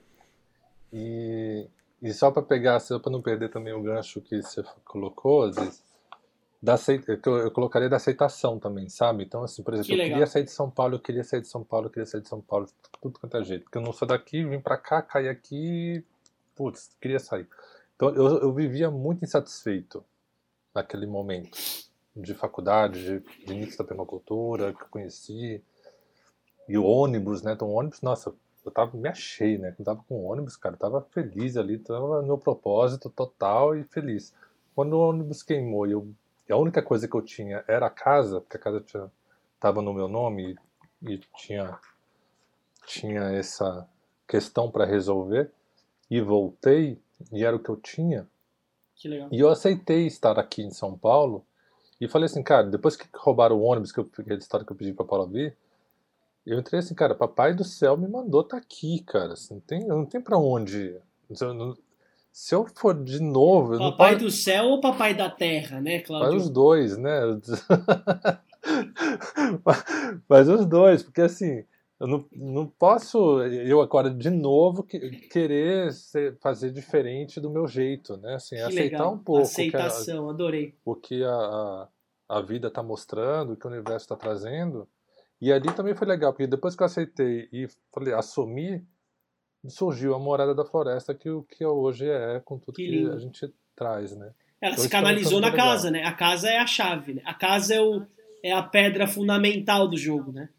E, 0.94 1.68
e 2.02 2.14
só 2.14 2.32
para 2.32 2.42
pegar, 2.42 2.80
só 2.80 2.98
para 2.98 3.12
não 3.12 3.22
perder 3.22 3.50
também 3.50 3.74
o 3.74 3.82
gancho 3.82 4.22
que 4.22 4.42
você 4.42 4.64
colocou, 4.86 5.52
vezes, 5.52 5.84
da, 6.64 6.78
eu 7.44 7.52
colocaria 7.52 7.90
da 7.90 7.98
aceitação 7.98 8.58
também, 8.58 8.88
sabe? 8.88 9.26
Então, 9.26 9.44
assim, 9.44 9.62
por 9.62 9.74
exemplo, 9.74 10.02
eu 10.02 10.10
queria 10.10 10.28
sair 10.28 10.44
de 10.44 10.52
São 10.52 10.70
Paulo, 10.70 10.96
eu 10.96 11.00
queria 11.00 11.26
sair 11.26 11.42
de 11.42 11.50
São 11.50 11.62
Paulo, 11.62 11.88
eu 11.88 11.90
queria 11.90 12.06
sair 12.06 12.22
de 12.22 12.30
São 12.30 12.40
Paulo, 12.40 12.68
tudo 13.02 13.20
quanto 13.20 13.36
é 13.36 13.44
jeito. 13.44 13.64
Porque 13.64 13.78
eu 13.78 13.82
não 13.82 13.92
sou 13.92 14.08
daqui, 14.08 14.46
vim 14.46 14.62
para 14.62 14.78
cá, 14.78 15.02
caí 15.02 15.28
aqui, 15.28 16.02
putz, 16.56 16.90
queria 17.02 17.20
sair. 17.20 17.46
Então, 17.98 18.16
eu, 18.16 18.40
eu 18.44 18.54
vivia 18.54 18.90
muito 18.90 19.26
insatisfeito 19.26 20.02
naquele 20.74 21.06
momento 21.06 21.58
de 22.16 22.34
faculdade, 22.34 23.20
de, 23.20 23.54
início 23.54 23.78
da 23.78 23.84
permacultura, 23.84 24.74
que 24.74 24.82
eu 24.82 24.88
conheci. 24.90 25.64
E 26.68 26.78
o 26.78 26.84
ônibus, 26.84 27.42
né? 27.42 27.54
Então, 27.54 27.70
o 27.70 27.74
ônibus, 27.74 28.02
nossa, 28.02 28.34
eu 28.66 28.72
tava, 28.72 28.96
me 28.98 29.08
achei, 29.08 29.58
né? 29.58 29.76
Eu 29.80 29.86
tava 29.86 30.04
com 30.08 30.16
o 30.16 30.26
ônibus, 30.26 30.56
cara, 30.56 30.76
eu 30.76 30.80
tava 30.80 31.02
feliz 31.12 31.58
ali, 31.58 31.78
tava 31.78 32.22
no 32.22 32.28
meu 32.28 32.38
propósito 32.38 33.10
total 33.10 33.76
e 33.76 33.84
feliz. 33.84 34.34
Quando 34.76 34.94
o 34.94 35.10
ônibus 35.10 35.42
queimou 35.44 35.88
e, 35.88 35.92
eu, 35.92 36.08
e 36.48 36.54
a 36.54 36.58
única 36.58 36.82
coisa 36.82 37.08
que 37.08 37.16
eu 37.16 37.22
tinha 37.22 37.64
era 37.68 37.88
a 37.88 37.90
casa, 37.90 38.42
porque 38.42 38.58
a 38.58 38.60
casa 38.60 38.82
tinha, 38.82 39.12
tava 39.60 39.82
no 39.82 39.94
meu 39.94 40.08
nome 40.08 40.58
e, 41.02 41.14
e 41.14 41.18
tinha, 41.36 41.80
tinha 42.86 43.22
essa 43.32 43.88
questão 44.28 44.70
para 44.70 44.86
resolver, 44.86 45.52
e 46.10 46.22
voltei, 46.22 47.00
e 47.32 47.44
era 47.44 47.56
o 47.56 47.60
que 47.60 47.70
eu 47.70 47.78
tinha. 47.78 48.28
E 49.32 49.40
eu 49.40 49.50
aceitei 49.50 50.08
estar 50.08 50.38
aqui 50.38 50.62
em 50.62 50.72
São 50.72 50.98
Paulo 50.98 51.46
e 52.02 52.08
falei 52.08 52.26
assim, 52.26 52.44
cara, 52.44 52.68
depois 52.68 52.96
que 52.96 53.08
roubaram 53.14 53.58
o 53.58 53.64
ônibus, 53.64 53.92
que 53.92 54.00
eu, 54.00 54.10
aquele 54.18 54.40
história 54.40 54.66
que 54.66 54.72
eu 54.72 54.76
pedi 54.76 54.94
pra 54.94 55.06
Paula 55.06 55.28
vir, 55.28 55.56
eu 56.46 56.60
entrei 56.60 56.80
assim, 56.80 56.96
cara, 56.96 57.14
papai 57.14 57.54
do 57.54 57.64
céu 57.64 57.96
me 57.96 58.08
mandou 58.08 58.44
tá 58.44 58.58
aqui, 58.58 59.04
cara. 59.04 59.34
Assim, 59.34 59.56
não 59.56 59.62
tem, 59.62 59.86
não 59.86 60.06
tem 60.06 60.20
pra 60.20 60.38
onde 60.38 60.78
ir. 60.78 61.02
Se 62.32 62.56
eu 62.56 62.66
for 62.76 63.04
de 63.04 63.22
novo. 63.22 63.78
Papai 63.78 64.16
do 64.16 64.32
céu 64.32 64.66
ou 64.66 64.82
papai 64.82 65.14
da 65.14 65.30
terra, 65.30 65.80
né, 65.82 66.00
Cláudio? 66.00 66.34
Mas 66.34 66.44
os 66.44 66.50
dois, 66.50 66.98
né? 66.98 67.20
Mas 70.28 70.50
os 70.50 70.66
dois, 70.66 71.04
porque 71.04 71.22
assim, 71.22 71.64
eu 72.00 72.08
não, 72.08 72.26
não 72.32 72.66
posso, 72.66 73.42
eu 73.44 73.82
agora 73.82 74.10
de 74.10 74.30
novo 74.30 74.84
querer 74.84 75.92
ser, 75.92 76.38
fazer 76.38 76.72
diferente 76.72 77.42
do 77.42 77.50
meu 77.50 77.68
jeito, 77.68 78.16
né? 78.18 78.36
Assim, 78.36 78.56
que 78.56 78.62
aceitar 78.62 79.00
legal. 79.00 79.14
um 79.14 79.18
pouco. 79.18 79.42
Aceitação, 79.42 80.30
a, 80.30 80.32
adorei. 80.32 80.76
O 80.86 80.96
que 80.96 81.22
a, 81.24 81.88
a 82.30 82.42
vida 82.42 82.70
está 82.70 82.82
mostrando, 82.82 83.52
o 83.52 83.58
que 83.58 83.68
o 83.68 83.70
universo 83.70 84.06
está 84.06 84.16
trazendo. 84.16 84.88
E 85.42 85.52
ali 85.52 85.74
também 85.74 85.94
foi 85.94 86.08
legal, 86.08 86.32
porque 86.32 86.48
depois 86.48 86.74
que 86.74 86.84
eu 86.84 86.86
aceitei 86.86 87.50
e 87.52 87.68
falei, 87.94 88.14
assumi, 88.14 88.86
surgiu 89.68 90.16
a 90.16 90.20
Morada 90.20 90.56
da 90.56 90.64
Floresta, 90.64 91.14
que 91.14 91.30
o 91.30 91.44
que 91.44 91.66
hoje 91.66 92.10
é, 92.10 92.40
com 92.40 92.58
tudo 92.58 92.76
que, 92.76 92.88
que 92.88 93.10
a 93.10 93.18
gente 93.18 93.54
traz, 93.76 94.16
né? 94.16 94.32
Ela 94.62 94.74
então, 94.74 94.84
se 94.84 94.90
canalizou 94.90 95.42
na 95.42 95.50
legal. 95.50 95.68
casa, 95.68 95.92
né? 95.92 96.04
A 96.04 96.14
casa 96.14 96.50
é 96.50 96.60
a 96.60 96.68
chave, 96.68 97.16
né? 97.16 97.22
A 97.26 97.34
casa 97.34 97.76
é, 97.76 97.82
o, 97.82 98.06
é 98.44 98.54
a 98.54 98.64
pedra 98.64 99.06
fundamental 99.06 99.88
do 99.88 99.98
jogo, 99.98 100.32
né? 100.32 100.50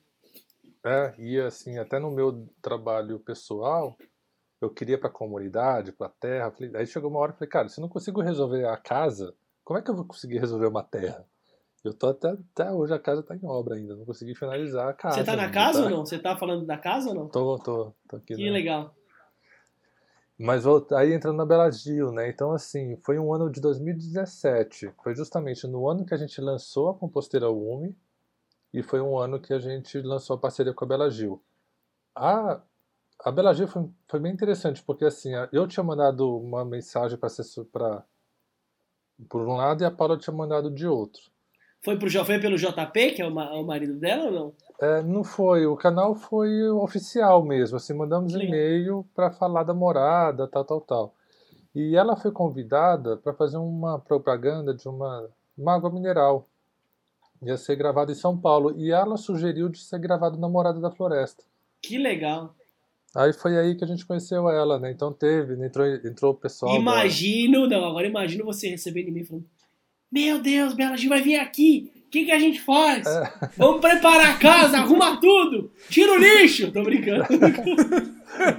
É, 0.85 1.15
e 1.19 1.39
assim, 1.39 1.79
até 1.79 1.99
no 1.99 2.11
meu 2.11 2.49
trabalho 2.63 3.19
pessoal, 3.21 3.97
eu 4.61 4.71
queria 4.71 4.99
para 4.99 5.09
a 5.09 5.13
comunidade, 5.13 5.93
para 5.93 6.07
a 6.07 6.11
terra. 6.11 6.51
Falei, 6.51 6.71
aí 6.75 6.87
chegou 6.87 7.11
uma 7.11 7.21
hora 7.21 7.33
e 7.33 7.35
falei, 7.35 7.49
cara, 7.49 7.69
se 7.69 7.79
eu 7.79 7.83
não 7.83 7.89
consigo 7.89 8.21
resolver 8.21 8.67
a 8.67 8.77
casa, 8.77 9.35
como 9.65 9.79
é 9.79 9.83
que 9.83 9.91
eu 9.91 9.97
vou 9.97 10.05
conseguir 10.05 10.39
resolver 10.39 10.67
uma 10.67 10.83
terra? 10.83 11.25
Eu 11.83 11.95
tô 11.95 12.09
até, 12.09 12.29
até 12.29 12.71
hoje 12.71 12.93
a 12.93 12.99
casa 12.99 13.23
tá 13.23 13.35
em 13.35 13.47
obra 13.47 13.75
ainda, 13.75 13.97
não 13.97 14.05
consegui 14.05 14.35
finalizar 14.35 14.89
a 14.89 14.93
casa. 14.93 15.17
Você 15.17 15.25
tá 15.25 15.37
na 15.37 15.45
ainda, 15.45 15.55
casa 15.55 15.79
tá? 15.79 15.85
ou 15.85 15.91
não? 15.91 16.05
Você 16.05 16.19
tá 16.19 16.37
falando 16.37 16.67
da 16.67 16.77
casa 16.77 17.09
ou 17.09 17.15
não? 17.15 17.29
Tô, 17.29 17.59
tô, 17.59 17.95
tô 18.07 18.17
aqui. 18.17 18.35
Que 18.35 18.45
né? 18.45 18.51
legal. 18.51 18.95
Mas 20.39 20.65
aí 20.93 21.13
entrando 21.13 21.37
na 21.37 21.45
Bela 21.45 21.71
Gil, 21.71 22.13
né? 22.13 22.29
Então, 22.31 22.53
assim, 22.53 22.97
foi 23.05 23.19
um 23.19 23.33
ano 23.33 23.51
de 23.51 23.61
2017. 23.61 24.91
Foi 25.03 25.15
justamente 25.15 25.67
no 25.67 25.87
ano 25.87 26.05
que 26.07 26.15
a 26.15 26.17
gente 26.17 26.41
lançou 26.41 26.89
a 26.89 26.95
Composteira 26.95 27.51
Umi 27.51 27.95
e 28.73 28.83
foi 28.83 29.01
um 29.01 29.19
ano 29.19 29.41
que 29.41 29.53
a 29.53 29.59
gente 29.59 30.01
lançou 30.01 30.37
a 30.37 30.39
parceria 30.39 30.73
com 30.73 30.85
a 30.85 30.89
Bela 30.89 31.11
Gil. 31.11 31.43
A, 32.15 32.61
a 33.25 33.31
Bela 33.31 33.55
Gil 33.55 33.69
foi, 33.69 33.89
foi 34.09 34.21
bem 34.21 34.33
interessante, 34.33 34.83
porque 34.83 35.05
assim, 35.05 35.31
eu 35.53 35.67
tinha 35.67 35.85
mandado 35.85 36.37
uma 36.39 36.65
mensagem 36.65 37.19
para 37.19 37.31
para 37.73 38.05
por 39.29 39.47
um 39.47 39.57
lado 39.57 39.83
e 39.83 39.85
a 39.85 39.91
Paula 39.91 40.17
tinha 40.17 40.35
mandado 40.35 40.71
de 40.71 40.87
outro. 40.87 41.21
Foi, 41.83 41.99
pro, 41.99 42.11
foi 42.11 42.39
pelo 42.39 42.57
JP, 42.57 43.13
que 43.13 43.23
é 43.23 43.27
o, 43.27 43.31
o 43.31 43.67
marido 43.67 43.99
dela 43.99 44.25
ou 44.27 44.33
não? 44.33 44.55
É, 44.81 45.03
não 45.03 45.25
foi, 45.25 45.67
o 45.67 45.77
canal 45.77 46.15
foi 46.15 46.69
oficial 46.71 47.43
mesmo, 47.45 47.77
assim, 47.77 47.95
mandamos 47.95 48.35
e-mail 48.35 49.07
para 49.15 49.31
falar 49.31 49.63
da 49.63 49.75
morada, 49.75 50.47
tal, 50.47 50.65
tal, 50.65 50.81
tal. 50.81 51.15
E 51.75 51.97
ela 51.97 52.17
foi 52.17 52.33
convidada 52.33 53.17
para 53.17 53.33
fazer 53.33 53.57
uma 53.57 53.99
propaganda 53.99 54.75
de 54.75 54.89
uma, 54.89 55.29
uma 55.57 55.75
água 55.75 55.91
mineral. 55.91 56.49
Ia 57.43 57.57
ser 57.57 57.77
gravado 57.77 58.13
em 58.13 58.15
São 58.15 58.37
Paulo. 58.37 58.75
E 58.77 58.91
ela 58.91 59.17
sugeriu 59.17 59.69
de 59.69 59.79
ser 59.79 59.99
gravado 59.99 60.39
na 60.39 60.49
Morada 60.49 60.79
da 60.81 60.91
Floresta. 60.91 61.43
Que 61.83 61.97
legal. 61.99 62.55
Aí 63.15 63.33
foi 63.33 63.57
aí 63.59 63.75
que 63.75 63.83
a 63.83 63.87
gente 63.87 64.07
conheceu 64.07 64.49
ela, 64.49 64.79
né? 64.79 64.91
Então 64.93 65.13
teve, 65.13 65.57
né? 65.57 65.67
entrou, 65.67 65.87
entrou 65.87 66.33
o 66.33 66.37
pessoal. 66.37 66.73
da- 66.73 66.79
Imagino, 66.79 67.67
não, 67.67 67.85
agora 67.85 68.07
imagino 68.07 68.45
você 68.45 68.69
recebendo 68.69 69.09
em 69.09 69.13
mim 69.13 69.25
falando: 69.25 69.47
Meu 70.13 70.41
Deus, 70.41 70.75
Bela 70.75 70.97
Gil 70.97 71.09
vai 71.09 71.21
vir 71.23 71.37
aqui. 71.37 71.91
O 72.07 72.11
que, 72.11 72.25
que 72.25 72.33
a 72.33 72.39
gente 72.39 72.61
faz? 72.61 73.07
É. 73.07 73.33
Vamos 73.57 73.81
preparar 73.81 74.35
a 74.35 74.39
casa, 74.39 74.79
arruma 74.79 75.21
tudo, 75.21 75.71
tira 75.89 76.13
o 76.13 76.19
lixo. 76.19 76.71
Tô 76.73 76.83
brincando. 76.83 77.25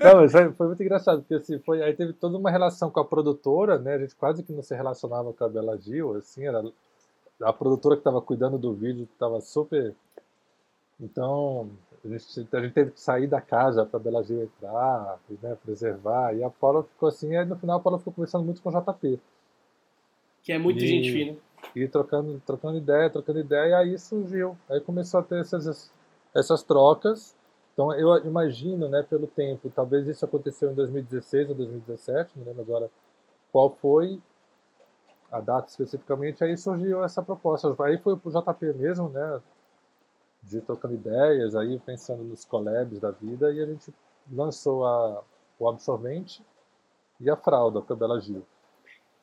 Não, 0.03 0.15
mas 0.21 0.31
foi, 0.31 0.51
foi 0.53 0.67
muito 0.67 0.83
engraçado, 0.83 1.19
porque 1.21 1.33
assim, 1.35 1.59
foi, 1.59 1.81
aí 1.81 1.93
teve 1.93 2.13
toda 2.13 2.37
uma 2.37 2.51
relação 2.51 2.89
com 2.91 2.99
a 2.99 3.05
produtora, 3.05 3.77
né? 3.79 3.95
A 3.95 3.99
gente 3.99 4.15
quase 4.15 4.43
que 4.43 4.51
não 4.53 4.61
se 4.61 4.75
relacionava 4.75 5.33
com 5.33 5.43
a 5.43 5.49
Bela 5.49 5.77
Gil, 5.77 6.15
assim, 6.15 6.45
era 6.45 6.63
a 7.41 7.53
produtora 7.53 7.95
que 7.95 8.01
estava 8.01 8.21
cuidando 8.21 8.57
do 8.57 8.73
vídeo 8.73 9.07
estava 9.11 9.39
super. 9.41 9.95
Então, 10.99 11.69
a 12.03 12.07
gente, 12.07 12.47
a 12.53 12.61
gente 12.61 12.73
teve 12.73 12.91
que 12.91 13.01
sair 13.01 13.27
da 13.27 13.41
casa 13.41 13.85
para 13.85 13.99
a 13.99 14.03
Bela 14.03 14.23
Gil 14.23 14.43
entrar, 14.43 15.19
né, 15.41 15.57
preservar, 15.63 16.35
e 16.35 16.43
a 16.43 16.49
Paula 16.49 16.83
ficou 16.83 17.09
assim, 17.09 17.35
aí 17.35 17.45
no 17.45 17.55
final 17.55 17.77
a 17.77 17.79
Paula 17.79 17.97
ficou 17.99 18.13
conversando 18.13 18.43
muito 18.45 18.61
com 18.61 18.69
o 18.69 18.71
JP. 18.81 19.19
Que 20.43 20.53
é 20.53 20.59
muito 20.59 20.83
E- 20.83 20.87
gente 20.87 21.11
fina. 21.11 21.37
E 21.75 21.87
trocando, 21.87 22.41
trocando 22.45 22.77
ideia, 22.77 23.09
trocando 23.09 23.39
ideia, 23.39 23.69
e 23.69 23.73
aí 23.73 23.99
surgiu. 23.99 24.57
Aí 24.67 24.81
começou 24.81 25.19
a 25.19 25.23
ter 25.23 25.39
essas, 25.41 25.91
essas 26.33 26.63
trocas. 26.63 27.35
Então 27.73 27.93
eu 27.93 28.17
imagino, 28.25 28.89
né, 28.89 29.03
pelo 29.07 29.27
tempo, 29.27 29.71
talvez 29.73 30.07
isso 30.07 30.25
aconteceu 30.25 30.71
em 30.71 30.75
2016 30.75 31.49
ou 31.49 31.55
2017, 31.55 32.31
não 32.37 32.45
lembro 32.45 32.61
agora 32.61 32.91
qual 33.51 33.69
foi 33.69 34.19
a 35.31 35.39
data 35.39 35.69
especificamente, 35.69 36.43
aí 36.43 36.57
surgiu 36.57 37.03
essa 37.03 37.23
proposta. 37.23 37.73
Aí 37.83 37.97
foi 37.97 38.17
pro 38.17 38.31
JP 38.31 38.73
mesmo, 38.73 39.09
né, 39.09 39.39
de 40.43 40.59
trocando 40.61 40.95
ideias, 40.95 41.55
aí 41.55 41.79
pensando 41.79 42.23
nos 42.23 42.43
collabs 42.43 42.99
da 42.99 43.11
vida, 43.11 43.51
e 43.51 43.61
a 43.61 43.65
gente 43.65 43.93
lançou 44.29 44.85
a, 44.85 45.23
o 45.57 45.69
absorvente 45.69 46.43
e 47.19 47.29
a 47.29 47.37
fralda 47.37 47.81
para 47.81 47.95
Bela 47.95 48.19
Gil. 48.19 48.45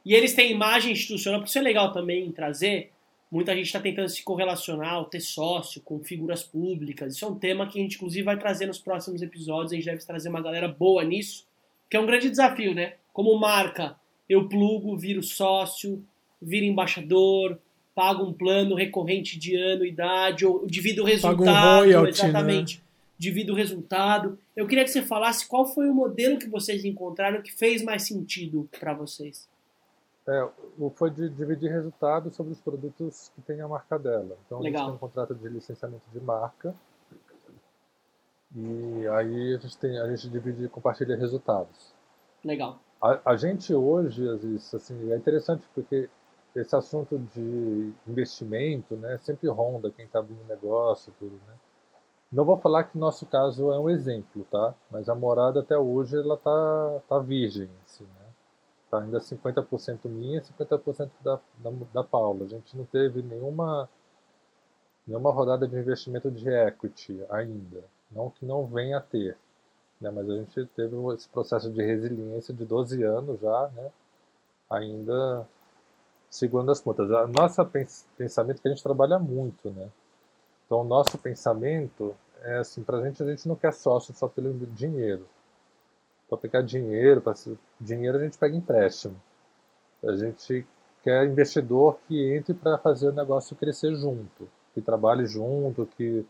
E 0.05 0.15
eles 0.15 0.35
têm 0.35 0.53
imagem 0.53 0.93
institucional, 0.93 1.41
porque 1.41 1.51
isso 1.51 1.59
é 1.59 1.63
legal 1.63 1.93
também 1.93 2.31
trazer. 2.33 2.93
Muita 3.31 3.55
gente 3.55 3.67
está 3.67 3.79
tentando 3.79 4.09
se 4.09 4.23
correlacionar, 4.23 5.05
ter 5.07 5.21
sócio 5.21 5.83
com 5.83 6.03
figuras 6.03 6.43
públicas. 6.43 7.15
Isso 7.15 7.25
é 7.27 7.29
um 7.29 7.39
tema 7.39 7.67
que 7.67 7.79
a 7.79 7.83
gente, 7.83 7.97
inclusive, 7.97 8.25
vai 8.25 8.39
trazer 8.39 8.65
nos 8.65 8.79
próximos 8.79 9.21
episódios. 9.21 9.73
A 9.73 9.75
gente 9.75 9.85
deve 9.85 10.07
trazer 10.07 10.31
uma 10.31 10.41
galera 10.41 10.69
boa 10.69 11.05
nisso, 11.05 11.47
que 11.91 11.97
é 11.97 12.01
um 12.01 12.07
grande 12.07 12.31
desafio, 12.31 12.75
né? 12.75 12.95
Como 13.13 13.39
marca, 13.39 13.97
eu 14.29 14.49
plugo, 14.49 14.97
viro 14.97 15.23
sócio, 15.23 16.05
viro 16.41 16.65
embaixador, 16.67 17.59
pago 17.95 18.25
um 18.25 18.33
plano 18.33 18.75
recorrente 18.77 19.39
de 19.39 19.57
anuidade, 19.57 20.47
ou 20.47 20.67
divido 20.67 21.03
o 21.03 21.05
Paga 21.05 21.15
um 21.15 21.31
resultado. 21.37 21.77
royalty, 21.79 22.23
né? 22.23 22.29
exatamente. 22.29 22.83
Divido 23.19 23.53
o 23.53 23.57
resultado. 23.57 24.39
Eu 24.55 24.67
queria 24.69 24.85
que 24.85 24.91
você 24.91 25.03
falasse 25.03 25.49
qual 25.49 25.67
foi 25.67 25.89
o 25.89 25.95
modelo 25.95 26.39
que 26.39 26.49
vocês 26.49 26.85
encontraram 26.85 27.43
que 27.43 27.53
fez 27.53 27.83
mais 27.83 28.05
sentido 28.07 28.69
para 28.79 28.95
vocês. 28.95 29.49
É, 30.29 30.47
o- 30.79 30.91
foi 30.91 31.11
de 31.11 31.29
dividir 31.31 31.71
resultado 31.73 32.31
sobre 32.33 32.53
os 32.53 32.61
produtos 32.61 33.33
que 33.35 33.41
tem 33.43 33.61
a 33.61 33.67
marca 33.67 33.99
dela. 33.99 34.37
Então 34.47 34.59
a 34.59 34.61
Legal. 34.61 34.83
gente 34.83 34.89
tem 34.91 34.95
um 34.95 34.99
contrato 34.99 35.35
de 35.35 35.49
licenciamento 35.49 36.03
de 36.13 36.21
marca 36.21 36.73
e 38.55 39.07
aí 39.09 39.55
a 39.55 39.59
gente 39.59 39.77
tem 39.79 39.99
a 39.99 40.09
gente 40.15 40.29
divide 40.31 40.65
e 40.65 40.69
compartilha 40.69 41.17
resultados. 41.17 41.93
Legal. 42.45 42.79
A, 43.01 43.33
a 43.33 43.37
gente 43.37 43.73
hoje, 43.75 44.25
assim, 44.75 45.13
é 45.13 45.17
interessante 45.17 45.69
porque 45.75 46.09
esse 46.55 46.75
assunto 46.75 47.19
de 47.19 47.93
investimento, 48.07 48.97
né, 48.97 49.17
sempre 49.19 49.49
ronda 49.49 49.91
quem 49.91 50.05
está 50.05 50.19
abrindo 50.19 50.45
negócio, 50.49 51.13
tudo, 51.19 51.39
né. 51.47 51.55
Não 52.31 52.45
vou 52.45 52.59
falar 52.59 52.85
que 52.85 52.99
nosso 52.99 53.25
caso 53.25 53.73
é 53.73 53.79
um 53.79 53.89
exemplo, 53.89 54.47
tá? 54.51 54.75
Mas 54.91 55.09
a 55.09 55.15
morada 55.15 55.61
até 55.61 55.79
hoje 55.79 56.17
ela 56.17 56.37
tá, 56.37 57.01
tá 57.09 57.19
virgem, 57.19 57.71
assim, 57.87 58.05
né? 58.05 58.27
Tá 58.91 58.99
ainda 59.01 59.19
50% 59.19 60.01
minha, 60.05 60.43
50% 60.43 61.11
da, 61.23 61.41
da, 61.59 61.71
da 61.95 62.05
Paula. 62.05 62.45
A 62.45 62.49
gente 62.49 62.77
não 62.77 62.85
teve 62.85 63.23
nenhuma 63.23 63.89
nenhuma 65.07 65.33
rodada 65.33 65.67
de 65.67 65.75
investimento 65.75 66.31
de 66.31 66.51
equity 66.51 67.25
ainda, 67.31 67.83
não 68.11 68.29
que 68.29 68.45
não 68.45 68.67
venha 68.67 68.99
a 68.99 69.01
ter, 69.01 69.39
né? 70.01 70.11
Mas 70.11 70.29
a 70.31 70.37
gente 70.37 70.67
teve 70.77 70.97
esse 71.15 71.29
processo 71.29 71.71
de 71.73 71.83
resiliência 71.83 72.55
de 72.55 72.65
12 72.65 73.03
anos 73.03 73.41
já, 73.41 73.69
né? 73.75 73.91
Ainda 74.71 75.47
segurando 76.31 76.73
as 76.73 76.81
pontas. 76.81 77.11
A 77.13 77.27
nossa 77.27 77.65
pens- 77.65 78.07
pensamento 78.17 78.59
é 78.59 78.63
que 78.63 78.69
a 78.69 78.73
gente 78.73 78.83
trabalha 78.83 79.19
muito, 79.19 79.71
né? 79.71 79.89
Então, 80.67 80.81
o 80.83 80.85
nosso 80.85 81.19
pensamento 81.19 82.15
é 82.43 82.59
assim, 82.59 82.83
pra 82.83 83.03
gente, 83.05 83.23
a 83.23 83.27
gente 83.27 83.49
não 83.49 83.57
quer 83.57 83.73
sócio 83.73 84.15
só 84.15 84.29
pelo 84.29 84.55
dinheiro. 84.69 85.27
Para 86.29 86.39
pegar 86.39 86.63
dinheiro, 86.63 87.21
para 87.21 87.35
dinheiro 87.81 88.19
a 88.19 88.23
gente 88.23 88.39
pega 88.39 88.57
empréstimo. 88.57 89.21
A 90.05 90.17
gente 90.17 90.67
quer 91.03 91.27
investidor 91.27 91.99
que 92.07 92.35
entre 92.35 92.55
para 92.55 92.79
fazer 92.79 93.09
o 93.09 93.13
negócio 93.13 93.57
crescer 93.57 93.95
junto, 93.95 94.49
que 94.75 94.81
trabalhe 94.83 95.27
junto, 95.27 95.87
que, 95.87 96.27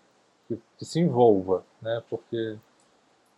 que, 0.46 0.58
que 0.78 0.84
se 0.84 1.00
envolva, 1.00 1.64
né? 1.82 2.02
Porque 2.08 2.56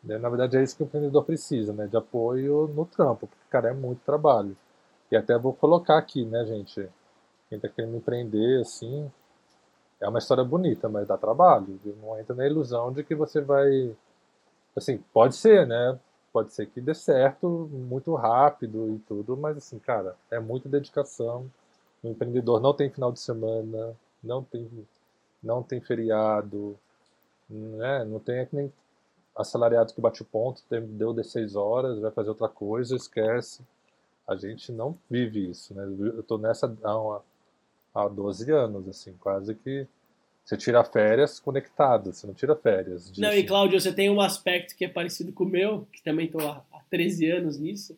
na 0.02 0.28
verdade 0.28 0.56
é 0.56 0.62
isso 0.62 0.76
que 0.76 0.82
o 0.82 0.86
empreendedor 0.86 1.24
precisa, 1.24 1.72
né? 1.72 1.86
De 1.86 1.96
apoio 1.96 2.68
no 2.74 2.86
trampo, 2.86 3.26
porque 3.26 3.44
cara 3.50 3.70
é 3.70 3.74
muito 3.74 4.00
trabalho. 4.04 4.56
E 5.10 5.16
até 5.16 5.36
vou 5.38 5.52
colocar 5.52 5.98
aqui, 5.98 6.24
né, 6.24 6.44
gente? 6.46 6.88
Quem 7.48 7.56
está 7.56 7.68
querendo 7.68 7.96
empreender 7.96 8.60
assim, 8.60 9.10
é 10.00 10.08
uma 10.08 10.18
história 10.18 10.44
bonita, 10.44 10.88
mas 10.88 11.08
dá 11.08 11.16
trabalho. 11.18 11.78
viu? 11.84 11.96
Não 12.02 12.18
entra 12.18 12.34
na 12.34 12.46
ilusão 12.46 12.92
de 12.92 13.04
que 13.04 13.14
você 13.14 13.40
vai. 13.40 13.94
Assim, 14.76 14.98
pode 15.12 15.36
ser, 15.36 15.66
né? 15.66 15.98
Pode 16.32 16.52
ser 16.52 16.66
que 16.66 16.80
dê 16.80 16.94
certo 16.94 17.68
muito 17.72 18.14
rápido 18.14 18.94
e 18.94 18.98
tudo, 19.00 19.36
mas 19.36 19.56
assim, 19.56 19.78
cara, 19.78 20.16
é 20.30 20.38
muita 20.38 20.68
dedicação. 20.68 21.50
O 22.02 22.08
empreendedor 22.08 22.60
não 22.60 22.72
tem 22.72 22.88
final 22.90 23.12
de 23.12 23.20
semana, 23.20 23.96
não 24.22 24.42
tem, 24.44 24.68
não 25.42 25.62
tem 25.62 25.80
feriado, 25.80 26.78
né? 27.48 28.04
Não 28.04 28.20
tem 28.20 28.38
é 28.38 28.46
que 28.46 28.56
nem 28.56 28.72
assalariado 29.40 29.92
que 29.92 30.00
bate 30.00 30.22
o 30.22 30.24
ponto, 30.24 30.62
deu 30.70 31.12
de 31.12 31.24
seis 31.24 31.56
horas, 31.56 31.98
vai 31.98 32.10
fazer 32.10 32.28
outra 32.28 32.48
coisa, 32.48 32.96
esquece. 32.96 33.62
A 34.26 34.36
gente 34.36 34.70
não 34.70 34.96
vive 35.10 35.50
isso, 35.50 35.74
né? 35.74 35.84
Eu 35.84 36.22
tô 36.22 36.38
nessa 36.38 36.66
há, 36.84 37.20
há 37.94 38.08
12 38.08 38.50
anos, 38.52 38.88
assim, 38.88 39.14
quase 39.18 39.54
que 39.54 39.86
você 40.44 40.56
tira 40.56 40.82
férias 40.84 41.40
conectado, 41.40 42.12
você 42.12 42.26
não 42.26 42.34
tira 42.34 42.54
férias. 42.56 43.10
Não, 43.18 43.30
disso. 43.30 43.40
e 43.40 43.44
Cláudio, 43.44 43.80
você 43.80 43.92
tem 43.92 44.10
um 44.10 44.20
aspecto 44.20 44.76
que 44.76 44.84
é 44.84 44.88
parecido 44.88 45.32
com 45.32 45.44
o 45.44 45.48
meu, 45.48 45.86
que 45.92 46.02
também 46.02 46.26
estou 46.26 46.40
há, 46.48 46.64
há 46.72 46.80
13 46.90 47.30
anos 47.30 47.58
nisso. 47.58 47.96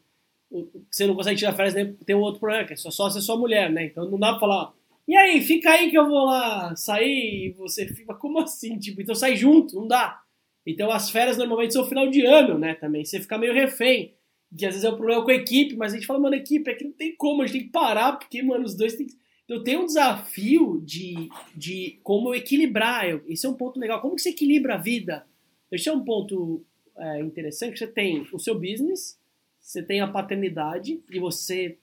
Você 0.91 1.07
não 1.07 1.15
consegue 1.15 1.39
tirar 1.39 1.55
férias, 1.55 1.75
nem 1.75 1.95
tem 1.95 2.15
um 2.15 2.21
outro 2.21 2.41
problema, 2.41 2.67
que 2.67 2.75
é 2.75 2.77
só 2.77 2.91
sócia 2.91 3.19
é 3.19 3.23
sua 3.23 3.39
mulher, 3.39 3.71
né? 3.71 3.87
Então 3.87 4.09
não 4.11 4.19
dá 4.19 4.33
pra 4.33 4.41
falar, 4.41 4.75
e 5.07 5.17
aí, 5.17 5.41
fica 5.43 5.71
aí 5.71 5.91
que 5.91 5.99
eu 5.99 6.07
vou 6.07 6.25
lá 6.25 6.75
sair 6.77 7.49
e 7.49 7.53
você 7.53 7.87
fica, 7.87 8.15
como 8.15 8.39
assim? 8.39 8.79
Tipo, 8.79 9.03
então 9.03 9.15
sai 9.15 9.37
junto, 9.37 9.75
não 9.77 9.87
dá. 9.87 10.22
Então 10.67 10.91
as 10.91 11.11
férias 11.11 11.37
normalmente 11.37 11.73
são 11.73 11.85
final 11.87 12.09
de 12.09 12.25
ano, 12.25 12.59
né? 12.59 12.75
Também, 12.75 13.05
você 13.05 13.21
fica 13.21 13.39
meio 13.39 13.53
refém. 13.53 14.15
Que 14.57 14.67
às 14.67 14.75
vezes 14.75 14.85
é 14.85 14.91
o 14.91 14.97
problema 14.97 15.25
com 15.25 15.31
a 15.31 15.35
equipe, 15.35 15.77
mas 15.77 15.93
a 15.93 15.97
gente 15.97 16.07
fala, 16.07 16.21
mano, 16.21 16.37
equipe, 16.37 16.71
é 16.71 16.75
que 16.75 16.85
não 16.85 16.93
tem 16.93 17.17
como, 17.17 17.43
a 17.43 17.47
gente 17.47 17.59
tem 17.59 17.67
que 17.67 17.73
parar, 17.73 18.13
porque, 18.19 18.43
mano, 18.43 18.65
os 18.65 18.77
dois 18.77 18.95
tem 18.95 19.07
que. 19.07 19.15
Então 19.45 19.63
tem 19.65 19.77
um 19.77 19.87
desafio 19.87 20.81
de, 20.85 21.29
de 21.55 21.99
como 22.03 22.35
equilibrar. 22.35 23.07
Esse 23.29 23.47
é 23.47 23.49
um 23.49 23.55
ponto 23.55 23.81
legal. 23.81 24.01
Como 24.01 24.15
que 24.15 24.23
você 24.23 24.31
equilibra 24.31 24.75
a 24.75 24.79
vida? 24.79 25.27
Esse 25.71 25.89
é 25.89 25.93
um 25.93 26.05
ponto 26.05 26.65
é, 26.97 27.21
interessante, 27.21 27.79
você 27.79 27.87
tem 27.87 28.27
o 28.33 28.39
seu 28.39 28.55
business, 28.55 29.19
você 29.59 29.83
tem 29.83 30.01
a 30.01 30.09
paternidade 30.09 31.03
e 31.11 31.19
você 31.19 31.79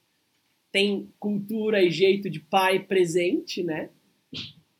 tem 0.71 1.11
cultura 1.19 1.81
e 1.81 1.89
jeito 1.89 2.29
de 2.29 2.39
pai 2.39 2.79
presente, 2.79 3.63
né? 3.63 3.89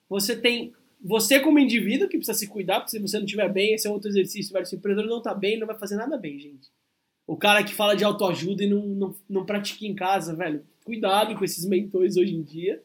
Você 0.07 0.39
tem 0.39 0.73
você 1.01 1.39
como 1.39 1.59
indivíduo 1.59 2.07
que 2.09 2.17
precisa 2.17 2.37
se 2.37 2.47
cuidar, 2.47 2.79
porque 2.79 2.91
se 2.91 2.99
você 2.99 3.17
não 3.17 3.25
estiver 3.25 3.51
bem, 3.51 3.73
esse 3.73 3.87
é 3.87 3.91
outro 3.91 4.09
exercício, 4.09 4.51
velho. 4.51 4.65
Se 4.65 4.75
o 4.75 4.77
empreendedor 4.77 5.09
não 5.09 5.21
tá 5.21 5.33
bem, 5.33 5.57
não 5.57 5.67
vai 5.67 5.77
fazer 5.77 5.95
nada 5.95 6.17
bem, 6.17 6.37
gente. 6.39 6.69
O 7.25 7.37
cara 7.37 7.63
que 7.63 7.73
fala 7.73 7.95
de 7.95 8.03
autoajuda 8.03 8.63
e 8.63 8.67
não, 8.67 8.85
não, 8.85 9.15
não 9.29 9.45
pratica 9.45 9.85
em 9.85 9.95
casa, 9.95 10.35
velho. 10.35 10.65
Cuidado 10.83 11.35
com 11.35 11.45
esses 11.45 11.63
mentores 11.65 12.17
hoje 12.17 12.35
em 12.35 12.41
dia. 12.41 12.81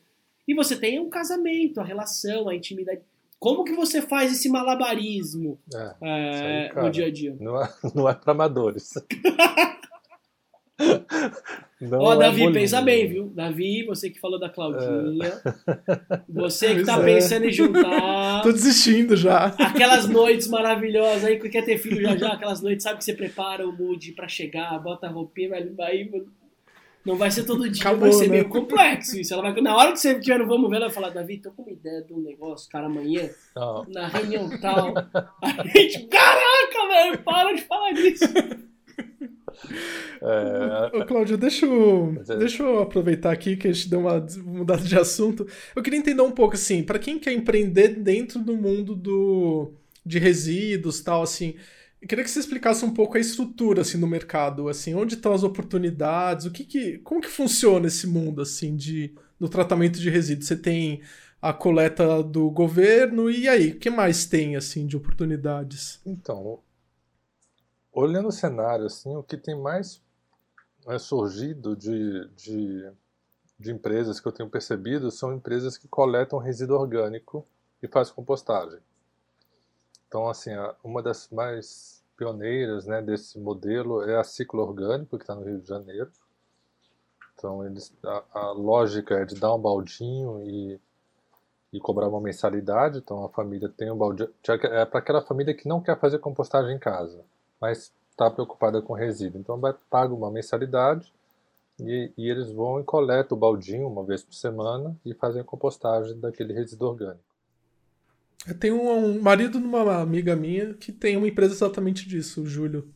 E 0.47 0.55
você 0.55 0.77
tem 0.77 1.01
um 1.01 1.09
casamento, 1.09 1.81
a 1.81 1.85
relação, 1.85 2.49
a 2.49 2.55
intimidade. 2.55 3.01
Como 3.39 3.65
que 3.65 3.73
você 3.73 4.01
faz 4.03 4.33
esse 4.33 4.49
malabarismo 4.49 5.59
É, 5.75 5.95
é, 6.03 6.63
aí, 6.65 6.69
cara. 6.71 6.87
no 6.87 6.93
dia 6.93 7.07
a 7.07 7.11
dia? 7.11 7.37
não 7.41 7.63
é, 7.63 7.75
não 7.95 8.09
é 8.09 8.15
para 8.15 8.33
amadores. 8.33 8.93
Não 11.89 12.01
Ó, 12.01 12.15
é 12.15 12.19
Davi, 12.19 12.41
bolinho. 12.41 12.53
pensa 12.53 12.81
bem, 12.81 13.07
viu? 13.07 13.27
Davi, 13.35 13.85
você 13.85 14.11
que 14.11 14.21
falou 14.21 14.39
da 14.39 14.49
Claudinha. 14.49 15.33
Você 16.29 16.75
que 16.75 16.85
tá 16.85 17.01
é. 17.01 17.05
pensando 17.05 17.45
em 17.45 17.53
juntar. 17.53 18.43
Tô 18.43 18.53
desistindo 18.53 19.17
já. 19.17 19.47
Aquelas 19.59 20.09
noites 20.09 20.49
maravilhosas 20.49 21.25
aí, 21.25 21.39
que 21.39 21.49
quer 21.49 21.65
ter 21.65 21.79
filho 21.79 22.01
já 22.01 22.17
já, 22.17 22.33
aquelas 22.33 22.61
noites, 22.61 22.83
sabe 22.83 22.99
que 22.99 23.05
você 23.05 23.13
prepara 23.13 23.67
o 23.67 23.73
mood 23.73 24.13
pra 24.13 24.29
chegar, 24.29 24.79
bota 24.79 25.07
a 25.07 25.11
roupinha, 25.11 25.49
vai 25.49 25.91
aí. 25.91 26.11
Não 27.05 27.17
vai 27.17 27.31
ser 27.31 27.45
todo 27.45 27.69
dia, 27.69 27.83
Acabou, 27.83 28.01
vai 28.01 28.13
ser 28.13 28.29
né? 28.29 28.37
meio 28.37 28.49
complexo 28.49 29.21
isso. 29.21 29.35
Ela 29.35 29.43
vai, 29.43 29.61
na 29.61 29.77
hora 29.77 29.93
que 29.93 30.01
você 30.01 30.19
tiver 30.19 30.39
no 30.39 30.47
Vamos 30.47 30.71
Ver, 30.71 30.77
ela 30.77 30.87
vai 30.87 30.95
falar, 30.95 31.11
Davi, 31.11 31.37
tô 31.37 31.51
com 31.51 31.63
uma 31.63 31.73
ideia 31.73 32.03
de 32.03 32.15
um 32.15 32.21
negócio, 32.21 32.71
cara, 32.71 32.87
amanhã, 32.87 33.29
Não, 33.55 33.85
na 33.89 34.09
reunião 34.09 34.49
tal. 34.59 34.95
A 35.43 35.67
gente, 35.67 36.07
caraca, 36.07 36.89
velho, 36.89 37.19
para 37.23 37.53
de 37.53 37.63
falar 37.63 37.93
disso. 37.93 38.25
É, 40.23 40.97
Ô, 40.97 41.05
Cláudio, 41.05 41.37
deixa 41.37 41.67
eu, 41.67 42.17
deixa 42.39 42.63
eu 42.63 42.81
aproveitar 42.81 43.33
aqui 43.33 43.57
que 43.57 43.69
a 43.69 43.73
gente 43.73 43.89
deu 43.89 44.01
uma 44.01 44.27
mudada 44.45 44.83
de 44.83 44.97
assunto. 44.99 45.47
Eu 45.75 45.83
queria 45.83 45.99
entender 45.99 46.23
um 46.23 46.31
pouco, 46.31 46.55
assim, 46.55 46.83
para 46.83 46.99
quem 46.99 47.19
quer 47.19 47.33
empreender 47.33 47.89
dentro 47.89 48.41
do 48.41 48.57
mundo 48.57 48.95
do, 48.95 49.73
de 50.05 50.19
resíduos 50.19 51.01
tal, 51.01 51.23
assim, 51.23 51.55
eu 52.05 52.09
queria 52.09 52.23
que 52.23 52.31
você 52.31 52.39
explicasse 52.39 52.85
um 52.85 52.93
pouco 52.93 53.17
a 53.17 53.21
estrutura, 53.21 53.81
assim, 53.81 53.99
do 53.99 54.07
mercado, 54.07 54.69
assim, 54.69 54.95
onde 54.95 55.15
estão 55.15 55.33
as 55.33 55.43
oportunidades, 55.43 56.45
o 56.45 56.51
que 56.51 56.63
que, 56.63 56.99
como 56.99 57.21
que 57.21 57.29
funciona 57.29 57.87
esse 57.87 58.07
mundo, 58.07 58.43
assim, 58.43 58.77
de, 58.77 59.15
do 59.41 59.49
tratamento 59.49 59.99
de 59.99 60.11
resíduos? 60.11 60.49
Você 60.49 60.57
tem 60.57 61.01
a 61.41 61.51
coleta 61.53 62.23
do 62.23 62.51
governo, 62.51 63.31
e 63.31 63.49
aí, 63.49 63.71
o 63.71 63.79
que 63.79 63.89
mais 63.89 64.27
tem, 64.27 64.55
assim, 64.55 64.87
de 64.87 64.99
oportunidades? 64.99 65.99
Então, 66.05 66.59
olhando 67.95 68.29
o 68.29 68.33
cenário, 68.33 68.87
assim, 68.87 69.15
o 69.17 69.23
que 69.23 69.37
tem 69.37 69.59
mais 69.59 70.03
né, 70.85 70.99
surgido 70.99 71.77
de, 71.77 72.29
de, 72.31 72.93
de 73.59 73.73
empresas 73.73 74.21
que 74.21 74.27
eu 74.27 74.33
tenho 74.33 74.51
percebido 74.51 75.11
são 75.11 75.33
empresas 75.33 75.79
que 75.79 75.87
coletam 75.87 76.39
resíduo 76.39 76.79
orgânico 76.79 77.47
e 77.83 77.87
fazem 77.87 78.15
compostagem. 78.15 78.81
Então, 80.09 80.29
assim, 80.29 80.51
uma 80.83 81.03
das 81.03 81.29
mais 81.31 82.05
pioneiras 82.17 82.87
né, 82.87 83.01
desse 83.01 83.39
modelo 83.39 84.03
é 84.03 84.17
a 84.17 84.25
Ciclo 84.25 84.63
Orgânico, 84.63 85.17
que 85.17 85.25
está 85.25 85.35
no 85.35 85.45
Rio 85.45 85.61
de 85.61 85.69
Janeiro. 85.69 86.11
Então, 87.35 87.65
eles, 87.65 87.93
a, 88.05 88.25
a 88.33 88.53
lógica 88.53 89.15
é 89.15 89.25
de 89.25 89.35
dar 89.35 89.55
um 89.55 89.59
baldinho 89.59 90.41
e, 90.43 90.81
e 91.73 91.81
cobrar 91.81 92.09
uma 92.09 92.21
mensalidade. 92.21 92.99
Então, 92.99 93.25
a 93.25 93.29
família 93.29 93.69
tem 93.69 93.91
um 93.91 93.97
baldinho. 93.97 94.33
É 94.71 94.85
para 94.85 95.01
aquela 95.01 95.21
família 95.21 95.53
que 95.53 95.67
não 95.67 95.81
quer 95.81 95.99
fazer 95.99 96.19
compostagem 96.21 96.77
em 96.77 96.79
casa, 96.79 97.25
mas 97.61 97.93
está 98.11 98.31
preocupada 98.31 98.81
com 98.81 98.93
resíduo. 98.93 99.41
Então, 99.41 99.59
vai, 99.59 99.75
paga 99.91 100.15
uma 100.15 100.31
mensalidade 100.31 101.13
e, 101.81 102.13
e 102.17 102.31
eles 102.31 102.51
vão 102.51 102.81
e 102.81 102.85
coletam 102.85 103.37
o 103.37 103.41
baldinho 103.41 103.89
uma 103.89 104.05
vez 104.05 104.23
por 104.23 104.35
semana 104.35 104.97
e 105.05 105.15
fazem 105.15 105.41
a 105.41 105.45
compostagem 105.45 106.19
daquele 106.19 106.53
resíduo 106.53 106.89
orgânico. 106.89 107.35
Eu 108.47 108.59
tenho 108.59 108.77
um, 108.77 109.17
um 109.17 109.23
marido 109.23 109.59
de 109.59 109.65
uma 109.65 110.01
amiga 110.01 110.37
minha 110.37 110.75
que 110.75 110.93
tem 110.93 111.17
uma 111.17 111.27
empresa 111.27 111.55
exatamente 111.55 112.07
disso, 112.07 112.43
o 112.43 112.47
Júlio. 112.47 112.93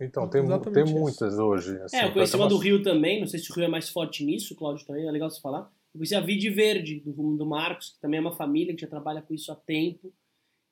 Então, 0.00 0.28
tem, 0.28 0.42
tem 0.72 0.84
isso. 0.84 0.94
muitas 0.94 1.38
hoje. 1.38 1.76
Assim, 1.82 1.96
É, 1.96 2.06
eu 2.06 2.12
conheci 2.12 2.36
uma 2.36 2.48
do 2.48 2.56
Rio 2.56 2.80
também, 2.82 3.20
não 3.20 3.26
sei 3.26 3.40
se 3.40 3.50
o 3.50 3.54
Rio 3.54 3.64
é 3.64 3.68
mais 3.68 3.88
forte 3.88 4.24
nisso, 4.24 4.54
Cláudio 4.54 4.86
também, 4.86 5.06
é 5.06 5.10
legal 5.10 5.28
você 5.28 5.40
falar. 5.40 5.70
Eu 5.92 5.98
conheci 5.98 6.14
a 6.14 6.20
Vide 6.20 6.48
Verde, 6.48 7.00
do, 7.00 7.36
do 7.36 7.46
Marcos, 7.46 7.90
que 7.90 8.00
também 8.00 8.18
é 8.18 8.20
uma 8.20 8.36
família 8.36 8.74
que 8.74 8.80
já 8.80 8.86
trabalha 8.86 9.20
com 9.20 9.34
isso 9.34 9.50
há 9.50 9.56
tempo. 9.56 10.12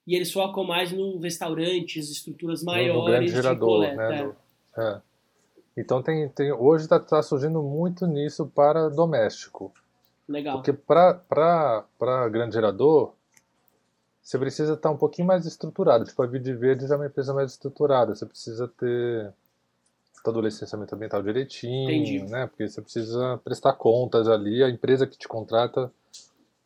E 0.06 0.16
eles 0.16 0.32
focam 0.32 0.64
mais 0.64 0.90
no 0.92 1.18
restaurantes, 1.18 2.10
estruturas 2.10 2.62
maiores 2.62 2.94
no 2.94 3.04
grande 3.04 3.26
de 3.26 3.32
gerador, 3.32 3.68
coleta. 3.68 3.96
né? 3.96 4.32
é. 4.76 4.82
é. 4.82 5.00
Então 5.76 6.02
tem, 6.02 6.28
tem 6.28 6.52
hoje 6.52 6.84
está 6.84 7.22
surgindo 7.22 7.62
muito 7.62 8.06
nisso 8.06 8.46
para 8.46 8.88
doméstico, 8.90 9.72
Legal. 10.28 10.56
porque 10.56 10.72
para 10.72 12.28
grande 12.30 12.54
gerador 12.54 13.14
você 14.22 14.38
precisa 14.38 14.74
estar 14.74 14.90
um 14.90 14.96
pouquinho 14.96 15.26
mais 15.26 15.46
estruturado. 15.46 16.04
Tipo 16.04 16.22
a 16.22 16.26
Vide 16.26 16.54
Verde 16.54 16.86
já 16.86 16.94
é 16.94 16.96
uma 16.96 17.06
empresa 17.06 17.34
mais 17.34 17.50
estruturada. 17.52 18.14
Você 18.14 18.24
precisa 18.24 18.68
ter 18.68 19.32
todo 20.22 20.38
o 20.38 20.42
licenciamento 20.42 20.94
ambiental 20.94 21.22
direitinho, 21.22 21.90
Entendi. 21.90 22.30
né? 22.30 22.46
Porque 22.46 22.68
você 22.68 22.80
precisa 22.80 23.40
prestar 23.42 23.72
contas 23.72 24.28
ali. 24.28 24.62
A 24.62 24.70
empresa 24.70 25.06
que 25.06 25.18
te 25.18 25.26
contrata, 25.26 25.92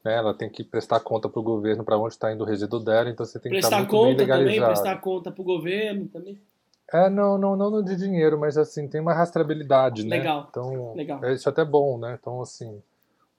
né? 0.06 0.14
Ela 0.14 0.32
tem 0.32 0.48
que 0.48 0.62
prestar 0.62 1.00
conta 1.00 1.28
para 1.28 1.40
o 1.40 1.42
governo 1.42 1.82
para 1.82 1.98
onde 1.98 2.14
está 2.14 2.32
indo 2.32 2.44
o 2.44 2.46
resíduo 2.46 2.78
dela. 2.78 3.10
Então 3.10 3.26
você 3.26 3.40
tem 3.40 3.50
que 3.50 3.58
estar 3.58 3.68
Prestar 3.68 3.92
muito 3.92 4.04
bem 4.06 4.26
conta 4.26 4.38
também, 4.38 4.64
prestar 4.64 5.00
conta 5.00 5.32
pro 5.32 5.42
governo 5.42 6.06
também. 6.06 6.40
É, 6.92 7.10
não, 7.10 7.36
não, 7.36 7.56
não 7.56 7.82
de 7.82 7.96
dinheiro, 7.96 8.38
mas 8.38 8.56
assim, 8.56 8.86
tem 8.86 9.00
uma 9.00 9.12
rastreabilidade, 9.12 10.04
né? 10.04 10.18
Legal, 10.18 10.46
Então, 10.48 10.94
legal. 10.94 11.24
é, 11.24 11.34
isso 11.34 11.48
é 11.48 11.50
até 11.50 11.64
bom, 11.64 11.98
né? 11.98 12.16
Então, 12.20 12.40
assim, 12.40 12.80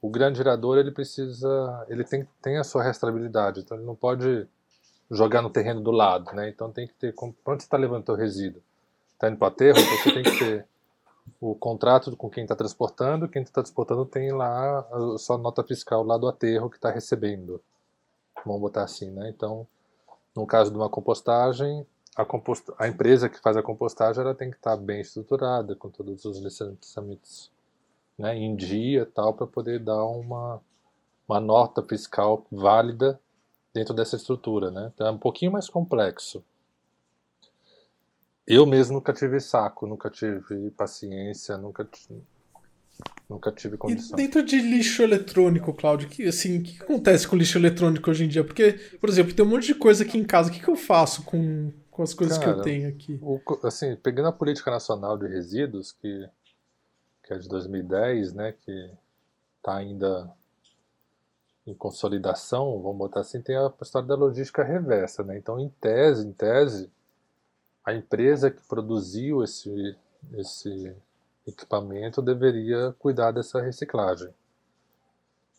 o 0.01 0.09
grande 0.09 0.39
gerador, 0.39 0.77
ele 0.77 0.91
precisa, 0.91 1.85
ele 1.87 2.03
tem, 2.03 2.27
tem 2.41 2.57
a 2.57 2.65
sua 2.65 2.83
rastreabilidade, 2.83 3.61
então 3.61 3.77
ele 3.77 3.85
não 3.85 3.95
pode 3.95 4.45
jogar 5.09 5.41
no 5.41 5.49
terreno 5.49 5.79
do 5.79 5.91
lado, 5.91 6.35
né? 6.35 6.49
Então 6.49 6.69
tem 6.69 6.85
que 6.87 6.93
ter, 6.95 7.15
onde 7.17 7.35
você 7.45 7.55
está 7.55 7.77
levando 7.77 8.09
o 8.09 8.15
resíduo? 8.15 8.61
Está 9.13 9.29
indo 9.29 9.37
para 9.37 9.47
aterro, 9.47 9.79
então 9.79 9.97
você 9.97 10.11
tem 10.11 10.23
que 10.23 10.37
ter 10.37 10.65
o 11.39 11.55
contrato 11.55 12.15
com 12.15 12.29
quem 12.29 12.43
está 12.43 12.55
transportando, 12.55 13.27
quem 13.27 13.41
está 13.41 13.61
transportando 13.61 14.05
tem 14.05 14.31
lá 14.31 14.79
a 14.79 15.17
sua 15.17 15.37
nota 15.37 15.63
fiscal 15.63 16.03
lá 16.03 16.17
do 16.17 16.27
aterro 16.27 16.69
que 16.69 16.77
está 16.77 16.89
recebendo. 16.91 17.61
Vamos 18.45 18.61
botar 18.61 18.83
assim, 18.83 19.11
né? 19.11 19.29
Então, 19.29 19.67
no 20.35 20.45
caso 20.45 20.71
de 20.71 20.77
uma 20.77 20.89
compostagem, 20.89 21.85
a, 22.15 22.25
composta- 22.25 22.73
a 22.77 22.87
empresa 22.87 23.29
que 23.29 23.39
faz 23.39 23.57
a 23.57 23.63
compostagem 23.63 24.21
ela 24.23 24.35
tem 24.35 24.49
que 24.49 24.57
estar 24.57 24.75
bem 24.77 25.01
estruturada, 25.01 25.75
com 25.75 25.89
todos 25.89 26.25
os 26.25 26.39
licenciamentos 26.39 27.51
né, 28.17 28.35
em 28.35 28.55
dia 28.55 29.05
tal, 29.05 29.33
para 29.33 29.45
poder 29.45 29.79
dar 29.79 30.03
uma, 30.05 30.61
uma 31.27 31.39
nota 31.39 31.83
fiscal 31.83 32.45
válida 32.51 33.19
dentro 33.73 33.93
dessa 33.93 34.15
estrutura. 34.15 34.71
Né? 34.71 34.91
Então 34.93 35.07
é 35.07 35.11
um 35.11 35.17
pouquinho 35.17 35.51
mais 35.51 35.69
complexo. 35.69 36.43
Eu 38.47 38.65
mesmo 38.65 38.95
nunca 38.95 39.11
tive 39.13 39.39
saco, 39.41 39.85
nunca 39.85 40.09
tive 40.09 40.71
paciência, 40.71 41.57
nunca, 41.57 41.83
ti- 41.83 42.23
nunca 43.29 43.51
tive 43.51 43.75
E 43.75 43.77
condição. 43.77 44.17
dentro 44.17 44.43
de 44.43 44.59
lixo 44.61 45.03
eletrônico, 45.03 45.73
Cláudio, 45.73 46.07
que, 46.07 46.23
assim, 46.27 46.59
o 46.59 46.63
que 46.63 46.81
acontece 46.81 47.27
com 47.27 47.35
lixo 47.35 47.57
eletrônico 47.57 48.09
hoje 48.09 48.23
em 48.23 48.27
dia? 48.27 48.43
Porque, 48.43 48.73
por 48.99 49.09
exemplo, 49.09 49.33
tem 49.33 49.45
um 49.45 49.49
monte 49.49 49.67
de 49.67 49.75
coisa 49.75 50.03
aqui 50.03 50.17
em 50.17 50.23
casa. 50.23 50.49
O 50.49 50.53
que, 50.53 50.61
que 50.61 50.69
eu 50.69 50.75
faço 50.77 51.23
com, 51.23 51.71
com 51.91 52.03
as 52.03 52.13
coisas 52.13 52.37
que 52.37 52.47
eu 52.47 52.53
Cara, 52.53 52.63
tenho 52.63 52.87
aqui? 52.87 53.19
O 53.21 53.39
assim, 53.67 53.95
pegando 53.97 54.29
a 54.29 54.31
política 54.31 54.71
nacional 54.71 55.17
de 55.17 55.27
resíduos, 55.27 55.91
que, 55.91 56.29
que 57.25 57.33
é 57.33 57.37
de 57.37 57.49
2010, 57.49 58.33
né, 58.33 58.53
que 58.53 58.91
está 59.57 59.75
ainda 59.75 60.29
em 61.65 61.73
consolidação, 61.73 62.81
vamos 62.81 62.97
botar 62.97 63.19
assim, 63.19 63.41
tem 63.41 63.57
a 63.57 63.71
história 63.81 64.07
da 64.07 64.15
logística 64.15 64.63
reversa, 64.63 65.21
né? 65.23 65.37
Então, 65.37 65.59
em 65.59 65.67
tese, 65.81 66.25
em 66.25 66.31
tese, 66.31 66.89
a 67.87 67.93
empresa 67.93 68.51
que 68.51 68.61
produziu 68.67 69.41
esse, 69.41 69.95
esse 70.33 70.93
equipamento 71.47 72.21
deveria 72.21 72.93
cuidar 72.99 73.31
dessa 73.31 73.61
reciclagem. 73.61 74.27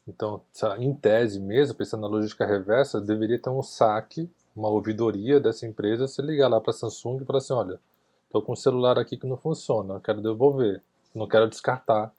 Então, 0.06 0.42
em 0.78 0.94
tese 0.94 1.40
mesmo, 1.40 1.74
pensando 1.74 2.02
na 2.02 2.06
logística 2.06 2.44
reversa, 2.44 3.00
deveria 3.00 3.40
ter 3.40 3.48
um 3.48 3.62
saque, 3.62 4.30
uma 4.54 4.68
ouvidoria 4.68 5.40
dessa 5.40 5.66
empresa, 5.66 6.06
se 6.06 6.20
ligar 6.20 6.48
lá 6.48 6.60
para 6.60 6.70
a 6.70 6.74
Samsung 6.74 7.22
e 7.22 7.24
falar 7.24 7.38
assim, 7.38 7.54
olha, 7.54 7.80
estou 8.26 8.42
com 8.42 8.52
um 8.52 8.56
celular 8.56 8.98
aqui 8.98 9.16
que 9.16 9.26
não 9.26 9.38
funciona, 9.38 9.98
quero 9.98 10.20
devolver, 10.20 10.82
não 11.14 11.26
quero 11.26 11.48
descartar 11.48 12.12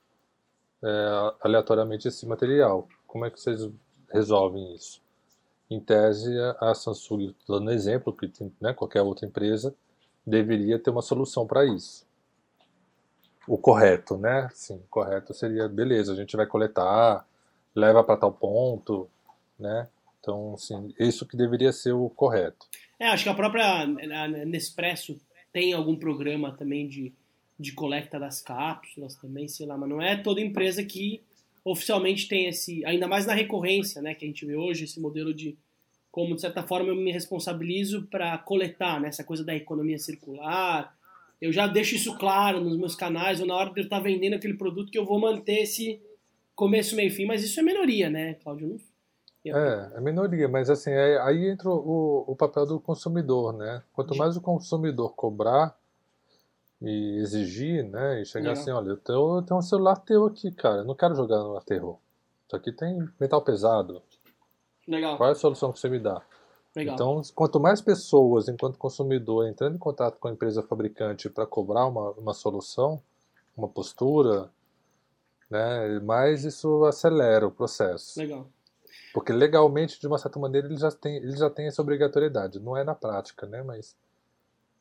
é, 0.81 1.33
aleatoriamente 1.41 2.07
esse 2.07 2.25
material. 2.25 2.87
Como 3.05 3.25
é 3.25 3.29
que 3.29 3.39
vocês 3.39 3.69
resolvem 4.11 4.73
isso? 4.73 5.03
Em 5.69 5.79
tese, 5.79 6.35
a 6.59 6.73
Samsung, 6.73 7.35
dando 7.47 7.69
exemplo, 7.69 8.11
que 8.11 8.27
tem, 8.27 8.51
né, 8.59 8.73
qualquer 8.73 9.03
outra 9.03 9.27
empresa, 9.27 9.75
deveria 10.29 10.79
ter 10.79 10.89
uma 10.89 11.01
solução 11.01 11.45
para 11.45 11.65
isso. 11.65 12.07
O 13.47 13.57
correto, 13.57 14.17
né? 14.17 14.49
Sim, 14.53 14.81
correto 14.89 15.33
seria, 15.33 15.67
beleza, 15.67 16.13
a 16.13 16.15
gente 16.15 16.35
vai 16.35 16.45
coletar, 16.45 17.25
leva 17.75 18.03
para 18.03 18.17
tal 18.17 18.31
ponto, 18.31 19.09
né? 19.59 19.87
Então, 20.19 20.53
assim, 20.53 20.93
isso 20.99 21.25
que 21.25 21.37
deveria 21.37 21.71
ser 21.71 21.93
o 21.93 22.09
correto. 22.09 22.67
É, 22.99 23.07
acho 23.07 23.23
que 23.23 23.29
a 23.29 23.33
própria 23.33 23.87
Nespresso 24.45 25.19
tem 25.51 25.73
algum 25.73 25.95
programa 25.95 26.55
também 26.55 26.87
de, 26.87 27.13
de 27.57 27.71
coleta 27.71 28.19
das 28.19 28.41
cápsulas 28.41 29.15
também, 29.15 29.47
sei 29.47 29.65
lá, 29.65 29.77
mas 29.77 29.89
não 29.89 30.01
é 30.01 30.15
toda 30.17 30.41
empresa 30.41 30.83
que 30.83 31.21
oficialmente 31.63 32.27
tem 32.27 32.47
esse, 32.47 32.85
ainda 32.85 33.07
mais 33.07 33.25
na 33.25 33.33
recorrência, 33.33 34.01
né, 34.01 34.13
que 34.13 34.25
a 34.25 34.27
gente 34.27 34.45
vê 34.45 34.55
hoje, 34.55 34.83
esse 34.85 34.99
modelo 34.99 35.33
de 35.33 35.57
como 36.11 36.35
de 36.35 36.41
certa 36.41 36.63
forma 36.63 36.89
eu 36.89 36.95
me 36.95 37.11
responsabilizo 37.11 38.07
para 38.07 38.37
coletar, 38.37 38.99
né, 38.99 39.09
essa 39.09 39.23
coisa 39.23 39.43
da 39.43 39.55
economia 39.55 39.97
circular. 39.97 40.95
Eu 41.41 41.53
já 41.53 41.67
deixo 41.67 41.95
isso 41.95 42.17
claro 42.17 42.59
nos 42.61 42.77
meus 42.77 42.95
canais, 42.95 43.39
ou 43.39 43.47
na 43.47 43.55
hora 43.55 43.71
de 43.71 43.79
eu 43.79 43.83
estar 43.83 43.97
tá 43.97 44.03
vendendo 44.03 44.35
aquele 44.35 44.55
produto 44.55 44.91
que 44.91 44.99
eu 44.99 45.05
vou 45.05 45.19
manter 45.19 45.61
esse 45.63 46.01
começo, 46.55 46.95
meio 46.95 47.11
fim, 47.11 47.25
mas 47.25 47.43
isso 47.43 47.59
é 47.59 47.63
minoria, 47.63 48.09
né, 48.09 48.33
Cláudio? 48.35 48.77
É, 49.45 49.91
é 49.95 50.01
minoria, 50.01 50.49
mas 50.49 50.69
assim, 50.69 50.91
é, 50.91 51.17
aí 51.21 51.47
entra 51.47 51.69
o, 51.69 52.25
o 52.27 52.35
papel 52.35 52.65
do 52.65 52.79
consumidor, 52.79 53.53
né? 53.53 53.81
Quanto 53.93 54.15
mais 54.15 54.35
o 54.35 54.41
consumidor 54.41 55.13
cobrar 55.15 55.75
e 56.81 57.17
exigir, 57.19 57.85
né? 57.85 58.21
E 58.21 58.25
chegar 58.25 58.51
assim, 58.51 58.71
olha, 58.71 58.89
eu 58.89 58.97
tenho, 58.97 59.37
eu 59.37 59.41
tenho 59.41 59.59
um 59.59 59.63
celular 59.63 59.95
teu 59.97 60.25
aqui, 60.25 60.51
cara, 60.51 60.81
eu 60.81 60.85
não 60.85 60.95
quero 60.95 61.15
jogar 61.15 61.37
no 61.37 61.59
terror. 61.61 61.97
Isso 62.47 62.55
aqui 62.55 62.71
tem 62.71 63.07
metal 63.19 63.41
pesado. 63.41 64.01
Legal. 64.89 65.17
Qual 65.17 65.29
é 65.29 65.31
a 65.33 65.35
solução 65.35 65.71
que 65.71 65.79
você 65.79 65.87
me 65.87 65.99
dá? 65.99 66.19
Legal. 66.75 66.95
Então, 66.95 67.21
quanto 67.35 67.59
mais 67.59 67.79
pessoas, 67.79 68.47
enquanto 68.47 68.77
consumidor, 68.77 69.47
entrando 69.47 69.75
em 69.75 69.79
contato 69.79 70.17
com 70.17 70.27
a 70.27 70.31
empresa 70.31 70.63
fabricante 70.63 71.29
para 71.29 71.45
cobrar 71.45 71.85
uma, 71.85 72.11
uma 72.11 72.33
solução, 72.33 73.01
uma 73.55 73.67
postura, 73.67 74.49
né, 75.49 75.99
mais 75.99 76.43
isso 76.43 76.85
acelera 76.85 77.45
o 77.45 77.51
processo. 77.51 78.19
Legal. 78.19 78.49
Porque 79.13 79.31
legalmente, 79.31 79.99
de 79.99 80.07
uma 80.07 80.17
certa 80.17 80.39
maneira, 80.39 80.67
eles 80.67 80.79
já 80.79 80.91
têm, 80.91 81.17
eles 81.17 81.37
já 81.37 81.49
têm 81.49 81.67
essa 81.67 81.81
obrigatoriedade. 81.81 82.59
Não 82.59 82.75
é 82.75 82.83
na 82.83 82.95
prática, 82.95 83.45
né? 83.45 83.61
Mas, 83.61 83.95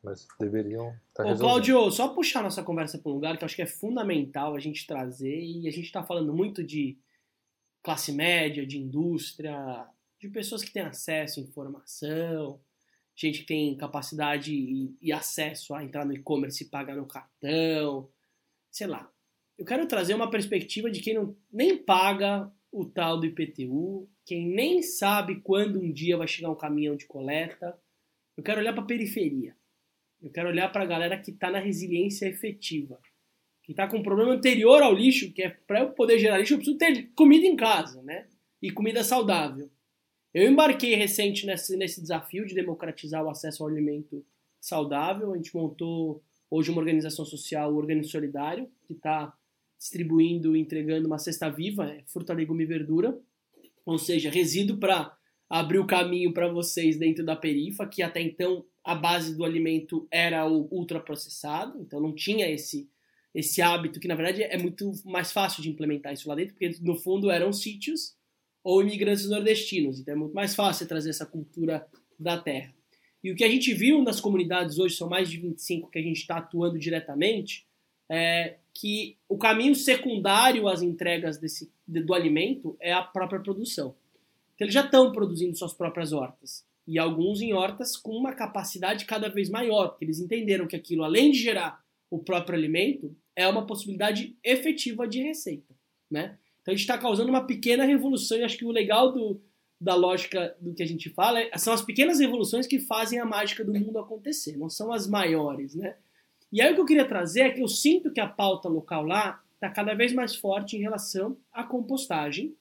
mas 0.03 0.27
deveriam 0.41 0.95
estar 1.09 1.25
tá 1.25 1.33
Ô, 1.33 1.37
Cláudio, 1.37 1.91
só 1.91 2.09
puxar 2.09 2.43
nossa 2.43 2.63
conversa 2.63 2.99
para 2.99 3.11
um 3.11 3.15
lugar 3.15 3.37
que 3.37 3.45
eu 3.45 3.47
acho 3.47 3.57
que 3.57 3.63
é 3.63 3.67
fundamental 3.67 4.55
a 4.55 4.59
gente 4.59 4.87
trazer, 4.87 5.39
e 5.39 5.69
a 5.69 5.71
gente 5.71 5.87
está 5.87 6.03
falando 6.03 6.33
muito 6.33 6.65
de 6.65 6.99
classe 7.83 8.13
média, 8.13 8.67
de 8.67 8.79
indústria, 8.79 9.87
de 10.19 10.29
pessoas 10.29 10.63
que 10.63 10.73
têm 10.73 10.83
acesso 10.83 11.41
à 11.41 11.43
informação, 11.43 12.61
gente 13.15 13.41
que 13.41 13.47
tem 13.47 13.77
capacidade 13.77 14.53
e, 14.53 14.97
e 15.01 15.13
acesso 15.13 15.75
a 15.75 15.83
entrar 15.83 16.05
no 16.05 16.15
e-commerce 16.15 16.63
e 16.63 16.69
pagar 16.69 16.97
no 16.97 17.07
cartão, 17.07 18.09
sei 18.71 18.87
lá. 18.87 19.11
Eu 19.57 19.65
quero 19.65 19.87
trazer 19.89 20.15
uma 20.15 20.31
perspectiva 20.31 20.91
de 20.91 21.01
quem 21.01 21.15
não, 21.15 21.37
nem 21.53 21.77
paga 21.77 22.51
o 22.71 22.85
tal 22.85 23.19
do 23.19 23.27
IPTU, 23.27 24.09
quem 24.25 24.47
nem 24.47 24.83
sabe 24.83 25.41
quando 25.41 25.81
um 25.81 25.91
dia 25.91 26.17
vai 26.17 26.29
chegar 26.29 26.51
um 26.51 26.55
caminhão 26.55 26.95
de 26.95 27.07
coleta. 27.07 27.77
Eu 28.37 28.43
quero 28.45 28.61
olhar 28.61 28.73
para 28.73 28.83
a 28.83 28.87
periferia. 28.87 29.57
Eu 30.21 30.31
quero 30.31 30.49
olhar 30.49 30.71
para 30.71 30.83
a 30.83 30.87
galera 30.87 31.19
que 31.19 31.31
está 31.31 31.51
na 31.51 31.59
resiliência 31.59 32.27
efetiva. 32.27 33.01
Que 33.63 33.73
está 33.73 33.89
com 33.89 33.99
um 33.99 34.03
problema 34.03 34.33
anterior 34.33 34.83
ao 34.83 34.95
lixo, 34.95 35.33
que 35.33 35.43
é 35.43 35.51
para 35.51 35.81
eu 35.81 35.91
poder 35.91 36.19
gerar 36.19 36.39
lixo, 36.39 36.55
eu 36.55 36.59
preciso 36.59 36.79
ter 36.79 37.11
comida 37.15 37.47
em 37.47 37.57
casa, 37.57 38.03
né? 38.03 38.29
E 38.61 38.71
comida 38.71 39.03
saudável. 39.03 39.71
Eu 40.33 40.51
embarquei 40.51 40.95
recente 40.95 41.47
nesse, 41.47 41.77
nesse 41.77 42.01
desafio 42.01 42.47
de 42.47 42.55
democratizar 42.55 43.25
o 43.25 43.31
acesso 43.31 43.63
ao 43.63 43.69
alimento 43.69 44.25
saudável. 44.61 45.33
A 45.33 45.37
gente 45.37 45.55
montou 45.55 46.23
hoje 46.51 46.71
uma 46.71 46.81
organização 46.81 47.25
social, 47.25 47.73
o 47.73 47.77
Organismo 47.77 48.11
Solidário, 48.11 48.71
que 48.87 48.93
está 48.93 49.33
distribuindo, 49.79 50.57
entregando 50.57 51.07
uma 51.07 51.19
cesta 51.19 51.49
viva, 51.49 51.87
é 51.87 52.03
fruta, 52.07 52.33
legume 52.33 52.65
e 52.65 52.67
verdura, 52.67 53.19
ou 53.87 53.97
seja, 53.97 54.29
resíduo 54.29 54.77
para 54.77 55.17
abrir 55.49 55.79
o 55.79 55.87
caminho 55.87 56.33
para 56.33 56.49
vocês 56.49 56.99
dentro 56.99 57.25
da 57.25 57.37
perifa, 57.37 57.87
que 57.87 58.03
até 58.03 58.21
então 58.21 58.65
a 58.85 58.95
base 58.95 59.37
do 59.37 59.45
alimento 59.45 60.07
era 60.11 60.47
o 60.47 60.69
ultraprocessado, 60.71 61.81
então 61.81 62.01
não 62.01 62.15
tinha 62.15 62.51
esse 62.51 62.89
esse 63.35 63.61
hábito 63.61 64.01
que 64.01 64.09
na 64.09 64.15
verdade 64.15 64.43
é 64.43 64.57
muito 64.57 64.91
mais 65.05 65.31
fácil 65.31 65.63
de 65.63 65.69
implementar 65.69 66.13
isso 66.13 66.29
lá 66.29 66.35
dentro, 66.35 66.55
porque 66.55 66.77
no 66.81 66.97
fundo 66.97 67.31
eram 67.31 67.53
sítios 67.53 68.17
ou 68.69 68.83
imigrantes 68.83 69.27
nordestinos, 69.27 69.99
então 69.99 70.13
é 70.13 70.17
muito 70.19 70.35
mais 70.35 70.55
fácil 70.55 70.87
trazer 70.87 71.09
essa 71.09 71.25
cultura 71.25 71.87
da 72.21 72.37
terra. 72.37 72.75
E 73.25 73.33
o 73.33 73.35
que 73.35 73.43
a 73.43 73.49
gente 73.49 73.73
viu 73.73 74.03
nas 74.03 74.21
comunidades 74.21 74.79
hoje, 74.79 74.95
são 74.95 75.09
mais 75.09 75.31
de 75.31 75.39
25 75.39 75.91
que 75.91 75.99
a 75.99 76.03
gente 76.03 76.19
está 76.19 76.37
atuando 76.37 76.79
diretamente, 76.79 77.67
é, 78.11 78.57
que 78.75 79.17
o 79.27 79.39
caminho 79.39 79.75
secundário 79.75 80.69
às 80.69 80.83
entregas 80.83 81.39
desse, 81.39 81.73
do 81.87 82.13
alimento 82.13 82.77
é 82.79 82.93
a 82.93 83.01
própria 83.01 83.41
produção. 83.41 83.95
Então, 84.55 84.67
eles 84.67 84.75
já 84.75 84.85
estão 84.85 85.13
produzindo 85.13 85.57
suas 85.57 85.73
próprias 85.73 86.13
hortas. 86.13 86.63
E 86.87 86.99
alguns 86.99 87.41
em 87.41 87.55
hortas 87.55 87.97
com 87.97 88.13
uma 88.13 88.35
capacidade 88.35 89.07
cada 89.07 89.31
vez 89.31 89.49
maior, 89.49 89.89
porque 89.89 90.05
eles 90.05 90.21
entenderam 90.21 90.67
que 90.67 90.77
aquilo, 90.77 91.05
além 91.05 91.31
de 91.31 91.39
gerar 91.39 91.83
o 92.11 92.19
próprio 92.19 92.59
alimento, 92.59 93.17
é 93.35 93.49
uma 93.49 93.67
possibilidade 93.67 94.37
efetiva 94.45 95.09
de 95.09 95.23
receita. 95.23 95.75
Né? 96.11 96.37
Então 96.69 96.75
a 96.75 96.77
gente 96.77 96.85
está 96.85 96.99
causando 96.99 97.31
uma 97.31 97.47
pequena 97.47 97.87
revolução, 97.87 98.37
e 98.37 98.45
acho 98.45 98.59
que 98.59 98.65
o 98.67 98.71
legal 98.71 99.11
do, 99.11 99.41
da 99.81 99.95
lógica 99.95 100.55
do 100.61 100.75
que 100.75 100.83
a 100.83 100.87
gente 100.87 101.09
fala 101.09 101.41
é, 101.41 101.57
são 101.57 101.73
as 101.73 101.81
pequenas 101.81 102.21
revoluções 102.21 102.67
que 102.67 102.79
fazem 102.79 103.19
a 103.19 103.25
mágica 103.25 103.65
do 103.65 103.73
mundo 103.73 103.99
acontecer, 103.99 104.55
não 104.59 104.69
são 104.69 104.93
as 104.93 105.07
maiores. 105.09 105.75
Né? 105.75 105.97
E 106.53 106.61
aí 106.61 106.71
o 106.71 106.75
que 106.75 106.81
eu 106.83 106.85
queria 106.85 107.09
trazer 107.09 107.41
é 107.41 107.51
que 107.53 107.63
eu 107.63 107.69
sinto 107.69 108.13
que 108.13 108.21
a 108.21 108.29
pauta 108.29 108.69
local 108.69 109.07
lá 109.07 109.43
está 109.55 109.71
cada 109.71 109.95
vez 109.95 110.13
mais 110.13 110.37
forte 110.37 110.77
em 110.77 110.81
relação 110.81 111.39
à 111.51 111.65
compostagem. 111.65 112.55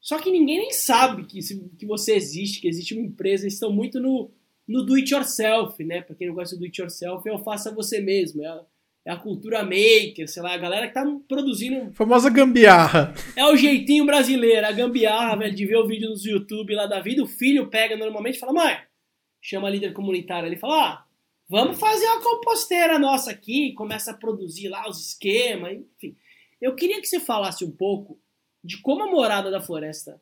Só 0.00 0.18
que 0.18 0.32
ninguém 0.32 0.58
nem 0.58 0.72
sabe 0.72 1.24
que, 1.24 1.38
que 1.78 1.86
você 1.86 2.16
existe, 2.16 2.60
que 2.60 2.66
existe 2.66 2.94
uma 2.94 3.06
empresa, 3.06 3.44
eles 3.44 3.54
estão 3.54 3.72
muito 3.72 4.00
no, 4.00 4.28
no 4.66 4.82
do 4.82 4.94
it 4.94 5.14
yourself, 5.14 5.84
né? 5.84 6.02
Para 6.02 6.16
quem 6.16 6.26
não 6.26 6.34
gosta 6.34 6.56
do 6.56 6.64
it 6.64 6.80
yourself, 6.80 7.28
é 7.28 7.32
o 7.32 7.38
faça 7.38 7.72
você 7.72 8.00
mesmo, 8.00 8.44
é 8.44 8.64
é 9.06 9.12
a 9.12 9.16
cultura 9.16 9.62
maker, 9.62 10.28
sei 10.28 10.42
lá, 10.42 10.52
a 10.52 10.58
galera 10.58 10.88
que 10.88 10.94
tá 10.94 11.04
produzindo. 11.28 11.94
Famosa 11.94 12.28
gambiarra. 12.28 13.14
É 13.36 13.44
o 13.46 13.56
jeitinho 13.56 14.04
brasileiro, 14.04 14.66
a 14.66 14.72
gambiarra, 14.72 15.36
velho, 15.36 15.54
de 15.54 15.64
ver 15.64 15.76
o 15.76 15.86
vídeo 15.86 16.10
nos 16.10 16.26
YouTube 16.26 16.74
lá 16.74 16.86
da 16.86 17.00
vida. 17.00 17.22
O 17.22 17.26
filho 17.26 17.68
pega 17.68 17.96
normalmente 17.96 18.34
e 18.34 18.38
fala, 18.38 18.52
mãe, 18.52 18.76
chama 19.40 19.68
a 19.68 19.70
líder 19.70 19.92
comunitária, 19.92 20.48
ele 20.48 20.56
fala, 20.56 20.90
ah, 20.90 21.06
Vamos 21.48 21.78
fazer 21.78 22.06
uma 22.06 22.22
composteira 22.22 22.98
nossa 22.98 23.30
aqui, 23.30 23.72
começa 23.74 24.10
a 24.10 24.16
produzir 24.16 24.68
lá 24.68 24.88
os 24.88 25.00
esquemas, 25.00 25.74
enfim. 25.74 26.16
Eu 26.60 26.74
queria 26.74 27.00
que 27.00 27.06
você 27.06 27.20
falasse 27.20 27.64
um 27.64 27.70
pouco 27.70 28.20
de 28.64 28.78
como 28.82 29.04
a 29.04 29.10
morada 29.10 29.48
da 29.48 29.60
floresta 29.60 30.20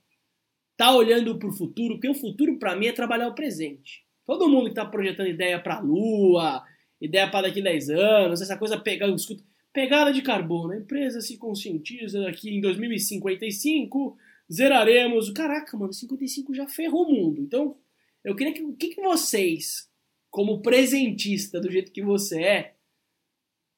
tá 0.77 0.95
olhando 0.95 1.39
para 1.39 1.49
o 1.49 1.53
futuro, 1.53 1.95
porque 1.95 2.11
o 2.11 2.15
futuro 2.15 2.59
para 2.59 2.77
mim 2.77 2.89
é 2.89 2.93
trabalhar 2.93 3.29
o 3.29 3.35
presente. 3.35 4.05
Todo 4.27 4.49
mundo 4.49 4.65
que 4.65 4.71
está 4.71 4.85
projetando 4.85 5.29
ideia 5.29 5.59
para 5.59 5.77
a 5.77 5.81
lua, 5.81 6.63
ideia 7.01 7.31
para 7.31 7.49
daqui 7.49 7.61
a 7.61 7.65
10 7.65 7.91
anos, 7.91 8.41
essa 8.41 8.57
coisa 8.57 8.79
pegada, 8.79 9.13
escuta, 9.13 9.43
pegada 9.73 10.13
de 10.13 10.23
carbono, 10.23 10.73
a 10.73 10.77
empresa 10.77 11.21
se 11.21 11.37
conscientiza 11.37 12.31
que 12.33 12.51
em 12.51 12.61
2055 12.61 14.17
zeraremos. 14.53 15.31
Caraca, 15.31 15.77
mano, 15.77 15.93
55 15.93 16.55
já 16.55 16.67
ferrou 16.69 17.07
o 17.07 17.13
mundo. 17.13 17.41
Então, 17.41 17.77
eu 18.23 18.35
queria 18.35 18.53
que 18.53 18.63
o 18.63 18.75
que, 18.75 18.89
que 18.89 19.03
vocês 19.03 19.89
como 20.35 20.61
presentista 20.61 21.61
do 21.61 21.71
jeito 21.71 21.93
que 21.93 22.03
você 22.03 22.43
é, 22.43 22.75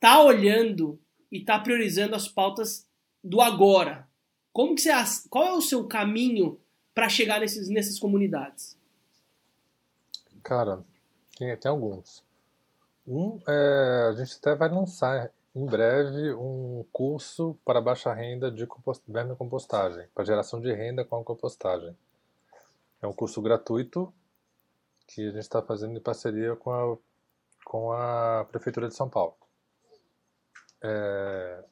tá 0.00 0.22
olhando 0.22 0.98
e 1.30 1.44
tá 1.44 1.58
priorizando 1.58 2.14
as 2.14 2.26
pautas 2.28 2.88
do 3.22 3.42
agora. 3.42 4.08
Como 4.54 4.74
que 4.74 4.80
você, 4.80 4.90
qual 5.28 5.44
é 5.44 5.52
o 5.52 5.60
seu 5.60 5.86
caminho 5.86 6.58
para 6.94 7.10
chegar 7.10 7.40
nesses, 7.40 7.68
nessas 7.68 7.98
comunidades? 7.98 8.74
Cara, 10.42 10.82
tem, 11.36 11.54
tem 11.58 11.70
alguns. 11.70 12.24
Um, 13.06 13.38
é, 13.46 14.08
a 14.08 14.12
gente 14.12 14.36
até 14.36 14.54
vai 14.54 14.68
lançar 14.68 15.30
em 15.54 15.64
breve 15.64 16.34
um 16.34 16.84
curso 16.92 17.56
para 17.64 17.80
baixa 17.80 18.12
renda 18.12 18.50
de 18.50 18.66
compost, 18.66 19.02
vermicompostagem, 19.08 20.06
para 20.14 20.24
geração 20.24 20.60
de 20.60 20.72
renda 20.72 21.04
com 21.04 21.16
a 21.16 21.24
compostagem. 21.24 21.96
É 23.00 23.06
um 23.06 23.12
curso 23.12 23.40
gratuito 23.40 24.12
que 25.06 25.22
a 25.22 25.30
gente 25.30 25.38
está 25.38 25.62
fazendo 25.62 25.96
em 25.96 26.00
parceria 26.00 26.56
com 26.56 26.72
a, 26.72 26.98
com 27.64 27.92
a 27.92 28.44
Prefeitura 28.50 28.88
de 28.88 28.94
São 28.94 29.08
Paulo. 29.08 29.34
É, 30.82 31.64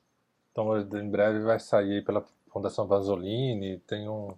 então, 0.50 0.78
em 0.78 1.10
breve 1.10 1.40
vai 1.40 1.58
sair 1.58 2.04
pela 2.04 2.24
Fundação 2.50 2.86
Vasolini, 2.86 3.80
tem 3.80 4.08
um, 4.08 4.28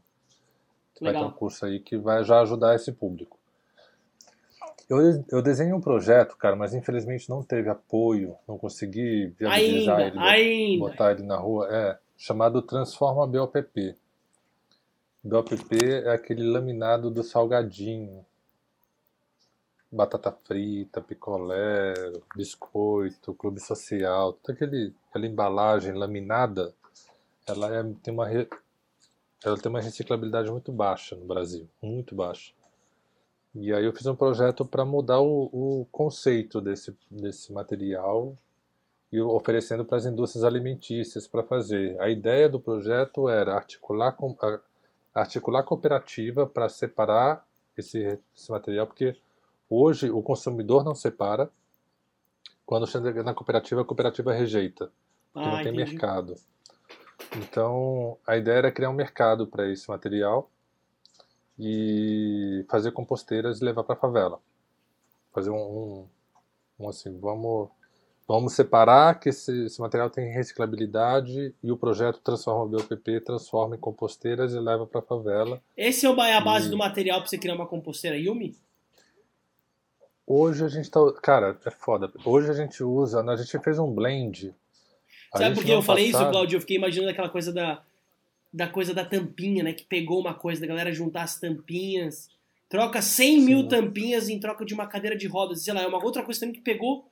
vai 1.01 1.13
ter 1.13 1.23
um 1.23 1.31
curso 1.31 1.67
aí 1.67 1.79
que 1.79 1.97
vai 1.99 2.25
já 2.25 2.41
ajudar 2.41 2.75
esse 2.75 2.91
público. 2.91 3.39
Eu, 4.89 4.99
eu 5.31 5.43
desenhei 5.43 5.73
um 5.73 5.81
projeto, 5.81 6.37
cara, 6.37 6.55
mas 6.55 6.73
infelizmente 6.73 7.29
não 7.29 7.43
teve 7.43 7.69
apoio, 7.69 8.37
não 8.47 8.57
consegui 8.57 9.35
viabilizar 9.39 9.99
ainda, 9.99 10.07
ele, 10.07 10.19
ainda. 10.19 10.89
botar 10.89 11.11
ele 11.11 11.23
na 11.25 11.37
rua, 11.37 11.69
é, 11.71 11.99
chamado 12.17 12.63
Transforma 12.63 13.27
BOPP. 13.27 13.97
BOPP 15.25 15.77
é 16.05 16.13
aquele 16.13 16.49
laminado 16.49 17.11
do 17.11 17.25
salgadinho, 17.25 18.25
batata 19.91 20.31
frita, 20.31 21.01
picolé, 21.01 21.95
biscoito, 22.37 23.35
clube 23.35 23.59
social, 23.59 24.35
toda 24.35 24.53
aquele, 24.53 24.95
aquela 25.11 25.27
embalagem 25.27 25.95
laminada, 25.95 26.73
ela 27.45 27.75
é, 27.75 27.83
tem 28.03 28.15
uma 28.15 28.27
re, 28.27 28.49
ela 29.45 29.57
tem 29.57 29.69
uma 29.69 29.81
reciclabilidade 29.81 30.51
muito 30.51 30.71
baixa 30.71 31.17
no 31.17 31.25
Brasil, 31.25 31.69
muito 31.83 32.15
baixa. 32.15 32.53
E 33.59 33.73
aí 33.73 33.85
eu 33.85 33.93
fiz 33.93 34.07
um 34.07 34.15
projeto 34.15 34.67
para 34.67 34.85
mudar 34.85 35.21
o, 35.21 35.49
o, 35.53 35.87
conceito 35.91 36.61
desse, 36.61 36.95
desse 37.11 37.53
material 37.53 38.37
e 39.11 39.19
oferecendo 39.19 39.83
para 39.83 39.97
as 39.97 40.05
indústrias 40.05 40.45
alimentícias 40.45 41.27
para 41.27 41.43
fazer. 41.43 41.99
A 41.99 42.11
ideia 42.11 42.51
do 42.51 42.61
projeto 42.61 43.31
era 43.31 43.55
articular, 43.55 44.15
articular 45.15 45.63
cooperativa 45.63 46.47
para 46.47 46.69
separar 46.69 47.47
esse, 47.79 48.19
esse 48.37 48.51
material, 48.51 48.87
porque 48.87 49.17
hoje 49.71 50.11
o 50.11 50.23
consumidor 50.23 50.85
não 50.85 50.95
separa, 50.95 51.51
quando 52.67 52.87
chega 52.87 53.23
na 53.23 53.33
cooperativa, 53.33 53.81
a 53.81 53.85
cooperativa 53.85 54.35
rejeita, 54.35 54.91
porque 55.33 55.49
ah, 55.49 55.53
não 55.53 55.63
tem 55.63 55.73
entendi. 55.73 55.93
mercado. 55.93 56.35
Então, 57.37 58.19
a 58.27 58.37
ideia 58.37 58.59
era 58.59 58.73
criar 58.73 58.91
um 58.91 58.95
mercado 58.95 59.47
para 59.47 59.71
esse 59.71 59.89
material 59.89 60.51
e 61.59 62.65
fazer 62.69 62.93
composteiras 62.93 63.61
e 63.61 63.65
levar 63.65 63.85
para 63.85 63.95
a 63.95 63.99
favela. 63.99 64.41
Fazer 65.33 65.51
um, 65.51 65.57
um, 65.57 66.07
um, 66.81 66.89
assim, 66.89 67.19
vamos 67.19 67.69
vamos 68.29 68.55
separar 68.55 69.21
que 69.21 69.29
esse, 69.29 69.67
esse, 69.67 69.81
material 69.81 70.11
tem 70.11 70.33
reciclabilidade 70.33 71.55
e 71.63 71.71
o 71.71 71.77
projeto 71.77 72.21
transforma 72.21 72.65
o 72.65 72.69
BOPP, 72.69 73.21
transforma 73.21 73.77
em 73.77 73.79
composteiras 73.79 74.53
e 74.53 74.59
leva 74.59 74.85
para 74.85 75.01
a 75.01 75.05
favela. 75.05 75.63
Esse 75.77 76.07
é 76.07 76.11
o 76.11 76.21
a 76.21 76.41
base 76.41 76.67
e... 76.67 76.71
do 76.71 76.77
material 76.77 77.21
para 77.21 77.29
você 77.29 77.39
criar 77.39 77.55
uma 77.55 77.67
composteira 77.67 78.17
Yumi? 78.17 78.57
Hoje 80.27 80.65
a 80.65 80.69
gente 80.69 80.91
tá, 80.91 81.01
cara, 81.23 81.57
é 81.65 81.71
foda. 81.71 82.11
Hoje 82.25 82.51
a 82.51 82.55
gente 82.55 82.83
usa, 82.83 83.23
a 83.23 83.37
gente 83.37 83.59
fez 83.61 83.79
um 83.79 83.95
blend. 83.95 84.53
Sabe 85.37 85.55
por 85.55 85.65
que 85.65 85.71
eu 85.71 85.83
falei 85.83 86.11
passado... 86.11 86.23
isso, 86.23 86.33
Claudio? 86.33 86.57
Eu 86.57 86.61
fiquei 86.61 86.77
imaginando 86.77 87.11
aquela 87.11 87.29
coisa 87.29 87.53
da 87.53 87.81
da 88.57 88.67
coisa 88.67 88.95
da 88.95 89.05
tampinha, 89.05 89.63
né? 89.63 89.75
Que 89.75 89.85
pegou 89.85 90.19
uma 90.19 90.33
coisa 90.33 90.63
da 90.63 90.67
galera 90.67 90.91
juntar 90.91 91.25
as 91.25 91.39
tampinhas. 91.39 92.31
Troca 92.71 93.03
100 93.03 93.41
Sim. 93.41 93.45
mil 93.45 93.69
tampinhas 93.69 94.31
em 94.31 94.41
troca 94.41 94.65
de 94.65 94.73
uma 94.73 94.87
cadeira 94.87 95.15
de 95.15 95.27
rodas. 95.27 95.63
Sei 95.63 95.75
lá, 95.75 95.83
é 95.83 95.87
uma 95.87 96.03
outra 96.03 96.25
coisa 96.25 96.41
também 96.41 96.55
que 96.55 96.63
pegou 96.63 97.07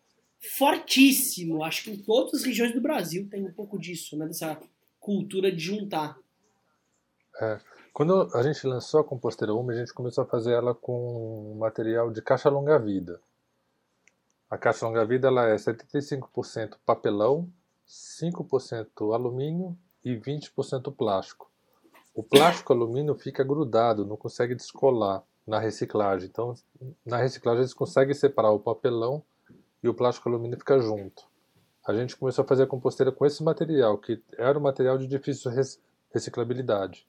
fortíssimo. 0.56 1.62
Acho 1.62 1.84
que 1.84 1.90
em 1.90 1.98
todas 1.98 2.40
as 2.40 2.44
regiões 2.44 2.72
do 2.72 2.80
Brasil 2.80 3.28
tem 3.28 3.44
um 3.44 3.52
pouco 3.52 3.78
disso, 3.78 4.16
né? 4.16 4.26
Dessa 4.26 4.58
cultura 4.98 5.52
de 5.52 5.62
juntar. 5.62 6.18
É. 7.38 7.60
Quando 7.92 8.30
a 8.34 8.42
gente 8.42 8.66
lançou 8.66 9.00
a 9.00 9.04
composteira 9.04 9.54
Uma, 9.54 9.72
a 9.72 9.76
gente 9.76 9.92
começou 9.92 10.24
a 10.24 10.26
fazer 10.26 10.52
ela 10.52 10.74
com 10.74 11.56
material 11.58 12.10
de 12.10 12.22
caixa 12.22 12.48
longa-vida. 12.48 13.20
A 14.48 14.56
caixa 14.56 14.86
longa-vida 14.86 15.28
ela 15.28 15.46
é 15.50 15.56
75% 15.56 16.78
papelão, 16.86 17.52
5% 17.86 19.14
alumínio 19.14 19.78
e 20.04 20.16
20% 20.16 20.94
plástico. 20.94 21.50
O 22.14 22.22
plástico 22.22 22.72
alumínio 22.72 23.14
fica 23.14 23.42
grudado, 23.42 24.06
não 24.06 24.16
consegue 24.16 24.54
descolar 24.54 25.24
na 25.46 25.58
reciclagem. 25.58 26.28
Então, 26.28 26.54
na 27.04 27.16
reciclagem 27.16 27.60
eles 27.60 27.74
conseguem 27.74 28.14
separar 28.14 28.52
o 28.52 28.60
papelão 28.60 29.22
e 29.82 29.88
o 29.88 29.94
plástico 29.94 30.28
alumínio 30.28 30.58
fica 30.58 30.78
junto. 30.78 31.24
A 31.86 31.92
gente 31.92 32.16
começou 32.16 32.44
a 32.44 32.48
fazer 32.48 32.62
a 32.62 32.66
composteira 32.66 33.12
com 33.12 33.26
esse 33.26 33.42
material, 33.42 33.98
que 33.98 34.22
era 34.38 34.58
um 34.58 34.62
material 34.62 34.96
de 34.96 35.06
difícil 35.06 35.50
reciclabilidade. 36.12 37.06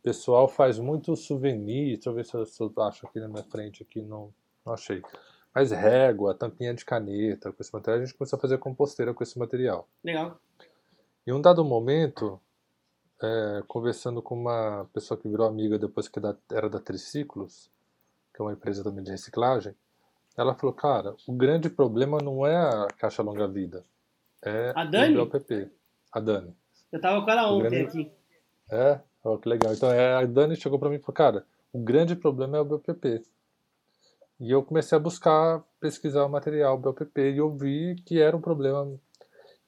O 0.00 0.02
pessoal 0.02 0.48
faz 0.48 0.78
muito 0.78 1.16
souvenir, 1.16 1.94
deixa 1.94 2.10
eu 2.10 2.14
ver 2.14 2.24
se 2.26 2.34
eu, 2.34 2.72
acho 2.82 3.06
aqui 3.06 3.18
na 3.18 3.28
minha 3.28 3.42
frente, 3.44 3.82
aqui 3.82 4.02
não, 4.02 4.32
não 4.64 4.74
achei. 4.74 5.02
Mas 5.54 5.70
régua, 5.70 6.34
tampinha 6.34 6.74
de 6.74 6.84
caneta, 6.84 7.50
com 7.50 7.62
esse 7.62 7.72
material, 7.72 8.02
a 8.02 8.04
gente 8.04 8.14
começou 8.16 8.36
a 8.36 8.40
fazer 8.40 8.58
composteira 8.58 9.14
com 9.14 9.22
esse 9.22 9.38
material. 9.38 9.88
Legal. 10.04 10.38
Em 11.26 11.32
um 11.32 11.40
dado 11.40 11.64
momento, 11.64 12.40
é, 13.20 13.62
conversando 13.66 14.22
com 14.22 14.36
uma 14.36 14.88
pessoa 14.92 15.18
que 15.18 15.28
virou 15.28 15.46
amiga 15.46 15.76
depois 15.76 16.06
que 16.06 16.20
era 16.52 16.70
da 16.70 16.78
Triciclos, 16.78 17.68
que 18.32 18.40
é 18.40 18.44
uma 18.44 18.52
empresa 18.52 18.84
também 18.84 19.02
de 19.02 19.10
reciclagem, 19.10 19.74
ela 20.36 20.54
falou, 20.54 20.72
cara, 20.72 21.16
o 21.26 21.32
grande 21.32 21.68
problema 21.68 22.18
não 22.22 22.46
é 22.46 22.56
a 22.56 22.86
caixa 22.96 23.22
longa-vida, 23.22 23.84
é 24.44 24.72
a 24.76 24.84
Dani? 24.84 25.16
o 25.16 25.26
BOPP. 25.26 25.68
A 26.12 26.20
Dani. 26.20 26.54
Eu 26.92 27.00
tava 27.00 27.24
com 27.24 27.30
ela 27.30 27.50
ontem 27.50 27.70
grande... 27.70 27.86
aqui. 27.86 28.12
É? 28.70 29.00
Oh, 29.24 29.36
que 29.38 29.48
legal. 29.48 29.72
Então 29.72 29.90
é, 29.90 30.14
a 30.14 30.24
Dani 30.24 30.54
chegou 30.54 30.78
para 30.78 30.90
mim 30.90 30.96
e 30.96 31.00
falou, 31.00 31.14
cara, 31.14 31.46
o 31.72 31.80
grande 31.80 32.14
problema 32.14 32.56
é 32.56 32.60
o 32.60 32.64
BOPP. 32.64 33.24
E 34.38 34.50
eu 34.52 34.62
comecei 34.62 34.94
a 34.94 35.00
buscar, 35.00 35.64
pesquisar 35.80 36.24
o 36.24 36.28
material 36.28 36.78
BOPP 36.78 37.32
e 37.32 37.38
eu 37.38 37.50
vi 37.50 37.96
que 38.04 38.20
era 38.20 38.36
um 38.36 38.40
problema 38.40 38.96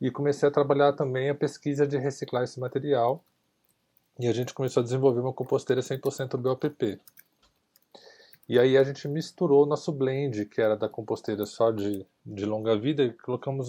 e 0.01 0.11
comecei 0.11 0.49
a 0.49 0.53
trabalhar 0.53 0.93
também 0.93 1.29
a 1.29 1.35
pesquisa 1.35 1.87
de 1.87 1.97
reciclar 1.99 2.45
esse 2.45 2.61
material. 2.61 3.25
E 4.19 4.27
a 4.27 4.33
gente 4.33 4.55
começou 4.55 4.81
a 4.81 4.85
desenvolver 4.85 5.21
uma 5.21 5.33
composteira 5.33 5.81
100% 5.81 6.37
BOPP. 6.37 7.01
E 8.49 8.59
aí 8.59 8.77
a 8.77 8.85
gente 8.85 9.07
misturou 9.07 9.67
nosso 9.67 9.93
blend, 9.93 10.47
que 10.47 10.61
era 10.61 10.77
da 10.77 10.89
composteira 10.89 11.45
só 11.45 11.71
de, 11.71 12.07
de 12.25 12.47
longa 12.47 12.77
vida, 12.77 13.03
e 13.03 13.13
colocamos, 13.13 13.69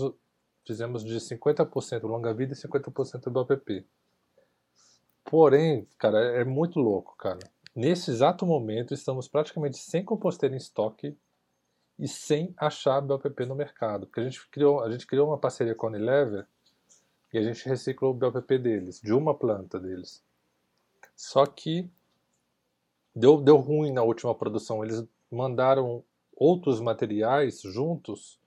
fizemos 0.65 1.03
de 1.03 1.15
50% 1.15 2.03
longa 2.03 2.33
vida 2.33 2.53
e 2.53 2.55
50% 2.55 3.29
BOPP. 3.29 3.85
Porém, 5.25 5.87
cara, 5.97 6.19
é 6.19 6.43
muito 6.43 6.79
louco, 6.79 7.15
cara. 7.17 7.39
Nesse 7.75 8.09
exato 8.09 8.45
momento, 8.45 8.93
estamos 8.93 9.27
praticamente 9.27 9.77
sem 9.77 10.03
composteira 10.03 10.55
em 10.55 10.57
estoque 10.57 11.15
e 11.99 12.07
sem 12.07 12.53
achar 12.57 13.01
BOPP 13.01 13.45
no 13.45 13.53
mercado. 13.53 14.07
Porque 14.07 14.21
a 14.21 14.23
gente 14.23 14.47
criou, 14.49 14.81
a 14.81 14.89
gente 14.89 15.05
criou 15.05 15.27
uma 15.27 15.37
parceria 15.37 15.75
com 15.75 15.85
a 15.85 15.89
Unilever 15.89 16.47
e 17.33 17.37
a 17.37 17.43
gente 17.43 17.67
reciclou 17.67 18.11
o 18.11 18.13
BOPP 18.13 18.57
deles, 18.57 19.01
de 19.01 19.13
uma 19.13 19.35
planta 19.35 19.77
deles. 19.77 20.23
Só 21.15 21.45
que 21.45 21.89
deu, 23.13 23.41
deu 23.41 23.57
ruim 23.57 23.91
na 23.91 24.01
última 24.01 24.33
produção. 24.33 24.83
Eles 24.83 25.05
mandaram 25.29 26.01
outros 26.33 26.79
materiais 26.79 27.61
juntos 27.61 28.39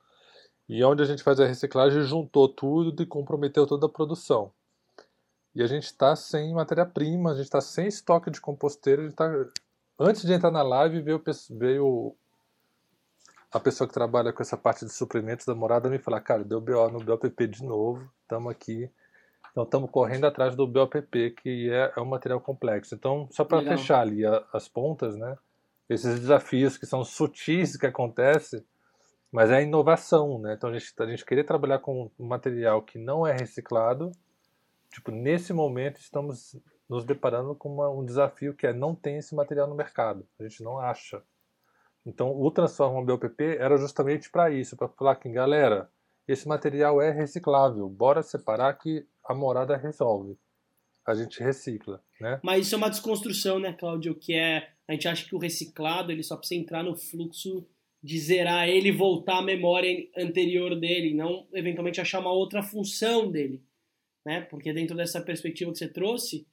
e 0.67 0.83
onde 0.83 1.03
a 1.03 1.07
gente 1.07 1.23
faz 1.23 1.39
a 1.39 1.47
reciclagem 1.47 2.03
juntou 2.03 2.49
tudo 2.49 3.03
e 3.03 3.07
comprometeu 3.07 3.67
toda 3.67 3.85
a 3.85 3.91
produção. 3.91 4.51
E 5.55 5.63
a 5.63 5.67
gente 5.67 5.85
está 5.85 6.17
sem 6.17 6.55
matéria-prima, 6.55 7.33
a 7.33 7.35
gente 7.35 7.45
está 7.45 7.61
sem 7.61 7.87
estoque 7.87 8.31
de 8.31 8.41
composteira. 8.41 9.13
Tá... 9.13 9.31
Antes 9.99 10.23
de 10.23 10.33
entrar 10.33 10.51
na 10.51 10.63
live, 10.63 11.03
veio, 11.03 11.23
veio 11.51 12.17
a 13.53 13.61
pessoa 13.61 13.87
que 13.87 13.93
trabalha 13.93 14.33
com 14.33 14.43
essa 14.43 14.57
parte 14.57 14.87
de 14.87 14.93
suprimentos 14.93 15.45
da 15.45 15.55
morada 15.55 15.91
me 15.91 15.99
falar, 15.99 16.21
cara, 16.23 16.43
deu 16.43 16.61
BO 16.61 16.89
no 16.91 17.05
BOPP 17.05 17.47
de 17.47 17.63
novo, 17.63 18.11
estamos 18.23 18.51
aqui. 18.51 18.91
Então 19.51 19.65
estamos 19.65 19.91
correndo 19.91 20.27
atrás 20.27 20.57
do 20.57 20.67
BOPP, 20.67 21.33
que 21.33 21.71
é, 21.71 21.93
é 21.95 22.01
um 22.01 22.07
material 22.07 22.41
complexo. 22.41 22.95
Então, 22.95 23.29
só 23.31 23.45
para 23.45 23.63
fechar 23.63 24.01
ali 24.01 24.25
a, 24.25 24.43
as 24.55 24.67
pontas, 24.67 25.15
né? 25.17 25.37
Esses 25.87 26.19
desafios 26.19 26.79
que 26.79 26.87
são 26.87 27.05
sutis 27.05 27.77
que 27.77 27.85
acontecem, 27.85 28.65
mas 29.31 29.51
é 29.51 29.57
a 29.57 29.63
inovação, 29.63 30.39
né? 30.39 30.55
Então 30.55 30.71
a 30.71 30.79
gente, 30.79 30.95
a 30.99 31.07
gente 31.07 31.25
queria 31.27 31.45
trabalhar 31.45 31.81
com 31.81 32.11
um 32.19 32.27
material 32.27 32.81
que 32.81 32.99
não 32.99 33.27
é 33.27 33.33
reciclado. 33.33 34.11
Tipo, 34.91 35.11
nesse 35.11 35.53
momento 35.53 36.01
estamos 36.01 36.57
nos 36.89 37.05
deparando 37.05 37.55
com 37.55 37.71
uma, 37.71 37.91
um 37.91 38.05
desafio 38.05 38.55
que 38.55 38.67
é 38.67 38.73
não 38.73 38.95
tem 38.95 39.19
esse 39.19 39.35
material 39.35 39.69
no 39.69 39.75
mercado. 39.75 40.27
A 40.41 40.43
gente 40.43 40.63
não 40.63 40.79
acha. 40.79 41.23
Então, 42.05 42.31
o 42.31 42.51
Transforma 42.51 43.05
BOPP 43.05 43.57
era 43.59 43.77
justamente 43.77 44.31
para 44.31 44.51
isso, 44.51 44.77
para 44.77 44.89
falar 44.89 45.17
que, 45.17 45.29
galera, 45.29 45.89
esse 46.27 46.47
material 46.49 47.01
é 47.01 47.11
reciclável, 47.11 47.89
bora 47.89 48.23
separar 48.23 48.75
que 48.75 49.07
a 49.25 49.35
morada 49.35 49.77
resolve. 49.77 50.37
A 51.07 51.15
gente 51.15 51.43
recicla, 51.43 52.03
né? 52.21 52.41
Mas 52.43 52.67
isso 52.67 52.75
é 52.75 52.79
uma 52.79 52.91
desconstrução, 52.91 53.59
né, 53.59 53.73
Cláudio? 53.73 54.15
Que 54.15 54.35
é, 54.35 54.69
a 54.87 54.93
gente 54.93 55.09
acha 55.09 55.29
que 55.29 55.35
o 55.35 55.39
reciclado 55.39 56.13
ele 56.13 56.23
só 56.23 56.37
precisa 56.37 56.61
entrar 56.61 56.83
no 56.83 56.97
fluxo 56.97 57.67
de 58.03 58.19
zerar 58.19 58.69
ele 58.69 58.91
voltar 58.91 59.39
à 59.39 59.43
memória 59.43 60.09
anterior 60.17 60.79
dele, 60.79 61.15
não 61.15 61.47
eventualmente 61.53 62.01
achar 62.01 62.21
uma 62.21 62.33
outra 62.33 62.63
função 62.63 63.31
dele, 63.31 63.63
né? 64.25 64.43
Porque 64.43 64.73
dentro 64.73 64.97
dessa 64.97 65.21
perspectiva 65.21 65.73
que 65.73 65.79
você 65.79 65.89
trouxe, 65.89 66.47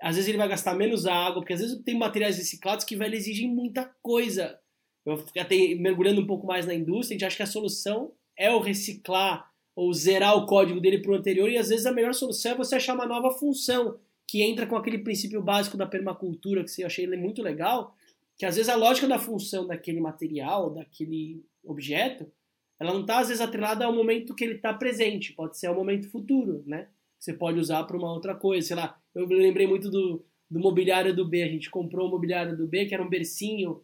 às 0.00 0.16
vezes 0.16 0.28
ele 0.28 0.38
vai 0.38 0.48
gastar 0.48 0.74
menos 0.74 1.06
água, 1.06 1.40
porque 1.40 1.52
às 1.52 1.60
vezes 1.60 1.80
tem 1.82 1.96
materiais 1.96 2.38
reciclados 2.38 2.84
que 2.84 2.96
velho, 2.96 3.14
exigem 3.14 3.48
muita 3.48 3.84
coisa 4.02 4.59
eu 5.04 5.24
até 5.38 5.56
mergulhando 5.74 6.20
um 6.20 6.26
pouco 6.26 6.46
mais 6.46 6.66
na 6.66 6.74
indústria, 6.74 7.14
a 7.14 7.18
gente 7.18 7.26
acha 7.26 7.36
que 7.36 7.42
a 7.42 7.46
solução 7.46 8.12
é 8.36 8.50
o 8.50 8.60
reciclar 8.60 9.50
ou 9.74 9.92
zerar 9.92 10.36
o 10.36 10.46
código 10.46 10.80
dele 10.80 10.98
para 10.98 11.12
o 11.12 11.14
anterior, 11.14 11.48
e 11.48 11.56
às 11.56 11.68
vezes 11.68 11.86
a 11.86 11.92
melhor 11.92 12.12
solução 12.12 12.52
é 12.52 12.56
você 12.56 12.74
achar 12.76 12.94
uma 12.94 13.06
nova 13.06 13.30
função 13.30 13.98
que 14.26 14.42
entra 14.42 14.66
com 14.66 14.76
aquele 14.76 14.98
princípio 14.98 15.42
básico 15.42 15.76
da 15.76 15.86
permacultura 15.86 16.64
que 16.64 16.82
eu 16.82 16.86
achei 16.86 17.06
muito 17.16 17.42
legal, 17.42 17.96
que 18.36 18.46
às 18.46 18.56
vezes 18.56 18.68
a 18.68 18.76
lógica 18.76 19.08
da 19.08 19.18
função 19.18 19.66
daquele 19.66 20.00
material, 20.00 20.70
daquele 20.70 21.44
objeto, 21.64 22.30
ela 22.78 22.92
não 22.92 23.02
está 23.02 23.18
às 23.20 23.28
vezes 23.28 23.42
atrelada 23.42 23.84
ao 23.84 23.92
momento 23.92 24.34
que 24.34 24.44
ele 24.44 24.54
está 24.54 24.72
presente, 24.72 25.32
pode 25.34 25.58
ser 25.58 25.66
ao 25.66 25.74
momento 25.74 26.08
futuro, 26.08 26.62
né? 26.66 26.88
Você 27.18 27.34
pode 27.34 27.58
usar 27.58 27.84
para 27.84 27.96
uma 27.96 28.10
outra 28.10 28.34
coisa, 28.34 28.66
sei 28.66 28.76
lá. 28.76 28.98
Eu 29.14 29.26
lembrei 29.26 29.66
muito 29.66 29.90
do, 29.90 30.24
do 30.50 30.58
mobiliário 30.58 31.14
do 31.14 31.28
B, 31.28 31.42
a 31.42 31.48
gente 31.48 31.68
comprou 31.68 32.08
o 32.08 32.10
mobiliário 32.10 32.56
do 32.56 32.66
B, 32.66 32.86
que 32.86 32.94
era 32.94 33.02
um 33.02 33.08
bercinho 33.10 33.82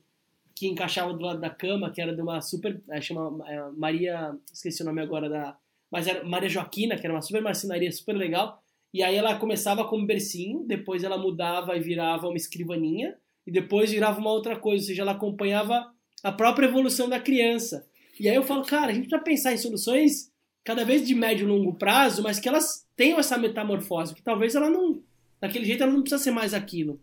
que 0.56 0.66
encaixava 0.66 1.12
do 1.12 1.22
lado 1.22 1.38
da 1.38 1.50
cama, 1.50 1.90
que 1.90 2.00
era 2.00 2.16
de 2.16 2.22
uma 2.22 2.40
super. 2.40 2.82
É, 2.90 3.00
chama 3.00 3.46
é, 3.46 3.70
Maria. 3.76 4.34
Esqueci 4.52 4.82
o 4.82 4.86
nome 4.86 5.02
agora 5.02 5.28
da. 5.28 5.56
Mas 5.90 6.06
era 6.06 6.24
Maria 6.24 6.48
Joaquina, 6.48 6.96
que 6.96 7.06
era 7.06 7.14
uma 7.14 7.20
super 7.20 7.42
marcenaria 7.42 7.92
super 7.92 8.16
legal. 8.16 8.60
E 8.92 9.02
aí 9.02 9.14
ela 9.14 9.36
começava 9.36 9.84
como 9.84 10.06
bercinho, 10.06 10.64
depois 10.66 11.04
ela 11.04 11.18
mudava 11.18 11.76
e 11.76 11.80
virava 11.80 12.26
uma 12.26 12.36
escrivaninha. 12.36 13.14
e 13.46 13.52
depois 13.52 13.92
virava 13.92 14.18
uma 14.18 14.32
outra 14.32 14.56
coisa, 14.56 14.82
ou 14.82 14.86
seja, 14.88 15.02
ela 15.02 15.12
acompanhava 15.12 15.92
a 16.22 16.32
própria 16.32 16.66
evolução 16.66 17.08
da 17.08 17.20
criança. 17.20 17.86
E 18.18 18.28
aí 18.28 18.34
eu 18.34 18.42
falo, 18.42 18.64
cara, 18.64 18.90
a 18.90 18.94
gente 18.94 19.08
precisa 19.08 19.22
pensar 19.22 19.52
em 19.52 19.58
soluções 19.58 20.32
cada 20.64 20.84
vez 20.84 21.06
de 21.06 21.14
médio 21.14 21.46
e 21.46 21.48
longo 21.48 21.74
prazo, 21.74 22.22
mas 22.22 22.40
que 22.40 22.48
elas 22.48 22.84
tenham 22.96 23.20
essa 23.20 23.38
metamorfose, 23.38 24.14
que 24.14 24.22
talvez 24.22 24.54
ela 24.54 24.68
não, 24.68 25.00
daquele 25.40 25.64
jeito 25.64 25.82
ela 25.82 25.92
não 25.92 26.00
precisa 26.00 26.24
ser 26.24 26.32
mais 26.32 26.54
aquilo. 26.54 27.00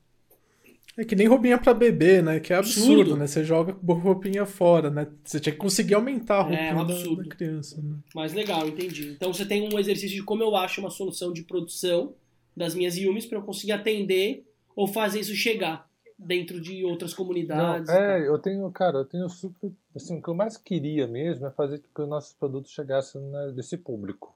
É 0.95 1.03
que 1.03 1.15
nem 1.15 1.27
roupinha 1.27 1.57
para 1.57 1.73
bebê, 1.73 2.21
né? 2.21 2.39
Que 2.39 2.53
é 2.53 2.57
absurdo, 2.57 2.91
absurdo, 2.91 3.17
né? 3.17 3.25
Você 3.25 3.43
joga 3.43 3.75
roupinha 3.83 4.45
fora, 4.45 4.91
né? 4.91 5.07
Você 5.23 5.39
tinha 5.39 5.53
que 5.53 5.59
conseguir 5.59 5.95
aumentar 5.95 6.37
a 6.37 6.41
roupinha 6.41 6.69
é, 6.69 6.75
um 6.75 6.85
da, 6.85 7.23
da, 7.23 7.29
criança, 7.29 7.81
né? 7.81 7.95
Mas 8.13 8.33
legal, 8.33 8.67
entendi. 8.67 9.09
Então 9.09 9.33
você 9.33 9.45
tem 9.45 9.73
um 9.73 9.79
exercício 9.79 10.15
de 10.15 10.23
como 10.23 10.43
eu 10.43 10.55
acho 10.55 10.79
uma 10.79 10.91
solução 10.91 11.33
de 11.33 11.43
produção 11.43 12.13
das 12.55 12.75
minhas 12.75 12.95
Yumis 12.95 13.25
para 13.25 13.39
eu 13.39 13.41
conseguir 13.41 13.71
atender 13.71 14.45
ou 14.75 14.87
fazer 14.87 15.19
isso 15.19 15.35
chegar 15.35 15.89
dentro 16.17 16.61
de 16.61 16.85
outras 16.85 17.11
comunidades. 17.11 17.87
Não, 17.87 17.95
é, 17.95 18.27
eu 18.27 18.37
tenho, 18.37 18.69
cara, 18.71 18.99
eu 18.99 19.05
tenho 19.05 19.27
super. 19.29 19.71
Assim, 19.95 20.19
o 20.19 20.21
que 20.21 20.29
eu 20.29 20.35
mais 20.35 20.57
queria 20.57 21.07
mesmo 21.07 21.47
é 21.47 21.51
fazer 21.51 21.79
com 21.79 21.87
que 21.95 22.01
os 22.03 22.07
nossos 22.07 22.33
produtos 22.33 22.71
chegassem 22.71 23.19
nesse 23.55 23.77
público. 23.77 24.35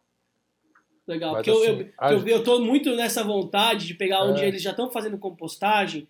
Legal, 1.07 1.33
Mas, 1.33 1.45
porque 1.45 1.51
assim, 1.51 1.69
eu, 1.69 1.81
eu, 1.81 1.93
a... 1.99 2.13
eu, 2.13 2.27
eu 2.27 2.43
tô 2.43 2.59
muito 2.59 2.95
nessa 2.95 3.23
vontade 3.23 3.85
de 3.85 3.93
pegar 3.93 4.25
onde 4.25 4.43
é. 4.43 4.47
eles 4.47 4.61
já 4.61 4.71
estão 4.71 4.91
fazendo 4.91 5.19
compostagem 5.19 6.07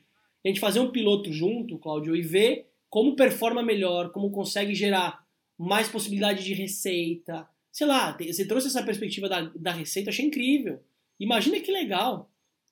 a 0.47 0.51
gente 0.51 0.59
fazer 0.59 0.79
um 0.79 0.91
piloto 0.91 1.31
junto, 1.31 1.77
Cláudio, 1.77 2.15
e 2.15 2.21
ver 2.21 2.69
como 2.89 3.15
performa 3.15 3.61
melhor, 3.61 4.11
como 4.11 4.31
consegue 4.31 4.73
gerar 4.73 5.25
mais 5.57 5.89
possibilidade 5.89 6.43
de 6.43 6.53
receita. 6.53 7.47
Sei 7.71 7.85
lá, 7.85 8.15
você 8.17 8.47
trouxe 8.47 8.67
essa 8.67 8.83
perspectiva 8.83 9.27
da, 9.27 9.41
da 9.55 9.71
receita, 9.71 10.09
achei 10.09 10.25
incrível. 10.25 10.79
Imagina 11.19 11.59
que 11.59 11.71
legal. 11.71 12.29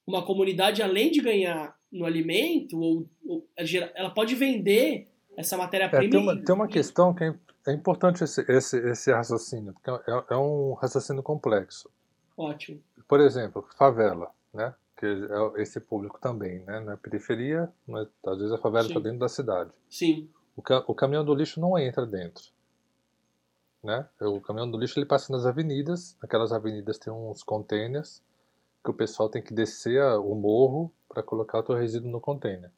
Uma 0.08 0.24
comunidade, 0.24 0.82
além 0.82 1.12
de 1.12 1.20
ganhar 1.20 1.76
no 1.92 2.06
alimento, 2.06 2.80
ou, 2.80 3.10
ou 3.26 3.48
ela 3.96 4.10
pode 4.10 4.36
vender 4.36 5.10
essa 5.36 5.58
matéria-prima. 5.58 6.06
É, 6.06 6.10
tem, 6.10 6.20
uma, 6.20 6.44
tem 6.44 6.56
uma 6.56 6.68
questão 6.68 7.14
que 7.14 7.24
é, 7.24 7.36
é 7.68 7.74
importante 7.74 8.24
esse, 8.24 8.42
esse, 8.50 8.78
esse 8.90 9.12
raciocínio, 9.12 9.74
porque 9.74 9.90
é, 9.90 10.24
é 10.32 10.38
um 10.38 10.74
raciocínio 10.74 11.24
complexo. 11.24 11.90
Ótimo. 12.38 12.82
Por 13.08 13.20
exemplo, 13.20 13.68
favela, 13.78 14.32
né? 14.54 14.74
Que 14.98 15.06
é 15.06 15.62
esse 15.62 15.80
público 15.80 16.20
também, 16.20 16.60
né? 16.60 16.80
Na 16.80 16.98
periferia, 16.98 17.72
mas 17.88 18.08
às 18.26 18.38
vezes 18.38 18.52
a 18.52 18.58
favela 18.58 18.88
está 18.88 19.00
dentro 19.00 19.20
da 19.20 19.30
cidade. 19.30 19.72
Sim. 19.90 20.30
O, 20.56 20.62
ca 20.62 20.84
o 20.88 20.96
caminhão 20.96 21.26
do 21.26 21.36
lixo 21.36 21.60
não 21.60 21.78
entra 21.78 22.06
dentro. 22.06 22.44
Né? 23.84 24.08
O 24.20 24.42
caminhão 24.42 24.70
do 24.70 24.80
lixo 24.80 24.98
ele 24.98 25.06
passa 25.06 25.32
nas 25.32 25.46
avenidas, 25.46 26.18
aquelas 26.22 26.52
avenidas 26.52 26.98
tem 26.98 27.14
uns 27.14 27.44
containers 27.44 28.24
que 28.84 28.90
o 28.90 28.94
pessoal 28.94 29.30
tem 29.30 29.42
que 29.42 29.54
descer 29.54 30.02
o 30.20 30.34
morro 30.34 30.92
para 31.08 31.22
colocar 31.22 31.60
o 31.60 31.66
seu 31.66 31.76
resíduo 31.76 32.10
no 32.10 32.20
container. 32.20 32.72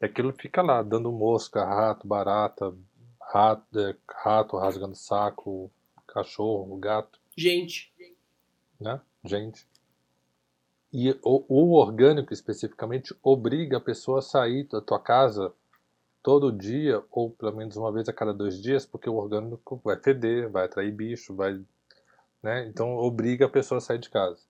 E 0.00 0.06
aquilo 0.06 0.32
fica 0.32 0.62
lá, 0.62 0.82
dando 0.82 1.12
mosca, 1.12 1.64
rato, 1.64 2.06
barata, 2.06 2.74
rato, 3.20 3.78
é, 3.78 3.94
rato 4.08 4.56
rasgando 4.56 4.94
saco, 4.94 5.70
cachorro, 6.06 6.76
gato. 6.78 7.20
Gente. 7.36 7.92
Né? 8.80 9.00
Gente. 9.24 9.67
E 10.92 11.10
o, 11.22 11.44
o, 11.48 11.72
orgânico 11.74 12.32
especificamente 12.32 13.14
obriga 13.22 13.76
a 13.76 13.80
pessoa 13.80 14.20
a 14.20 14.22
sair 14.22 14.64
da 14.64 14.80
tua 14.80 14.98
casa 14.98 15.52
todo 16.22 16.50
dia, 16.50 17.02
ou 17.10 17.30
pelo 17.30 17.56
menos 17.56 17.76
uma 17.76 17.92
vez 17.92 18.08
a 18.08 18.12
cada 18.12 18.32
dois 18.32 18.60
dias, 18.60 18.86
porque 18.86 19.08
o 19.08 19.14
orgânico 19.14 19.80
vai 19.84 19.96
feder, 19.96 20.50
vai 20.50 20.64
atrair 20.64 20.90
bicho, 20.90 21.34
vai. 21.34 21.60
Né? 22.42 22.66
Então 22.68 22.96
obriga 22.96 23.46
a 23.46 23.50
pessoa 23.50 23.78
a 23.78 23.80
sair 23.82 23.98
de 23.98 24.08
casa. 24.08 24.40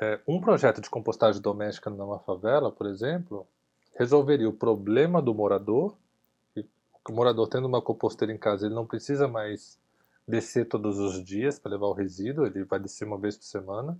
É, 0.00 0.20
um 0.26 0.40
projeto 0.40 0.80
de 0.80 0.88
compostagem 0.88 1.42
doméstica 1.42 1.90
numa 1.90 2.20
favela, 2.20 2.70
por 2.70 2.86
exemplo, 2.86 3.46
resolveria 3.94 4.48
o 4.48 4.52
problema 4.52 5.20
do 5.20 5.34
morador. 5.34 5.96
O 6.56 7.12
morador 7.12 7.48
tendo 7.48 7.66
uma 7.66 7.82
composteira 7.82 8.32
em 8.32 8.38
casa, 8.38 8.66
ele 8.66 8.74
não 8.74 8.86
precisa 8.86 9.26
mais 9.26 9.78
descer 10.26 10.68
todos 10.68 10.98
os 10.98 11.22
dias 11.24 11.58
para 11.58 11.72
levar 11.72 11.86
o 11.86 11.92
resíduo, 11.92 12.46
ele 12.46 12.62
vai 12.62 12.78
descer 12.78 13.04
uma 13.04 13.18
vez 13.18 13.36
por 13.36 13.44
semana 13.44 13.98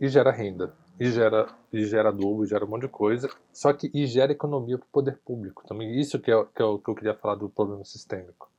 e 0.00 0.08
gera 0.08 0.30
renda, 0.30 0.74
e 0.98 1.10
gera, 1.10 1.48
e 1.72 1.84
gera 1.84 2.08
adubo, 2.08 2.44
e 2.44 2.48
gera 2.48 2.64
um 2.64 2.68
monte 2.68 2.82
de 2.82 2.88
coisa, 2.88 3.28
só 3.52 3.72
que 3.72 3.90
e 3.92 4.06
gera 4.06 4.32
economia 4.32 4.78
para 4.78 4.86
o 4.86 4.90
poder 4.90 5.18
público 5.24 5.66
também. 5.66 5.98
Isso 5.98 6.18
que 6.18 6.30
é, 6.30 6.44
que 6.54 6.62
é 6.62 6.64
o 6.64 6.78
que 6.78 6.88
eu 6.88 6.94
queria 6.94 7.14
falar 7.14 7.36
do 7.36 7.48
problema 7.48 7.84
sistêmico. 7.84 8.50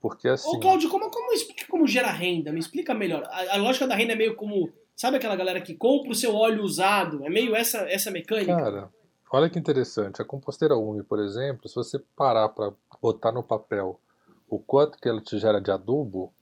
Porque 0.00 0.28
assim. 0.28 0.56
Ô, 0.56 0.60
Cláudio, 0.60 0.88
como, 0.88 1.10
como, 1.10 1.28
como 1.68 1.86
gera 1.86 2.10
renda? 2.10 2.52
Me 2.52 2.60
explica 2.60 2.94
melhor. 2.94 3.24
A, 3.24 3.54
a, 3.54 3.56
lógica 3.56 3.86
da 3.86 3.94
renda 3.94 4.12
é 4.12 4.16
meio 4.16 4.36
como. 4.36 4.72
Sabe 4.94 5.16
aquela 5.16 5.36
galera 5.36 5.60
que 5.60 5.74
compra 5.74 6.12
o 6.12 6.14
seu 6.14 6.34
óleo 6.34 6.62
usado? 6.62 7.24
É 7.24 7.28
meio 7.28 7.54
essa, 7.54 7.78
essa 7.90 8.10
mecânica? 8.10 8.56
Cara, 8.56 8.88
olha 9.30 9.50
que 9.50 9.58
interessante. 9.58 10.22
A 10.22 10.24
composteira 10.24 10.76
Umi, 10.76 11.02
por 11.02 11.18
exemplo, 11.18 11.68
se 11.68 11.74
você 11.74 11.98
parar 12.14 12.48
para 12.48 12.72
botar 13.02 13.32
no 13.32 13.42
papel 13.42 14.00
o 14.48 14.58
quanto 14.58 14.98
que 14.98 15.08
ela 15.08 15.20
te 15.20 15.38
gera 15.38 15.60
de 15.60 15.70
adubo, 15.70 16.32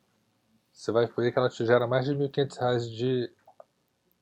você 0.73 0.93
vai 0.93 1.07
ver 1.07 1.33
que 1.33 1.39
ela 1.39 1.49
te 1.49 1.65
gera 1.65 1.87
mais 1.87 2.05
de 2.05 2.13
R$ 2.13 2.29
1.500 2.29 2.81
de 2.91 3.31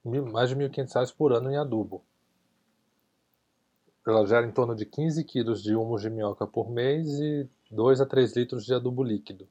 mais 0.05 0.49
de 0.49 0.55
R$ 0.55 0.69
1.500 0.69 1.15
por 1.15 1.33
ano 1.33 1.51
em 1.51 1.57
adubo. 1.57 2.05
Ela 4.07 4.27
gera 4.27 4.47
em 4.47 4.51
torno 4.51 4.74
de 4.74 4.85
15 4.85 5.23
quilos 5.24 5.62
de 5.62 5.77
humus 5.77 6.03
de 6.03 6.11
minhoca 6.11 6.47
por 6.47 6.69
mês 6.69 7.09
e 7.20 7.49
2 7.70 8.01
a 8.01 8.07
3 8.07 8.37
litros 8.37 8.65
de 8.65 8.74
adubo 8.74 9.03
líquido. 9.03 9.49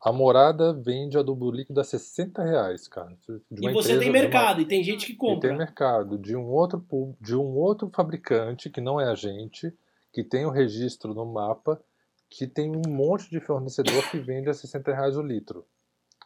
A 0.00 0.12
morada 0.12 0.72
vende 0.72 1.18
adubo 1.18 1.50
líquido 1.50 1.80
a 1.80 1.84
60 1.84 2.42
reais, 2.42 2.86
cara. 2.86 3.16
E 3.50 3.72
você 3.72 3.98
tem 3.98 4.10
mercado, 4.10 4.58
uma... 4.58 4.62
e 4.62 4.64
tem 4.66 4.82
gente 4.82 5.06
que 5.06 5.14
compra. 5.14 5.48
E 5.48 5.50
tem 5.50 5.58
mercado 5.58 6.16
de 6.16 6.36
um, 6.36 6.46
outro, 6.46 6.86
de 7.20 7.34
um 7.34 7.56
outro 7.56 7.90
fabricante, 7.92 8.70
que 8.70 8.80
não 8.80 9.00
é 9.00 9.10
a 9.10 9.14
gente, 9.14 9.74
que 10.12 10.22
tem 10.22 10.46
o 10.46 10.50
registro 10.50 11.12
no 11.12 11.26
mapa, 11.26 11.82
que 12.30 12.46
tem 12.46 12.70
um 12.70 12.88
monte 12.88 13.28
de 13.28 13.40
fornecedor 13.40 14.08
que 14.10 14.18
vende 14.18 14.48
a 14.48 14.54
60 14.54 14.92
reais 14.92 15.16
o 15.16 15.22
litro. 15.22 15.66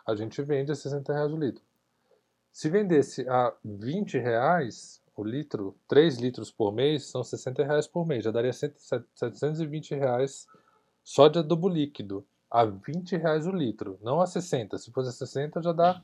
A 0.06 0.14
gente 0.14 0.42
vende 0.42 0.70
a 0.70 0.74
60 0.74 1.12
reais 1.12 1.32
o 1.32 1.36
litro. 1.36 1.62
Se 2.52 2.68
vendesse 2.68 3.26
a 3.28 3.52
20 3.64 4.18
reais 4.18 5.00
o 5.16 5.24
litro, 5.24 5.74
3 5.88 6.18
litros 6.18 6.50
por 6.50 6.72
mês, 6.72 7.06
são 7.06 7.24
60 7.24 7.64
reais 7.64 7.86
por 7.86 8.06
mês. 8.06 8.24
Já 8.24 8.30
daria 8.30 8.52
720 8.52 9.94
reais 9.94 10.46
só 11.02 11.28
de 11.28 11.38
adubo 11.38 11.68
líquido. 11.68 12.24
A 12.50 12.66
20 12.66 13.16
reais 13.16 13.46
o 13.46 13.50
litro, 13.50 13.98
não 14.02 14.20
a 14.20 14.26
60. 14.26 14.76
Se 14.76 14.90
fosse 14.90 15.08
a 15.08 15.12
60, 15.12 15.62
já 15.62 15.72
dá 15.72 16.02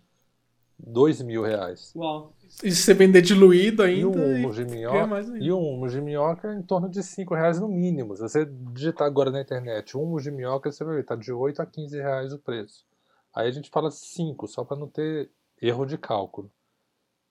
2 0.78 1.20
mil 1.20 1.42
reais. 1.42 1.92
Uau. 1.94 2.32
E 2.64 2.70
se 2.70 2.76
você 2.76 2.94
vender 2.94 3.20
diluído 3.20 3.82
ainda. 3.82 4.00
E 4.00 4.04
um 4.06 4.36
humus 4.36 4.56
de 4.56 4.64
minhoca, 4.64 5.36
e 5.38 5.52
um 5.52 5.60
humus 5.60 5.92
de 5.92 6.00
minhoca 6.00 6.54
em 6.54 6.62
torno 6.62 6.88
de 6.88 7.02
5 7.02 7.34
reais 7.34 7.60
no 7.60 7.68
mínimo. 7.68 8.16
Se 8.16 8.22
você 8.22 8.46
digitar 8.46 9.06
agora 9.06 9.30
na 9.30 9.42
internet 9.42 9.94
humus 9.94 10.22
de 10.22 10.30
minhoca, 10.30 10.72
você 10.72 10.82
vai 10.82 10.94
ver, 10.94 11.00
está 11.02 11.16
de 11.16 11.30
8 11.30 11.60
a 11.60 11.66
15 11.66 11.96
reais 11.98 12.32
o 12.32 12.38
preço. 12.38 12.86
Aí 13.34 13.46
a 13.46 13.50
gente 13.50 13.68
fala 13.68 13.90
5, 13.90 14.46
só 14.48 14.64
para 14.64 14.78
não 14.78 14.88
ter 14.88 15.30
erro 15.60 15.84
de 15.84 15.98
cálculo. 15.98 16.50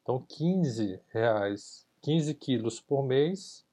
Então, 0.03 0.23
15 0.27 1.01
reais, 1.09 1.85
15 2.01 2.33
quilos 2.35 2.79
por 2.79 3.03
mês, 3.03 3.65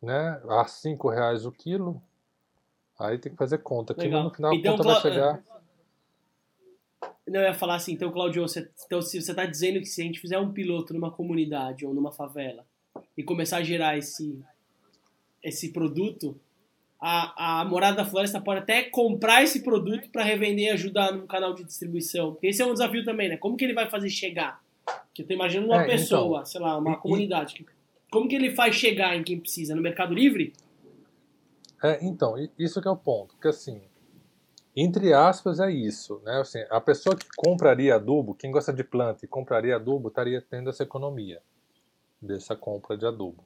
né? 0.00 0.40
A 0.48 0.64
5 0.66 1.08
reais 1.10 1.44
o 1.44 1.52
quilo. 1.52 2.02
Aí 2.98 3.18
tem 3.18 3.30
que 3.30 3.38
fazer 3.38 3.58
conta. 3.58 3.94
Que 3.94 4.08
no 4.08 4.30
final 4.30 4.54
então, 4.54 4.74
a 4.74 4.76
conta 4.76 4.92
vai 4.92 5.00
chegar. 5.00 5.42
Não, 7.26 7.40
eu 7.40 7.48
ia 7.48 7.54
falar 7.54 7.74
assim, 7.74 7.92
então, 7.92 8.10
Claudio, 8.10 8.42
você, 8.42 8.70
então, 8.86 9.02
se 9.02 9.20
você 9.20 9.32
está 9.32 9.44
dizendo 9.44 9.78
que 9.80 9.86
se 9.86 10.00
a 10.00 10.04
gente 10.04 10.18
fizer 10.18 10.38
um 10.38 10.52
piloto 10.52 10.94
numa 10.94 11.10
comunidade 11.10 11.84
ou 11.84 11.92
numa 11.92 12.10
favela 12.10 12.64
e 13.16 13.22
começar 13.22 13.58
a 13.58 13.62
gerar 13.62 13.98
esse, 13.98 14.42
esse 15.42 15.70
produto, 15.70 16.40
a, 17.00 17.60
a 17.60 17.64
Morada 17.64 17.98
da 17.98 18.04
Floresta 18.04 18.40
pode 18.40 18.60
até 18.60 18.82
comprar 18.82 19.42
esse 19.42 19.62
produto 19.62 20.10
para 20.10 20.24
revender 20.24 20.66
e 20.66 20.70
ajudar 20.70 21.12
no 21.12 21.26
canal 21.26 21.54
de 21.54 21.62
distribuição. 21.64 22.36
Esse 22.42 22.60
é 22.60 22.66
um 22.66 22.72
desafio 22.72 23.04
também, 23.04 23.28
né? 23.28 23.36
Como 23.36 23.56
que 23.56 23.64
ele 23.64 23.74
vai 23.74 23.88
fazer 23.88 24.10
chegar? 24.10 24.60
Que 25.14 25.22
eu 25.22 25.26
tô 25.26 25.34
imaginando 25.34 25.68
uma 25.68 25.82
é, 25.82 25.86
pessoa, 25.86 26.38
então, 26.38 26.46
sei 26.46 26.60
lá, 26.60 26.76
uma 26.76 26.92
e, 26.92 26.96
comunidade. 26.96 27.64
Como 28.10 28.28
que 28.28 28.34
ele 28.34 28.54
faz 28.54 28.74
chegar 28.74 29.16
em 29.16 29.22
quem 29.22 29.38
precisa? 29.38 29.76
No 29.76 29.82
Mercado 29.82 30.12
Livre? 30.12 30.52
É, 31.82 32.04
então, 32.04 32.34
isso 32.58 32.82
que 32.82 32.88
é 32.88 32.90
o 32.90 32.96
ponto. 32.96 33.34
Porque 33.34 33.48
assim, 33.48 33.80
entre 34.74 35.12
aspas, 35.12 35.60
é 35.60 35.70
isso. 35.70 36.20
Né? 36.24 36.40
Assim, 36.40 36.64
a 36.68 36.80
pessoa 36.80 37.14
que 37.14 37.26
compraria 37.36 37.94
adubo, 37.94 38.34
quem 38.34 38.50
gosta 38.50 38.72
de 38.72 38.82
planta 38.82 39.24
e 39.24 39.28
compraria 39.28 39.76
adubo, 39.76 40.08
estaria 40.08 40.42
tendo 40.42 40.70
essa 40.70 40.82
economia 40.82 41.40
dessa 42.20 42.56
compra 42.56 42.96
de 42.96 43.06
adubo 43.06 43.44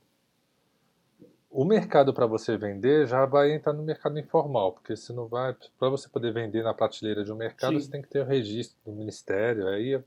o 1.53 1.67
mercado 1.67 2.15
para 2.15 2.27
você 2.27 2.57
vender 2.57 3.07
já 3.07 3.27
vai 3.27 3.53
entrar 3.53 3.75
no 3.75 3.83
mercado 3.83 4.19
informal, 4.19 4.73
porque 4.73 4.97
você 4.97 5.13
não 5.13 5.29
vai, 5.29 5.55
para 5.79 5.91
você 5.91 6.09
poder 6.09 6.33
vender 6.33 6.65
na 6.65 6.73
prateleira 6.73 7.23
de 7.23 7.31
um 7.31 7.37
mercado, 7.37 7.75
Sim. 7.75 7.81
você 7.81 7.91
tem 7.91 8.03
que 8.03 8.09
ter 8.09 8.21
o 8.21 8.27
registro 8.27 8.77
do 8.85 8.93
ministério, 8.93 9.69
aí 9.69 9.95
é 9.95 10.05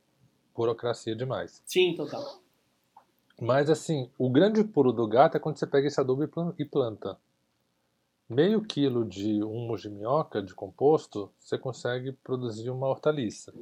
burocracia 0.56 1.16
demais. 1.16 1.62
Sim, 1.66 1.94
total. 1.96 2.42
Mas 3.40 3.70
assim, 3.70 4.10
o 4.18 4.30
grande 4.30 4.64
puro 4.64 4.92
do 4.92 5.08
gato 5.08 5.38
é 5.38 5.40
quando 5.40 5.58
você 5.58 5.68
pega 5.68 5.88
esse 5.88 6.00
adubo 6.00 6.24
e 6.58 6.66
planta. 6.66 7.18
Meio 8.28 8.62
quilo 8.64 9.06
de 9.06 9.44
humus 9.44 9.82
de 9.82 9.90
minhoca 9.90 10.42
de 10.42 10.56
composto, 10.56 11.32
você 11.40 11.60
consegue 11.60 12.12
produzir 12.12 12.72
uma 12.72 12.88
hortaliça. 12.88 13.54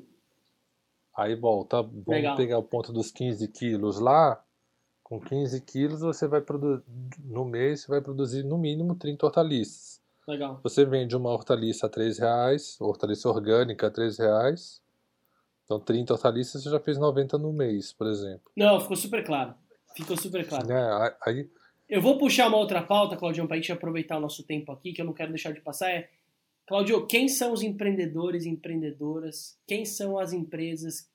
Aí 1.16 1.36
volta, 1.36 1.82
vamos 1.82 2.08
Legal. 2.08 2.38
pegar 2.38 2.58
o 2.60 2.64
ponto 2.64 2.94
dos 2.94 3.12
15 3.12 3.46
quilos 3.50 4.00
lá, 4.00 4.42
com 5.14 5.19
15 5.19 5.61
quilos, 5.61 5.99
você 6.02 6.27
vai 6.27 6.41
produzir, 6.41 6.84
no 7.23 7.45
mês, 7.45 7.81
você 7.81 7.88
vai 7.88 8.02
produzir 8.02 8.44
no 8.44 8.57
mínimo 8.57 8.95
30 8.95 9.26
hortaliças. 9.26 10.02
Legal. 10.27 10.60
Você 10.64 10.85
vende 10.85 11.15
uma 11.15 11.30
hortaliça 11.30 11.85
a 11.85 11.90
3 11.90 12.18
reais, 12.18 12.77
hortaliça 12.80 13.30
orgânica 13.30 13.88
a 13.88 13.91
3 13.91 14.18
reais. 14.18 14.81
Então 15.65 15.80
30 15.80 16.14
hortaliças 16.14 16.64
você 16.64 16.69
já 16.69 16.80
fez 16.80 16.98
90 16.98 17.38
no 17.38 17.53
mês, 17.53 17.94
por 17.94 18.07
exemplo. 18.07 18.52
Não, 18.56 18.80
ficou 18.80 18.98
super 18.98 19.23
claro. 19.23 19.53
Ficou 19.95 20.18
super 20.18 20.48
claro. 20.48 20.68
Né? 20.68 21.15
Aí, 21.26 21.49
Eu 21.88 22.02
vou 22.02 22.18
puxar 22.18 22.48
uma 22.48 22.57
outra 22.57 22.81
pauta, 22.81 23.15
Claudião, 23.15 23.45
para 23.45 23.56
a 23.56 23.60
gente 23.60 23.72
aproveitar 23.72 24.18
o 24.18 24.22
nosso 24.22 24.44
tempo 24.44 24.72
aqui, 24.72 24.94
que 24.94 25.02
eu 25.02 25.06
não 25.06 25.14
quero 25.14 25.31
deixar 25.31 25.52
de 25.52 25.61
passar. 25.61 25.91
É, 25.91 26.10
Claudio, 26.65 27.06
quem 27.06 27.27
são 27.27 27.53
os 27.53 27.61
empreendedores 27.61 28.45
e 28.45 28.49
empreendedoras? 28.49 29.60
Quem 29.68 29.85
são 29.85 30.18
as 30.18 30.34
empresas 30.34 31.07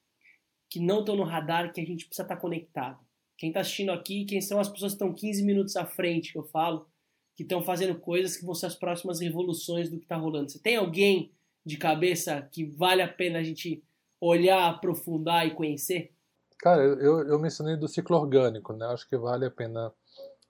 que 0.69 0.79
não 0.79 1.01
estão 1.01 1.17
no 1.17 1.25
radar 1.25 1.73
que 1.73 1.81
a 1.81 1.85
gente 1.85 2.05
precisa 2.07 2.23
estar 2.23 2.37
conectado? 2.37 3.08
Quem 3.39 3.51
está 3.51 3.61
assistindo 3.61 3.93
aqui, 3.93 4.25
quem 4.25 4.41
são 4.41 4.59
as 4.59 4.69
pessoas 4.69 4.93
que 4.93 4.97
estão 4.97 5.15
15 5.15 5.45
minutos 5.45 5.77
à 5.77 5.87
frente, 5.87 6.33
que 6.33 6.39
eu 6.39 6.43
falo, 6.43 6.87
que 7.37 7.45
estão 7.45 7.63
fazendo 7.63 7.99
coisas 8.01 8.37
que 8.37 8.45
vão 8.45 8.53
ser 8.53 8.67
as 8.67 8.75
próximas 8.75 9.21
revoluções 9.21 9.89
do 9.89 9.97
que 9.97 10.05
está 10.05 10.17
rolando. 10.17 10.51
Você 10.51 10.59
tem 10.59 10.75
alguém 10.75 11.33
de 11.65 11.77
cabeça 11.77 12.43
que 12.53 12.65
vale 12.65 13.01
a 13.01 13.07
pena 13.07 13.39
a 13.39 13.43
gente 13.45 13.81
olhar, 14.21 14.69
aprofundar 14.69 15.47
e 15.47 15.55
conhecer? 15.55 16.13
Cara, 16.59 16.83
eu, 16.83 17.21
eu 17.29 17.39
mencionei 17.39 17.77
do 17.77 17.87
ciclo 17.87 18.17
orgânico, 18.17 18.73
né? 18.73 18.87
Acho 18.87 19.09
que 19.09 19.17
vale 19.17 19.47
a 19.47 19.51
pena 19.51 19.93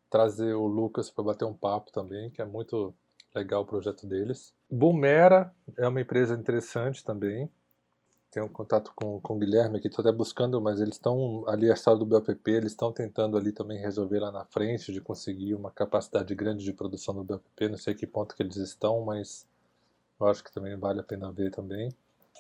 trazer 0.09 0.55
o 0.55 0.67
Lucas 0.67 1.11
para 1.11 1.25
bater 1.25 1.45
um 1.45 1.53
papo 1.53 1.93
também, 1.93 2.31
que 2.31 2.41
é 2.41 2.47
muito 2.47 2.95
legal 3.35 3.63
o 3.63 3.67
projeto 3.67 4.07
deles. 4.07 4.55
Bumera 4.71 5.55
é 5.77 5.87
uma 5.87 6.01
empresa 6.01 6.35
interessante 6.35 7.05
também 7.05 7.51
tenho 8.31 8.47
um 8.47 8.49
contato 8.49 8.93
com, 8.95 9.21
com 9.21 9.35
o 9.35 9.39
Guilherme 9.39 9.79
aqui, 9.79 9.89
estou 9.89 10.03
até 10.03 10.15
buscando, 10.15 10.61
mas 10.61 10.81
eles 10.81 10.95
estão 10.95 11.45
ali, 11.49 11.71
a 11.71 11.75
história 11.75 11.99
do 11.99 12.07
BOPP, 12.07 12.51
eles 12.51 12.73
estão 12.73 12.93
tentando 12.93 13.37
ali 13.37 13.53
também 13.53 13.79
resolver 13.79 14.21
lá 14.21 14.31
na 14.31 14.45
frente, 14.45 14.93
de 14.93 15.01
conseguir 15.01 15.55
uma 15.55 15.71
capacidade 15.71 16.35
grande 16.35 16.65
de 16.65 16.73
produção 16.73 17.15
do 17.15 17.25
BOPP, 17.25 17.69
não 17.69 17.79
sei 17.79 17.95
que 17.95 18.07
ponto 18.07 18.37
que 18.37 18.43
eles 18.43 18.57
estão, 18.57 19.05
mas 19.05 19.47
eu 20.21 20.27
acho 20.27 20.45
que 20.45 20.53
também 20.53 20.77
vale 20.77 21.01
a 21.01 21.05
pena 21.05 21.33
ver 21.33 21.51
também. 21.51 21.91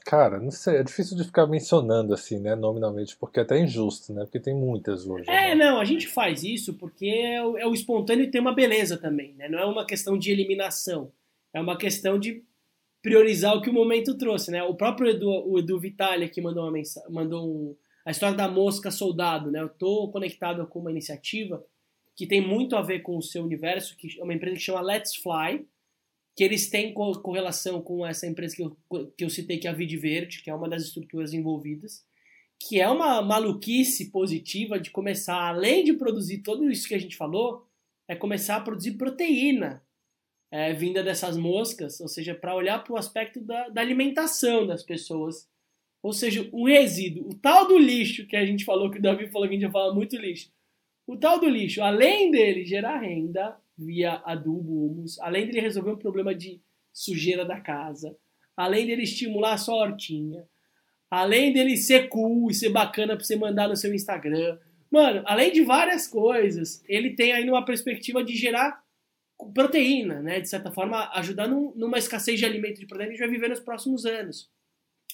Cara, 0.05 0.39
não 0.39 0.51
sei, 0.51 0.77
é 0.77 0.83
difícil 0.83 1.17
de 1.17 1.25
ficar 1.25 1.47
mencionando 1.47 2.15
assim, 2.15 2.39
né, 2.39 2.55
nominalmente, 2.55 3.17
porque 3.17 3.41
é 3.41 3.43
até 3.43 3.59
injusto, 3.59 4.13
né, 4.13 4.25
porque 4.25 4.41
tem 4.41 4.55
muitas 4.55 5.07
hoje. 5.07 5.29
É, 5.29 5.55
né? 5.55 5.65
não, 5.65 5.81
a 5.81 5.85
gente 5.85 6.07
faz 6.07 6.43
isso 6.43 6.75
porque 6.75 7.07
é 7.07 7.45
o, 7.45 7.59
é 7.59 7.67
o 7.67 7.75
espontâneo 7.75 8.25
e 8.25 8.31
tem 8.31 8.41
uma 8.41 8.55
beleza 8.55 8.97
também, 8.97 9.35
né, 9.35 9.49
não 9.49 9.59
é 9.59 9.65
uma 9.65 9.87
questão 9.87 10.19
de 10.19 10.31
eliminação, 10.31 11.11
é 11.53 11.61
uma 11.61 11.77
questão 11.77 12.19
de 12.19 12.43
priorizar 13.09 13.57
o 13.57 13.63
que 13.63 13.71
o 13.71 13.73
momento 13.73 14.19
trouxe, 14.19 14.51
né? 14.51 14.63
O 14.63 14.75
próprio 14.75 15.11
Edu, 15.11 15.31
o 15.31 15.59
Edu 15.59 15.81
Vitale 15.81 16.27
aqui 16.27 16.43
mandou 16.43 16.65
uma 16.65 16.73
mensagem, 16.73 17.11
mandou 17.11 17.49
um, 17.49 17.77
a 18.05 18.11
história 18.11 18.37
da 18.37 18.47
mosca 18.47 18.91
soldado, 18.91 19.51
né? 19.51 19.63
Eu 19.63 19.71
tô 19.71 20.09
conectado 20.11 20.67
com 20.67 20.81
uma 20.81 20.91
iniciativa 20.91 21.65
que 22.15 22.27
tem 22.27 22.47
muito 22.47 22.77
a 22.77 22.83
ver 22.83 23.01
com 23.01 23.17
o 23.17 23.23
seu 23.23 23.43
universo, 23.43 23.97
que 23.97 24.21
é 24.21 24.23
uma 24.23 24.35
empresa 24.35 24.57
que 24.57 24.63
chama 24.63 24.83
Let's 24.83 25.17
Fly, 25.17 25.67
que 26.37 26.45
eles 26.45 26.69
têm 26.69 26.93
correlação 26.93 27.81
com 27.81 28.07
essa 28.07 28.27
empresa 28.27 28.55
que 28.55 28.63
eu, 28.63 28.77
que 29.17 29.25
eu 29.25 29.31
citei, 29.31 29.57
que 29.57 29.67
é 29.67 29.71
a 29.71 29.75
Vide 29.75 29.97
Verde, 29.97 30.43
que 30.43 30.51
é 30.51 30.55
uma 30.55 30.69
das 30.69 30.83
estruturas 30.83 31.33
envolvidas, 31.33 32.05
que 32.61 32.79
é 32.79 32.89
uma 32.89 33.23
maluquice 33.23 34.11
positiva 34.11 34.79
de 34.79 34.91
começar, 34.91 35.49
além 35.49 35.83
de 35.83 35.95
produzir 35.95 36.39
tudo 36.39 36.71
isso 36.71 36.87
que 36.87 36.95
a 36.95 37.01
gente 37.01 37.17
falou, 37.17 37.67
é 38.07 38.15
começar 38.15 38.57
a 38.57 38.61
produzir 38.61 38.93
proteína 38.93 39.83
é, 40.51 40.73
vinda 40.73 41.03
dessas 41.03 41.37
moscas, 41.37 42.01
ou 42.01 42.09
seja, 42.09 42.35
para 42.35 42.55
olhar 42.55 42.83
para 42.83 42.95
o 42.95 42.97
aspecto 42.97 43.41
da, 43.41 43.69
da, 43.69 43.81
alimentação 43.81 44.67
das 44.67 44.83
pessoas. 44.83 45.49
Ou 46.03 46.13
seja, 46.13 46.49
o 46.53 46.67
resíduo, 46.67 47.29
o 47.29 47.35
tal 47.35 47.67
do 47.67 47.77
lixo 47.77 48.27
que 48.27 48.37
a 48.37 48.47
gente 48.47 48.65
falou, 48.65 48.91
que 48.91 48.99
o 48.99 49.03
Davi 49.03 49.29
falou 49.29 49.47
que 49.49 49.55
a 49.55 49.57
gente 49.57 49.67
ia 49.67 49.73
falar 49.73 49.95
muito 49.95 50.17
lixo. 50.17 50.51
O 51.07 51.17
tal 51.17 51.41
do 51.41 51.49
lixo, 51.49 51.83
além 51.83 52.31
dele 52.31 52.65
gerar 52.65 53.01
renda 53.01 53.57
via 53.77 54.23
adubo, 54.25 54.87
humus, 54.87 55.19
além 55.21 55.47
dele 55.47 55.61
resolver 55.61 55.93
um 55.93 55.99
problema 55.99 56.35
de 56.35 56.61
sujeira 56.93 57.45
da 57.45 57.61
casa, 57.61 58.17
além 58.57 58.87
dele 58.87 59.03
estimular 59.03 59.55
a 59.55 59.59
sua 59.59 59.77
hortinha, 59.77 60.45
além 61.11 61.53
dele 61.53 61.77
ser 61.77 62.09
cool 62.09 62.51
e 62.51 62.55
ser 62.55 62.71
bacana 62.71 63.17
para 63.17 63.25
você 63.25 63.37
mandar 63.37 63.69
no 63.69 63.77
seu 63.77 63.95
Instagram, 63.95 64.59
mano, 64.91 65.23
além 65.27 65.53
de 65.53 65.63
várias 65.63 66.07
coisas, 66.07 66.83
ele 66.89 67.15
tem 67.15 67.33
aí 67.33 67.49
uma 67.49 67.65
perspectiva 67.65 68.23
de 68.23 68.35
gerar 68.35 68.83
proteína, 69.55 70.21
né? 70.21 70.41
De 70.41 70.49
certa 70.49 70.71
forma, 70.71 71.11
ajudar 71.15 71.47
num, 71.47 71.73
numa 71.75 71.99
escassez 71.99 72.39
de 72.39 72.45
alimento 72.45 72.81
de 72.81 72.87
proteína 72.87 73.15
que 73.15 73.23
a 73.23 73.27
gente 73.27 73.29
vai 73.29 73.37
viver 73.37 73.49
nos 73.49 73.61
próximos 73.61 74.05
anos. 74.05 74.51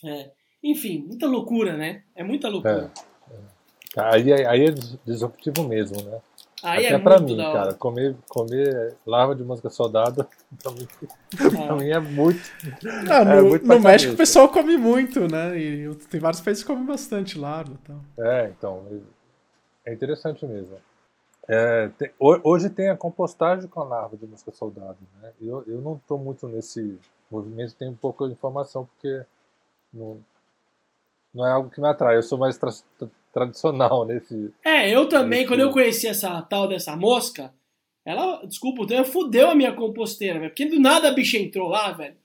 É. 0.04 0.30
Enfim, 0.62 1.04
muita 1.06 1.26
loucura, 1.26 1.76
né? 1.76 2.02
É 2.14 2.24
muita 2.24 2.48
loucura. 2.48 2.90
É, 3.30 3.34
é. 3.34 4.14
Aí, 4.14 4.32
aí 4.32 4.66
é 4.66 4.74
disruptivo 5.04 5.68
mesmo, 5.68 6.02
né? 6.02 6.20
Aí 6.62 6.86
Até 6.86 6.94
é 6.94 6.98
pra 6.98 7.18
muito 7.18 7.36
mim, 7.36 7.42
cara, 7.42 7.74
comer, 7.74 8.16
comer 8.26 8.96
larva 9.06 9.34
de 9.34 9.44
mosca 9.44 9.68
soldada, 9.68 10.26
pra 10.62 10.72
mim, 10.72 10.88
é. 11.34 11.66
pra 11.66 11.76
mim 11.76 11.90
é 11.90 12.00
muito. 12.00 12.40
Não, 12.82 13.16
é 13.16 13.36
no, 13.42 13.48
muito 13.50 13.66
no 13.66 13.80
México 13.80 14.14
o 14.14 14.16
pessoal 14.16 14.48
come 14.48 14.78
muito, 14.78 15.28
né? 15.28 15.58
E 15.58 15.94
tem 16.10 16.18
vários 16.18 16.40
países 16.40 16.62
que 16.62 16.66
comem 16.66 16.86
bastante 16.86 17.38
larva. 17.38 17.78
Então. 17.82 18.00
É, 18.18 18.48
então. 18.48 19.02
É 19.84 19.92
interessante 19.92 20.46
mesmo. 20.46 20.78
É, 21.48 21.88
tem, 21.98 22.10
hoje 22.18 22.70
tem 22.70 22.88
a 22.88 22.96
compostagem 22.96 23.68
com 23.68 23.80
a 23.80 23.84
larva 23.84 24.16
de 24.16 24.26
mosca 24.26 24.50
soldado. 24.50 24.98
Né? 25.20 25.32
Eu, 25.40 25.62
eu 25.66 25.80
não 25.80 25.96
estou 25.96 26.18
muito 26.18 26.48
nesse 26.48 26.98
movimento, 27.30 27.74
tenho 27.74 27.98
de 28.28 28.32
informação, 28.32 28.86
porque 28.86 29.24
não, 29.92 30.18
não 31.34 31.46
é 31.46 31.52
algo 31.52 31.70
que 31.70 31.80
me 31.80 31.88
atrai. 31.88 32.16
Eu 32.16 32.22
sou 32.22 32.38
mais 32.38 32.56
tra 32.56 32.70
tradicional 33.32 34.04
nesse. 34.06 34.52
É, 34.64 34.88
eu 34.88 35.08
também, 35.08 35.40
nesse... 35.40 35.48
quando 35.48 35.60
eu 35.60 35.70
conheci 35.70 36.06
essa 36.06 36.40
tal 36.42 36.66
dessa 36.66 36.96
mosca, 36.96 37.52
ela, 38.04 38.44
desculpa, 38.46 38.82
então 38.82 39.04
fudeu 39.04 39.50
a 39.50 39.54
minha 39.54 39.72
composteira, 39.72 40.38
velho. 40.38 40.50
Porque 40.50 40.66
do 40.66 40.80
nada 40.80 41.08
a 41.08 41.12
bicha 41.12 41.38
entrou 41.38 41.68
lá, 41.68 41.92
velho. 41.92 42.16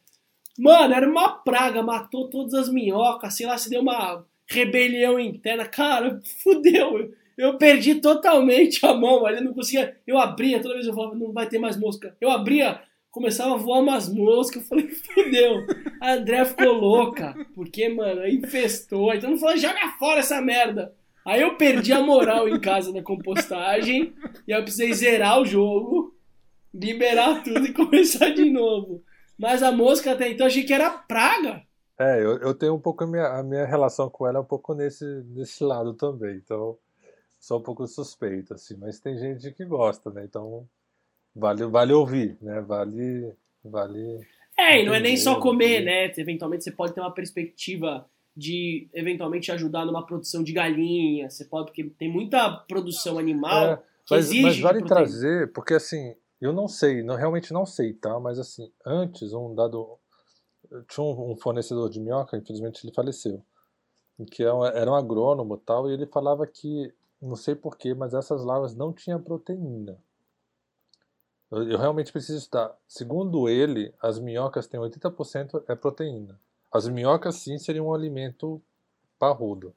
Mano, 0.57 0.93
era 0.93 1.09
uma 1.09 1.29
praga, 1.29 1.81
matou 1.81 2.29
todas 2.29 2.53
as 2.53 2.69
minhocas, 2.69 3.33
sei 3.33 3.45
lá, 3.45 3.57
se 3.57 3.69
deu 3.69 3.81
uma 3.81 4.25
rebelião 4.45 5.19
interna. 5.19 5.65
Cara, 5.65 6.21
fudeu 6.43 7.13
eu 7.39 7.57
perdi 7.57 7.95
totalmente 7.95 8.85
a 8.85 8.93
mão, 8.93 9.25
ali 9.25 9.39
não 9.41 9.53
conseguia. 9.53 9.95
Eu 10.05 10.17
abria, 10.17 10.61
toda 10.61 10.73
vez 10.73 10.85
eu 10.85 10.93
falava, 10.93 11.15
não 11.15 11.31
vai 11.31 11.47
ter 11.47 11.57
mais 11.57 11.77
mosca. 11.77 12.13
Eu 12.19 12.29
abria, 12.29 12.81
começava 13.09 13.53
a 13.53 13.57
voar 13.57 13.79
umas 13.79 14.13
moscas, 14.13 14.61
eu 14.61 14.67
falei, 14.67 14.89
fudeu. 14.91 15.65
A 16.01 16.15
André 16.15 16.43
ficou 16.43 16.73
louca, 16.73 17.33
porque, 17.55 17.87
mano, 17.87 18.27
infestou. 18.27 19.13
Então 19.13 19.31
não 19.31 19.37
falou, 19.37 19.55
joga 19.55 19.87
fora 19.97 20.19
essa 20.19 20.41
merda. 20.41 20.93
Aí 21.25 21.41
eu 21.41 21.55
perdi 21.55 21.93
a 21.93 22.01
moral 22.01 22.49
em 22.49 22.59
casa 22.59 22.91
na 22.91 23.01
compostagem, 23.01 24.13
e 24.45 24.51
eu 24.51 24.61
precisei 24.61 24.91
zerar 24.91 25.39
o 25.39 25.45
jogo, 25.45 26.13
liberar 26.73 27.41
tudo 27.41 27.65
e 27.65 27.71
começar 27.73 28.31
de 28.31 28.51
novo. 28.51 29.01
Mas 29.37 29.63
a 29.63 29.71
mosca 29.71 30.11
até 30.11 30.29
então 30.29 30.45
achei 30.45 30.65
que 30.65 30.73
era 30.73 30.89
praga. 30.89 31.63
É, 31.97 32.21
eu, 32.21 32.37
eu 32.39 32.53
tenho 32.53 32.75
um 32.75 32.79
pouco 32.79 33.05
a 33.05 33.07
minha, 33.07 33.27
a 33.27 33.43
minha 33.43 33.65
relação 33.65 34.09
com 34.09 34.27
ela 34.27 34.41
um 34.41 34.45
pouco 34.45 34.73
nesse, 34.73 35.05
nesse 35.27 35.63
lado 35.63 35.93
também. 35.93 36.35
Então, 36.35 36.77
sou 37.39 37.59
um 37.59 37.63
pouco 37.63 37.87
suspeito, 37.87 38.53
assim, 38.53 38.75
mas 38.77 38.99
tem 38.99 39.17
gente 39.17 39.51
que 39.51 39.65
gosta, 39.65 40.09
né? 40.11 40.25
Então 40.25 40.67
vale, 41.35 41.65
vale 41.65 41.93
ouvir, 41.93 42.37
né? 42.41 42.61
Vale. 42.61 43.33
vale 43.63 44.27
é, 44.59 44.81
e 44.81 44.85
não 44.85 44.93
é 44.93 44.99
nem 44.99 45.15
só 45.15 45.39
comer, 45.39 45.85
né? 45.85 46.11
Eventualmente 46.17 46.65
você 46.65 46.71
pode 46.71 46.93
ter 46.93 46.99
uma 46.99 47.13
perspectiva 47.13 48.05
de 48.35 48.89
eventualmente 48.93 49.51
ajudar 49.51 49.85
numa 49.85 50.05
produção 50.05 50.43
de 50.43 50.51
galinha, 50.51 51.29
você 51.29 51.45
pode, 51.45 51.67
porque 51.67 51.85
tem 51.97 52.11
muita 52.11 52.51
produção 52.67 53.17
animal. 53.17 53.65
É, 53.65 53.83
mas, 54.09 54.31
mas, 54.41 54.59
vale 54.59 54.83
trazer, 54.83 55.51
porque 55.53 55.73
assim, 55.73 56.13
eu 56.41 56.51
não 56.51 56.67
sei, 56.67 57.01
não, 57.03 57.15
realmente 57.15 57.53
não 57.53 57.65
sei, 57.65 57.93
tá? 57.93 58.19
Mas 58.19 58.37
assim, 58.37 58.69
antes, 58.85 59.33
um 59.33 59.55
dado. 59.55 59.97
Tinha 60.87 61.03
um, 61.03 61.31
um 61.31 61.35
fornecedor 61.37 61.89
de 61.89 61.99
minhoca, 61.99 62.37
infelizmente 62.37 62.85
ele 62.85 62.93
faleceu, 62.93 63.41
que 64.29 64.43
era 64.43 64.51
é 64.51 64.53
um, 64.53 64.65
era 64.65 64.91
um 64.91 64.95
agrônomo 64.95 65.57
tal, 65.57 65.89
e 65.89 65.93
ele 65.93 66.05
falava 66.05 66.45
que 66.45 66.93
não 67.21 67.35
sei 67.35 67.55
porquê, 67.55 67.93
mas 67.93 68.13
essas 68.13 68.43
larvas 68.43 68.75
não 68.75 68.93
tinham 68.93 69.21
proteína. 69.21 69.97
Eu, 71.51 71.69
eu 71.69 71.77
realmente 71.77 72.11
preciso 72.11 72.37
estudar. 72.37 72.75
Segundo 72.87 73.49
ele, 73.49 73.93
as 74.01 74.19
minhocas 74.19 74.67
têm 74.67 74.79
80% 74.79 75.63
é 75.67 75.75
proteína. 75.75 76.39
As 76.71 76.87
minhocas 76.87 77.35
sim 77.35 77.57
seriam 77.57 77.87
um 77.87 77.93
alimento 77.93 78.61
parrudo. 79.17 79.73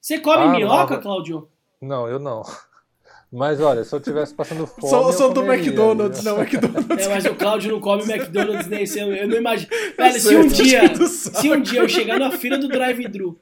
Você 0.00 0.18
come 0.18 0.42
ah, 0.42 0.48
minhoca, 0.48 0.74
larva... 0.74 0.98
Claudio? 0.98 1.48
Não, 1.80 2.08
eu 2.08 2.18
não. 2.18 2.42
Mas 3.32 3.60
olha, 3.60 3.84
se 3.84 3.94
eu 3.94 4.00
tivesse 4.00 4.34
passando 4.34 4.66
fome. 4.66 4.88
Só, 4.88 5.12
só 5.12 5.28
do 5.28 5.44
McDonald's, 5.44 6.24
não, 6.24 6.40
McDonald's. 6.40 7.06
É, 7.06 7.08
mas 7.08 7.24
o 7.26 7.36
Claudio 7.36 7.70
não 7.70 7.80
come 7.80 8.02
McDonald's 8.02 8.66
nem 8.66 8.84
sei, 8.84 9.22
eu 9.22 9.28
não 9.28 9.36
imagino. 9.36 9.70
Velho, 9.96 10.20
se 10.20 10.36
um 10.36 10.48
dia. 10.48 11.06
Se 11.06 11.48
um 11.48 11.60
dia 11.62 11.80
eu 11.80 11.88
chegar 11.88 12.18
na 12.18 12.32
fila 12.32 12.58
do 12.58 12.66
drive-thru 12.66 13.40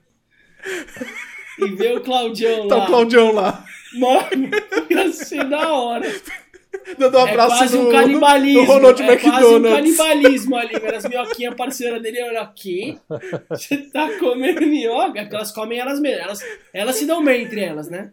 e 1.59 1.69
ver 1.75 1.97
o 1.97 2.01
Claudião 2.01 2.67
lá. 2.67 2.77
Tá 2.77 2.85
o 2.85 2.87
Claudião 2.87 3.33
lá. 3.33 3.65
Mano, 3.95 4.51
ia 4.91 5.13
ser 5.13 5.49
da 5.49 5.73
hora. 5.73 6.07
Dando 6.99 7.17
um 7.17 7.21
é 7.21 7.31
abraço 7.31 7.55
é 7.55 7.59
quase 7.59 7.79
no, 7.79 7.89
um 7.89 7.93
canibalismo. 7.93 8.63
No 8.63 8.67
Ronald 8.67 9.03
é 9.03 9.07
McDonald. 9.07 9.43
quase 9.43 9.55
um 9.55 9.97
canibalismo 9.97 10.57
ali, 10.57 10.79
velho. 10.79 10.97
As 10.97 11.05
minhoquinhas 11.05 11.55
parceiras 11.55 12.03
dele 12.03 12.23
olham 12.23 12.43
aqui. 12.43 12.99
Você 13.51 13.77
tá 13.91 14.19
comendo 14.19 14.61
minhoca? 14.61 15.21
Porque 15.21 15.35
elas 15.35 15.53
comem 15.53 15.79
elas 15.79 16.01
mesmas. 16.01 16.25
Elas, 16.25 16.61
elas 16.73 16.97
se 16.97 17.07
dão 17.07 17.25
bem 17.25 17.45
entre 17.45 17.61
elas, 17.61 17.89
né? 17.89 18.13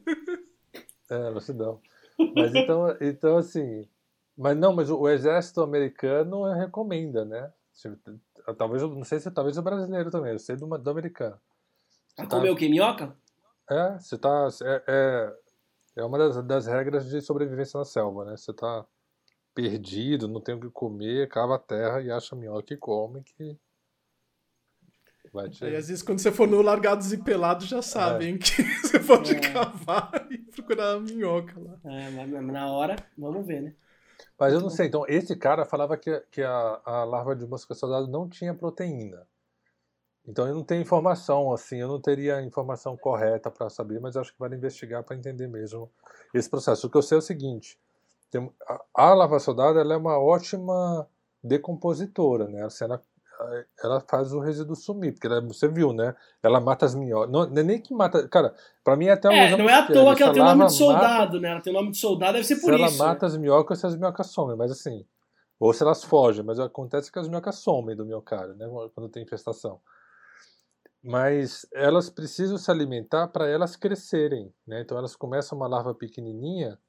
É, 1.09 1.29
loucidão. 1.29 1.79
Mas 2.35 2.55
então, 2.55 2.97
então 3.01 3.37
assim. 3.37 3.87
Mas 4.37 4.57
não, 4.57 4.73
mas 4.73 4.89
o 4.89 5.07
exército 5.07 5.61
americano 5.61 6.51
recomenda, 6.53 7.23
né? 7.23 7.49
Talvez, 8.57 8.81
não 8.83 9.03
sei 9.03 9.19
se 9.19 9.31
talvez 9.31 9.57
o 9.57 9.61
brasileiro 9.61 10.11
também, 10.11 10.33
eu 10.33 10.39
sei 10.39 10.55
do, 10.55 10.65
do 10.77 10.89
americano. 10.89 11.39
Você 12.15 12.27
tá, 12.27 12.37
o 12.37 12.55
que? 12.55 12.69
Minhoca? 12.69 13.15
É, 13.69 13.99
você 13.99 14.17
tá. 14.17 14.47
É, 14.63 14.83
é, 14.87 15.33
é 15.97 16.03
uma 16.03 16.17
das, 16.17 16.45
das 16.45 16.67
regras 16.67 17.09
de 17.09 17.21
sobrevivência 17.21 17.77
na 17.77 17.85
selva, 17.85 18.25
né? 18.25 18.37
Você 18.37 18.53
tá 18.53 18.85
perdido, 19.53 20.27
não 20.27 20.41
tem 20.41 20.55
o 20.55 20.59
que 20.59 20.69
comer, 20.69 21.29
cava 21.29 21.55
a 21.55 21.59
terra 21.59 22.01
e 22.01 22.11
acha 22.11 22.35
minhoca 22.35 22.73
e 22.73 22.77
come 22.77 23.23
que. 23.23 23.57
Vai 25.33 25.49
te... 25.49 25.65
Aí, 25.65 25.75
às 25.75 25.87
vezes, 25.87 26.03
quando 26.03 26.19
você 26.19 26.31
for 26.31 26.47
no 26.47 26.61
Largados 26.61 27.11
e 27.11 27.17
Pelados, 27.17 27.67
já 27.67 27.81
sabem 27.81 28.35
é. 28.35 28.37
que 28.37 28.63
você 28.83 28.99
pode 28.99 29.33
é. 29.33 29.39
cavar 29.39 30.27
e 30.29 30.37
procurar 30.37 30.93
a 30.93 30.99
minhoca 30.99 31.59
lá. 31.59 31.79
É, 31.85 32.09
mas 32.11 32.45
na 32.45 32.71
hora, 32.71 32.95
vamos 33.17 33.45
ver, 33.45 33.61
né? 33.61 33.75
Mas 34.37 34.53
eu 34.53 34.61
não 34.61 34.69
sei, 34.69 34.87
então 34.87 35.05
esse 35.07 35.35
cara 35.35 35.65
falava 35.65 35.97
que, 35.97 36.19
que 36.31 36.41
a, 36.41 36.81
a 36.85 37.03
larva 37.03 37.35
de 37.35 37.45
mosca 37.45 37.73
soldado 37.73 38.07
não 38.07 38.29
tinha 38.29 38.53
proteína. 38.53 39.25
Então 40.27 40.47
eu 40.47 40.55
não 40.55 40.63
tenho 40.63 40.81
informação, 40.81 41.53
assim, 41.53 41.77
eu 41.77 41.87
não 41.87 42.01
teria 42.01 42.41
informação 42.41 42.97
correta 42.97 43.51
para 43.51 43.69
saber, 43.69 43.99
mas 43.99 44.17
acho 44.17 44.33
que 44.33 44.39
vale 44.39 44.55
investigar 44.55 45.03
para 45.03 45.15
entender 45.15 45.47
mesmo 45.47 45.89
esse 46.33 46.49
processo. 46.49 46.87
O 46.87 46.89
que 46.89 46.97
eu 46.97 47.01
sei 47.03 47.17
é 47.17 47.19
o 47.19 47.21
seguinte: 47.21 47.79
tem, 48.31 48.51
a, 48.67 48.81
a 48.93 49.13
larva 49.13 49.39
soldado 49.39 49.79
ela 49.79 49.93
é 49.93 49.97
uma 49.97 50.17
ótima 50.17 51.07
decompositora, 51.43 52.47
né? 52.47 52.63
Assim, 52.63 52.85
ela 52.85 53.01
ela 53.83 54.01
faz 54.01 54.33
o 54.33 54.39
resíduo 54.39 54.75
sumir, 54.75 55.13
porque 55.13 55.27
ela, 55.27 55.41
você 55.41 55.67
viu, 55.67 55.93
né? 55.93 56.15
Ela 56.41 56.59
mata 56.59 56.85
as 56.85 56.95
minhocas. 56.95 57.31
Não, 57.31 57.43
é 57.43 57.63
nem 57.63 57.81
que 57.81 57.93
mata. 57.93 58.27
Cara, 58.27 58.53
pra 58.83 58.95
mim 58.95 59.05
é 59.05 59.11
até 59.11 59.29
um 59.29 59.33
É, 59.33 59.57
não 59.57 59.69
é 59.69 59.73
à 59.73 59.87
toa 59.87 60.15
que 60.15 60.23
ela 60.23 60.33
tem 60.33 60.41
o 60.41 60.45
nome 60.45 60.65
de 60.65 60.73
soldado, 60.73 61.33
mata, 61.33 61.39
né? 61.39 61.49
Ela 61.49 61.61
tem 61.61 61.73
o 61.73 61.75
nome 61.75 61.91
de 61.91 61.97
soldado, 61.97 62.33
deve 62.33 62.45
ser 62.45 62.55
por 62.55 62.73
se 62.73 62.81
isso. 62.83 62.95
Ela 62.95 63.09
mata 63.09 63.25
né? 63.25 63.31
as 63.33 63.37
minhocas, 63.37 63.79
se 63.79 63.85
as 63.85 63.95
minhocas 63.95 64.27
somem, 64.27 64.55
mas 64.55 64.71
assim. 64.71 65.05
Ou 65.59 65.73
se 65.73 65.83
elas 65.83 66.03
fogem, 66.03 66.43
mas 66.43 66.59
acontece 66.59 67.11
que 67.11 67.19
as 67.19 67.27
minhocas 67.27 67.55
somem 67.55 67.95
do 67.95 68.05
miocárdio, 68.05 68.55
né? 68.55 68.67
Quando 68.93 69.09
tem 69.09 69.23
infestação. 69.23 69.79
Mas 71.07 71.67
elas 71.71 72.09
precisam 72.09 72.57
se 72.57 72.71
alimentar 72.71 73.27
para 73.27 73.47
elas 73.47 73.75
crescerem, 73.75 74.51
né? 74.65 74.81
Então 74.81 74.97
elas 74.97 75.15
começam 75.15 75.55
uma 75.55 75.67
larva 75.67 75.93
pequenininha 75.93 76.79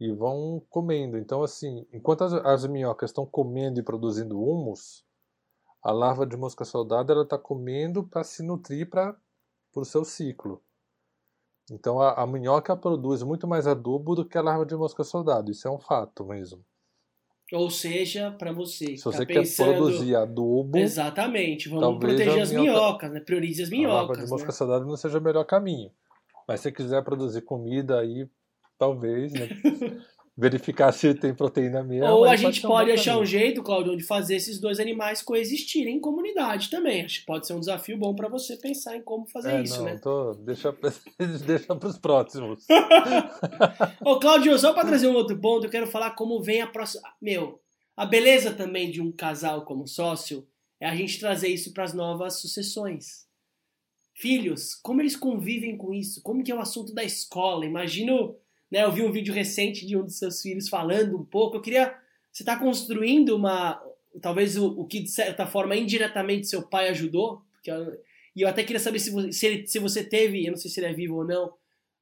e 0.00 0.10
vão 0.10 0.64
comendo. 0.70 1.18
Então, 1.18 1.42
assim, 1.42 1.86
enquanto 1.92 2.24
as, 2.24 2.32
as 2.32 2.66
minhocas 2.66 3.10
estão 3.10 3.26
comendo 3.26 3.78
e 3.78 3.82
produzindo 3.82 4.40
humus, 4.40 5.04
a 5.82 5.92
larva 5.92 6.26
de 6.26 6.34
mosca 6.34 6.64
soldado 6.64 7.12
ela 7.12 7.24
está 7.24 7.36
comendo 7.36 8.02
para 8.02 8.24
se 8.24 8.42
nutrir 8.42 8.88
para 8.88 9.14
o 9.76 9.84
seu 9.84 10.02
ciclo. 10.02 10.62
Então 11.70 12.00
a, 12.00 12.22
a, 12.22 12.26
minhoca 12.26 12.74
produz 12.74 13.22
muito 13.22 13.46
mais 13.46 13.66
adubo 13.66 14.14
do 14.14 14.26
que 14.26 14.38
a 14.38 14.42
larva 14.42 14.64
de 14.64 14.74
mosca 14.74 15.04
soldado. 15.04 15.50
Isso 15.50 15.68
é 15.68 15.70
um 15.70 15.78
fato 15.78 16.24
mesmo. 16.24 16.64
Ou 17.52 17.70
seja, 17.70 18.30
para 18.30 18.50
você. 18.50 18.96
Se 18.96 19.04
você 19.04 19.18
tá 19.18 19.26
quer 19.26 19.34
pensando... 19.40 19.76
produzir 19.76 20.16
adubo. 20.16 20.78
Exatamente. 20.78 21.68
Vamos 21.68 22.00
proteger 22.00 22.40
as 22.40 22.50
minhoca... 22.50 22.70
minhocas, 22.70 23.12
né? 23.12 23.20
Priorize 23.20 23.62
as 23.62 23.70
minhocas. 23.70 24.18
A 24.18 24.24
de 24.24 24.30
mosca 24.30 24.48
né? 24.48 24.52
soldado 24.52 24.86
não 24.86 24.96
seja 24.96 25.18
o 25.18 25.22
melhor 25.22 25.44
caminho. 25.44 25.90
Mas 26.48 26.60
se 26.60 26.64
você 26.64 26.72
quiser 26.72 27.04
produzir 27.04 27.42
comida 27.42 28.00
aí, 28.00 28.26
talvez, 28.78 29.32
né? 29.32 29.48
verificar 30.36 30.92
se 30.92 31.14
tem 31.14 31.34
proteína 31.34 31.82
mesmo. 31.82 32.06
Ou 32.06 32.24
a 32.24 32.36
gente 32.36 32.62
pode, 32.62 32.90
um 32.90 32.94
achar 32.94 33.18
um 33.18 33.24
jeito, 33.24 33.62
Claudio, 33.62 33.96
de 33.96 34.02
fazer 34.02 34.36
esses 34.36 34.58
dois 34.58 34.80
animais 34.80 35.20
coexistirem 35.20 35.96
em 35.96 36.00
comunidade 36.00 36.70
também. 36.70 37.04
Acho 37.04 37.20
que 37.20 37.26
pode 37.26 37.46
ser 37.46 37.52
um 37.52 37.60
desafio 37.60 37.98
bom 37.98 38.14
para 38.14 38.28
você 38.28 38.56
pensar 38.56 38.96
em 38.96 39.02
como 39.02 39.26
fazer 39.28 39.52
é, 39.52 39.62
isso, 39.62 39.78
não, 39.78 39.84
né? 39.84 39.98
Tô, 39.98 40.32
deixa 40.34 40.72
deixa 41.46 41.76
para 41.76 41.88
os 41.88 41.98
próximos. 41.98 42.64
Ô, 44.04 44.18
Claudio, 44.18 44.58
só 44.58 44.72
para 44.72 44.88
trazer 44.88 45.06
um 45.06 45.14
outro 45.14 45.38
ponto, 45.38 45.66
eu 45.66 45.70
quero 45.70 45.86
falar 45.86 46.12
como 46.12 46.42
vem 46.42 46.62
a 46.62 46.66
próxima. 46.66 47.08
Meu, 47.20 47.60
a 47.96 48.06
beleza 48.06 48.52
também 48.52 48.90
de 48.90 49.02
um 49.02 49.12
casal 49.12 49.64
como 49.64 49.86
sócio 49.86 50.46
é 50.80 50.88
a 50.88 50.96
gente 50.96 51.20
trazer 51.20 51.48
isso 51.48 51.72
para 51.72 51.84
as 51.84 51.92
novas 51.92 52.40
sucessões. 52.40 53.26
Filhos, 54.14 54.74
como 54.74 55.00
eles 55.00 55.16
convivem 55.16 55.76
com 55.76 55.92
isso? 55.92 56.22
Como 56.22 56.42
que 56.42 56.50
é 56.50 56.54
o 56.54 56.60
assunto 56.60 56.94
da 56.94 57.04
escola? 57.04 57.64
Imagino 57.64 58.36
né? 58.72 58.82
Eu 58.84 58.90
vi 58.90 59.02
um 59.02 59.12
vídeo 59.12 59.34
recente 59.34 59.86
de 59.86 59.94
um 59.94 60.02
dos 60.02 60.16
seus 60.16 60.40
filhos 60.40 60.66
falando 60.66 61.18
um 61.18 61.24
pouco. 61.24 61.58
Eu 61.58 61.60
queria. 61.60 61.94
Você 62.32 62.42
está 62.42 62.58
construindo 62.58 63.36
uma. 63.36 63.78
Talvez 64.22 64.56
o, 64.56 64.68
o, 64.68 64.86
que, 64.86 65.00
de 65.00 65.10
certa 65.10 65.46
forma, 65.46 65.76
indiretamente 65.76 66.46
seu 66.46 66.62
pai 66.62 66.88
ajudou. 66.88 67.42
Porque 67.52 67.70
eu, 67.70 68.00
e 68.34 68.40
eu 68.40 68.48
até 68.48 68.64
queria 68.64 68.80
saber 68.80 68.98
se 68.98 69.10
você, 69.10 69.30
se, 69.30 69.46
ele, 69.46 69.66
se 69.66 69.78
você 69.78 70.02
teve, 70.02 70.46
eu 70.46 70.52
não 70.52 70.56
sei 70.56 70.70
se 70.70 70.80
ele 70.80 70.86
é 70.86 70.92
vivo 70.94 71.16
ou 71.16 71.24
não, 71.26 71.52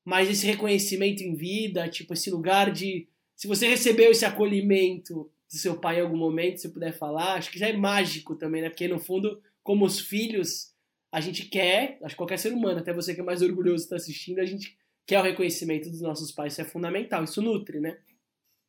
mas 0.04 0.30
esse 0.30 0.46
reconhecimento 0.46 1.24
em 1.24 1.34
vida, 1.34 1.88
tipo, 1.88 2.12
esse 2.12 2.30
lugar 2.30 2.70
de. 2.70 3.08
Se 3.34 3.48
você 3.48 3.66
recebeu 3.66 4.12
esse 4.12 4.24
acolhimento 4.24 5.28
do 5.50 5.58
seu 5.58 5.76
pai 5.76 5.98
em 5.98 6.02
algum 6.02 6.16
momento, 6.16 6.60
se 6.60 6.68
puder 6.68 6.92
falar, 6.92 7.34
acho 7.34 7.50
que 7.50 7.58
já 7.58 7.66
é 7.66 7.72
mágico 7.72 8.36
também, 8.36 8.62
né? 8.62 8.70
Porque 8.70 8.86
no 8.86 9.00
fundo, 9.00 9.42
como 9.60 9.84
os 9.84 9.98
filhos, 9.98 10.72
a 11.10 11.20
gente 11.20 11.46
quer, 11.46 11.98
acho 12.04 12.14
que 12.14 12.18
qualquer 12.18 12.38
ser 12.38 12.52
humano, 12.52 12.78
até 12.78 12.92
você 12.92 13.12
que 13.12 13.20
é 13.20 13.24
mais 13.24 13.42
orgulhoso 13.42 13.82
está 13.82 13.96
assistindo, 13.96 14.38
a 14.38 14.46
gente 14.46 14.78
que 15.10 15.14
é 15.16 15.18
o 15.18 15.24
reconhecimento 15.24 15.90
dos 15.90 16.00
nossos 16.00 16.30
pais, 16.30 16.52
isso 16.52 16.62
é 16.62 16.64
fundamental, 16.64 17.24
isso 17.24 17.42
nutre, 17.42 17.80
né? 17.80 17.98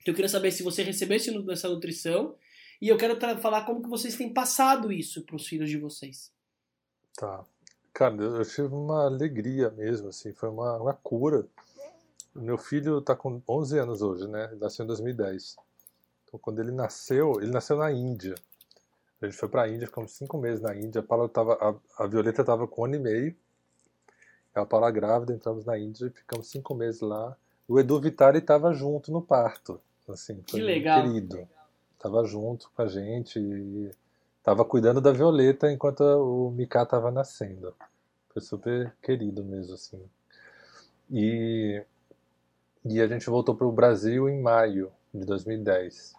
Eu 0.04 0.12
queria 0.12 0.28
saber 0.28 0.52
se 0.52 0.64
você 0.64 0.82
recebeu 0.82 1.16
essa 1.52 1.70
nutrição 1.70 2.36
e 2.82 2.88
eu 2.88 2.98
quero 2.98 3.16
falar 3.40 3.64
como 3.64 3.84
que 3.84 3.88
vocês 3.88 4.16
têm 4.16 4.34
passado 4.34 4.92
isso 4.92 5.22
para 5.24 5.36
os 5.36 5.46
filhos 5.46 5.70
de 5.70 5.78
vocês. 5.78 6.32
Tá. 7.16 7.46
Cara, 7.94 8.16
eu 8.16 8.44
tive 8.44 8.74
uma 8.74 9.06
alegria 9.06 9.70
mesmo, 9.70 10.08
assim, 10.08 10.34
foi 10.34 10.50
uma, 10.50 10.78
uma 10.78 10.94
cura. 10.96 11.46
Meu 12.34 12.58
filho 12.58 12.98
está 12.98 13.16
com 13.16 13.40
11 13.48 13.78
anos 13.78 14.02
hoje, 14.02 14.28
né? 14.28 14.50
Ele 14.52 14.60
nasceu 14.60 14.84
em 14.84 14.88
2010. 14.88 15.58
Então, 16.24 16.40
quando 16.40 16.60
ele 16.60 16.72
nasceu, 16.72 17.40
ele 17.40 17.52
nasceu 17.52 17.78
na 17.78 17.92
Índia. 17.92 18.34
A 19.22 19.28
gente 19.28 19.38
foi 19.38 19.48
para 19.48 19.62
a 19.62 19.70
Índia, 19.70 19.86
ficamos 19.86 20.14
cinco 20.14 20.40
meses 20.40 20.60
na 20.60 20.76
Índia. 20.76 21.02
A, 21.02 21.04
Paula 21.04 21.30
tava, 21.30 21.54
a, 21.54 22.04
a 22.04 22.08
Violeta 22.08 22.42
estava 22.42 22.68
com 22.68 22.82
um 22.82 22.86
ano 22.86 22.96
e 22.96 23.00
meio 23.00 23.36
ela 24.54 24.66
estava 24.66 24.92
grávida, 24.92 25.34
entramos 25.34 25.66
na 25.66 25.78
Índia 25.78 26.08
e 26.08 26.10
ficamos 26.10 26.50
cinco 26.50 26.76
meses 26.76 27.02
lá. 27.02 27.36
O 27.68 27.80
Edu 27.80 28.00
Vitari 28.00 28.40
estava 28.40 28.74
junto 28.74 29.12
no 29.12 29.22
parto. 29.22 29.80
Assim, 30.10 30.42
que 30.42 30.60
legal. 30.60 31.04
querido. 31.04 31.48
Estava 31.96 32.24
junto 32.26 32.70
com 32.76 32.82
a 32.82 32.88
gente 32.88 33.40
e 33.40 33.92
estava 34.38 34.66
cuidando 34.66 35.00
da 35.00 35.12
Violeta 35.12 35.72
enquanto 35.72 36.02
o 36.02 36.52
Mika 36.52 36.82
estava 36.82 37.12
nascendo. 37.12 37.74
Foi 38.30 38.42
super 38.42 38.94
querido 39.02 39.44
mesmo, 39.44 39.76
assim. 39.76 40.02
E, 41.10 41.82
e 42.84 43.00
a 43.00 43.08
gente 43.08 43.30
voltou 43.30 43.56
para 43.56 43.68
o 43.68 43.72
Brasil 43.72 44.28
em 44.28 44.42
maio 44.42 44.92
de 45.14 45.26
2010. 45.26 46.14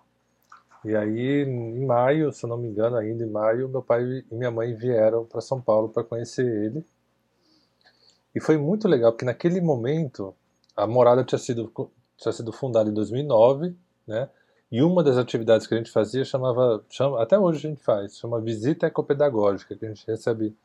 E 0.84 0.96
aí, 0.96 1.42
em 1.44 1.84
maio, 1.84 2.32
se 2.32 2.44
eu 2.44 2.48
não 2.48 2.56
me 2.56 2.68
engano, 2.68 2.96
ainda 2.96 3.24
em 3.24 3.30
maio, 3.30 3.68
meu 3.68 3.82
pai 3.82 4.24
e 4.30 4.34
minha 4.34 4.50
mãe 4.50 4.74
vieram 4.74 5.24
para 5.24 5.40
São 5.40 5.60
Paulo 5.60 5.88
para 5.88 6.02
conhecer 6.02 6.46
ele 6.46 6.84
e 8.34 8.40
foi 8.40 8.56
muito 8.56 8.88
legal, 8.88 9.12
porque 9.12 9.24
naquele 9.24 9.60
momento 9.60 10.34
a 10.76 10.86
morada 10.86 11.24
tinha 11.24 11.38
sido, 11.38 11.70
tinha 12.16 12.32
sido 12.32 12.52
fundada 12.52 12.88
em 12.88 12.94
2009, 12.94 13.76
né? 14.06 14.28
E 14.70 14.82
uma 14.82 15.02
das 15.02 15.18
atividades 15.18 15.66
que 15.66 15.74
a 15.74 15.76
gente 15.76 15.90
fazia 15.90 16.24
chamava, 16.24 16.82
chama, 16.88 17.22
até 17.22 17.38
hoje 17.38 17.58
a 17.58 17.70
gente 17.70 17.82
faz, 17.82 18.16
chama 18.16 18.40
visita 18.40 18.86
ecopedagógica, 18.86 19.76
que 19.76 19.84
a 19.84 19.88
gente 19.88 20.06
recebe 20.06 20.56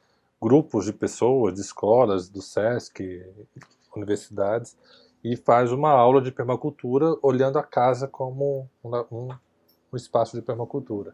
grupos 0.42 0.86
de 0.86 0.94
pessoas, 0.94 1.54
de 1.54 1.60
escolas, 1.60 2.30
do 2.30 2.42
SESC, 2.42 3.26
universidades, 3.94 4.78
e 5.22 5.36
faz 5.36 5.74
uma 5.74 5.90
aula 5.90 6.22
de 6.22 6.32
permacultura 6.32 7.18
olhando 7.22 7.60
a 7.60 7.64
casa 7.64 8.08
como 8.08 8.70
um, 8.82 8.96
um, 9.12 9.28
um 9.92 9.98
espaço 9.98 10.38
de 10.38 10.42
permacultura. 10.42 11.14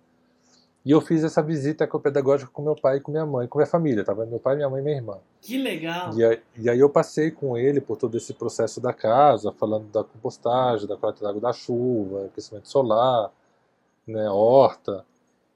E 0.85 0.91
eu 0.91 0.99
fiz 0.99 1.23
essa 1.23 1.41
visita 1.41 1.85
ecopedagógica 1.85 2.51
com 2.51 2.61
meu 2.61 2.76
pai 2.76 2.97
e 2.97 2.99
com 2.99 3.11
minha 3.11 3.26
mãe, 3.26 3.47
com 3.47 3.57
minha 3.57 3.68
família. 3.68 4.03
Tava 4.03 4.26
meu 4.26 4.39
pai, 4.39 4.55
minha 4.55 4.69
mãe 4.69 4.81
e 4.81 4.84
minha 4.84 4.97
irmã. 4.97 5.18
Que 5.41 5.57
legal! 5.57 6.14
E 6.18 6.26
aí, 6.26 6.41
e 6.57 6.69
aí 6.69 6.80
eu 6.80 6.89
passei 6.89 7.31
com 7.31 7.57
ele 7.57 7.80
por 7.80 7.95
todo 7.95 8.18
esse 8.18 8.34
processo 8.34 8.81
da 8.81 8.91
casa, 8.91 9.53
falando 9.53 9.89
da 9.91 10.03
compostagem, 10.03 10.85
da 10.85 10.97
coleta 10.97 11.23
d'água 11.23 11.39
da 11.39 11.53
chuva, 11.53 12.26
aquecimento 12.26 12.68
solar, 12.68 13.31
né, 14.05 14.30
horta. 14.30 15.05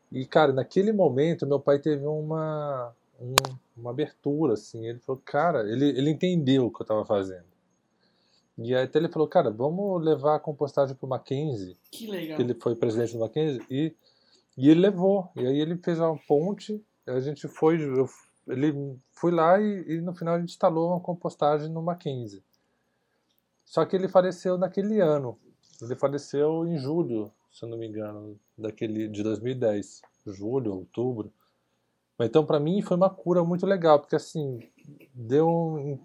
E, 0.10 0.26
cara, 0.26 0.54
naquele 0.54 0.94
momento 0.94 1.45
meu 1.45 1.60
pai 1.60 1.80
teve 1.80 2.06
uma, 2.06 2.94
um, 3.20 3.36
uma 3.76 3.90
abertura, 3.90 4.54
assim. 4.54 4.88
Ele 4.88 4.99
falou, 4.99 5.22
cara, 5.26 5.70
ele, 5.70 5.90
ele 5.90 6.10
entendeu 6.10 6.68
o 6.68 6.72
que 6.72 6.82
eu 6.82 6.86
estava 6.86 7.04
fazendo. 7.04 7.45
E 8.58 8.74
aí 8.74 8.86
até 8.86 8.98
ele 8.98 9.10
falou, 9.10 9.28
cara, 9.28 9.52
vamos 9.52 10.04
levar 10.04 10.36
a 10.36 10.40
compostagem 10.40 10.95
para 10.95 11.06
o 11.06 11.10
Mackenzie. 11.10 11.78
Que 11.91 12.08
legal. 12.08 12.38
Que 12.38 12.44
ele 12.44 12.54
foi 12.56 12.76
presidente 12.76 13.14
do 13.14 13.20
Mackenzie. 13.20 13.62
E 13.70 13.94
e 14.58 14.70
ele 14.70 14.82
levou. 14.82 15.30
E 15.36 15.46
aí 15.46 15.60
ele 15.60 15.78
fez 15.78 16.00
uma 16.00 16.18
ponte, 16.28 16.84
a 17.06 17.20
gente 17.20 17.48
foi, 17.48 17.82
eu, 17.82 18.10
ele 18.48 18.98
foi 19.12 19.32
lá 19.32 19.62
e, 19.62 19.86
e, 19.88 20.02
no 20.02 20.14
final 20.14 20.36
a 20.36 20.40
gente 20.40 20.50
instalou 20.50 20.90
uma 20.90 21.00
compostagem 21.00 21.70
no 21.70 21.82
Mackenzie. 21.82 22.44
Só 23.64 23.86
que 23.86 23.96
ele 23.96 24.08
faleceu 24.08 24.58
naquele 24.58 25.00
ano. 25.00 25.38
Ele 25.82 25.96
faleceu 25.96 26.66
em 26.66 26.78
julho, 26.78 27.32
se 27.52 27.64
eu 27.64 27.70
não 27.70 27.78
me 27.78 27.88
engano, 27.88 28.40
daquele 28.58 29.08
de 29.08 29.22
2010, 29.22 30.02
julho, 30.26 30.74
outubro. 30.74 31.32
Então 32.20 32.44
para 32.44 32.60
mim 32.60 32.82
foi 32.82 32.98
uma 32.98 33.12
cura 33.12 33.44
muito 33.44 33.66
legal, 33.66 34.00
porque 34.00 34.16
assim, 34.16 34.60
deu 35.14 35.48
um, 35.48 36.00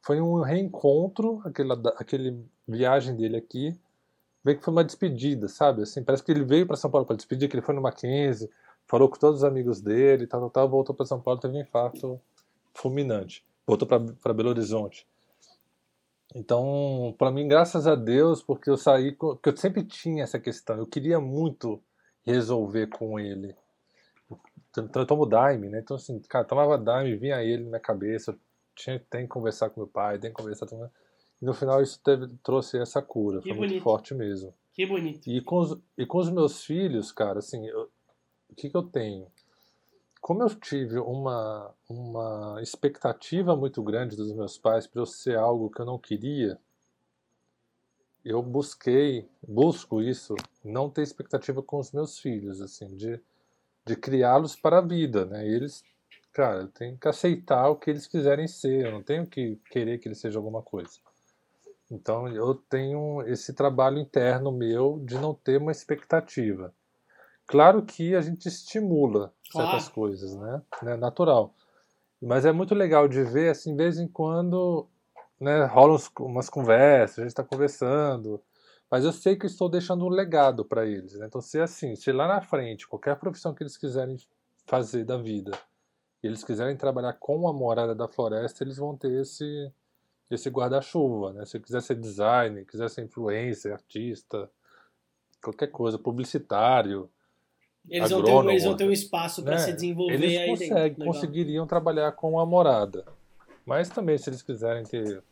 foi 0.00 0.18
um 0.20 0.40
reencontro, 0.40 1.42
aquela, 1.44 1.74
aquele 1.98 2.42
viagem 2.66 3.14
dele 3.14 3.36
aqui, 3.36 3.78
meio 4.44 4.58
que 4.58 4.64
foi 4.64 4.72
uma 4.72 4.84
despedida, 4.84 5.48
sabe? 5.48 5.82
Assim, 5.82 6.02
parece 6.02 6.22
que 6.22 6.32
ele 6.32 6.44
veio 6.44 6.66
para 6.66 6.76
São 6.76 6.90
Paulo 6.90 7.06
para 7.06 7.16
despedir, 7.16 7.48
que 7.48 7.54
ele 7.54 7.64
foi 7.64 7.74
no 7.74 7.80
Mackenzie, 7.80 8.50
falou 8.86 9.08
com 9.08 9.18
todos 9.18 9.38
os 9.38 9.44
amigos 9.44 9.80
dele, 9.80 10.26
tal, 10.26 10.50
tal, 10.50 10.68
voltou 10.68 10.94
para 10.94 11.06
São 11.06 11.20
Paulo, 11.20 11.40
teve 11.40 11.56
um 11.56 11.60
infarto 11.60 12.20
fulminante. 12.74 13.44
Voltou 13.66 13.86
para 13.86 14.34
Belo 14.34 14.50
Horizonte. 14.50 15.06
Então, 16.34 17.14
para 17.18 17.30
mim, 17.30 17.46
graças 17.46 17.86
a 17.86 17.94
Deus, 17.94 18.42
porque 18.42 18.70
eu 18.70 18.76
saí, 18.76 19.12
porque 19.12 19.50
eu 19.50 19.56
sempre 19.56 19.84
tinha 19.84 20.24
essa 20.24 20.38
questão, 20.38 20.78
eu 20.78 20.86
queria 20.86 21.20
muito 21.20 21.82
resolver 22.24 22.86
com 22.86 23.20
ele. 23.20 23.54
Então, 24.70 25.02
eu 25.02 25.06
tomo 25.06 25.26
Daime, 25.26 25.68
né? 25.68 25.80
Então, 25.80 25.96
assim, 25.96 26.18
cara, 26.20 26.44
tomava 26.46 26.78
Daime, 26.78 27.16
vinha 27.16 27.42
ele 27.42 27.64
na 27.64 27.68
minha 27.68 27.80
cabeça, 27.80 28.34
tinha, 28.74 28.98
tem 29.10 29.22
que 29.22 29.28
conversar 29.28 29.68
com 29.68 29.80
meu 29.80 29.86
pai, 29.86 30.18
tem 30.18 30.30
que 30.30 30.36
conversar 30.36 30.66
com 30.66 30.78
meu... 30.78 30.90
E 31.42 31.44
no 31.44 31.52
final 31.52 31.82
isso 31.82 32.00
teve, 32.00 32.28
trouxe 32.40 32.78
essa 32.78 33.02
cura, 33.02 33.40
que 33.40 33.48
foi 33.48 33.56
bonito. 33.56 33.70
muito 33.72 33.82
forte 33.82 34.14
mesmo. 34.14 34.54
Que 34.72 34.86
bonito. 34.86 35.28
E 35.28 35.40
com 35.42 35.58
os, 35.58 35.76
e 35.98 36.06
com 36.06 36.18
os 36.18 36.30
meus 36.30 36.64
filhos, 36.64 37.10
cara, 37.10 37.40
assim, 37.40 37.66
eu, 37.66 37.90
o 38.48 38.54
que, 38.54 38.70
que 38.70 38.76
eu 38.76 38.84
tenho? 38.84 39.26
Como 40.20 40.40
eu 40.40 40.48
tive 40.54 41.00
uma, 41.00 41.74
uma 41.90 42.62
expectativa 42.62 43.56
muito 43.56 43.82
grande 43.82 44.14
dos 44.14 44.32
meus 44.32 44.56
pais 44.56 44.86
para 44.86 45.02
eu 45.02 45.06
ser 45.06 45.36
algo 45.36 45.68
que 45.68 45.80
eu 45.80 45.84
não 45.84 45.98
queria, 45.98 46.56
eu 48.24 48.40
busquei, 48.40 49.28
busco 49.42 50.00
isso, 50.00 50.36
não 50.64 50.88
ter 50.88 51.02
expectativa 51.02 51.60
com 51.60 51.80
os 51.80 51.90
meus 51.90 52.20
filhos, 52.20 52.60
assim, 52.60 52.86
de, 52.94 53.20
de 53.84 53.96
criá-los 53.96 54.54
para 54.54 54.78
a 54.78 54.80
vida, 54.80 55.26
né? 55.26 55.44
eles 55.44 55.82
cara, 56.32 56.66
tenho 56.68 56.96
que 56.96 57.08
aceitar 57.08 57.68
o 57.68 57.76
que 57.76 57.90
eles 57.90 58.06
quiserem 58.06 58.46
ser, 58.46 58.86
eu 58.86 58.92
não 58.92 59.02
tenho 59.02 59.26
que 59.26 59.56
querer 59.70 59.98
que 59.98 60.08
eles 60.08 60.18
sejam 60.18 60.40
alguma 60.40 60.62
coisa. 60.62 60.98
Então 61.92 62.26
eu 62.28 62.54
tenho 62.54 63.22
esse 63.26 63.52
trabalho 63.52 63.98
interno 63.98 64.50
meu 64.50 64.98
de 65.04 65.18
não 65.18 65.34
ter 65.34 65.60
uma 65.60 65.70
expectativa. 65.70 66.74
Claro 67.46 67.82
que 67.82 68.14
a 68.14 68.20
gente 68.22 68.48
estimula 68.48 69.32
certas 69.52 69.88
claro. 69.88 69.94
coisas, 69.94 70.34
né? 70.34 70.62
É 70.84 70.96
natural. 70.96 71.54
Mas 72.20 72.46
é 72.46 72.52
muito 72.52 72.74
legal 72.74 73.06
de 73.06 73.22
ver, 73.22 73.50
assim, 73.50 73.72
de 73.72 73.82
vez 73.82 73.98
em 73.98 74.08
quando, 74.08 74.88
né, 75.38 75.64
rolam 75.66 75.98
umas 76.20 76.48
conversas, 76.48 77.18
a 77.18 77.22
gente 77.22 77.30
está 77.30 77.44
conversando, 77.44 78.40
mas 78.90 79.04
eu 79.04 79.12
sei 79.12 79.36
que 79.36 79.46
estou 79.46 79.68
deixando 79.68 80.06
um 80.06 80.08
legado 80.08 80.64
para 80.64 80.86
eles. 80.86 81.14
Né? 81.14 81.26
Então, 81.26 81.40
se 81.40 81.60
assim, 81.60 81.96
se 81.96 82.12
lá 82.12 82.28
na 82.28 82.40
frente, 82.40 82.88
qualquer 82.88 83.16
profissão 83.16 83.52
que 83.52 83.62
eles 83.62 83.76
quiserem 83.76 84.16
fazer 84.66 85.04
da 85.04 85.18
vida, 85.18 85.50
eles 86.22 86.44
quiserem 86.44 86.76
trabalhar 86.76 87.14
com 87.14 87.48
a 87.48 87.52
morada 87.52 87.94
da 87.94 88.06
floresta, 88.06 88.62
eles 88.62 88.76
vão 88.76 88.96
ter 88.96 89.20
esse, 89.20 89.70
esse 90.30 90.48
guarda-chuva, 90.48 91.32
né? 91.32 91.44
Se 91.44 91.60
quiser 91.60 91.82
ser 91.82 91.96
designer, 91.96 92.64
quiser 92.64 92.88
ser 92.88 93.04
influencer, 93.04 93.72
artista, 93.72 94.50
qualquer 95.42 95.68
coisa, 95.68 95.98
publicitário, 95.98 97.10
eles, 97.88 98.12
agrônomo, 98.12 98.32
vão, 98.32 98.44
ter, 98.44 98.50
eles 98.52 98.64
vão 98.64 98.76
ter 98.76 98.88
um 98.88 98.92
espaço 98.92 99.42
para 99.42 99.52
né? 99.52 99.58
se 99.58 99.72
desenvolver 99.72 100.14
eles 100.14 100.38
aí 100.38 100.48
conseguem, 100.48 100.88
dentro. 100.90 101.04
conseguiriam 101.04 101.66
trabalhar 101.66 102.12
com 102.12 102.38
a 102.38 102.46
morada. 102.46 103.04
Mas 103.66 103.88
também, 103.88 104.16
se 104.18 104.30
eles 104.30 104.42
quiserem 104.42 104.84
ter 104.84 105.22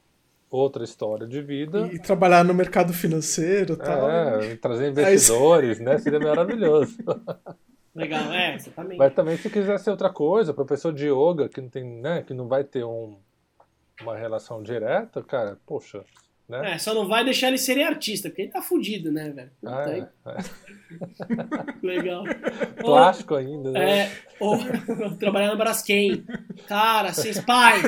outra 0.50 0.82
história 0.82 1.26
de 1.26 1.40
vida. 1.40 1.88
E, 1.92 1.98
trabalhar 1.98 2.44
no 2.44 2.52
mercado 2.52 2.92
financeiro 2.92 3.76
tal. 3.76 4.10
É, 4.10 4.56
trazer 4.56 4.90
investidores, 4.90 5.78
né? 5.78 5.96
Seria 5.98 6.18
maravilhoso. 6.18 6.96
Legal, 7.94 8.32
é, 8.32 8.54
exatamente. 8.54 8.98
Mas 8.98 9.14
também 9.14 9.36
se 9.36 9.50
quiser 9.50 9.78
ser 9.78 9.90
outra 9.90 10.10
coisa, 10.10 10.54
professor 10.54 10.92
de 10.92 11.08
yoga, 11.08 11.48
que 11.48 11.60
não 11.60 11.68
tem, 11.68 11.84
né, 11.84 12.22
que 12.22 12.32
não 12.32 12.46
vai 12.46 12.62
ter 12.62 12.84
um, 12.84 13.18
uma 14.02 14.16
relação 14.16 14.62
direta, 14.62 15.22
cara, 15.22 15.59
poxa. 15.66 16.05
Né? 16.48 16.72
É, 16.72 16.78
só 16.78 16.93
não 16.93 17.06
vai 17.06 17.24
deixar 17.24 17.47
ele 17.47 17.59
ser 17.59 17.81
artista, 17.81 18.28
porque 18.28 18.43
ele 18.43 18.51
tá 18.51 18.60
fudido, 18.60 19.12
né, 19.12 19.31
velho? 19.31 19.51
Ah, 19.64 19.85
é, 19.89 20.09
é. 20.27 20.39
Legal. 21.86 22.24
Plástico 22.77 23.36
ainda, 23.36 23.70
né? 23.70 24.01
É, 24.01 24.12
ou 24.40 24.59
trabalhar 25.16 25.52
no 25.52 25.56
Braskem. 25.56 26.24
Cara, 26.66 27.12
vocês, 27.12 27.39
pai, 27.40 27.81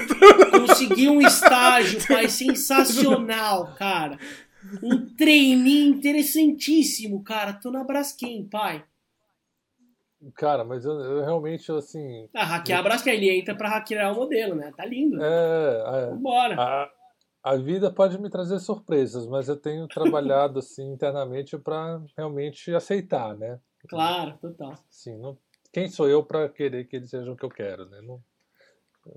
consegui 0.52 1.08
um 1.08 1.20
estágio, 1.20 2.06
pai, 2.06 2.28
sensacional, 2.28 3.74
cara. 3.74 4.16
Um 4.80 5.06
treininho 5.16 5.96
interessantíssimo, 5.96 7.20
cara. 7.24 7.54
Tô 7.54 7.72
na 7.72 7.82
Braskem, 7.82 8.44
pai. 8.44 8.84
Cara, 10.34 10.64
mas 10.64 10.84
eu, 10.84 10.92
eu 11.00 11.24
realmente, 11.24 11.70
assim. 11.72 12.28
Ah, 12.34 12.44
hackear 12.44 12.80
a 12.80 12.82
Braskem, 12.82 13.14
ele 13.14 13.30
entra 13.30 13.54
pra 13.54 13.68
hackear 13.68 14.12
o 14.12 14.16
modelo, 14.16 14.54
né? 14.54 14.72
Tá 14.76 14.84
lindo. 14.84 15.22
É. 15.22 16.10
é 16.10 16.14
Bora. 16.14 16.56
A, 16.60 16.90
a 17.42 17.56
vida 17.56 17.90
pode 17.90 18.20
me 18.20 18.30
trazer 18.30 18.58
surpresas, 18.60 19.26
mas 19.26 19.48
eu 19.48 19.56
tenho 19.56 19.88
trabalhado, 19.88 20.60
assim, 20.60 20.92
internamente 20.92 21.58
para 21.58 22.00
realmente 22.16 22.72
aceitar, 22.74 23.36
né? 23.36 23.58
Claro, 23.88 24.38
total. 24.40 24.74
Sim, 24.88 25.18
não, 25.18 25.36
quem 25.72 25.88
sou 25.88 26.08
eu 26.08 26.22
para 26.22 26.48
querer 26.48 26.86
que 26.86 26.96
eles 26.96 27.10
sejam 27.10 27.34
o 27.34 27.36
que 27.36 27.44
eu 27.44 27.50
quero, 27.50 27.86
né? 27.86 28.00
Não, 28.02 28.22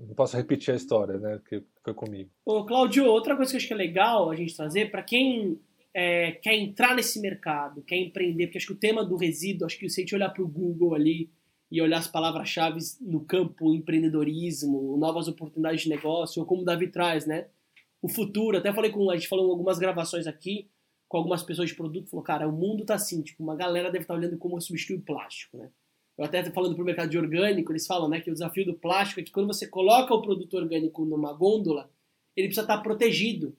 não 0.00 0.14
posso 0.14 0.36
repetir 0.36 0.74
a 0.74 0.76
história, 0.76 1.18
né? 1.18 1.40
Que 1.48 1.62
foi 1.84 1.94
comigo. 1.94 2.30
Ô, 2.44 2.64
Claudio, 2.64 3.06
outra 3.06 3.36
coisa 3.36 3.50
que 3.50 3.56
eu 3.56 3.58
acho 3.58 3.68
que 3.68 3.74
é 3.74 3.76
legal 3.76 4.28
a 4.28 4.34
gente 4.34 4.56
trazer, 4.56 4.90
para 4.90 5.02
quem 5.02 5.60
é, 5.98 6.32
quer 6.32 6.54
entrar 6.54 6.94
nesse 6.94 7.18
mercado, 7.18 7.80
quer 7.80 7.96
empreender, 7.96 8.48
porque 8.48 8.58
acho 8.58 8.66
que 8.66 8.72
o 8.74 8.78
tema 8.78 9.02
do 9.02 9.16
resíduo, 9.16 9.64
acho 9.64 9.78
que 9.78 9.88
se 9.88 9.98
a 9.98 10.02
gente 10.02 10.14
olhar 10.14 10.28
para 10.28 10.42
o 10.42 10.46
Google 10.48 10.94
ali 10.94 11.30
e 11.70 11.80
olhar 11.80 11.96
as 11.96 12.06
palavras-chave 12.06 12.78
no 13.00 13.24
campo 13.24 13.72
empreendedorismo, 13.72 14.98
novas 14.98 15.26
oportunidades 15.26 15.84
de 15.84 15.88
negócio, 15.88 16.38
ou 16.38 16.46
como 16.46 16.60
o 16.60 16.64
Davi 16.66 16.88
traz, 16.88 17.26
né? 17.26 17.46
O 18.02 18.10
futuro, 18.10 18.58
até 18.58 18.70
falei 18.74 18.90
com, 18.90 19.10
a 19.10 19.16
gente 19.16 19.26
falou 19.26 19.46
em 19.46 19.50
algumas 19.50 19.78
gravações 19.78 20.26
aqui, 20.26 20.68
com 21.08 21.16
algumas 21.16 21.42
pessoas 21.42 21.70
de 21.70 21.74
produto, 21.74 22.10
falou, 22.10 22.22
cara, 22.22 22.46
o 22.46 22.52
mundo 22.52 22.84
tá 22.84 22.96
assim, 22.96 23.22
tipo, 23.22 23.42
uma 23.42 23.56
galera 23.56 23.90
deve 23.90 24.04
estar 24.04 24.12
tá 24.12 24.20
olhando 24.20 24.36
como 24.36 24.60
substituir 24.60 24.96
o 24.96 25.02
plástico, 25.02 25.56
né? 25.56 25.70
Eu 26.18 26.26
até 26.26 26.44
falando 26.50 26.74
pro 26.74 26.84
mercado 26.84 27.08
de 27.08 27.16
orgânico, 27.16 27.72
eles 27.72 27.86
falam, 27.86 28.06
né, 28.06 28.20
que 28.20 28.30
o 28.30 28.34
desafio 28.34 28.66
do 28.66 28.74
plástico 28.74 29.20
é 29.20 29.22
que 29.22 29.32
quando 29.32 29.46
você 29.46 29.66
coloca 29.66 30.12
o 30.12 30.20
produto 30.20 30.58
orgânico 30.58 31.06
numa 31.06 31.32
gôndola, 31.32 31.90
ele 32.36 32.48
precisa 32.48 32.64
estar 32.64 32.76
tá 32.76 32.82
protegido 32.82 33.56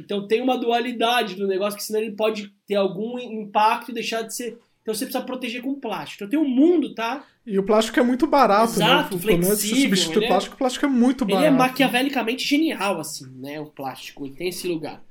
então 0.00 0.26
tem 0.26 0.40
uma 0.40 0.56
dualidade 0.56 1.34
do 1.34 1.46
negócio, 1.46 1.78
que 1.78 1.84
senão 1.84 2.00
ele 2.00 2.12
pode 2.12 2.52
ter 2.66 2.74
algum 2.74 3.18
impacto 3.18 3.90
e 3.90 3.94
deixar 3.94 4.22
de 4.22 4.34
ser. 4.34 4.58
Então 4.82 4.94
você 4.94 5.04
precisa 5.04 5.24
proteger 5.24 5.62
com 5.62 5.78
plástico. 5.78 6.24
Então 6.24 6.30
tem 6.30 6.38
um 6.38 6.48
mundo, 6.48 6.94
tá? 6.94 7.24
E 7.46 7.58
o 7.58 7.62
plástico 7.62 8.00
é 8.00 8.02
muito 8.02 8.26
barato, 8.26 8.78
né? 8.78 8.86
Exato, 8.86 9.16
né? 9.16 9.22
flexível. 9.22 9.56
Você 9.56 9.82
substitui 9.82 10.24
o 10.24 10.28
plástico, 10.28 10.54
é... 10.54 10.56
o 10.56 10.58
plástico 10.58 10.86
é 10.86 10.88
muito 10.88 11.24
barato. 11.24 11.46
Ele 11.46 11.54
é 11.54 11.58
maquiavelicamente 11.58 12.46
genial, 12.46 13.00
assim, 13.00 13.26
né? 13.36 13.60
O 13.60 13.66
plástico, 13.66 14.24
ele 14.24 14.34
tem 14.34 14.48
esse 14.48 14.66
lugar. 14.66 15.02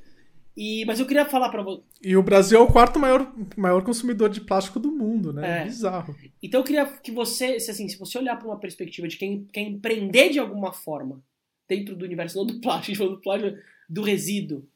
E, 0.58 0.84
mas 0.86 1.00
eu 1.00 1.06
queria 1.06 1.26
falar 1.26 1.50
para 1.50 1.64
você. 1.64 1.82
E 2.04 2.18
o 2.18 2.24
Brasil 2.24 2.60
é 2.60 2.62
o 2.62 2.68
quarto 2.68 3.00
maior, 3.00 3.34
maior 3.56 3.82
consumidor 3.82 4.30
de 4.30 4.42
plástico 4.42 4.80
do 4.80 4.92
mundo, 4.92 5.32
né? 5.32 5.62
É. 5.62 5.64
Bizarro. 5.64 6.14
Então 6.44 6.60
eu 6.60 6.66
queria 6.66 6.86
que 6.86 7.12
você, 7.12 7.60
se, 7.60 7.72
assim, 7.72 7.88
se 7.88 7.98
você 7.98 8.18
olhar 8.18 8.36
para 8.36 8.48
uma 8.48 8.60
perspectiva 8.60 9.08
de 9.08 9.16
quem 9.16 9.46
quer 9.54 9.62
empreender 9.62 10.30
de 10.30 10.40
alguma 10.40 10.74
forma 10.74 11.24
dentro 11.66 11.96
do 11.96 12.04
universo, 12.04 12.38
não 12.38 12.46
do 12.46 12.60
plástico, 12.60 13.08
do 13.08 13.22
plástico, 13.22 13.58
do 13.90 14.02
resíduo, 14.02 14.68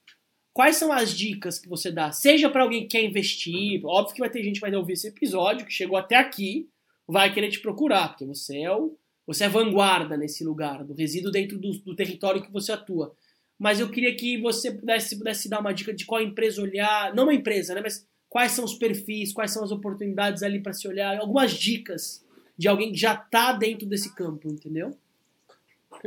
Quais 0.54 0.76
são 0.76 0.92
as 0.92 1.12
dicas 1.12 1.58
que 1.58 1.68
você 1.68 1.92
dá? 1.92 2.12
Seja 2.12 2.50
para 2.50 2.62
alguém 2.62 2.82
que 2.82 2.98
quer 2.98 3.04
investir, 3.04 3.84
óbvio 3.84 4.14
que 4.14 4.20
vai 4.20 4.30
ter 4.30 4.44
gente 4.44 4.56
que 4.56 4.62
vai 4.62 4.74
ouvir 4.76 4.94
esse 4.94 5.08
episódio, 5.08 5.66
que 5.66 5.74
chegou 5.74 5.98
até 5.98 6.16
aqui, 6.16 6.70
vai 7.08 7.34
querer 7.34 7.50
te 7.50 7.60
procurar, 7.60 8.10
porque 8.10 8.26
você 8.26 8.62
é 8.62 8.72
o 8.72 8.96
você 9.26 9.46
é 9.46 9.50
vanguarda 9.50 10.18
nesse 10.18 10.44
lugar, 10.44 10.84
do 10.84 10.94
resíduo 10.94 11.32
dentro 11.32 11.58
do, 11.58 11.72
do 11.80 11.96
território 11.96 12.42
que 12.42 12.52
você 12.52 12.74
atua. 12.74 13.16
Mas 13.58 13.80
eu 13.80 13.90
queria 13.90 14.14
que 14.16 14.38
você 14.42 14.70
pudesse, 14.70 15.18
pudesse 15.18 15.50
dar 15.50 15.62
uma 15.62 15.74
dica 15.74 15.94
de 15.94 16.06
qual 16.06 16.22
empresa 16.22 16.62
olhar, 16.62 17.16
não 17.16 17.24
uma 17.24 17.34
empresa, 17.34 17.74
né, 17.74 17.82
mas 17.82 18.06
quais 18.28 18.52
são 18.52 18.66
os 18.66 18.74
perfis, 18.74 19.32
quais 19.32 19.52
são 19.52 19.64
as 19.64 19.72
oportunidades 19.72 20.44
ali 20.44 20.62
para 20.62 20.74
se 20.74 20.88
olhar, 20.88 21.18
algumas 21.20 21.54
dicas 21.54 22.26
de 22.58 22.68
alguém 22.68 22.92
que 22.92 22.98
já 22.98 23.14
está 23.14 23.54
dentro 23.54 23.88
desse 23.88 24.14
campo, 24.14 24.50
entendeu? 24.50 24.92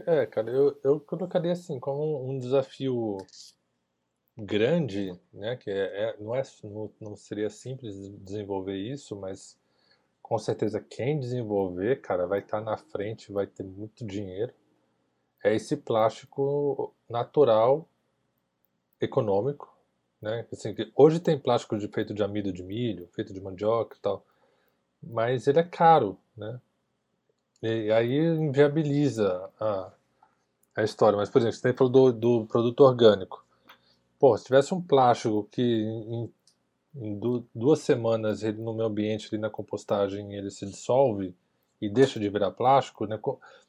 É, 0.07 0.27
cara, 0.27 0.51
eu, 0.51 0.79
eu 0.85 1.01
colocaria 1.01 1.53
assim, 1.53 1.81
como 1.81 2.29
um 2.29 2.39
desafio 2.39 3.17
grande, 4.37 5.19
né, 5.33 5.57
que 5.57 5.71
é, 5.71 6.11
é, 6.11 6.17
não, 6.19 6.35
é, 6.35 6.43
não, 6.63 6.91
não 7.01 7.17
seria 7.17 7.49
simples 7.49 7.97
desenvolver 8.19 8.77
isso, 8.77 9.17
mas 9.17 9.59
com 10.23 10.39
certeza 10.39 10.81
quem 10.81 11.19
desenvolver, 11.19 12.01
cara, 12.01 12.27
vai 12.27 12.41
estar 12.41 12.59
tá 12.59 12.65
na 12.65 12.77
frente, 12.77 13.33
vai 13.33 13.47
ter 13.47 13.63
muito 13.63 14.05
dinheiro. 14.05 14.53
É 15.43 15.55
esse 15.55 15.77
plástico 15.77 16.93
natural, 17.09 17.89
econômico, 19.01 19.73
né? 20.21 20.47
Assim, 20.53 20.75
hoje 20.95 21.21
tem 21.21 21.39
plástico 21.39 21.79
de, 21.79 21.87
feito 21.89 22.13
de 22.13 22.23
amido 22.23 22.53
de 22.53 22.63
milho, 22.63 23.09
feito 23.15 23.33
de 23.33 23.41
mandioca 23.41 23.97
e 23.97 24.01
tal, 24.01 24.25
mas 25.03 25.47
ele 25.47 25.61
é 25.61 25.63
caro, 25.63 26.19
né? 26.37 26.61
E 27.63 27.91
aí 27.93 28.19
inviabiliza 28.19 29.51
a, 29.61 29.93
a 30.77 30.83
história. 30.83 31.17
Mas, 31.17 31.31
por 31.31 31.39
exemplo, 31.41 31.57
você 31.57 31.73
falou 31.73 31.93
do, 31.93 32.13
do 32.13 32.47
produto 32.47 32.81
orgânico. 32.81 33.46
Pô, 34.19 34.37
se 34.37 34.45
tivesse 34.45 34.73
um 34.75 34.81
plástico 34.81 35.49
que 35.51 35.63
em, 35.63 36.33
em 36.95 37.21
duas 37.55 37.81
semanas 37.81 38.43
ele 38.43 38.61
no 38.61 38.75
meu 38.75 38.87
ambiente 38.87 39.29
ali 39.31 39.41
na 39.41 39.51
compostagem 39.51 40.35
ele 40.35 40.51
se 40.51 40.67
dissolve 40.67 41.35
e 41.81 41.89
deixa 41.89 42.19
de 42.19 42.29
virar 42.29 42.51
plástico, 42.51 43.07
né? 43.07 43.19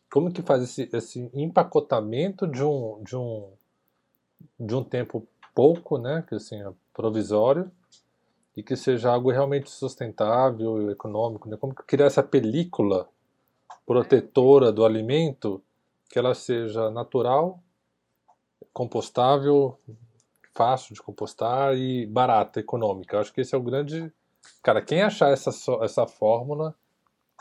Como 0.10 0.32
que 0.32 0.42
faz 0.42 0.64
esse, 0.64 0.90
esse 0.94 1.30
empacotamento 1.34 2.48
de 2.48 2.64
um, 2.64 3.04
de 3.04 3.16
um 3.16 3.50
de 4.60 4.76
um 4.76 4.84
tempo 4.84 5.28
pouco, 5.54 5.98
né, 5.98 6.24
que 6.28 6.36
assim, 6.36 6.62
é 6.62 6.72
provisório, 6.94 7.72
e 8.56 8.64
que 8.64 8.76
seja 8.76 9.12
algo 9.12 9.32
realmente 9.32 9.70
sustentável, 9.70 10.90
econômico, 10.90 11.48
né? 11.48 11.58
como 11.58 11.76
criar 11.76 12.08
essa 12.08 12.24
película 12.24 13.08
protetora 13.86 14.72
do 14.72 14.84
alimento, 14.84 15.62
que 16.10 16.18
ela 16.18 16.34
seja 16.34 16.90
natural, 16.90 17.60
compostável, 18.74 19.78
fácil 20.58 20.96
de 20.96 21.02
compostar 21.02 21.78
e 21.78 22.08
barata, 22.08 22.60
econômica. 22.60 23.16
Eu 23.16 23.20
acho 23.22 23.32
que 23.32 23.42
esse 23.42 23.54
é 23.54 23.58
o 23.58 23.62
grande. 23.62 24.12
Cara, 24.64 24.82
quem 24.82 25.04
achar 25.04 25.32
essa, 25.32 25.52
essa 25.84 26.08
fórmula 26.08 26.74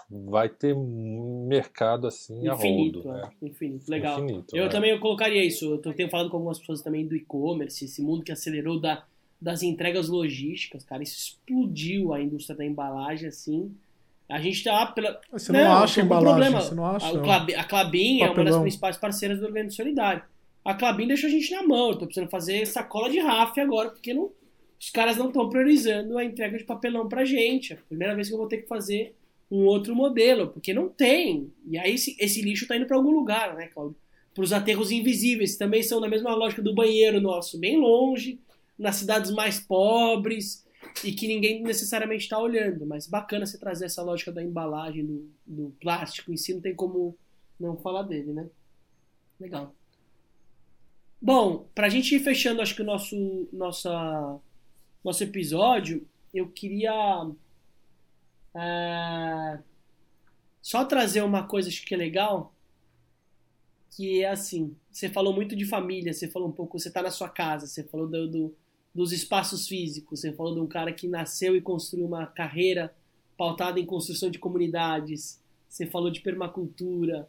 vai 0.08 0.48
ter 0.48 0.76
mercado 0.76 2.06
assim 2.06 2.46
infinito, 2.46 3.00
a 3.00 3.12
rodo, 3.12 3.22
né? 3.22 3.30
Infinito, 3.42 3.90
legal. 3.90 4.22
Infinito, 4.22 4.56
eu 4.56 4.64
né? 4.64 4.70
também 4.70 4.90
eu 4.90 5.00
colocaria 5.00 5.44
isso. 5.44 5.64
Eu 5.64 5.94
tenho 5.94 6.10
falado 6.10 6.30
com 6.30 6.36
algumas 6.36 6.58
pessoas 6.58 6.82
também 6.82 7.06
do 7.06 7.16
e-commerce, 7.16 7.86
esse 7.86 8.02
mundo 8.02 8.22
que 8.22 8.30
acelerou 8.30 8.78
da, 8.78 9.04
das 9.40 9.62
entregas 9.62 10.08
logísticas, 10.08 10.84
cara, 10.84 11.02
isso 11.02 11.16
explodiu 11.16 12.12
a 12.12 12.20
indústria 12.20 12.56
da 12.56 12.64
embalagem 12.64 13.28
assim. 13.28 13.74
A 14.28 14.40
gente 14.40 14.62
tá 14.62 14.86
pela. 14.86 15.20
Você 15.32 15.52
não, 15.52 15.60
não 15.60 15.72
acha 15.72 16.00
embalagem, 16.02 16.34
problema. 16.34 16.60
você 16.60 16.74
não 16.74 16.86
acha? 16.86 17.08
A, 17.08 17.22
Clabin, 17.22 17.54
a 17.54 17.64
Clabin 17.64 18.22
é 18.22 18.30
uma 18.30 18.44
das 18.44 18.58
principais 18.58 18.96
parceiras 18.96 19.38
do 19.38 19.46
Organismo 19.46 19.76
Solidário. 19.76 20.22
A 20.66 20.74
Clabin 20.74 21.06
deixou 21.06 21.28
a 21.28 21.30
gente 21.30 21.52
na 21.52 21.62
mão. 21.62 21.90
Eu 21.90 21.96
tô 21.96 22.06
precisando 22.06 22.28
fazer 22.28 22.66
sacola 22.66 23.08
de 23.08 23.20
RAF 23.20 23.60
agora, 23.60 23.90
porque 23.90 24.12
não, 24.12 24.32
os 24.80 24.90
caras 24.90 25.16
não 25.16 25.28
estão 25.28 25.48
priorizando 25.48 26.18
a 26.18 26.24
entrega 26.24 26.58
de 26.58 26.64
papelão 26.64 27.08
pra 27.08 27.24
gente. 27.24 27.72
É 27.72 27.76
a 27.76 27.82
primeira 27.82 28.16
vez 28.16 28.26
que 28.26 28.34
eu 28.34 28.38
vou 28.38 28.48
ter 28.48 28.62
que 28.62 28.66
fazer 28.66 29.14
um 29.48 29.64
outro 29.64 29.94
modelo, 29.94 30.48
porque 30.48 30.74
não 30.74 30.88
tem. 30.88 31.52
E 31.70 31.78
aí 31.78 31.94
esse, 31.94 32.16
esse 32.18 32.42
lixo 32.42 32.66
tá 32.66 32.76
indo 32.76 32.84
para 32.84 32.96
algum 32.96 33.12
lugar, 33.12 33.54
né, 33.54 33.68
Claudio? 33.68 33.96
Para 34.34 34.42
os 34.42 34.52
aterros 34.52 34.90
invisíveis, 34.90 35.56
também 35.56 35.84
são 35.84 36.00
na 36.00 36.08
mesma 36.08 36.34
lógica 36.34 36.60
do 36.60 36.74
banheiro 36.74 37.20
nosso, 37.20 37.60
bem 37.60 37.78
longe, 37.78 38.40
nas 38.76 38.96
cidades 38.96 39.30
mais 39.30 39.60
pobres 39.60 40.66
e 41.04 41.12
que 41.12 41.28
ninguém 41.28 41.62
necessariamente 41.62 42.24
está 42.24 42.40
olhando. 42.40 42.84
Mas 42.84 43.06
bacana 43.06 43.46
você 43.46 43.56
trazer 43.56 43.84
essa 43.84 44.02
lógica 44.02 44.32
da 44.32 44.42
embalagem, 44.42 45.06
do, 45.06 45.30
do 45.46 45.76
plástico 45.80 46.32
em 46.32 46.36
si, 46.36 46.52
não 46.54 46.60
tem 46.60 46.74
como 46.74 47.16
não 47.58 47.76
falar 47.76 48.02
dele, 48.02 48.32
né? 48.32 48.50
Legal. 49.38 49.72
Bom, 51.26 51.66
para 51.74 51.88
a 51.88 51.90
gente 51.90 52.14
ir 52.14 52.20
fechando, 52.20 52.62
acho 52.62 52.76
que 52.76 52.82
o 52.82 52.84
nosso, 52.84 53.48
nossa, 53.52 54.38
nosso 55.02 55.24
episódio, 55.24 56.06
eu 56.32 56.48
queria 56.48 57.28
é, 58.54 59.58
só 60.62 60.84
trazer 60.84 61.22
uma 61.22 61.42
coisa 61.42 61.68
que 61.68 61.92
é 61.92 61.96
legal, 61.96 62.54
que 63.90 64.22
é 64.22 64.30
assim, 64.30 64.76
você 64.88 65.08
falou 65.08 65.32
muito 65.32 65.56
de 65.56 65.64
família, 65.64 66.12
você 66.12 66.28
falou 66.28 66.48
um 66.48 66.52
pouco, 66.52 66.78
você 66.78 66.86
está 66.86 67.02
na 67.02 67.10
sua 67.10 67.28
casa, 67.28 67.66
você 67.66 67.82
falou 67.82 68.06
do, 68.06 68.28
do, 68.28 68.54
dos 68.94 69.10
espaços 69.10 69.66
físicos, 69.66 70.20
você 70.20 70.32
falou 70.32 70.54
de 70.54 70.60
um 70.60 70.68
cara 70.68 70.92
que 70.92 71.08
nasceu 71.08 71.56
e 71.56 71.60
construiu 71.60 72.06
uma 72.06 72.26
carreira 72.26 72.94
pautada 73.36 73.80
em 73.80 73.84
construção 73.84 74.30
de 74.30 74.38
comunidades, 74.38 75.42
você 75.68 75.86
falou 75.86 76.08
de 76.08 76.20
permacultura. 76.20 77.28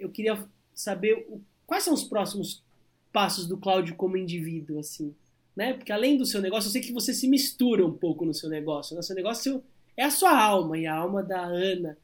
Eu 0.00 0.10
queria 0.10 0.44
saber 0.74 1.24
o, 1.28 1.40
quais 1.64 1.84
são 1.84 1.94
os 1.94 2.02
próximos 2.02 2.66
passos 3.12 3.46
do 3.46 3.56
Cláudio 3.56 3.96
como 3.96 4.16
indivíduo, 4.16 4.78
assim, 4.78 5.14
né? 5.56 5.74
Porque 5.74 5.92
além 5.92 6.16
do 6.16 6.26
seu 6.26 6.40
negócio, 6.40 6.68
eu 6.68 6.72
sei 6.72 6.80
que 6.80 6.92
você 6.92 7.12
se 7.12 7.28
mistura 7.28 7.84
um 7.84 7.92
pouco 7.92 8.24
no 8.24 8.34
seu 8.34 8.48
negócio. 8.48 8.94
No 8.94 8.98
né? 8.98 9.02
seu 9.02 9.16
negócio 9.16 9.62
é 9.96 10.04
a 10.04 10.10
sua 10.10 10.40
alma 10.40 10.78
e 10.78 10.86
a 10.86 10.94
alma 10.94 11.22
da 11.22 11.44
Ana. 11.44 11.96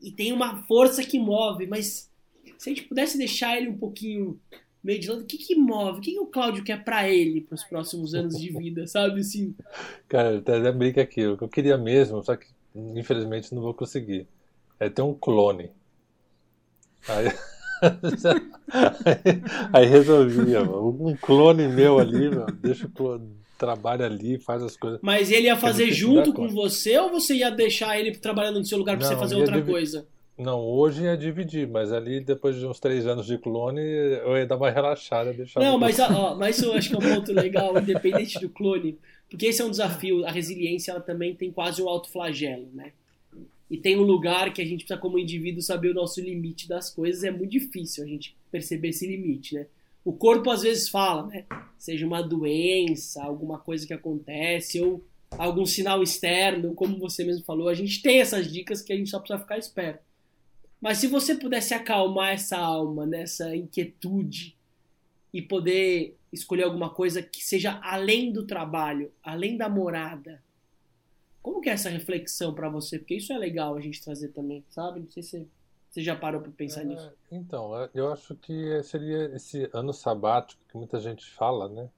E 0.00 0.10
tem 0.10 0.32
uma 0.32 0.62
força 0.62 1.04
que 1.04 1.18
move, 1.18 1.66
mas 1.66 2.10
se 2.58 2.70
a 2.70 2.74
gente 2.74 2.88
pudesse 2.88 3.18
deixar 3.18 3.56
ele 3.56 3.68
um 3.68 3.76
pouquinho 3.76 4.40
meio 4.82 4.98
de 4.98 5.08
lado, 5.08 5.22
o 5.22 5.26
que 5.26 5.38
que 5.38 5.54
move? 5.54 5.98
O 5.98 6.00
que, 6.00 6.12
que 6.12 6.18
o 6.18 6.26
Cláudio 6.26 6.64
quer 6.64 6.82
para 6.82 7.08
ele 7.08 7.40
para 7.40 7.54
os 7.54 7.62
próximos 7.62 8.14
anos 8.14 8.38
de 8.38 8.50
vida, 8.50 8.86
sabe 8.86 9.20
assim? 9.20 9.54
Cara, 10.08 10.38
até 10.38 10.72
brinca 10.72 11.02
aqui, 11.02 11.24
o 11.26 11.36
que 11.36 11.44
eu 11.44 11.48
queria 11.48 11.78
mesmo, 11.78 12.22
só 12.22 12.34
que 12.34 12.46
infelizmente 12.74 13.54
não 13.54 13.62
vou 13.62 13.74
conseguir, 13.74 14.26
é 14.80 14.88
ter 14.88 15.02
um 15.02 15.14
clone. 15.14 15.70
Aí... 17.08 17.26
aí, 19.72 19.86
resolvia, 19.86 20.62
um 20.62 21.16
clone 21.20 21.68
meu 21.68 21.98
ali, 21.98 22.30
meu, 22.30 22.46
deixa 22.46 22.86
o 22.86 22.90
clone, 22.90 23.28
trabalha 23.58 24.06
ali, 24.06 24.38
faz 24.38 24.62
as 24.62 24.76
coisas. 24.76 25.00
Mas 25.02 25.30
ele 25.30 25.46
ia 25.46 25.56
fazer 25.56 25.90
junto 25.90 26.32
com 26.32 26.48
você 26.48 26.98
ou 26.98 27.10
você 27.10 27.34
ia 27.36 27.50
deixar 27.50 27.98
ele 27.98 28.12
trabalhando 28.12 28.58
no 28.58 28.64
seu 28.64 28.78
lugar 28.78 28.96
para 28.96 29.06
você 29.06 29.16
fazer 29.16 29.36
outra 29.36 29.62
coisa? 29.62 30.06
Não, 30.38 30.60
hoje 30.60 31.04
ia 31.04 31.16
dividir, 31.16 31.68
mas 31.68 31.92
ali 31.92 32.18
depois 32.18 32.56
de 32.56 32.66
uns 32.66 32.80
três 32.80 33.06
anos 33.06 33.26
de 33.26 33.38
clone 33.38 33.80
eu 33.80 34.36
ia 34.36 34.46
dar 34.46 34.56
uma 34.56 34.70
relaxada. 34.70 35.32
Deixar 35.32 35.60
Não, 35.60 35.78
mas, 35.78 35.98
ó, 36.00 36.34
mas 36.34 36.60
eu 36.62 36.72
acho 36.72 36.88
que 36.88 36.94
é 36.94 36.98
um 36.98 37.14
ponto 37.14 37.32
legal, 37.32 37.78
independente 37.78 38.40
do 38.40 38.48
clone, 38.48 38.98
porque 39.28 39.46
esse 39.46 39.60
é 39.60 39.64
um 39.64 39.70
desafio. 39.70 40.26
A 40.26 40.30
resiliência 40.30 40.90
ela 40.92 41.00
também 41.00 41.34
tem 41.34 41.52
quase 41.52 41.82
um 41.82 41.88
autoflagelo, 41.88 42.68
né? 42.72 42.92
E 43.72 43.78
tem 43.78 43.98
um 43.98 44.02
lugar 44.02 44.52
que 44.52 44.60
a 44.60 44.64
gente 44.66 44.84
precisa, 44.84 45.00
como 45.00 45.18
indivíduo, 45.18 45.62
saber 45.62 45.92
o 45.92 45.94
nosso 45.94 46.20
limite 46.20 46.68
das 46.68 46.90
coisas. 46.90 47.24
É 47.24 47.30
muito 47.30 47.52
difícil 47.52 48.04
a 48.04 48.06
gente 48.06 48.36
perceber 48.50 48.88
esse 48.88 49.06
limite, 49.06 49.54
né? 49.54 49.66
O 50.04 50.12
corpo 50.12 50.50
às 50.50 50.60
vezes 50.60 50.90
fala, 50.90 51.26
né? 51.26 51.46
Seja 51.78 52.06
uma 52.06 52.22
doença, 52.22 53.22
alguma 53.22 53.58
coisa 53.58 53.86
que 53.86 53.94
acontece, 53.94 54.78
ou 54.82 55.02
algum 55.38 55.64
sinal 55.64 56.02
externo, 56.02 56.74
como 56.74 56.98
você 56.98 57.24
mesmo 57.24 57.44
falou. 57.44 57.66
A 57.66 57.74
gente 57.74 58.02
tem 58.02 58.20
essas 58.20 58.52
dicas 58.52 58.82
que 58.82 58.92
a 58.92 58.96
gente 58.96 59.08
só 59.08 59.18
precisa 59.18 59.40
ficar 59.40 59.56
esperto. 59.56 60.04
Mas 60.78 60.98
se 60.98 61.06
você 61.06 61.34
pudesse 61.34 61.72
acalmar 61.72 62.34
essa 62.34 62.58
alma, 62.58 63.06
nessa 63.06 63.56
inquietude, 63.56 64.54
e 65.32 65.40
poder 65.40 66.14
escolher 66.30 66.64
alguma 66.64 66.90
coisa 66.90 67.22
que 67.22 67.42
seja 67.42 67.80
além 67.82 68.30
do 68.32 68.46
trabalho, 68.46 69.10
além 69.22 69.56
da 69.56 69.66
morada, 69.66 70.42
como 71.42 71.60
que 71.60 71.68
é 71.68 71.72
essa 71.72 71.90
reflexão 71.90 72.54
para 72.54 72.68
você? 72.68 72.98
Porque 72.98 73.16
isso 73.16 73.32
é 73.32 73.38
legal 73.38 73.74
a 73.74 73.80
gente 73.80 74.02
trazer 74.02 74.28
também, 74.28 74.64
sabe? 74.68 75.00
Não 75.00 75.10
sei 75.10 75.22
se 75.22 75.48
você 75.90 76.00
já 76.02 76.14
parou 76.14 76.40
para 76.40 76.52
pensar 76.52 76.82
é, 76.82 76.84
nisso. 76.84 77.12
Então, 77.30 77.78
é, 77.78 77.90
eu 77.92 78.12
acho 78.12 78.36
que 78.36 78.82
seria 78.84 79.34
esse 79.34 79.68
ano 79.72 79.92
sabático 79.92 80.62
que 80.68 80.76
muita 80.76 81.00
gente 81.00 81.28
fala, 81.34 81.68
né? 81.68 81.90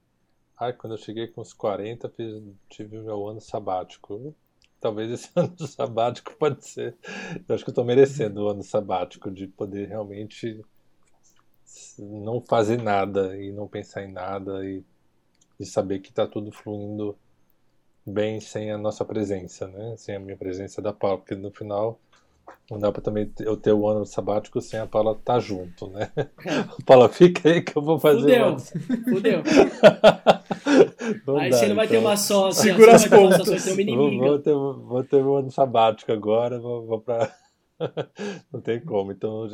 Ai, 0.59 0.73
quando 0.73 0.93
eu 0.93 0.97
cheguei 0.97 1.27
com 1.27 1.41
os 1.41 1.53
40, 1.53 2.09
fiz, 2.09 2.43
tive 2.69 2.97
o 2.97 3.03
meu 3.03 3.27
ano 3.27 3.39
sabático. 3.39 4.33
Talvez 4.81 5.11
esse 5.11 5.29
ano 5.35 5.55
sabático 5.67 6.35
pode 6.37 6.65
ser. 6.65 6.95
Eu 7.47 7.53
acho 7.53 7.63
que 7.63 7.69
eu 7.69 7.73
estou 7.73 7.85
merecendo 7.85 8.43
o 8.43 8.49
ano 8.49 8.63
sabático 8.63 9.29
de 9.29 9.47
poder 9.47 9.87
realmente 9.89 10.59
não 11.99 12.41
fazer 12.41 12.81
nada 12.81 13.37
e 13.37 13.51
não 13.51 13.67
pensar 13.67 14.03
em 14.03 14.11
nada 14.11 14.65
e, 14.65 14.83
e 15.59 15.65
saber 15.65 15.99
que 15.99 16.09
está 16.09 16.25
tudo 16.25 16.51
fluindo 16.51 17.17
bem 18.05 18.39
sem 18.39 18.71
a 18.71 18.77
nossa 18.77 19.03
presença, 19.03 19.67
né? 19.67 19.95
Sem 19.97 20.15
a 20.15 20.19
minha 20.19 20.37
presença 20.37 20.81
da 20.81 20.93
Paula, 20.93 21.17
porque 21.17 21.35
no 21.35 21.51
final 21.51 21.99
não 22.69 22.79
dá 22.79 22.91
para 22.91 23.01
também 23.01 23.31
eu 23.39 23.57
ter 23.57 23.73
o 23.73 23.87
ano 23.87 24.05
sabático 24.05 24.61
sem 24.61 24.79
a 24.79 24.85
Paula 24.85 25.13
estar 25.13 25.35
tá 25.35 25.39
junto, 25.39 25.87
né? 25.89 26.11
Paula, 26.85 27.09
fica 27.09 27.49
aí 27.49 27.61
que 27.61 27.75
eu 27.75 27.81
vou 27.81 27.99
fazer. 27.99 28.21
Fudeu, 28.21 28.45
ano... 28.45 28.59
fudeu. 29.09 29.43
aí 31.39 31.49
dá, 31.49 31.57
você 31.57 31.67
não 31.67 31.75
vai 31.75 31.85
então... 31.85 31.97
ter 31.97 31.97
uma 31.97 32.17
sócia, 32.17 32.63
Segura 32.63 32.95
as 32.95 33.07
pontas. 33.07 33.47
Vai 33.47 33.59
ter 33.59 33.71
uma 33.71 33.81
inimiga. 33.81 34.25
Vou, 34.25 34.29
vou, 34.29 34.39
ter, 34.39 34.53
vou 34.53 35.03
ter 35.03 35.23
o 35.23 35.35
ano 35.35 35.51
sabático 35.51 36.11
agora, 36.11 36.59
vou, 36.59 36.85
vou 36.85 37.01
para 37.01 37.35
não 38.53 38.61
tem 38.61 38.79
como. 38.79 39.11
Então, 39.11 39.47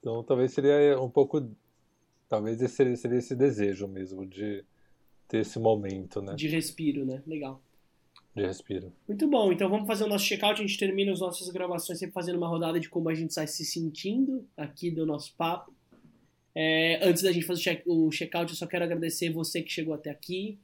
então 0.00 0.22
talvez 0.22 0.52
seria 0.52 1.00
um 1.00 1.08
pouco 1.08 1.46
talvez 2.28 2.60
esse 2.60 2.74
seria, 2.74 2.96
seria 2.96 3.18
esse 3.18 3.34
desejo 3.34 3.88
mesmo 3.88 4.26
de 4.26 4.62
ter 5.26 5.38
esse 5.38 5.58
momento, 5.58 6.20
né? 6.20 6.34
De 6.34 6.48
respiro, 6.48 7.04
né? 7.04 7.22
Legal 7.26 7.60
de 8.38 8.46
respiro. 8.46 8.92
Muito 9.06 9.28
bom, 9.28 9.52
então 9.52 9.68
vamos 9.68 9.86
fazer 9.86 10.04
o 10.04 10.08
nosso 10.08 10.24
check-out. 10.24 10.60
A 10.60 10.66
gente 10.66 10.78
termina 10.78 11.12
as 11.12 11.20
nossas 11.20 11.48
gravações 11.50 11.98
sempre 11.98 12.14
fazendo 12.14 12.36
uma 12.36 12.48
rodada 12.48 12.78
de 12.80 12.88
como 12.88 13.08
a 13.08 13.14
gente 13.14 13.30
está 13.30 13.46
se 13.46 13.64
sentindo 13.64 14.46
aqui 14.56 14.90
do 14.90 15.04
nosso 15.04 15.34
papo. 15.36 15.72
É, 16.54 17.06
antes 17.06 17.22
da 17.22 17.30
gente 17.30 17.46
fazer 17.46 17.60
o, 17.60 17.62
check, 17.62 17.82
o 17.86 18.10
check-out, 18.10 18.50
eu 18.50 18.56
só 18.56 18.66
quero 18.66 18.84
agradecer 18.84 19.30
você 19.30 19.62
que 19.62 19.70
chegou 19.70 19.94
até 19.94 20.10
aqui. 20.10 20.58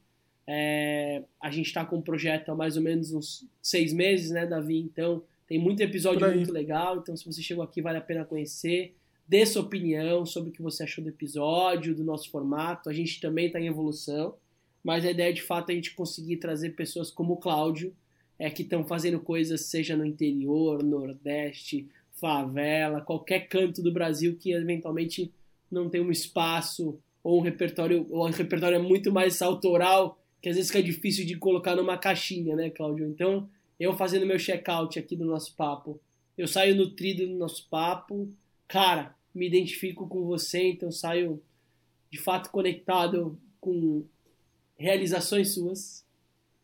É, 0.46 1.22
a 1.40 1.50
gente 1.50 1.66
está 1.66 1.84
com 1.84 1.96
um 1.96 2.02
projeto 2.02 2.50
há 2.50 2.54
mais 2.54 2.76
ou 2.76 2.82
menos 2.82 3.12
uns 3.12 3.46
seis 3.62 3.92
meses, 3.92 4.30
né, 4.30 4.46
Davi? 4.46 4.78
Então 4.78 5.22
tem 5.46 5.58
muito 5.58 5.80
episódio 5.80 6.28
muito 6.34 6.52
legal. 6.52 6.98
Então, 6.98 7.16
se 7.16 7.24
você 7.24 7.42
chegou 7.42 7.62
aqui, 7.62 7.82
vale 7.82 7.98
a 7.98 8.02
pena 8.02 8.24
conhecer. 8.24 8.94
Dê 9.26 9.46
sua 9.46 9.62
opinião 9.62 10.26
sobre 10.26 10.50
o 10.50 10.52
que 10.52 10.60
você 10.60 10.82
achou 10.82 11.02
do 11.02 11.10
episódio, 11.10 11.94
do 11.94 12.04
nosso 12.04 12.30
formato. 12.30 12.90
A 12.90 12.92
gente 12.92 13.20
também 13.20 13.46
está 13.46 13.60
em 13.60 13.66
evolução 13.66 14.34
mas 14.84 15.04
a 15.06 15.10
ideia 15.10 15.32
de 15.32 15.42
fato 15.42 15.70
é 15.70 15.72
a 15.72 15.76
gente 15.76 15.94
conseguir 15.94 16.36
trazer 16.36 16.76
pessoas 16.76 17.10
como 17.10 17.32
o 17.32 17.36
Cláudio, 17.38 17.96
é, 18.38 18.50
que 18.50 18.62
estão 18.62 18.84
fazendo 18.84 19.18
coisas, 19.18 19.62
seja 19.62 19.96
no 19.96 20.04
interior, 20.04 20.82
Nordeste, 20.82 21.88
favela, 22.20 23.00
qualquer 23.00 23.48
canto 23.48 23.82
do 23.82 23.90
Brasil 23.90 24.36
que 24.38 24.52
eventualmente 24.52 25.32
não 25.70 25.88
tem 25.88 26.02
um 26.02 26.10
espaço 26.10 26.98
ou 27.22 27.38
um 27.38 27.42
repertório, 27.42 28.06
ou 28.10 28.26
um 28.26 28.30
repertório 28.30 28.76
é 28.76 28.82
muito 28.82 29.10
mais 29.10 29.40
autoral, 29.40 30.18
que 30.42 30.50
às 30.50 30.56
vezes 30.56 30.70
fica 30.70 30.82
difícil 30.82 31.24
de 31.24 31.36
colocar 31.36 31.74
numa 31.74 31.96
caixinha, 31.96 32.54
né, 32.54 32.68
Cláudio? 32.68 33.08
Então, 33.08 33.48
eu 33.80 33.96
fazendo 33.96 34.26
meu 34.26 34.38
check-out 34.38 34.98
aqui 34.98 35.16
do 35.16 35.24
nosso 35.24 35.54
papo, 35.56 35.98
eu 36.36 36.46
saio 36.46 36.76
nutrido 36.76 37.26
do 37.26 37.34
nosso 37.34 37.66
papo, 37.70 38.28
cara, 38.68 39.14
me 39.34 39.46
identifico 39.46 40.06
com 40.06 40.24
você, 40.24 40.68
então 40.68 40.90
saio 40.92 41.42
de 42.10 42.18
fato 42.18 42.50
conectado 42.50 43.38
com 43.60 44.04
realizações 44.76 45.54
suas. 45.54 46.04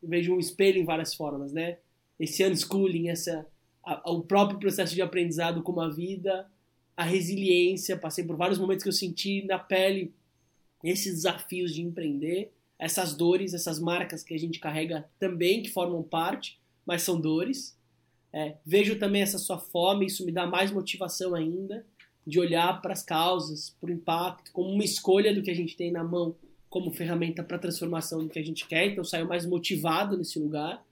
Eu 0.03 0.09
vejo 0.09 0.35
um 0.35 0.39
espelho 0.39 0.81
em 0.81 0.85
várias 0.85 1.15
formas, 1.15 1.53
né? 1.53 1.79
Esse 2.19 2.47
unschooling, 2.47 3.09
essa, 3.09 3.47
a, 3.85 4.11
o 4.11 4.23
próprio 4.23 4.59
processo 4.59 4.95
de 4.95 5.03
aprendizado 5.03 5.63
como 5.63 5.81
a 5.81 5.89
vida, 5.89 6.51
a 6.97 7.05
resiliência. 7.05 7.97
Passei 7.97 8.25
por 8.25 8.37
vários 8.37 8.59
momentos 8.59 8.83
que 8.83 8.89
eu 8.89 8.95
senti 8.95 9.45
na 9.45 9.59
pele 9.59 10.13
esses 10.83 11.15
desafios 11.15 11.75
de 11.75 11.83
empreender, 11.83 12.53
essas 12.79 13.15
dores, 13.15 13.53
essas 13.53 13.79
marcas 13.79 14.23
que 14.23 14.35
a 14.35 14.39
gente 14.39 14.59
carrega 14.59 15.09
também, 15.19 15.63
que 15.63 15.71
formam 15.71 16.03
parte, 16.03 16.59
mas 16.87 17.03
são 17.03 17.21
dores. 17.21 17.79
É, 18.33 18.57
vejo 18.65 18.99
também 18.99 19.23
essa 19.23 19.39
sua 19.39 19.59
fome, 19.59 20.07
isso 20.07 20.25
me 20.25 20.33
dá 20.33 20.47
mais 20.47 20.71
motivação 20.71 21.35
ainda 21.35 21.85
de 22.27 22.39
olhar 22.39 22.81
para 22.81 22.93
as 22.93 23.03
causas, 23.03 23.71
para 23.81 23.91
o 23.91 23.93
impacto, 23.93 24.53
como 24.53 24.71
uma 24.71 24.85
escolha 24.85 25.35
do 25.35 25.43
que 25.43 25.51
a 25.51 25.55
gente 25.55 25.77
tem 25.77 25.91
na 25.91 26.05
mão 26.05 26.35
como 26.71 26.93
ferramenta 26.93 27.43
para 27.43 27.59
transformação 27.59 28.21
do 28.21 28.29
que 28.31 28.39
a 28.39 28.45
gente 28.45 28.67
quer. 28.67 28.87
Então 28.87 29.05
saio 29.05 29.29
mais 29.29 29.45
motivado 29.45 30.17
nesse 30.17 30.39
lugar. 30.39 30.83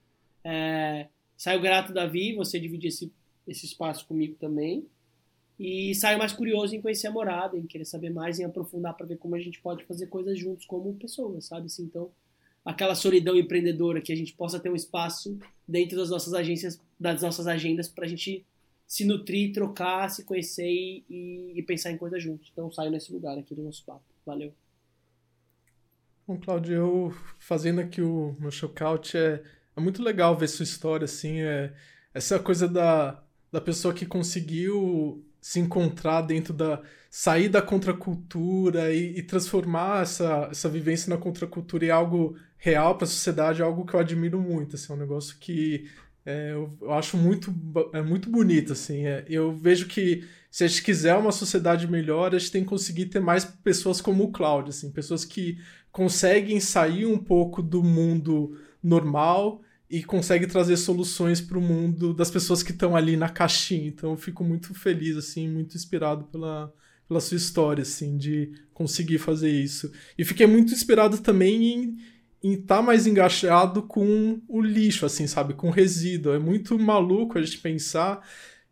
É, 0.45 1.07
saio 1.37 1.63
grato, 1.63 1.93
Davi, 1.93 2.35
você 2.35 2.59
dividir 2.59 2.89
esse, 2.89 3.13
esse 3.47 3.65
espaço 3.65 4.05
comigo 4.07 4.35
também. 4.35 4.85
E 5.59 5.95
saio 5.95 6.19
mais 6.19 6.33
curioso 6.33 6.75
em 6.75 6.81
conhecer 6.81 7.07
a 7.07 7.13
morada, 7.13 7.57
em 7.57 7.67
querer 7.67 7.85
saber 7.85 8.11
mais, 8.11 8.39
em 8.39 8.45
aprofundar 8.45 8.97
para 8.97 9.07
ver 9.07 9.19
como 9.19 9.35
a 9.35 9.41
gente 9.41 9.61
pode 9.61 9.85
fazer 9.85 10.07
coisas 10.07 10.39
juntos 10.39 10.67
como 10.67 10.95
pessoas, 10.95 11.47
sabe? 11.47 11.67
Assim, 11.67 11.85
então, 11.85 12.11
aquela 12.65 12.95
solidão 12.95 13.37
empreendedora, 13.37 14.01
que 14.01 14.13
a 14.13 14.17
gente 14.17 14.35
possa 14.35 14.61
ter 14.61 14.71
um 14.71 14.77
espaço 14.77 15.37
dentro 15.67 15.97
das 15.97 16.11
nossas 16.11 16.33
agências, 16.33 16.81
das 16.99 17.23
nossas 17.23 17.49
agendas, 17.49 17.89
para 17.89 18.05
a 18.05 18.09
gente 18.09 18.45
se 18.87 19.05
nutrir, 19.05 19.53
trocar, 19.53 20.09
se 20.09 20.25
conhecer 20.25 20.65
e, 20.65 21.53
e, 21.57 21.63
pensar 21.63 21.91
em 21.91 21.99
coisas 21.99 22.23
juntos. 22.23 22.49
Então, 22.53 22.71
saio 22.71 22.91
nesse 22.91 23.13
lugar 23.13 23.37
aqui 23.37 23.53
do 23.53 23.63
nosso 23.63 23.85
papo. 23.85 24.05
Valeu. 24.25 24.53
Bom, 26.29 26.37
Claudio, 26.37 26.75
eu 26.75 27.15
fazendo 27.39 27.81
aqui 27.81 28.03
o 28.03 28.37
meu 28.39 28.51
showcount, 28.51 29.17
é, 29.17 29.43
é 29.75 29.81
muito 29.81 30.03
legal 30.03 30.37
ver 30.37 30.47
sua 30.47 30.63
história, 30.63 31.07
assim, 31.07 31.41
é, 31.41 31.73
essa 32.13 32.39
coisa 32.39 32.69
da, 32.69 33.23
da 33.51 33.63
pessoa 33.63 33.95
que 33.95 34.05
conseguiu 34.05 35.25
se 35.41 35.59
encontrar 35.59 36.21
dentro 36.21 36.53
da. 36.53 36.83
sair 37.11 37.49
da 37.49 37.63
contracultura 37.63 38.93
e, 38.93 39.17
e 39.19 39.23
transformar 39.23 40.03
essa, 40.03 40.49
essa 40.51 40.69
vivência 40.69 41.09
na 41.09 41.17
contracultura 41.17 41.87
em 41.87 41.91
algo 41.91 42.37
real 42.59 42.97
para 42.97 43.05
a 43.05 43.09
sociedade 43.09 43.63
é 43.63 43.65
algo 43.65 43.87
que 43.87 43.95
eu 43.95 44.01
admiro 44.01 44.39
muito. 44.39 44.77
Assim, 44.77 44.93
é 44.93 44.97
um 44.97 44.99
negócio 44.99 45.35
que 45.41 45.89
é, 46.27 46.53
eu, 46.53 46.77
eu, 46.83 46.93
acho 46.93 47.17
muito, 47.17 47.55
é 47.95 48.03
muito 48.03 48.29
bonito. 48.29 48.75
Assim, 48.75 49.07
é, 49.07 49.25
eu 49.31 49.57
vejo 49.57 49.87
que 49.87 50.29
se 50.51 50.63
a 50.65 50.67
gente 50.67 50.83
quiser 50.83 51.15
uma 51.15 51.33
sociedade 51.33 51.87
melhor, 51.89 52.35
a 52.35 52.39
gente 52.39 52.53
tem 52.53 52.63
que 52.65 52.69
conseguir 52.69 53.07
ter 53.07 53.21
mais 53.21 53.47
pessoas 53.47 53.99
como 54.01 54.25
o 54.25 54.33
Cláudio, 54.33 54.71
assim, 54.71 54.91
pessoas 54.91 55.25
que 55.25 55.59
conseguem 55.91 56.61
sair 56.61 57.07
um 57.07 57.19
pouco 57.19 57.63
do 57.63 57.83
mundo 57.83 58.57
normal 58.83 59.63
e 59.91 60.03
consegue 60.03 60.47
trazer 60.47 60.77
soluções 60.77 61.41
para 61.41 61.59
o 61.59 61.63
mundo 61.63 62.13
das 62.13 62.31
pessoas 62.31 62.63
que 62.63 62.73
estão 62.73 62.95
ali 62.95 63.17
na 63.17 63.29
caixinha. 63.29 63.89
Então 63.89 64.11
eu 64.11 64.17
fico 64.17 64.45
muito 64.45 64.75
feliz, 64.75 65.17
assim, 65.17 65.49
muito 65.49 65.77
inspirado 65.77 66.25
pela, 66.25 66.73
pela 67.09 67.21
sua 67.21 67.37
história, 67.37 67.83
assim, 67.83 68.19
de 68.19 68.53
conseguir 68.75 69.19
fazer 69.19 69.51
isso. 69.51 69.91
E 70.17 70.25
fiquei 70.25 70.47
muito 70.47 70.73
inspirado 70.73 71.19
também 71.19 71.97
em 72.43 72.53
estar 72.53 72.77
tá 72.77 72.83
mais 72.83 73.07
engajado 73.07 73.83
com 73.83 74.41
o 74.47 74.61
lixo, 74.61 75.07
assim, 75.07 75.27
sabe? 75.27 75.55
Com 75.55 75.71
resíduo. 75.71 76.35
É 76.35 76.39
muito 76.39 76.79
maluco 76.79 77.39
a 77.39 77.43
gente 77.43 77.59
pensar 77.59 78.23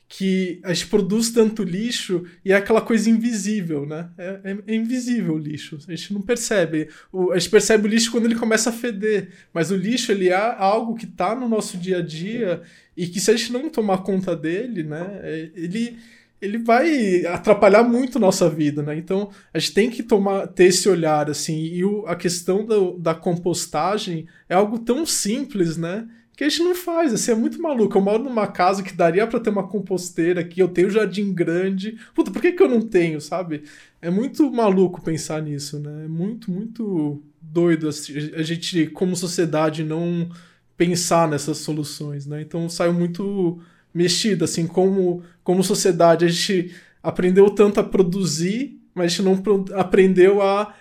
que 0.09 0.61
a 0.63 0.73
gente 0.73 0.87
produz 0.87 1.31
tanto 1.31 1.65
lixo 1.65 2.25
e 2.45 2.53
é 2.53 2.57
aquela 2.57 2.81
coisa 2.81 3.11
invisível, 3.11 3.85
né? 3.85 4.09
É, 4.17 4.41
é, 4.45 4.59
é 4.69 4.75
invisível 4.77 5.35
o 5.35 5.39
lixo. 5.39 5.79
A 5.89 5.91
gente 5.95 6.15
não 6.15 6.23
percebe. 6.23 6.89
O, 7.13 7.33
a 7.33 7.39
gente 7.39 7.51
percebe 7.51 7.87
o 7.87 7.91
lixo 7.91 8.13
quando 8.13 8.27
ele 8.27 8.37
começa 8.37 8.71
a 8.71 8.73
feder. 8.73 9.31
Mas 9.53 9.71
o 9.71 9.77
lixo, 9.77 10.13
ele 10.13 10.29
é 10.29 10.37
algo 10.59 10.95
que 10.95 11.07
está 11.07 11.35
no 11.35 11.49
nosso 11.49 11.77
dia 11.77 11.99
a 11.99 12.03
dia 12.03 12.63
e 12.97 13.07
que 13.09 13.19
se 13.19 13.31
a 13.31 13.37
gente 13.37 13.53
não 13.53 13.69
tomar 13.69 13.99
conta 13.99 14.37
dele, 14.37 14.85
né? 14.85 15.21
É, 15.23 15.51
ele 15.55 15.99
ele 16.41 16.59
vai 16.59 17.25
atrapalhar 17.25 17.83
muito 17.83 18.19
nossa 18.19 18.49
vida, 18.49 18.83
né? 18.83 18.97
Então 18.97 19.31
a 19.53 19.59
gente 19.59 19.73
tem 19.73 19.91
que 19.91 20.03
tomar 20.03 20.47
ter 20.49 20.65
esse 20.67 20.89
olhar 20.89 21.31
assim. 21.31 21.57
E 21.57 21.85
o, 21.85 22.07
a 22.07 22.15
questão 22.15 22.65
do, 22.65 22.99
da 22.99 23.15
compostagem 23.15 24.27
é 24.49 24.55
algo 24.55 24.79
tão 24.79 25.05
simples, 25.07 25.77
né? 25.77 26.07
Que 26.37 26.45
a 26.45 26.49
gente 26.49 26.63
não 26.63 26.75
faz, 26.75 27.15
assim, 27.15 27.33
é 27.33 27.35
muito 27.35 27.61
maluco. 27.61 27.97
Eu 27.97 28.03
moro 28.03 28.23
numa 28.23 28.47
casa 28.47 28.83
que 28.83 28.93
daria 28.93 29.27
para 29.27 29.41
ter 29.41 29.49
uma 29.49 29.67
composteira 29.67 30.43
aqui, 30.43 30.61
eu 30.61 30.69
tenho 30.69 30.91
jardim 30.91 31.33
grande. 31.33 31.99
Puta, 32.15 32.31
por 32.31 32.43
que, 32.43 32.53
que 32.53 32.63
eu 32.63 32.69
não 32.69 32.83
tenho, 32.83 33.23
sabe? 33.23 33.63
É 34.03 34.11
muito 34.11 34.51
maluco 34.53 35.01
pensar 35.01 35.41
nisso, 35.41 35.81
né? 35.81 36.05
É 36.05 36.09
muito, 36.09 36.51
muito 36.51 37.23
doido 37.41 37.89
assim, 37.89 38.13
a 38.35 38.43
gente, 38.43 38.87
como 38.89 39.17
sociedade, 39.17 39.83
não 39.83 40.29
pensar 40.77 41.27
nessas 41.27 41.57
soluções, 41.59 42.27
né? 42.27 42.43
Então 42.43 42.69
saiu 42.69 42.93
muito 42.93 43.59
mexido, 43.95 44.45
assim, 44.45 44.67
como, 44.67 45.23
como 45.43 45.65
sociedade 45.65 46.27
a 46.27 46.29
gente 46.29 46.75
aprendeu 47.03 47.49
tanto 47.49 47.81
a 47.81 47.85
produzir, 47.85 48.79
mas 48.95 49.07
a 49.07 49.09
gente 49.09 49.23
não 49.23 49.65
aprendeu 49.75 50.43
a 50.43 50.75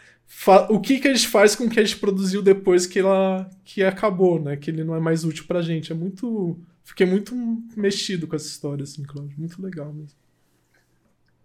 o 0.69 0.79
que, 0.79 0.99
que 0.99 1.07
a 1.07 1.13
gente 1.13 1.27
faz 1.27 1.55
com 1.55 1.65
o 1.65 1.69
que 1.69 1.79
a 1.79 1.83
gente 1.83 1.97
produziu 1.97 2.41
depois 2.41 2.85
que 2.85 2.99
ela 2.99 3.49
que 3.63 3.83
acabou, 3.83 4.39
né? 4.39 4.57
Que 4.57 4.69
ele 4.69 4.83
não 4.83 4.95
é 4.95 4.99
mais 4.99 5.23
útil 5.23 5.45
pra 5.45 5.61
gente. 5.61 5.91
É 5.91 5.95
muito. 5.95 6.59
Fiquei 6.83 7.05
muito 7.05 7.33
mexido 7.75 8.27
com 8.27 8.35
essa 8.35 8.47
história, 8.47 8.83
assim, 8.83 9.03
Cláudio. 9.03 9.37
Muito 9.39 9.61
legal 9.61 9.91
mesmo. 9.91 10.17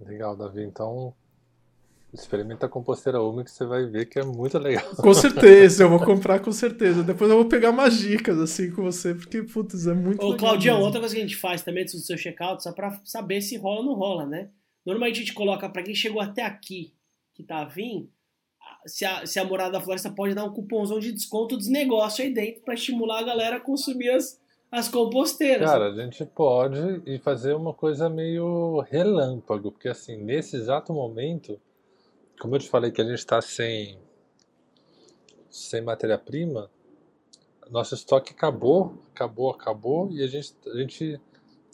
Legal, 0.00 0.36
Davi. 0.36 0.62
Então, 0.62 1.14
experimenta 2.12 2.66
a 2.66 2.68
composteira 2.68 3.22
Umi 3.22 3.44
que 3.44 3.50
você 3.50 3.64
vai 3.64 3.86
ver 3.86 4.06
que 4.06 4.18
é 4.18 4.24
muito 4.24 4.58
legal. 4.58 4.84
Com 4.96 5.14
certeza, 5.14 5.84
eu 5.84 5.88
vou 5.88 6.04
comprar 6.04 6.40
com 6.40 6.52
certeza. 6.52 7.02
Depois 7.02 7.30
eu 7.30 7.36
vou 7.36 7.46
pegar 7.46 7.70
umas 7.70 7.98
dicas, 7.98 8.38
assim, 8.38 8.70
com 8.70 8.82
você, 8.82 9.14
porque, 9.14 9.42
putz, 9.42 9.86
é 9.86 9.94
muito 9.94 10.22
Ô, 10.22 10.30
legal. 10.30 10.34
Ô, 10.34 10.36
Claudião, 10.36 10.80
outra 10.80 11.00
coisa 11.00 11.14
que 11.14 11.20
a 11.20 11.24
gente 11.24 11.36
faz 11.36 11.62
também 11.62 11.82
antes 11.82 11.94
do 11.94 12.00
seu 12.00 12.18
checkout, 12.18 12.62
só 12.62 12.72
pra 12.72 13.00
saber 13.04 13.40
se 13.40 13.56
rola 13.56 13.80
ou 13.80 13.86
não 13.86 13.94
rola, 13.94 14.26
né? 14.26 14.50
Normalmente 14.84 15.16
a 15.16 15.20
gente 15.20 15.34
coloca 15.34 15.68
pra 15.68 15.82
quem 15.82 15.94
chegou 15.94 16.20
até 16.20 16.44
aqui, 16.44 16.94
que 17.34 17.42
tá 17.42 17.64
vindo, 17.64 18.10
se 18.86 19.04
a, 19.04 19.26
se 19.26 19.38
a 19.38 19.44
Morada 19.44 19.72
da 19.72 19.80
Floresta 19.80 20.10
pode 20.10 20.34
dar 20.34 20.44
um 20.44 20.52
cupomzão 20.52 20.98
de 20.98 21.12
desconto 21.12 21.56
dos 21.56 21.68
negócios 21.68 22.20
aí 22.20 22.32
dentro 22.32 22.62
para 22.62 22.74
estimular 22.74 23.20
a 23.20 23.22
galera 23.22 23.56
a 23.56 23.60
consumir 23.60 24.10
as, 24.10 24.40
as 24.70 24.88
composteiras. 24.88 25.68
Cara, 25.68 25.90
a 25.90 25.94
gente 25.94 26.24
pode 26.24 27.02
e 27.06 27.18
fazer 27.18 27.54
uma 27.54 27.74
coisa 27.74 28.08
meio 28.08 28.80
relâmpago, 28.80 29.72
porque 29.72 29.88
assim, 29.88 30.16
nesse 30.16 30.56
exato 30.56 30.92
momento, 30.92 31.60
como 32.40 32.54
eu 32.54 32.60
te 32.60 32.68
falei 32.68 32.90
que 32.90 33.00
a 33.00 33.04
gente 33.04 33.18
está 33.18 33.40
sem, 33.40 33.98
sem 35.50 35.82
matéria-prima, 35.82 36.70
nosso 37.70 37.94
estoque 37.94 38.32
acabou, 38.32 39.02
acabou, 39.14 39.50
acabou, 39.50 40.10
e 40.10 40.22
a 40.22 40.26
gente, 40.26 40.54
a 40.66 40.76
gente 40.76 41.20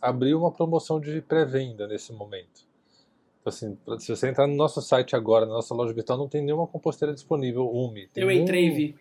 abriu 0.00 0.38
uma 0.38 0.52
promoção 0.52 1.00
de 1.00 1.20
pré-venda 1.22 1.86
nesse 1.86 2.12
momento. 2.12 2.66
Tipo 3.46 3.50
assim, 3.50 3.78
se 4.00 4.08
você 4.08 4.28
entrar 4.28 4.48
no 4.48 4.56
nosso 4.56 4.82
site 4.82 5.14
agora, 5.14 5.46
na 5.46 5.52
nossa 5.52 5.72
loja 5.72 5.92
virtual, 5.92 6.18
não 6.18 6.28
tem 6.28 6.42
nenhuma 6.42 6.66
composteira 6.66 7.14
disponível, 7.14 7.70
UMI. 7.72 8.10
Eu 8.16 8.28
entrei 8.28 8.66
e 8.66 8.70
vi. 8.70 8.98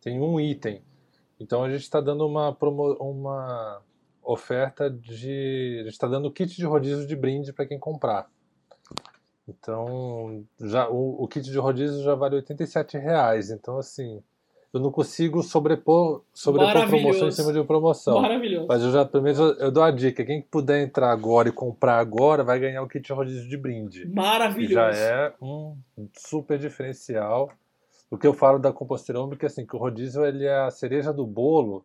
Tem 0.00 0.20
um 0.20 0.40
item. 0.40 0.82
Então 1.38 1.62
a 1.62 1.70
gente 1.70 1.82
está 1.82 2.00
dando 2.00 2.26
uma, 2.26 2.52
promo, 2.52 2.94
uma 2.94 3.80
oferta 4.20 4.90
de. 4.90 5.76
A 5.80 5.84
gente 5.84 5.92
está 5.92 6.08
dando 6.08 6.32
kit 6.32 6.56
de 6.56 6.64
rodízio 6.64 7.06
de 7.06 7.14
brinde 7.14 7.52
para 7.52 7.64
quem 7.64 7.78
comprar. 7.78 8.28
Então, 9.46 10.44
já, 10.60 10.88
o, 10.88 11.22
o, 11.22 11.28
kit 11.28 11.48
de 11.48 11.58
rodízio 11.58 12.02
já 12.02 12.16
vale 12.16 12.36
87 12.36 12.98
reais. 12.98 13.50
Então, 13.50 13.78
assim, 13.78 14.20
eu 14.72 14.80
não 14.80 14.90
consigo 14.90 15.42
sobrepor, 15.42 16.22
sobrepor 16.32 16.88
promoção 16.88 17.28
em 17.28 17.32
cima 17.32 17.52
de 17.52 17.62
promoção. 17.62 18.22
Maravilhoso. 18.22 18.66
Mas 18.66 18.82
eu 18.82 18.90
já, 18.90 19.04
pelo 19.04 19.22
menos, 19.22 19.38
eu, 19.38 19.54
eu, 19.58 19.70
dou 19.70 19.82
a 19.82 19.90
dica: 19.90 20.24
quem 20.24 20.40
puder 20.40 20.82
entrar 20.82 21.10
agora 21.10 21.50
e 21.50 21.52
comprar 21.52 21.98
agora 21.98 22.42
vai 22.42 22.58
ganhar 22.58 22.82
o 22.82 22.88
kit 22.88 23.12
rodízio 23.12 23.48
de 23.48 23.56
brinde. 23.58 24.08
Maravilhoso. 24.08 24.68
Que 24.68 24.74
já 24.74 24.88
é 24.90 25.34
um 25.42 25.76
super 26.16 26.58
diferencial. 26.58 27.52
O 28.10 28.16
que 28.16 28.26
eu 28.26 28.32
falo 28.32 28.58
da 28.58 28.72
composteira 28.72 29.20
é 29.20 29.46
assim, 29.46 29.66
que 29.66 29.76
o 29.76 29.78
rodízio 29.78 30.24
ele 30.24 30.46
é 30.46 30.60
a 30.60 30.70
cereja 30.70 31.12
do 31.12 31.26
bolo, 31.26 31.84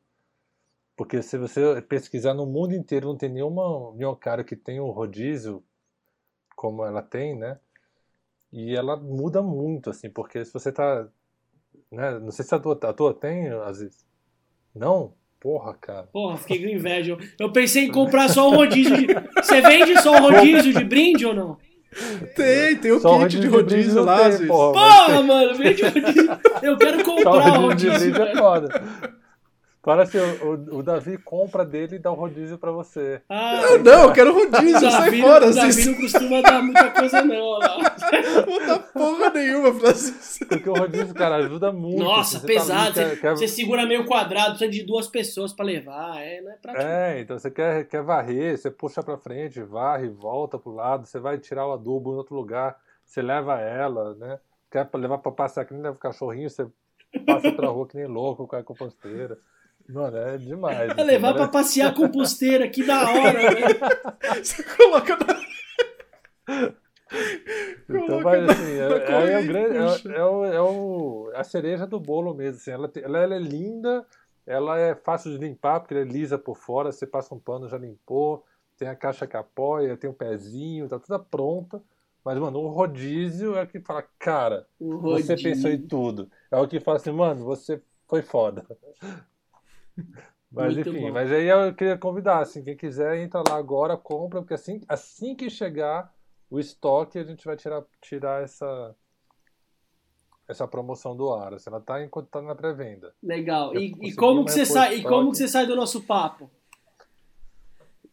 porque 0.95 1.21
se 1.21 1.37
você 1.37 1.81
pesquisar 1.81 2.33
no 2.33 2.45
mundo 2.45 2.73
inteiro, 2.73 3.07
não 3.07 3.17
tem 3.17 3.29
nenhuma 3.29 3.93
minhocária 3.93 4.43
que 4.43 4.55
tem 4.55 4.79
um 4.79 4.91
rodízio 4.91 5.63
como 6.55 6.85
ela 6.85 7.01
tem, 7.01 7.37
né? 7.37 7.59
E 8.51 8.75
ela 8.75 8.95
muda 8.95 9.41
muito, 9.41 9.89
assim, 9.89 10.09
porque 10.09 10.43
se 10.43 10.53
você 10.53 10.69
está 10.69 11.07
né? 11.91 12.19
Não 12.19 12.31
sei 12.31 12.45
se 12.45 12.53
a 12.53 12.59
tua, 12.59 12.77
a 12.81 12.93
tua 12.93 13.13
tem, 13.13 13.47
às 13.47 13.79
vezes. 13.79 14.05
Não? 14.75 15.13
Porra, 15.39 15.73
cara. 15.75 16.03
Porra, 16.11 16.37
fiquei 16.37 16.63
com 16.63 16.69
inveja. 16.69 17.17
Eu 17.39 17.51
pensei 17.51 17.85
em 17.85 17.91
comprar 17.91 18.27
só 18.27 18.49
um 18.49 18.55
rodízio 18.55 18.97
de. 18.97 19.07
Você 19.35 19.61
vende 19.61 20.01
só 20.01 20.13
um 20.13 20.21
rodízio 20.21 20.73
de 20.73 20.83
brinde 20.83 21.25
ou 21.25 21.33
não? 21.33 21.57
Tem, 22.35 22.75
tem 22.75 22.91
o 22.91 22.99
só 22.99 23.19
kit 23.19 23.39
de 23.39 23.47
rodízio, 23.47 23.93
de 23.93 23.99
lá, 23.99 24.29
tem, 24.29 24.47
porra, 24.47 24.73
porra 24.73 25.23
mano, 25.23 25.55
vende 25.55 25.83
rodízio. 25.83 26.39
Eu 26.61 26.77
quero 26.77 27.03
comprar 27.03 27.59
o 27.59 27.61
rodízio. 27.61 27.99
De 27.99 28.11
brinde 28.11 28.21
é 28.21 28.35
foda. 28.35 28.83
Fala 29.87 30.03
assim, 30.03 30.17
o, 30.17 30.79
o, 30.79 30.83
Davi 30.83 31.17
compra 31.17 31.63
dele 31.63 31.95
e 31.95 31.99
dá 31.99 32.11
o 32.11 32.13
rodízio 32.13 32.57
pra 32.57 32.71
você. 32.71 33.21
Ah, 33.29 33.61
não, 33.61 33.77
não, 33.77 34.03
eu 34.03 34.11
quero 34.11 34.33
rodízio, 34.33 34.91
sai 34.91 35.21
fora. 35.21 35.47
O 35.47 35.53
Davi 35.55 35.85
não 35.85 35.93
costuma 35.93 36.41
dar 36.41 36.61
muita 36.61 36.91
coisa 36.91 37.23
não, 37.23 37.51
lá. 37.51 37.77
Não 38.45 38.67
dá 38.67 38.79
porra 38.79 39.29
nenhuma, 39.29 39.73
Francisco. 39.73 40.45
Porque 40.45 40.69
o 40.69 40.73
rodízio, 40.73 41.15
cara, 41.15 41.37
ajuda 41.37 41.71
muito. 41.71 42.03
Nossa, 42.03 42.37
você 42.37 42.45
pesado. 42.45 42.95
Tá, 42.95 43.05
você, 43.05 43.15
quer... 43.15 43.31
você, 43.37 43.47
segura 43.47 43.85
meio 43.85 44.05
quadrado, 44.05 44.57
precisa 44.57 44.69
de 44.69 44.83
duas 44.83 45.07
pessoas 45.07 45.53
pra 45.53 45.63
levar, 45.63 46.19
é, 46.19 46.41
não 46.41 46.51
é 46.51 46.55
prático. 46.57 46.85
É, 46.85 47.21
então 47.21 47.39
você 47.39 47.49
quer, 47.49 47.87
quer 47.87 48.01
varrer, 48.01 48.57
você 48.57 48.69
puxa 48.69 49.01
pra 49.01 49.17
frente, 49.17 49.61
varre, 49.61 50.09
volta 50.09 50.59
pro 50.59 50.73
lado, 50.73 51.05
você 51.05 51.17
vai 51.17 51.37
tirar 51.37 51.65
o 51.65 51.71
adubo 51.71 52.11
em 52.11 52.17
outro 52.17 52.35
lugar, 52.35 52.77
você 53.05 53.21
leva 53.21 53.57
ela, 53.61 54.15
né? 54.15 54.37
Quer 54.69 54.89
levar 54.95 55.19
pra 55.19 55.31
passear 55.31 55.65
que 55.65 55.73
nem 55.73 55.81
leva 55.81 55.95
o 55.95 55.99
cachorrinho, 55.99 56.49
você 56.49 56.67
passa 57.25 57.53
pra 57.53 57.69
rua 57.69 57.87
que 57.87 57.95
nem 57.95 58.05
louco 58.05 58.45
com 58.45 58.55
a 58.57 58.61
composteira. 58.61 59.37
Mano, 59.89 60.17
é 60.17 60.37
demais. 60.37 60.93
Vai 60.93 61.05
levar 61.05 61.33
pra 61.33 61.47
passear 61.47 61.93
com 61.93 62.09
posteira, 62.09 62.67
que 62.67 62.85
da 62.85 63.09
hora, 63.09 63.33
né? 63.33 64.35
Você 64.43 64.63
coloca 64.63 65.15
na. 65.15 65.47
Então, 67.89 68.21
mas 68.21 68.49
assim, 68.49 68.79
é, 68.79 69.31
é, 69.31 69.39
o 69.39 69.47
grande, 69.47 69.77
é, 70.09 70.17
é, 70.17 70.25
o, 70.25 70.45
é 70.45 70.61
o, 70.61 71.31
a 71.33 71.43
cereja 71.43 71.87
do 71.87 71.99
bolo 71.99 72.33
mesmo. 72.33 72.57
Assim, 72.57 72.71
ela, 72.71 72.91
ela, 73.01 73.19
ela, 73.19 73.35
é 73.35 73.39
linda, 73.39 74.05
ela 74.45 74.77
é 74.77 74.93
fácil 74.93 75.31
de 75.31 75.37
limpar, 75.37 75.79
porque 75.79 75.93
ela 75.93 76.03
é 76.03 76.07
lisa 76.07 76.37
por 76.37 76.57
fora, 76.57 76.91
você 76.91 77.07
passa 77.07 77.33
um 77.33 77.39
pano, 77.39 77.69
já 77.69 77.77
limpou, 77.77 78.43
tem 78.77 78.89
a 78.89 78.95
caixa 78.95 79.25
que 79.25 79.37
apoia, 79.37 79.95
tem 79.95 80.09
o 80.09 80.13
um 80.13 80.15
pezinho, 80.15 80.89
tá 80.89 80.99
toda 80.99 81.17
pronta. 81.17 81.81
Mas, 82.25 82.37
mano, 82.37 82.59
o 82.59 82.67
rodízio 82.67 83.55
é 83.55 83.63
o 83.63 83.67
que 83.67 83.79
fala, 83.79 84.03
cara, 84.19 84.67
você 84.77 85.37
pensou 85.37 85.71
em 85.71 85.81
tudo. 85.81 86.29
É 86.51 86.57
o 86.57 86.67
que 86.67 86.77
fala 86.81 86.97
assim, 86.97 87.11
mano, 87.11 87.45
você 87.45 87.81
foi 88.05 88.21
foda. 88.21 88.65
Mas 90.51 90.75
Muito 90.75 90.89
enfim, 90.89 91.07
bom. 91.07 91.11
mas 91.11 91.31
aí 91.31 91.47
eu 91.47 91.75
queria 91.75 91.97
convidar, 91.97 92.39
assim, 92.39 92.63
quem 92.63 92.77
quiser 92.77 93.17
entra 93.17 93.43
lá 93.47 93.57
agora, 93.57 93.97
compra, 93.97 94.39
porque 94.39 94.53
assim, 94.53 94.81
assim 94.87 95.35
que 95.35 95.49
chegar 95.49 96.13
o 96.49 96.59
estoque, 96.59 97.19
a 97.19 97.23
gente 97.23 97.43
vai 97.45 97.57
tirar, 97.57 97.83
tirar 98.01 98.43
essa 98.43 98.95
essa 100.47 100.67
promoção 100.67 101.15
do 101.15 101.33
ar. 101.33 101.53
Assim, 101.53 101.69
ela 101.69 101.81
tá 101.81 102.01
enquanto 102.01 102.29
tá 102.29 102.41
na 102.41 102.55
pré-venda. 102.55 103.13
Legal. 103.21 103.75
E, 103.75 103.93
e 104.01 104.15
como 104.15 104.45
que 104.45 104.51
você 104.51 104.65
sai? 104.65 104.99
E 104.99 105.03
como 105.03 105.31
que 105.31 105.37
você 105.37 105.47
sai 105.47 105.65
do 105.65 105.75
nosso 105.75 106.03
papo? 106.03 106.49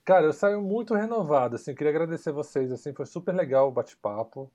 Cara, 0.05 0.27
eu 0.27 0.33
saio 0.33 0.61
muito 0.61 0.93
renovado, 0.95 1.57
assim, 1.57 1.75
queria 1.75 1.91
agradecer 1.91 2.31
vocês, 2.31 2.71
assim, 2.71 2.93
foi 2.93 3.07
super 3.07 3.35
legal 3.35 3.69
o 3.69 3.73
bate-papo. 3.73 4.53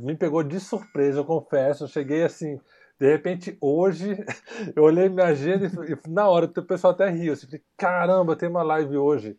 me 0.00 0.16
pegou 0.16 0.42
de 0.42 0.58
surpresa, 0.58 1.20
eu 1.20 1.24
confesso, 1.24 1.84
eu 1.84 1.88
cheguei 1.88 2.24
assim, 2.24 2.60
de 3.02 3.08
repente, 3.08 3.58
hoje, 3.60 4.16
eu 4.76 4.84
olhei 4.84 5.08
minha 5.08 5.26
agenda 5.26 5.66
e, 5.66 6.08
na 6.08 6.28
hora 6.28 6.46
o 6.46 6.62
pessoal 6.62 6.92
até 6.92 7.10
riu. 7.10 7.32
Assim, 7.32 7.46
falei, 7.46 7.64
caramba, 7.76 8.36
tem 8.36 8.48
uma 8.48 8.62
live 8.62 8.96
hoje. 8.96 9.36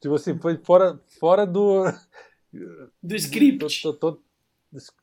Tipo 0.00 0.14
assim, 0.14 0.38
foi 0.38 0.56
fora, 0.56 0.98
fora 1.20 1.46
do. 1.46 1.84
Do 3.02 3.14
script. 3.14 3.82
Tô, 3.82 3.92
tô, 3.92 4.12
tô, 4.12 4.22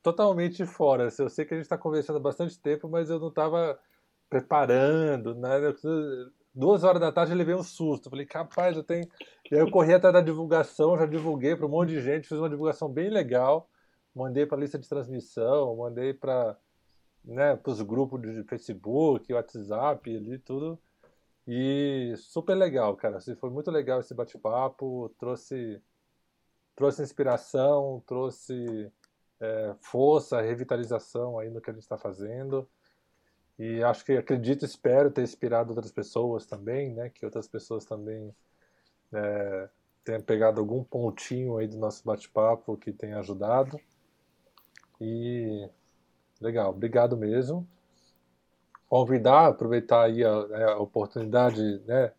totalmente 0.02 0.65
fora. 0.65 1.06
Assim, 1.06 1.22
eu 1.22 1.30
sei 1.30 1.45
que 1.45 1.53
a 1.53 1.57
gente 1.57 1.65
está 1.65 1.77
conversando 1.77 2.18
há 2.18 2.19
bastante 2.19 2.60
tempo, 2.60 2.90
mas 2.90 3.11
eu 3.11 3.19
não 3.19 3.27
estava 3.27 3.80
preparando. 4.27 5.36
Né? 5.36 5.49
Duas 6.52 6.84
horas 6.84 6.99
da 6.99 7.11
tarde 7.11 7.31
eu 7.31 7.38
levei 7.38 7.53
um 7.53 7.64
susto. 7.64 8.10
Falei, 8.10 8.26
capaz, 8.26 8.76
eu 8.76 8.84
tenho. 8.84 9.07
E 9.52 9.56
aí 9.56 9.61
eu 9.61 9.69
corri 9.69 9.94
até 9.94 10.11
da 10.11 10.22
divulgação, 10.22 10.98
já 10.98 11.06
divulguei 11.06 11.56
para 11.56 11.68
um 11.68 11.69
monte 11.69 11.90
de 11.90 12.02
gente, 12.02 12.27
fiz 12.27 12.40
uma 12.40 12.49
divulgação 12.49 12.90
bem 12.90 13.10
legal. 13.11 13.69
Mandei 14.15 14.48
para 14.48 14.57
a 14.57 14.61
lista 14.61 14.80
de 14.80 14.90
transmissão, 14.90 15.77
mandei 15.77 16.11
para 16.11 16.57
né, 17.24 17.56
para 17.56 17.72
os 17.72 17.82
grupos 17.82 18.22
de 18.22 18.44
Facebook, 18.44 19.34
WhatsApp 19.34 20.16
ali, 20.16 20.38
tudo. 20.40 20.80
E 21.48 22.14
super 22.18 22.56
legal, 22.56 22.96
cara. 22.96 23.18
Assim, 23.18 23.36
foi 23.36 23.50
muito 23.50 23.72
legal 23.72 24.00
esse 24.00 24.14
bate-papo, 24.14 25.10
trouxe, 25.18 25.82
trouxe 26.76 27.02
inspiração, 27.02 28.04
trouxe 28.06 28.91
é, 29.40 29.76
força, 29.80 30.41
revitalização 30.41 31.40
aí 31.40 31.50
no 31.50 31.62
que 31.62 31.70
a 31.70 31.74
gente 31.74 31.84
está 31.84 31.98
fazendo. 31.98 32.68
E 33.58 33.84
acho 33.84 34.06
que 34.06 34.14
acredito, 34.14 34.64
espero 34.64 35.12
ter 35.12 35.24
inspirado 35.24 35.72
outras 35.72 35.91
pessoas 35.91 36.46
também, 36.46 36.94
né? 36.94 37.10
Que 37.10 37.26
outras 37.26 37.48
pessoas 37.48 37.84
também 37.84 38.34
é, 39.12 39.70
tenham 40.04 40.22
pegado 40.22 40.60
algum 40.62 40.84
pontinho 40.84 41.58
aí 41.58 41.68
do 41.68 41.78
nosso 41.78 42.06
bate-papo 42.06 42.78
que 42.78 42.94
tenha 42.94 43.20
ajudado. 43.20 43.80
E 45.02 45.70
Legal, 46.40 46.70
obrigado 46.70 47.18
mesmo. 47.18 47.68
Convidar, 48.88 49.48
aproveitar 49.48 50.06
aí 50.06 50.24
a, 50.24 50.48
né, 50.48 50.64
a 50.66 50.78
oportunidade, 50.78 51.82
né? 51.86 52.11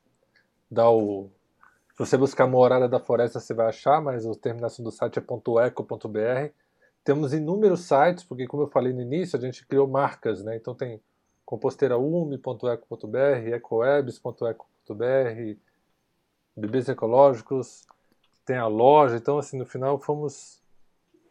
Dar 0.71 0.91
o. 0.91 1.31
Se 1.93 1.99
você 1.99 2.17
buscar 2.17 2.47
Morada 2.47 2.89
da 2.89 3.01
Floresta, 3.01 3.41
você 3.41 3.53
vai 3.53 3.67
achar, 3.67 4.01
mas 4.01 4.27
a 4.27 4.35
terminação 4.35 4.85
do 4.85 4.91
site 4.91 5.19
é 5.19 5.23
.eco.br. 5.67 6.53
Temos 7.03 7.33
inúmeros 7.33 7.81
sites, 7.81 8.25
porque 8.25 8.47
como 8.47 8.65
eu 8.65 8.69
falei 8.69 8.93
no 8.93 9.01
início, 9.01 9.39
a 9.39 9.41
gente 9.41 9.67
criou 9.67 9.89
marcas, 9.89 10.45
né? 10.45 10.57
Então 10.57 10.75
tem 10.75 11.01
composteiraume.eco.br, 11.45 13.55
ecowebs.eco.br, 13.55 15.59
bebês 16.57 16.89
ecológicos, 16.89 17.87
tem 18.47 18.57
a 18.57 18.69
loja, 18.69 19.17
então 19.17 19.39
assim, 19.39 19.59
no 19.59 19.67
final 19.67 19.99
fomos 19.99 20.63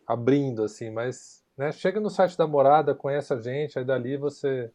abrindo 0.06 0.64
assim, 0.64 0.90
mas 0.90 1.39
né? 1.60 1.74
Chega 1.74 2.00
no 2.00 2.10
site 2.10 2.38
da 2.38 2.48
Morada, 2.48 2.96
conhece 2.96 3.34
a 3.34 3.36
gente, 3.36 3.78
aí 3.78 3.84
dali 3.84 4.16
você 4.16 4.72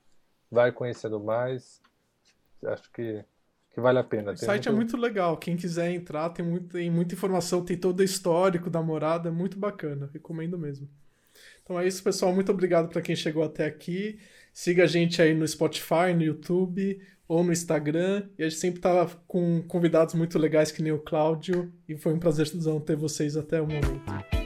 vai 0.50 0.70
conhecendo 0.70 1.18
mais. 1.18 1.80
Acho 2.62 2.92
que, 2.92 3.24
que 3.70 3.80
vale 3.80 3.98
a 3.98 4.04
pena. 4.04 4.32
O 4.32 4.36
site 4.36 4.68
é 4.68 4.70
muito... 4.70 4.90
é 4.90 4.96
muito 4.96 4.96
legal. 4.98 5.38
Quem 5.38 5.56
quiser 5.56 5.90
entrar, 5.90 6.28
tem, 6.28 6.44
muito, 6.44 6.74
tem 6.74 6.90
muita 6.90 7.14
informação, 7.14 7.64
tem 7.64 7.78
todo 7.78 8.00
o 8.00 8.04
histórico 8.04 8.68
da 8.68 8.82
Morada, 8.82 9.30
é 9.30 9.32
muito 9.32 9.58
bacana. 9.58 10.10
Recomendo 10.12 10.58
mesmo. 10.58 10.86
Então 11.62 11.80
é 11.80 11.88
isso, 11.88 12.02
pessoal. 12.02 12.34
Muito 12.34 12.52
obrigado 12.52 12.90
para 12.90 13.00
quem 13.00 13.16
chegou 13.16 13.42
até 13.42 13.64
aqui. 13.64 14.18
Siga 14.52 14.84
a 14.84 14.86
gente 14.86 15.22
aí 15.22 15.32
no 15.32 15.48
Spotify, 15.48 16.12
no 16.14 16.22
YouTube 16.22 17.00
ou 17.26 17.42
no 17.42 17.50
Instagram. 17.50 18.28
E 18.38 18.44
a 18.44 18.48
gente 18.48 18.60
sempre 18.60 18.80
tá 18.82 19.08
com 19.26 19.62
convidados 19.62 20.12
muito 20.12 20.38
legais 20.38 20.70
que 20.70 20.82
nem 20.82 20.92
o 20.92 20.98
Cláudio. 20.98 21.72
E 21.88 21.96
foi 21.96 22.12
um 22.12 22.18
prazer 22.18 22.46
ter 22.84 22.94
vocês 22.94 23.38
até 23.38 23.58
o 23.58 23.66
momento. 23.66 24.43